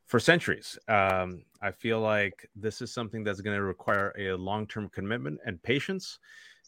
for 0.06 0.18
centuries. 0.18 0.78
Um, 0.88 1.42
I 1.60 1.70
feel 1.70 2.00
like 2.00 2.48
this 2.56 2.80
is 2.80 2.92
something 2.92 3.22
that's 3.22 3.40
going 3.40 3.56
to 3.56 3.62
require 3.62 4.14
a 4.18 4.32
long 4.32 4.66
term 4.66 4.88
commitment 4.88 5.40
and 5.44 5.62
patience. 5.62 6.18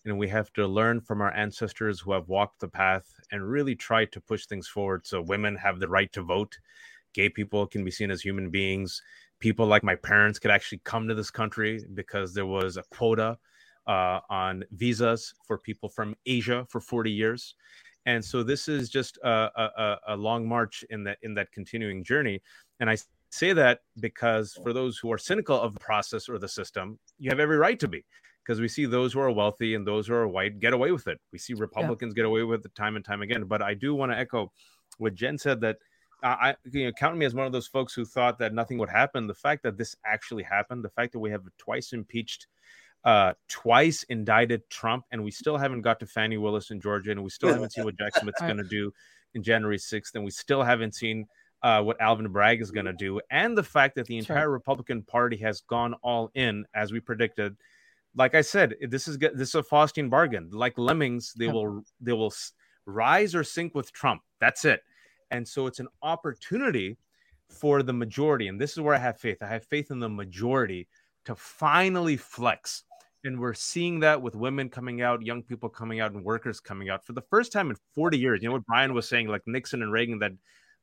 And 0.04 0.18
we 0.18 0.28
have 0.28 0.52
to 0.54 0.66
learn 0.66 1.00
from 1.00 1.20
our 1.20 1.32
ancestors 1.34 2.00
who 2.00 2.12
have 2.12 2.28
walked 2.28 2.60
the 2.60 2.68
path 2.68 3.04
and 3.30 3.48
really 3.48 3.74
try 3.74 4.04
to 4.06 4.20
push 4.20 4.46
things 4.46 4.66
forward 4.66 5.06
so 5.06 5.20
women 5.20 5.56
have 5.56 5.78
the 5.78 5.88
right 5.88 6.10
to 6.12 6.22
vote, 6.22 6.58
gay 7.12 7.28
people 7.28 7.66
can 7.66 7.84
be 7.84 7.90
seen 7.90 8.10
as 8.10 8.22
human 8.22 8.50
beings, 8.50 9.02
people 9.40 9.66
like 9.66 9.82
my 9.82 9.94
parents 9.94 10.38
could 10.38 10.50
actually 10.50 10.80
come 10.84 11.08
to 11.08 11.14
this 11.14 11.30
country 11.30 11.84
because 11.94 12.32
there 12.32 12.46
was 12.46 12.76
a 12.76 12.84
quota 12.90 13.38
uh, 13.86 14.20
on 14.30 14.64
visas 14.72 15.34
for 15.46 15.58
people 15.58 15.88
from 15.88 16.14
Asia 16.26 16.66
for 16.68 16.80
40 16.80 17.10
years. 17.10 17.54
And 18.06 18.24
so 18.24 18.42
this 18.42 18.68
is 18.68 18.88
just 18.88 19.18
a, 19.24 19.50
a, 19.56 19.96
a 20.08 20.16
long 20.16 20.48
march 20.48 20.84
in 20.90 21.04
that 21.04 21.18
in 21.22 21.34
that 21.34 21.52
continuing 21.52 22.02
journey. 22.02 22.40
And 22.78 22.88
I 22.88 22.96
say 23.30 23.52
that 23.52 23.80
because 24.00 24.58
for 24.62 24.72
those 24.72 24.98
who 24.98 25.12
are 25.12 25.18
cynical 25.18 25.60
of 25.60 25.74
the 25.74 25.80
process 25.80 26.28
or 26.28 26.38
the 26.38 26.48
system, 26.48 26.98
you 27.18 27.30
have 27.30 27.40
every 27.40 27.58
right 27.58 27.78
to 27.80 27.88
be. 27.88 28.04
Because 28.44 28.60
we 28.60 28.68
see 28.68 28.86
those 28.86 29.12
who 29.12 29.20
are 29.20 29.30
wealthy 29.30 29.74
and 29.74 29.86
those 29.86 30.08
who 30.08 30.14
are 30.14 30.26
white 30.26 30.58
get 30.60 30.72
away 30.72 30.92
with 30.92 31.06
it. 31.06 31.18
We 31.32 31.38
see 31.38 31.54
Republicans 31.54 32.14
yeah. 32.16 32.22
get 32.22 32.26
away 32.26 32.42
with 32.42 32.64
it 32.64 32.74
time 32.74 32.96
and 32.96 33.04
time 33.04 33.22
again. 33.22 33.44
But 33.44 33.62
I 33.62 33.74
do 33.74 33.94
want 33.94 34.12
to 34.12 34.18
echo 34.18 34.50
what 34.98 35.14
Jen 35.14 35.38
said 35.38 35.60
that 35.60 35.76
I 36.22 36.54
you 36.70 36.86
know 36.86 36.92
count 36.92 37.16
me 37.16 37.26
as 37.26 37.34
one 37.34 37.46
of 37.46 37.52
those 37.52 37.66
folks 37.66 37.94
who 37.94 38.04
thought 38.04 38.38
that 38.38 38.52
nothing 38.52 38.78
would 38.78 38.90
happen. 38.90 39.26
The 39.26 39.34
fact 39.34 39.62
that 39.62 39.78
this 39.78 39.96
actually 40.04 40.42
happened, 40.42 40.84
the 40.84 40.90
fact 40.90 41.12
that 41.12 41.18
we 41.18 41.30
have 41.30 41.42
twice 41.58 41.92
impeached, 41.92 42.46
uh, 43.04 43.32
twice 43.48 44.02
indicted 44.04 44.68
Trump, 44.68 45.04
and 45.10 45.24
we 45.24 45.30
still 45.30 45.56
haven't 45.56 45.82
got 45.82 46.00
to 46.00 46.06
Fani 46.06 46.36
Willis 46.36 46.70
in 46.70 46.80
Georgia, 46.80 47.12
and 47.12 47.22
we 47.22 47.30
still 47.30 47.52
haven't 47.52 47.72
seen 47.72 47.84
what 47.84 47.98
Jack 47.98 48.16
Smith's 48.20 48.40
going 48.40 48.58
to 48.58 48.64
do 48.64 48.92
in 49.34 49.42
January 49.42 49.78
sixth, 49.78 50.14
and 50.14 50.24
we 50.24 50.30
still 50.30 50.62
haven't 50.62 50.94
seen 50.94 51.26
uh, 51.62 51.82
what 51.82 52.00
Alvin 52.00 52.28
Bragg 52.28 52.60
is 52.60 52.70
going 52.70 52.86
to 52.86 52.92
do, 52.92 53.20
and 53.30 53.56
the 53.56 53.62
fact 53.62 53.94
that 53.94 54.06
the 54.06 54.18
entire 54.18 54.44
sure. 54.44 54.50
Republican 54.50 55.02
Party 55.02 55.38
has 55.38 55.62
gone 55.62 55.94
all 56.02 56.30
in 56.34 56.66
as 56.74 56.92
we 56.92 57.00
predicted. 57.00 57.56
Like 58.16 58.34
I 58.34 58.40
said, 58.40 58.74
this 58.88 59.06
is 59.06 59.18
this 59.18 59.50
is 59.50 59.54
a 59.54 59.62
Faustian 59.62 60.10
bargain. 60.10 60.50
Like 60.52 60.78
lemmings, 60.78 61.32
they 61.34 61.48
will 61.48 61.82
they 62.00 62.12
will 62.12 62.32
rise 62.86 63.34
or 63.34 63.44
sink 63.44 63.74
with 63.74 63.92
Trump. 63.92 64.22
That's 64.40 64.64
it. 64.64 64.82
And 65.30 65.46
so 65.46 65.66
it's 65.66 65.78
an 65.78 65.88
opportunity 66.02 66.96
for 67.48 67.82
the 67.82 67.92
majority. 67.92 68.48
And 68.48 68.60
this 68.60 68.72
is 68.72 68.80
where 68.80 68.94
I 68.94 68.98
have 68.98 69.18
faith. 69.18 69.38
I 69.42 69.46
have 69.46 69.64
faith 69.64 69.90
in 69.90 69.98
the 69.98 70.08
majority 70.08 70.88
to 71.24 71.34
finally 71.34 72.16
flex. 72.16 72.84
And 73.22 73.38
we're 73.38 73.54
seeing 73.54 74.00
that 74.00 74.22
with 74.22 74.34
women 74.34 74.70
coming 74.70 75.02
out, 75.02 75.22
young 75.22 75.42
people 75.42 75.68
coming 75.68 76.00
out, 76.00 76.12
and 76.12 76.24
workers 76.24 76.58
coming 76.58 76.88
out 76.88 77.04
for 77.04 77.12
the 77.12 77.22
first 77.22 77.52
time 77.52 77.70
in 77.70 77.76
40 77.94 78.18
years. 78.18 78.42
You 78.42 78.48
know 78.48 78.54
what 78.54 78.66
Brian 78.66 78.94
was 78.94 79.08
saying, 79.08 79.28
like 79.28 79.42
Nixon 79.46 79.82
and 79.82 79.92
Reagan, 79.92 80.18
that 80.20 80.32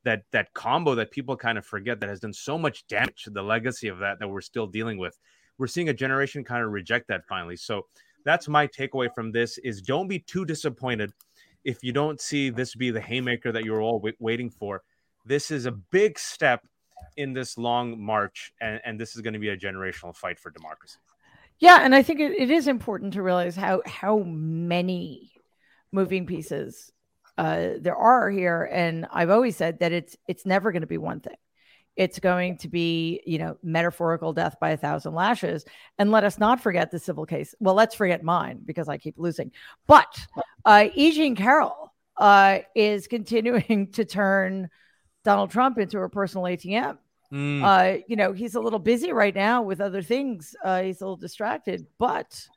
that 0.03 0.23
that 0.31 0.53
combo 0.53 0.93
that 0.95 1.09
people 1.11 1.35
kind 1.35 1.57
of 1.57 1.65
forget 1.65 1.99
that 1.99 2.09
has 2.09 2.19
done 2.19 2.33
so 2.33 2.57
much 2.57 2.85
damage 2.87 3.23
to 3.23 3.31
the 3.31 3.41
legacy 3.41 3.87
of 3.87 3.99
that 3.99 4.19
that 4.19 4.27
we're 4.27 4.41
still 4.41 4.67
dealing 4.67 4.99
with. 4.99 5.17
We're 5.57 5.67
seeing 5.67 5.89
a 5.89 5.93
generation 5.93 6.43
kind 6.43 6.63
of 6.63 6.71
reject 6.71 7.07
that 7.07 7.25
finally. 7.25 7.55
So 7.55 7.87
that's 8.23 8.47
my 8.47 8.67
takeaway 8.67 9.13
from 9.13 9.31
this 9.31 9.57
is 9.59 9.81
don't 9.81 10.07
be 10.07 10.19
too 10.19 10.45
disappointed 10.45 11.13
if 11.63 11.83
you 11.83 11.91
don't 11.91 12.21
see 12.21 12.49
this 12.49 12.75
be 12.75 12.91
the 12.91 13.01
haymaker 13.01 13.51
that 13.51 13.65
you're 13.65 13.81
all 13.81 13.99
w- 13.99 14.15
waiting 14.19 14.49
for, 14.49 14.83
this 15.25 15.51
is 15.51 15.65
a 15.65 15.71
big 15.71 16.17
step 16.17 16.65
in 17.17 17.33
this 17.33 17.57
long 17.57 17.99
march, 17.99 18.53
and, 18.61 18.79
and 18.85 18.99
this 18.99 19.15
is 19.15 19.21
going 19.21 19.33
to 19.33 19.39
be 19.39 19.49
a 19.49 19.57
generational 19.57 20.15
fight 20.15 20.39
for 20.39 20.49
democracy. 20.49 20.97
Yeah, 21.59 21.79
and 21.81 21.93
I 21.93 22.03
think 22.03 22.21
it, 22.21 22.31
it 22.31 22.49
is 22.49 22.67
important 22.67 23.13
to 23.13 23.21
realize 23.21 23.55
how 23.55 23.81
how 23.85 24.19
many 24.19 25.31
moving 25.91 26.25
pieces 26.25 26.91
uh, 27.37 27.71
there 27.79 27.95
are 27.95 28.29
here, 28.29 28.69
and 28.71 29.05
I've 29.11 29.29
always 29.29 29.57
said 29.57 29.79
that 29.79 29.91
it's 29.91 30.15
it's 30.27 30.45
never 30.45 30.71
going 30.71 30.81
to 30.81 30.87
be 30.87 30.97
one 30.97 31.19
thing 31.19 31.35
it's 31.97 32.19
going 32.19 32.57
to 32.59 32.69
be, 32.69 33.21
you 33.25 33.39
know, 33.39 33.57
metaphorical 33.63 34.31
death 34.31 34.55
by 34.61 34.69
a 34.69 34.77
thousand 34.77 35.15
lashes. 35.15 35.65
And 35.97 36.11
let 36.11 36.23
us 36.23 36.37
not 36.37 36.61
forget 36.61 36.91
the 36.91 36.99
civil 36.99 37.25
case. 37.25 37.55
Well, 37.59 37.73
let's 37.73 37.95
forget 37.95 38.23
mine 38.23 38.61
because 38.63 38.87
I 38.87 38.97
keep 38.97 39.15
losing. 39.17 39.51
But 39.87 40.15
uh, 40.63 40.87
E. 40.93 41.11
Jean 41.11 41.35
Carroll 41.35 41.91
uh, 42.15 42.59
is 42.75 43.07
continuing 43.07 43.87
to 43.93 44.05
turn 44.05 44.69
Donald 45.25 45.49
Trump 45.49 45.79
into 45.79 45.99
a 45.99 46.09
personal 46.09 46.45
ATM. 46.45 46.99
Mm. 47.33 47.63
Uh, 47.63 48.01
you 48.07 48.15
know, 48.15 48.31
he's 48.31 48.55
a 48.55 48.61
little 48.61 48.79
busy 48.79 49.11
right 49.11 49.35
now 49.35 49.63
with 49.63 49.81
other 49.81 50.01
things. 50.01 50.55
Uh, 50.63 50.83
he's 50.83 51.01
a 51.01 51.03
little 51.03 51.17
distracted, 51.17 51.87
but 51.97 52.47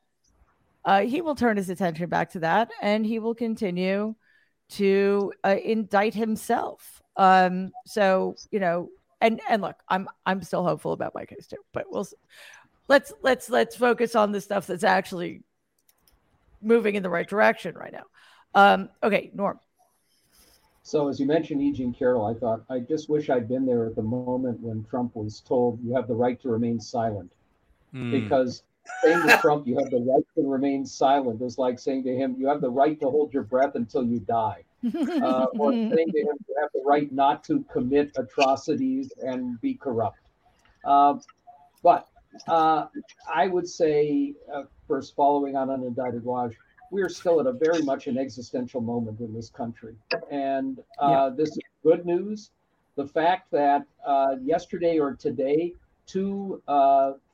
uh, 0.84 1.00
he 1.00 1.22
will 1.22 1.34
turn 1.34 1.56
his 1.56 1.70
attention 1.70 2.08
back 2.08 2.30
to 2.32 2.40
that 2.40 2.70
and 2.82 3.04
he 3.04 3.18
will 3.18 3.34
continue 3.34 4.14
to 4.68 5.32
uh, 5.44 5.56
indict 5.64 6.14
himself. 6.14 7.02
Um, 7.16 7.72
so, 7.86 8.36
you 8.50 8.60
know, 8.60 8.90
and 9.20 9.40
and 9.48 9.62
look, 9.62 9.76
I'm 9.88 10.08
I'm 10.26 10.42
still 10.42 10.64
hopeful 10.64 10.92
about 10.92 11.14
my 11.14 11.24
case 11.24 11.46
too, 11.46 11.62
but 11.72 11.86
we'll 11.90 12.06
let's 12.88 13.12
let's 13.22 13.50
let's 13.50 13.76
focus 13.76 14.14
on 14.14 14.32
the 14.32 14.40
stuff 14.40 14.66
that's 14.66 14.84
actually 14.84 15.42
moving 16.62 16.94
in 16.94 17.02
the 17.02 17.10
right 17.10 17.28
direction 17.28 17.74
right 17.74 17.92
now. 17.92 18.04
Um, 18.54 18.88
okay, 19.02 19.30
Norm. 19.34 19.58
So 20.82 21.08
as 21.08 21.20
you 21.20 21.26
mentioned, 21.26 21.62
E. 21.62 21.72
Jean 21.72 21.92
Carroll, 21.92 22.24
I 22.26 22.34
thought 22.34 22.64
I 22.68 22.80
just 22.80 23.08
wish 23.08 23.30
I'd 23.30 23.48
been 23.48 23.66
there 23.66 23.86
at 23.86 23.94
the 23.94 24.02
moment 24.02 24.60
when 24.60 24.84
Trump 24.84 25.14
was 25.14 25.40
told 25.40 25.80
you 25.82 25.94
have 25.94 26.08
the 26.08 26.14
right 26.14 26.40
to 26.42 26.48
remain 26.48 26.80
silent, 26.80 27.30
mm. 27.94 28.10
because 28.10 28.62
saying 29.02 29.26
to 29.26 29.36
Trump 29.38 29.66
you 29.66 29.78
have 29.78 29.90
the 29.90 29.98
right 29.98 30.24
to 30.34 30.50
remain 30.50 30.84
silent 30.84 31.42
is 31.42 31.58
like 31.58 31.78
saying 31.78 32.02
to 32.04 32.14
him 32.14 32.34
you 32.38 32.48
have 32.48 32.60
the 32.60 32.70
right 32.70 32.98
to 33.00 33.08
hold 33.08 33.32
your 33.32 33.42
breath 33.42 33.74
until 33.74 34.04
you 34.04 34.18
die 34.20 34.64
uh, 34.84 35.46
or 35.58 35.72
saying 35.72 35.90
to 36.12 36.20
him 36.20 36.36
you 36.48 36.56
have 36.60 36.70
the 36.74 36.82
right 36.84 37.12
not 37.12 37.44
to 37.44 37.64
commit 37.72 38.10
atrocities 38.16 39.12
and 39.22 39.60
be 39.60 39.74
corrupt. 39.74 40.18
Uh, 40.84 41.14
but 41.82 42.08
uh, 42.48 42.86
I 43.32 43.48
would 43.48 43.68
say, 43.68 44.34
uh, 44.52 44.62
first, 44.86 45.14
following 45.14 45.56
on 45.56 45.68
unindicted 45.68 46.22
Waj, 46.22 46.54
we 46.90 47.02
are 47.02 47.08
still 47.08 47.40
at 47.40 47.46
a 47.46 47.52
very 47.52 47.82
much 47.82 48.06
an 48.06 48.18
existential 48.18 48.80
moment 48.80 49.20
in 49.20 49.32
this 49.32 49.48
country. 49.48 49.94
And 50.30 50.80
uh, 51.00 51.08
yeah. 51.08 51.30
this 51.36 51.50
is 51.50 51.58
good 51.82 52.04
news. 52.04 52.50
The 52.96 53.06
fact 53.06 53.50
that 53.52 53.86
uh, 54.04 54.36
yesterday 54.42 54.98
or 54.98 55.14
today, 55.14 55.74
two 56.06 56.62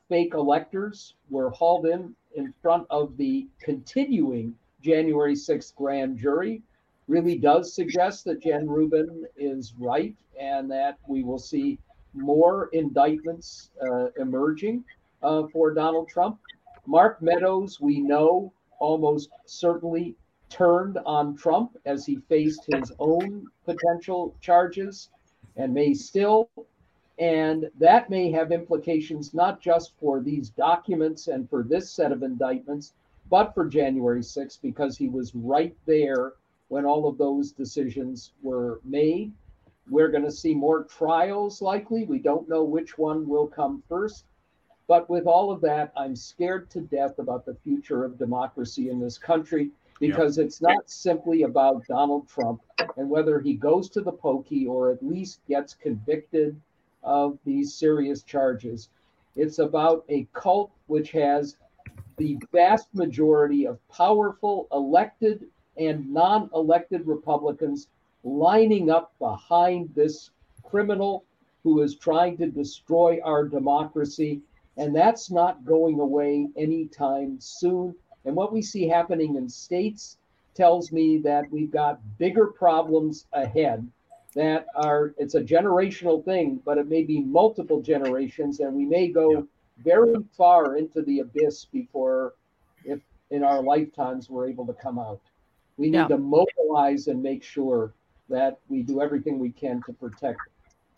fake 0.09 0.33
electors 0.33 1.15
were 1.29 1.49
hauled 1.49 1.85
in 1.85 2.15
in 2.35 2.53
front 2.61 2.85
of 2.89 3.17
the 3.17 3.47
continuing 3.59 4.53
January 4.81 5.33
6th 5.33 5.75
grand 5.75 6.17
jury 6.17 6.61
really 7.07 7.37
does 7.37 7.73
suggest 7.73 8.25
that 8.25 8.41
Jen 8.41 8.67
Rubin 8.67 9.25
is 9.37 9.73
right 9.79 10.15
and 10.39 10.69
that 10.71 10.97
we 11.07 11.23
will 11.23 11.39
see 11.39 11.79
more 12.13 12.69
indictments 12.73 13.69
uh, 13.81 14.07
emerging 14.17 14.83
uh, 15.23 15.43
for 15.47 15.73
Donald 15.73 16.09
Trump. 16.09 16.39
Mark 16.85 17.21
Meadows, 17.21 17.79
we 17.79 17.99
know, 17.99 18.51
almost 18.79 19.29
certainly 19.45 20.15
turned 20.49 20.97
on 21.05 21.35
Trump 21.35 21.77
as 21.85 22.05
he 22.05 22.17
faced 22.29 22.61
his 22.73 22.91
own 22.99 23.45
potential 23.65 24.35
charges 24.39 25.09
and 25.55 25.73
may 25.73 25.93
still. 25.93 26.49
And 27.19 27.69
that 27.79 28.09
may 28.09 28.31
have 28.31 28.51
implications 28.51 29.33
not 29.33 29.59
just 29.59 29.93
for 29.99 30.21
these 30.21 30.49
documents 30.49 31.27
and 31.27 31.49
for 31.49 31.63
this 31.63 31.89
set 31.89 32.11
of 32.11 32.23
indictments, 32.23 32.93
but 33.29 33.53
for 33.53 33.65
January 33.65 34.21
6th, 34.21 34.59
because 34.61 34.97
he 34.97 35.09
was 35.09 35.33
right 35.35 35.75
there 35.85 36.33
when 36.69 36.85
all 36.85 37.07
of 37.07 37.17
those 37.17 37.51
decisions 37.51 38.33
were 38.41 38.79
made. 38.83 39.31
We're 39.89 40.09
going 40.09 40.25
to 40.25 40.31
see 40.31 40.53
more 40.53 40.83
trials 40.83 41.61
likely. 41.61 42.03
We 42.03 42.19
don't 42.19 42.49
know 42.49 42.63
which 42.63 42.97
one 42.97 43.27
will 43.27 43.47
come 43.47 43.83
first. 43.87 44.25
But 44.87 45.09
with 45.09 45.25
all 45.25 45.51
of 45.51 45.61
that, 45.61 45.91
I'm 45.97 46.15
scared 46.15 46.69
to 46.71 46.81
death 46.81 47.19
about 47.19 47.45
the 47.45 47.55
future 47.55 48.05
of 48.05 48.17
democracy 48.17 48.89
in 48.89 48.99
this 48.99 49.17
country 49.17 49.71
because 49.99 50.37
yeah. 50.37 50.45
it's 50.45 50.61
not 50.61 50.89
simply 50.89 51.43
about 51.43 51.85
Donald 51.87 52.27
Trump 52.27 52.61
and 52.95 53.09
whether 53.09 53.39
he 53.39 53.53
goes 53.53 53.89
to 53.89 54.01
the 54.01 54.11
pokey 54.11 54.65
or 54.65 54.91
at 54.91 55.03
least 55.03 55.41
gets 55.47 55.73
convicted 55.73 56.59
of 57.03 57.37
these 57.45 57.73
serious 57.73 58.23
charges. 58.23 58.89
It's 59.35 59.59
about 59.59 60.05
a 60.09 60.27
cult 60.33 60.71
which 60.87 61.11
has 61.11 61.57
the 62.17 62.37
vast 62.51 62.93
majority 62.93 63.65
of 63.65 63.79
powerful 63.89 64.67
elected 64.71 65.45
and 65.77 66.11
non 66.11 66.49
elected 66.53 67.05
Republicans 67.05 67.87
lining 68.23 68.89
up 68.89 69.13
behind 69.19 69.89
this 69.95 70.31
criminal 70.63 71.23
who 71.63 71.81
is 71.81 71.95
trying 71.95 72.37
to 72.37 72.47
destroy 72.47 73.19
our 73.23 73.45
democracy. 73.45 74.41
And 74.77 74.95
that's 74.95 75.31
not 75.31 75.65
going 75.65 75.99
away 75.99 76.47
anytime 76.55 77.39
soon. 77.39 77.95
And 78.25 78.35
what 78.35 78.53
we 78.53 78.61
see 78.61 78.87
happening 78.87 79.35
in 79.35 79.49
states 79.49 80.17
tells 80.53 80.91
me 80.91 81.17
that 81.19 81.49
we've 81.51 81.71
got 81.71 81.99
bigger 82.17 82.47
problems 82.47 83.25
ahead 83.33 83.87
that 84.37 84.67
are 84.75 85.15
it's 85.17 85.33
a 85.33 85.41
generational 85.41 86.23
thing, 86.23 86.61
but 86.63 86.77
it 86.77 86.87
may 86.87 87.03
be 87.03 87.21
multiple 87.21 87.81
generations, 87.81 88.59
and 88.59 88.75
we 88.75 88.85
may 88.85 89.07
go 89.07 89.31
yeah. 89.31 89.41
very 89.83 90.15
far 90.37 90.75
into 90.75 91.01
the 91.01 91.19
abyss 91.19 91.65
before, 91.65 92.35
if 92.85 92.99
in 93.31 93.43
our 93.43 93.63
lifetimes 93.63 94.29
we're 94.29 94.47
able 94.47 94.65
to 94.67 94.73
come 94.73 94.99
out. 94.99 95.21
We 95.77 95.87
need 95.87 95.97
yeah. 95.97 96.07
to 96.07 96.17
mobilize 96.17 97.07
and 97.07 97.21
make 97.21 97.43
sure 97.43 97.93
that 98.29 98.59
we 98.67 98.83
do 98.83 99.01
everything 99.01 99.39
we 99.39 99.51
can 99.51 99.81
to 99.83 99.93
protect 99.93 100.39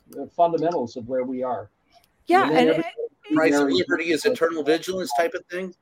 the 0.09 0.27
fundamentals 0.27 0.95
of 0.95 1.07
where 1.07 1.23
we 1.23 1.43
are. 1.43 1.69
Yeah, 2.27 2.49
and, 2.51 2.69
and 2.69 2.83
price 3.33 3.55
of 3.55 3.69
liberty 3.69 4.11
is 4.11 4.25
eternal 4.25 4.63
vigilance 4.63 5.11
type 5.17 5.33
of 5.33 5.45
thing. 5.45 5.73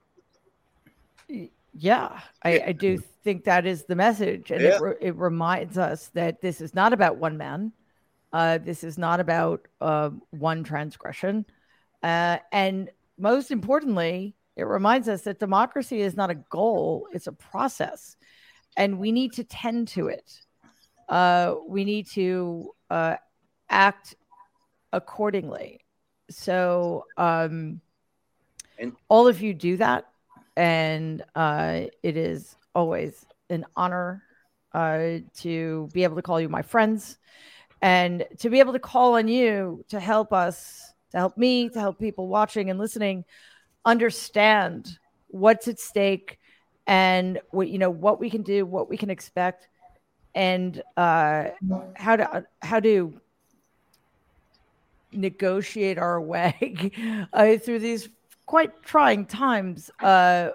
Yeah, 1.74 2.20
I, 2.42 2.62
I 2.68 2.72
do 2.72 2.98
think 3.24 3.44
that 3.44 3.66
is 3.66 3.84
the 3.84 3.96
message, 3.96 4.52
and 4.52 4.62
yeah. 4.62 4.76
it, 4.76 4.82
re- 4.82 4.96
it 5.00 5.16
reminds 5.16 5.78
us 5.78 6.08
that 6.14 6.42
this 6.42 6.62
is 6.62 6.74
not 6.74 6.94
about 6.94 7.18
one 7.18 7.38
man. 7.38 7.72
Uh, 8.34 8.58
this 8.58 8.84
is 8.84 8.98
not 8.98 9.20
about 9.20 9.68
uh, 9.80 10.10
one 10.32 10.64
transgression, 10.64 11.46
uh, 12.04 12.38
and 12.52 12.90
most 13.18 13.52
importantly, 13.52 14.36
it 14.56 14.64
reminds 14.64 15.08
us 15.08 15.22
that 15.24 15.40
democracy 15.40 16.02
is 16.02 16.16
not 16.16 16.30
a 16.30 16.36
goal; 16.36 17.08
it's 17.14 17.28
a 17.28 17.32
process, 17.32 18.16
and 18.78 19.00
we 19.00 19.12
need 19.12 19.34
to 19.34 19.44
tend 19.44 19.90
to 19.90 20.08
it. 20.08 20.40
Uh, 21.10 21.56
we 21.68 21.84
need 21.84 22.08
to 22.08 22.72
uh, 22.90 23.16
act 23.70 24.16
accordingly. 24.94 25.82
So, 26.30 27.06
um, 27.18 27.82
and 28.80 28.94
all 29.10 29.28
of 29.28 29.42
you 29.42 29.54
do 29.54 29.78
that, 29.78 30.06
and 30.56 31.24
uh, 31.36 31.82
it 32.04 32.16
is 32.16 32.56
always 32.76 33.26
an 33.50 33.66
honor 33.76 34.24
uh, 34.74 35.20
to 35.38 35.90
be 35.94 36.04
able 36.04 36.16
to 36.16 36.22
call 36.22 36.40
you 36.40 36.50
my 36.50 36.62
friends 36.62 37.18
and 37.82 38.26
to 38.40 38.50
be 38.50 38.60
able 38.60 38.74
to 38.74 38.80
call 38.80 39.16
on 39.16 39.28
you 39.28 39.84
to 39.90 40.00
help 40.00 40.34
us, 40.34 40.94
to 41.12 41.18
help 41.18 41.38
me, 41.38 41.70
to 41.70 41.80
help 41.80 42.00
people 42.00 42.28
watching 42.28 42.70
and 42.70 42.78
listening 42.78 43.24
understand 43.86 45.00
what's 45.30 45.68
at 45.68 45.80
stake 45.80 46.40
and 46.88 47.40
what 47.52 47.68
you 47.68 47.78
know 47.78 47.90
what 47.90 48.20
we 48.20 48.30
can 48.30 48.42
do, 48.42 48.66
what 48.66 48.90
we 48.90 48.98
can 48.98 49.10
expect, 49.10 49.68
and 50.34 50.82
uh, 50.96 51.50
how 51.96 52.16
to 52.16 52.46
how 52.62 52.80
to 52.80 53.20
negotiate 55.12 55.98
our 55.98 56.20
way 56.34 56.92
uh, 57.34 57.58
through 57.58 57.80
these 57.80 58.10
quite 58.46 58.82
trying 58.84 59.26
times 59.26 59.92
uh, 60.02 60.50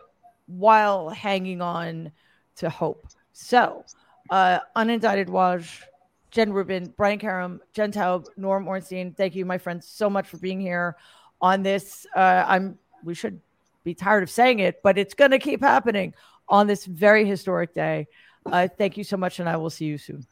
while 0.46 1.10
hanging 1.10 1.60
on 1.60 2.10
to 2.56 2.70
hope. 2.70 3.06
So, 3.32 3.84
uh, 4.30 4.60
unindicted 4.76 5.28
Waj, 5.28 5.82
Jen 6.30 6.52
Rubin, 6.52 6.92
Brian 6.96 7.18
Karem, 7.18 7.60
Jen 7.74 7.92
Taub, 7.92 8.26
Norm 8.36 8.66
Ornstein. 8.66 9.14
Thank 9.14 9.34
you, 9.34 9.44
my 9.44 9.58
friends, 9.58 9.86
so 9.86 10.08
much 10.08 10.26
for 10.26 10.38
being 10.38 10.60
here 10.60 10.96
on 11.40 11.62
this. 11.62 12.06
Uh, 12.16 12.44
I'm. 12.46 12.78
We 13.04 13.14
should 13.14 13.40
be 13.84 13.94
tired 13.94 14.22
of 14.22 14.30
saying 14.30 14.58
it, 14.58 14.80
but 14.82 14.98
it's 14.98 15.14
going 15.14 15.30
to 15.30 15.38
keep 15.38 15.60
happening 15.60 16.14
on 16.48 16.66
this 16.66 16.84
very 16.84 17.24
historic 17.24 17.74
day. 17.74 18.06
Uh, 18.46 18.68
thank 18.76 18.96
you 18.96 19.04
so 19.04 19.16
much, 19.16 19.38
and 19.38 19.48
I 19.48 19.56
will 19.56 19.70
see 19.70 19.86
you 19.86 19.98
soon. 19.98 20.26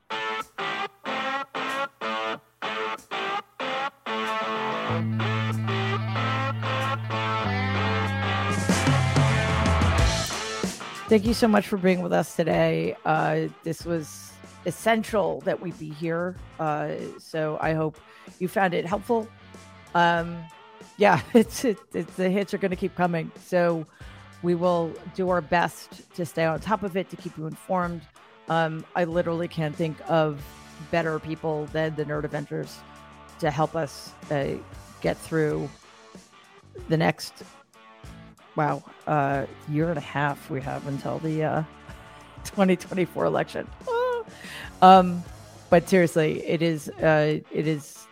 Thank 11.08 11.24
you 11.24 11.34
so 11.34 11.48
much 11.48 11.66
for 11.66 11.76
being 11.76 12.02
with 12.02 12.12
us 12.12 12.36
today. 12.36 12.94
Uh, 13.04 13.48
this 13.64 13.84
was 13.84 14.30
essential 14.64 15.40
that 15.40 15.60
we 15.60 15.72
be 15.72 15.90
here. 15.90 16.36
Uh, 16.60 16.92
so 17.18 17.58
I 17.60 17.74
hope 17.74 17.98
you 18.38 18.46
found 18.46 18.74
it 18.74 18.86
helpful. 18.86 19.26
Um, 19.94 20.38
yeah, 20.96 21.20
it's, 21.34 21.64
it, 21.64 21.78
it's 21.94 22.14
the 22.14 22.30
hits 22.30 22.54
are 22.54 22.58
going 22.58 22.70
to 22.70 22.76
keep 22.76 22.94
coming. 22.94 23.30
So 23.44 23.86
we 24.42 24.54
will 24.54 24.92
do 25.14 25.28
our 25.30 25.40
best 25.40 26.14
to 26.14 26.24
stay 26.24 26.44
on 26.44 26.60
top 26.60 26.82
of 26.82 26.96
it, 26.96 27.10
to 27.10 27.16
keep 27.16 27.36
you 27.36 27.46
informed. 27.46 28.02
Um, 28.48 28.84
I 28.96 29.04
literally 29.04 29.48
can't 29.48 29.74
think 29.74 29.96
of 30.08 30.42
better 30.90 31.18
people 31.18 31.66
than 31.66 31.94
the 31.94 32.04
Nerd 32.04 32.24
Avengers 32.24 32.78
to 33.38 33.50
help 33.50 33.76
us 33.76 34.12
uh, 34.30 34.54
get 35.00 35.16
through 35.16 35.68
the 36.88 36.96
next 36.96 37.42
wow 38.56 38.82
uh, 39.06 39.46
year 39.68 39.88
and 39.90 39.98
a 39.98 40.02
half 40.02 40.50
we 40.50 40.60
have 40.60 40.86
until 40.86 41.18
the 41.18 41.42
uh, 41.42 41.62
2024 42.44 43.24
election. 43.24 43.66
um, 44.82 45.22
but 45.68 45.88
seriously, 45.88 46.44
it 46.46 46.62
is 46.62 46.88
uh, 46.88 47.38
it 47.52 47.66
is 47.66 48.06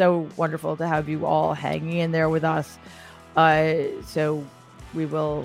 so 0.00 0.26
wonderful 0.38 0.78
to 0.78 0.88
have 0.88 1.10
you 1.10 1.26
all 1.26 1.52
hanging 1.52 1.98
in 1.98 2.10
there 2.10 2.30
with 2.30 2.42
us. 2.42 2.78
Uh, 3.36 3.74
so 4.06 4.42
we 4.94 5.04
will 5.04 5.44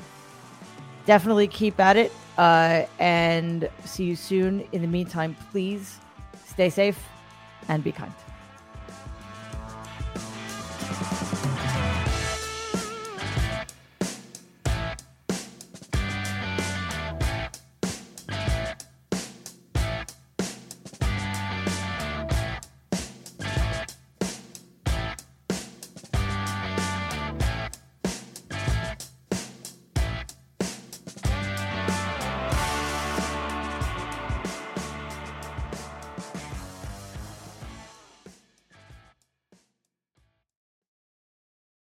definitely 1.06 1.46
keep 1.46 1.78
at 1.78 1.98
it 1.98 2.10
uh, 2.38 2.84
and 2.98 3.70
see 3.84 4.06
you 4.06 4.16
soon. 4.16 4.66
In 4.72 4.82
the 4.82 4.88
meantime, 4.88 5.36
please 5.52 6.00
stay 6.48 6.70
safe 6.70 6.98
and 7.68 7.84
be 7.84 7.92
kind. 7.92 8.14